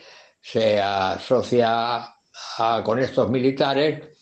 se 0.46 0.80
asocia 0.80 2.08
con 2.84 3.00
estos 3.00 3.32
militares 3.32 4.16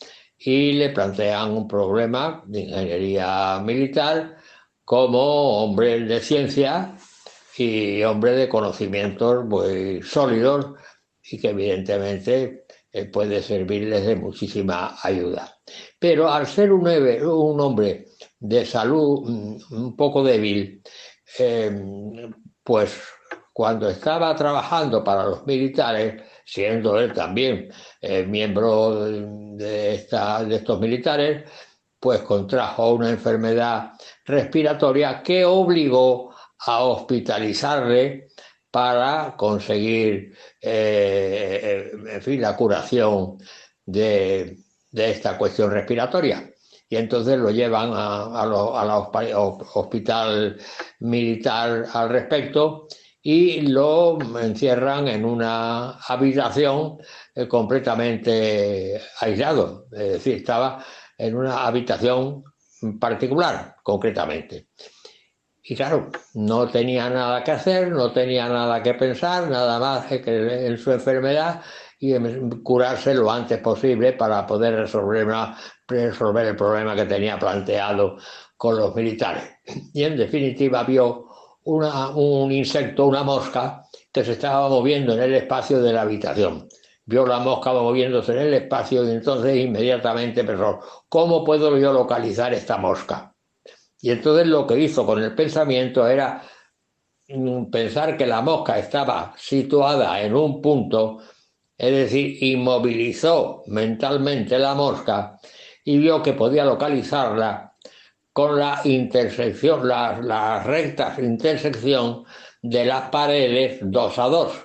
y 0.46 0.74
le 0.74 0.90
plantean 0.90 1.52
un 1.52 1.68
problema 1.68 2.44
de 2.46 2.62
ingeniería 2.62 3.60
militar 3.64 4.38
como 4.84 5.64
hombre 5.64 6.02
de 6.02 6.20
ciencia 6.20 6.96
y 7.58 8.04
hombre 8.04 8.32
de 8.32 8.50
conocimientos 8.50 9.46
muy 9.46 10.02
sólidos 10.02 10.74
y 11.24 11.40
que 11.40 11.50
evidentemente 11.50 12.66
eh, 12.92 13.06
puede 13.06 13.42
servirles 13.42 14.06
de 14.06 14.16
muchísima 14.18 14.98
ayuda. 15.02 15.60
Pero 15.98 16.30
al 16.30 16.46
ser 16.46 16.74
un, 16.74 17.60
hombre 17.62 18.08
de 18.40 18.66
salud 18.66 19.22
mm, 19.24 19.58
un 19.72 19.96
poco 19.96 20.24
débil, 20.24 20.82
eh, 21.40 21.72
pues 22.62 23.02
cuando 23.54 23.88
estaba 23.88 24.36
trabajando 24.36 25.04
para 25.04 25.26
los 25.26 25.46
militares, 25.46 26.22
siendo 26.46 27.00
él 27.00 27.14
también 27.14 27.70
eh, 28.02 28.24
miembro 28.24 29.06
de, 29.06 30.06
de 30.08 30.56
estos 30.56 30.80
militares, 30.80 31.50
pues 32.00 32.22
contrajo 32.22 32.94
una 32.94 33.10
enfermedad 33.10 33.94
respiratoria 34.26 35.24
que 35.24 35.46
obligó 35.46 36.34
a 36.66 36.84
hospitalizarle 36.84 38.28
para 38.74 39.36
conseguir, 39.38 40.36
eh, 40.60 41.92
en 42.10 42.22
fin, 42.22 42.42
la 42.42 42.56
curación 42.56 43.38
de, 43.86 44.58
esta 44.92 45.38
cuestión 45.38 45.72
respiratoria. 45.72 46.50
Y 46.90 46.96
entonces 46.96 47.38
lo 47.38 47.52
llevan 47.52 47.92
a, 47.94 48.42
a, 48.42 49.38
hospital 49.76 50.58
militar 51.00 51.86
al 51.94 52.10
respecto 52.10 52.88
y 53.26 53.62
lo 53.62 54.20
encierran 54.38 55.08
en 55.08 55.24
una 55.24 55.92
habitación 55.92 56.98
eh, 57.34 57.48
completamente 57.48 59.02
aislado. 59.22 59.88
Es 59.94 60.12
decir, 60.14 60.36
estaba 60.36 60.84
en 61.18 61.36
una 61.38 61.66
habitación 61.66 62.44
particular, 63.00 63.78
concretamente. 63.82 64.68
Y 65.64 65.74
claro, 65.74 66.12
no 66.34 66.68
tenía 66.68 67.10
nada 67.10 67.42
que 67.42 67.52
hacer, 67.52 67.90
no 67.92 68.12
tenía 68.12 68.50
nada 68.50 68.84
que 68.84 68.94
pensar, 68.96 69.50
nada 69.50 69.80
más 69.80 70.08
que 70.08 70.68
en 70.68 70.78
su 70.78 70.92
enfermedad 70.92 71.62
y 71.98 72.14
curarse 72.62 73.14
lo 73.14 73.32
antes 73.32 73.60
posible 73.60 74.12
para 74.12 74.46
poder 74.46 74.76
resolver, 74.76 75.26
resolver 75.88 76.48
el 76.48 76.58
problema 76.58 76.94
que 76.94 77.06
tenía 77.06 77.40
planteado 77.40 78.18
con 78.58 78.76
los 78.76 78.94
militares. 78.94 79.44
Y 79.94 80.04
en 80.04 80.18
definitiva 80.18 80.84
vio 80.84 81.33
un 81.66 82.52
insecto, 82.52 83.06
una 83.06 83.24
mosca, 83.24 83.84
que 84.12 84.24
se 84.24 84.34
estaba 84.34 84.70
moviendo 84.70 85.14
en 85.14 85.24
el 85.24 85.34
espacio 85.36 85.82
de 85.82 85.92
la 85.92 86.02
habitación. 86.02 86.68
Vio 87.06 87.26
la 87.26 87.40
mosca 87.40 87.74
moviéndose 87.74 88.32
en 88.34 88.40
el 88.40 88.54
espacio 88.54 89.04
y 89.04 89.12
entonces 89.12 89.58
inmediatamente 89.58 90.44
pensó, 90.44 90.80
¿cómo 91.10 91.44
puedo 91.44 91.78
yo 91.78 91.92
localizar 91.92 92.54
esta 92.54 92.78
mosca? 92.78 93.34
Y 94.00 94.12
entonces 94.12 94.48
lo 94.48 94.68
que 94.68 94.80
hizo 94.80 95.06
con 95.06 95.22
el 95.22 95.34
pensamiento 95.34 96.08
era 96.08 96.44
mm, 97.28 97.66
pensar 97.72 98.16
que 98.18 98.28
la 98.28 98.42
mosca 98.42 98.78
estaba 98.78 99.34
situada 99.38 100.22
en 100.22 100.36
un 100.36 100.62
punto, 100.62 101.20
es 101.78 101.92
decir, 101.92 102.44
inmovilizó 102.44 103.64
mentalmente 103.68 104.60
la 104.60 104.76
mosca 104.76 105.40
y 105.84 105.98
vio 105.98 106.22
que 106.22 106.34
podía 106.34 106.64
localizarla 106.64 107.73
con 108.34 108.60
la 108.60 108.82
intersección, 108.84 109.88
las, 109.88 110.66
rectas 110.66 111.20
intersección 111.20 112.26
de 112.62 112.86
las 112.86 113.10
paredes 113.10 113.80
2 113.82 114.20
a 114.20 114.24
2. 114.24 114.64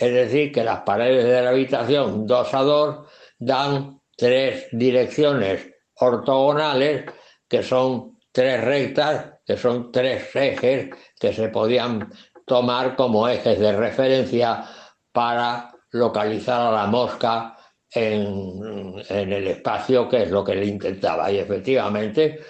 Es 0.00 0.12
decir, 0.12 0.52
que 0.52 0.64
las 0.64 0.80
paredes 0.80 1.24
de 1.24 1.42
la 1.42 1.50
habitación 1.50 2.26
2 2.26 2.54
a 2.54 2.62
2 2.62 2.96
dan 3.38 4.00
tres 4.16 4.66
direcciones 4.72 5.68
ortogonales 5.94 7.04
que 7.48 7.62
son 7.62 8.18
tres 8.32 8.62
rectas, 8.64 9.32
que 9.46 9.56
son 9.56 9.90
tres 9.92 10.34
ejes 10.34 10.90
que 11.18 11.32
se 11.32 11.48
podían 11.48 12.12
tomar 12.44 12.96
como 12.96 13.28
ejes 13.28 13.58
de 13.60 13.72
referencia 13.72 14.64
para 15.12 15.72
localizar 15.92 16.60
a 16.60 16.72
la 16.72 16.86
mosca 16.86 17.56
en, 17.90 19.02
el 19.08 19.46
espacio, 19.48 20.08
que 20.08 20.24
es 20.24 20.30
lo 20.30 20.44
que 20.44 20.52
él 20.52 20.64
intentaba. 20.64 21.30
Y 21.30 21.38
efectivamente 21.38 22.40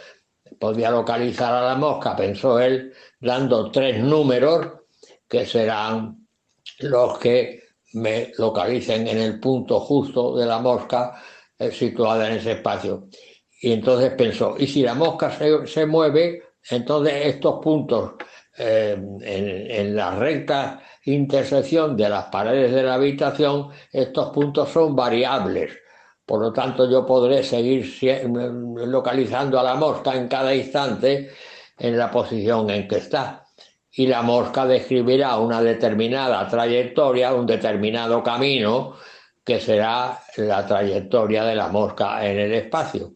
podía 0.59 0.91
localizar 0.91 1.53
a 1.53 1.63
la 1.63 1.75
mosca, 1.75 2.17
pensó 2.17 2.61
él, 2.61 2.93
dando 3.21 3.71
tres 3.71 4.03
números 4.03 4.67
que 5.29 5.45
serán 5.45 6.27
los 6.81 7.19
que 7.19 7.63
me 7.95 8.33
localicen 8.37 9.09
en 9.09 9.19
el 9.19 9.41
punto 9.41 9.81
justo 9.81 10.37
de 10.37 10.47
la 10.47 10.59
mosca 10.59 11.23
eh, 11.59 11.71
situada 11.71 12.29
en 12.29 12.35
ese 12.39 12.53
espacio. 12.53 13.09
Y 13.61 13.73
entonces 13.73 14.13
pensó, 14.13 14.55
y 14.59 14.67
si 14.67 14.83
la 14.83 14.95
mosca 14.95 15.37
se, 15.67 15.87
mueve, 15.87 16.43
entonces 16.71 17.27
estos 17.27 17.61
puntos 17.61 18.13
eh, 18.57 18.97
en, 19.21 19.97
la 19.97 20.15
recta 20.15 20.81
intersección 21.05 21.97
de 21.97 22.09
las 22.09 22.27
paredes 22.27 22.73
de 22.73 22.83
la 22.83 22.95
habitación, 22.95 23.71
estos 23.93 24.31
puntos 24.31 24.69
son 24.69 24.95
variables. 24.95 25.73
Por 26.29 26.43
lo 26.43 26.53
tanto, 26.53 26.91
yo 26.91 27.07
podré 27.07 27.43
seguir 27.43 27.91
localizando 28.87 29.59
a 29.59 29.63
la 29.63 29.77
mosca 29.77 30.15
en 30.15 30.29
cada 30.29 30.55
instante 30.55 31.31
en 31.79 31.97
la 31.97 32.11
posición 32.11 32.69
en 32.69 32.87
que 32.87 32.97
está. 32.99 33.47
Y 33.93 34.07
la 34.07 34.21
mosca 34.21 34.67
describirá 34.67 35.39
una 35.39 35.63
determinada 35.63 36.47
trayectoria, 36.47 37.33
un 37.33 37.47
determinado 37.47 38.23
camino, 38.23 38.97
que 39.43 39.59
será 39.59 40.21
la 40.37 40.67
trayectoria 40.67 41.45
de 41.45 41.55
la 41.55 41.69
mosca 41.69 42.23
en 42.23 42.39
el 42.39 42.53
espacio. 42.53 43.13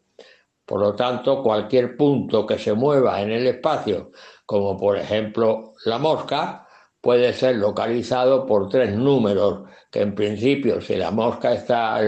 Por 0.65 0.81
lo 0.81 0.95
tanto, 0.95 1.43
cualquier 1.43 1.99
punto 1.99 2.47
que 2.47 2.59
se 2.59 2.73
mueva 2.73 3.21
en 3.21 3.31
el 3.31 3.47
espacio, 3.47 4.13
como 4.47 4.75
por 4.79 4.97
ejemplo 4.97 5.75
la 5.85 5.99
mosca, 5.99 6.62
puede 7.03 7.33
ser 7.35 7.57
localizado 7.57 8.47
por 8.47 8.69
tres 8.69 8.95
números, 8.95 9.69
que 9.91 10.03
en 10.03 10.15
principio 10.15 10.81
si 10.81 10.95
la 10.95 11.11
mosca 11.11 11.53
está, 11.53 12.01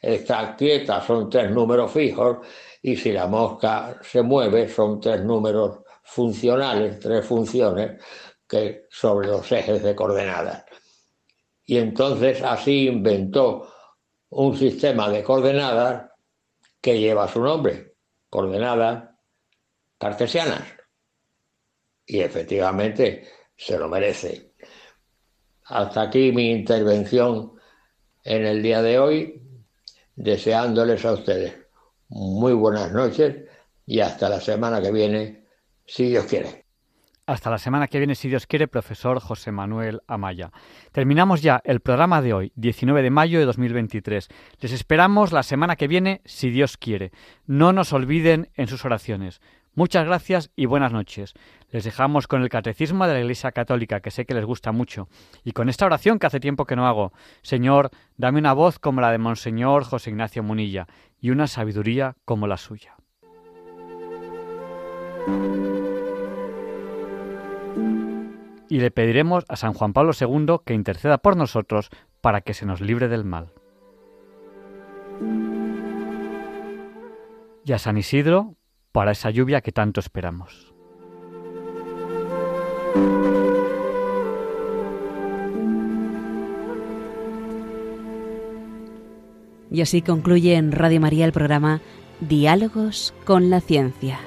está 0.00 0.54
quieta 0.56 1.02
son 1.02 1.28
tres 1.28 1.50
números 1.50 1.90
fijos 1.90 2.46
y 2.80 2.96
si 2.96 3.12
la 3.12 3.26
mosca 3.26 3.98
se 4.02 4.22
mueve 4.22 4.68
son 4.68 5.00
tres 5.00 5.22
números 5.22 5.80
funcionales, 6.04 7.00
tres 7.00 7.26
funciones 7.26 8.00
que 8.48 8.84
sobre 8.88 9.26
los 9.26 9.50
ejes 9.50 9.82
de 9.82 9.96
coordenadas. 9.96 10.64
Y 11.64 11.78
entonces 11.78 12.40
así 12.42 12.86
inventó 12.86 13.68
un 14.28 14.56
sistema 14.56 15.10
de 15.10 15.24
coordenadas 15.24 16.08
que 16.80 17.00
lleva 17.00 17.26
su 17.26 17.42
nombre, 17.42 17.96
coordenadas 18.30 19.10
cartesianas. 19.98 20.62
Y 22.06 22.20
efectivamente 22.20 23.26
se 23.56 23.78
lo 23.78 23.88
merece. 23.88 24.52
Hasta 25.64 26.02
aquí 26.02 26.32
mi 26.32 26.50
intervención 26.50 27.52
en 28.24 28.44
el 28.44 28.62
día 28.62 28.82
de 28.82 28.98
hoy, 28.98 29.42
deseándoles 30.14 31.04
a 31.04 31.12
ustedes 31.12 31.54
muy 32.08 32.52
buenas 32.52 32.92
noches 32.92 33.48
y 33.84 34.00
hasta 34.00 34.28
la 34.28 34.40
semana 34.40 34.80
que 34.80 34.92
viene, 34.92 35.44
si 35.86 36.08
Dios 36.08 36.26
quiere. 36.26 36.66
Hasta 37.28 37.50
la 37.50 37.58
semana 37.58 37.88
que 37.88 37.98
viene, 37.98 38.14
si 38.14 38.28
Dios 38.28 38.46
quiere, 38.46 38.68
profesor 38.68 39.18
José 39.18 39.50
Manuel 39.50 40.00
Amaya. 40.06 40.52
Terminamos 40.92 41.42
ya 41.42 41.60
el 41.64 41.80
programa 41.80 42.22
de 42.22 42.32
hoy, 42.32 42.52
19 42.54 43.02
de 43.02 43.10
mayo 43.10 43.40
de 43.40 43.46
2023. 43.46 44.28
Les 44.60 44.72
esperamos 44.72 45.32
la 45.32 45.42
semana 45.42 45.74
que 45.74 45.88
viene, 45.88 46.20
si 46.24 46.50
Dios 46.50 46.76
quiere. 46.76 47.10
No 47.44 47.72
nos 47.72 47.92
olviden 47.92 48.50
en 48.54 48.68
sus 48.68 48.84
oraciones. 48.84 49.40
Muchas 49.76 50.06
gracias 50.06 50.50
y 50.56 50.64
buenas 50.64 50.90
noches. 50.90 51.34
Les 51.70 51.84
dejamos 51.84 52.26
con 52.26 52.42
el 52.42 52.48
Catecismo 52.48 53.06
de 53.06 53.12
la 53.12 53.20
Iglesia 53.20 53.52
Católica, 53.52 54.00
que 54.00 54.10
sé 54.10 54.24
que 54.24 54.32
les 54.32 54.46
gusta 54.46 54.72
mucho, 54.72 55.06
y 55.44 55.52
con 55.52 55.68
esta 55.68 55.84
oración 55.84 56.18
que 56.18 56.26
hace 56.26 56.40
tiempo 56.40 56.64
que 56.64 56.76
no 56.76 56.86
hago. 56.86 57.12
Señor, 57.42 57.90
dame 58.16 58.38
una 58.38 58.54
voz 58.54 58.78
como 58.78 59.02
la 59.02 59.12
de 59.12 59.18
Monseñor 59.18 59.84
José 59.84 60.08
Ignacio 60.08 60.42
Munilla 60.42 60.86
y 61.20 61.28
una 61.28 61.46
sabiduría 61.46 62.16
como 62.24 62.46
la 62.46 62.56
suya. 62.56 62.96
y 68.68 68.80
le 68.80 68.90
pediremos 68.90 69.44
a 69.48 69.54
San 69.54 69.74
Juan 69.74 69.92
Pablo 69.92 70.10
II 70.18 70.56
que 70.64 70.74
interceda 70.74 71.18
por 71.18 71.36
nosotros 71.36 71.88
para 72.20 72.40
que 72.40 72.52
se 72.52 72.66
nos 72.66 72.80
libre 72.80 73.06
del 73.06 73.24
mal. 73.24 73.52
Y 77.64 77.72
a 77.72 77.78
San 77.78 77.96
Isidro 77.96 78.56
para 78.96 79.12
esa 79.12 79.28
lluvia 79.28 79.60
que 79.60 79.72
tanto 79.72 80.00
esperamos. 80.00 80.72
Y 89.70 89.82
así 89.82 90.00
concluye 90.00 90.54
en 90.54 90.72
Radio 90.72 90.98
María 91.02 91.26
el 91.26 91.32
programa 91.32 91.82
Diálogos 92.20 93.12
con 93.26 93.50
la 93.50 93.60
Ciencia. 93.60 94.18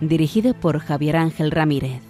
dirigido 0.00 0.54
por 0.54 0.78
Javier 0.78 1.16
Ángel 1.16 1.50
Ramírez. 1.50 2.09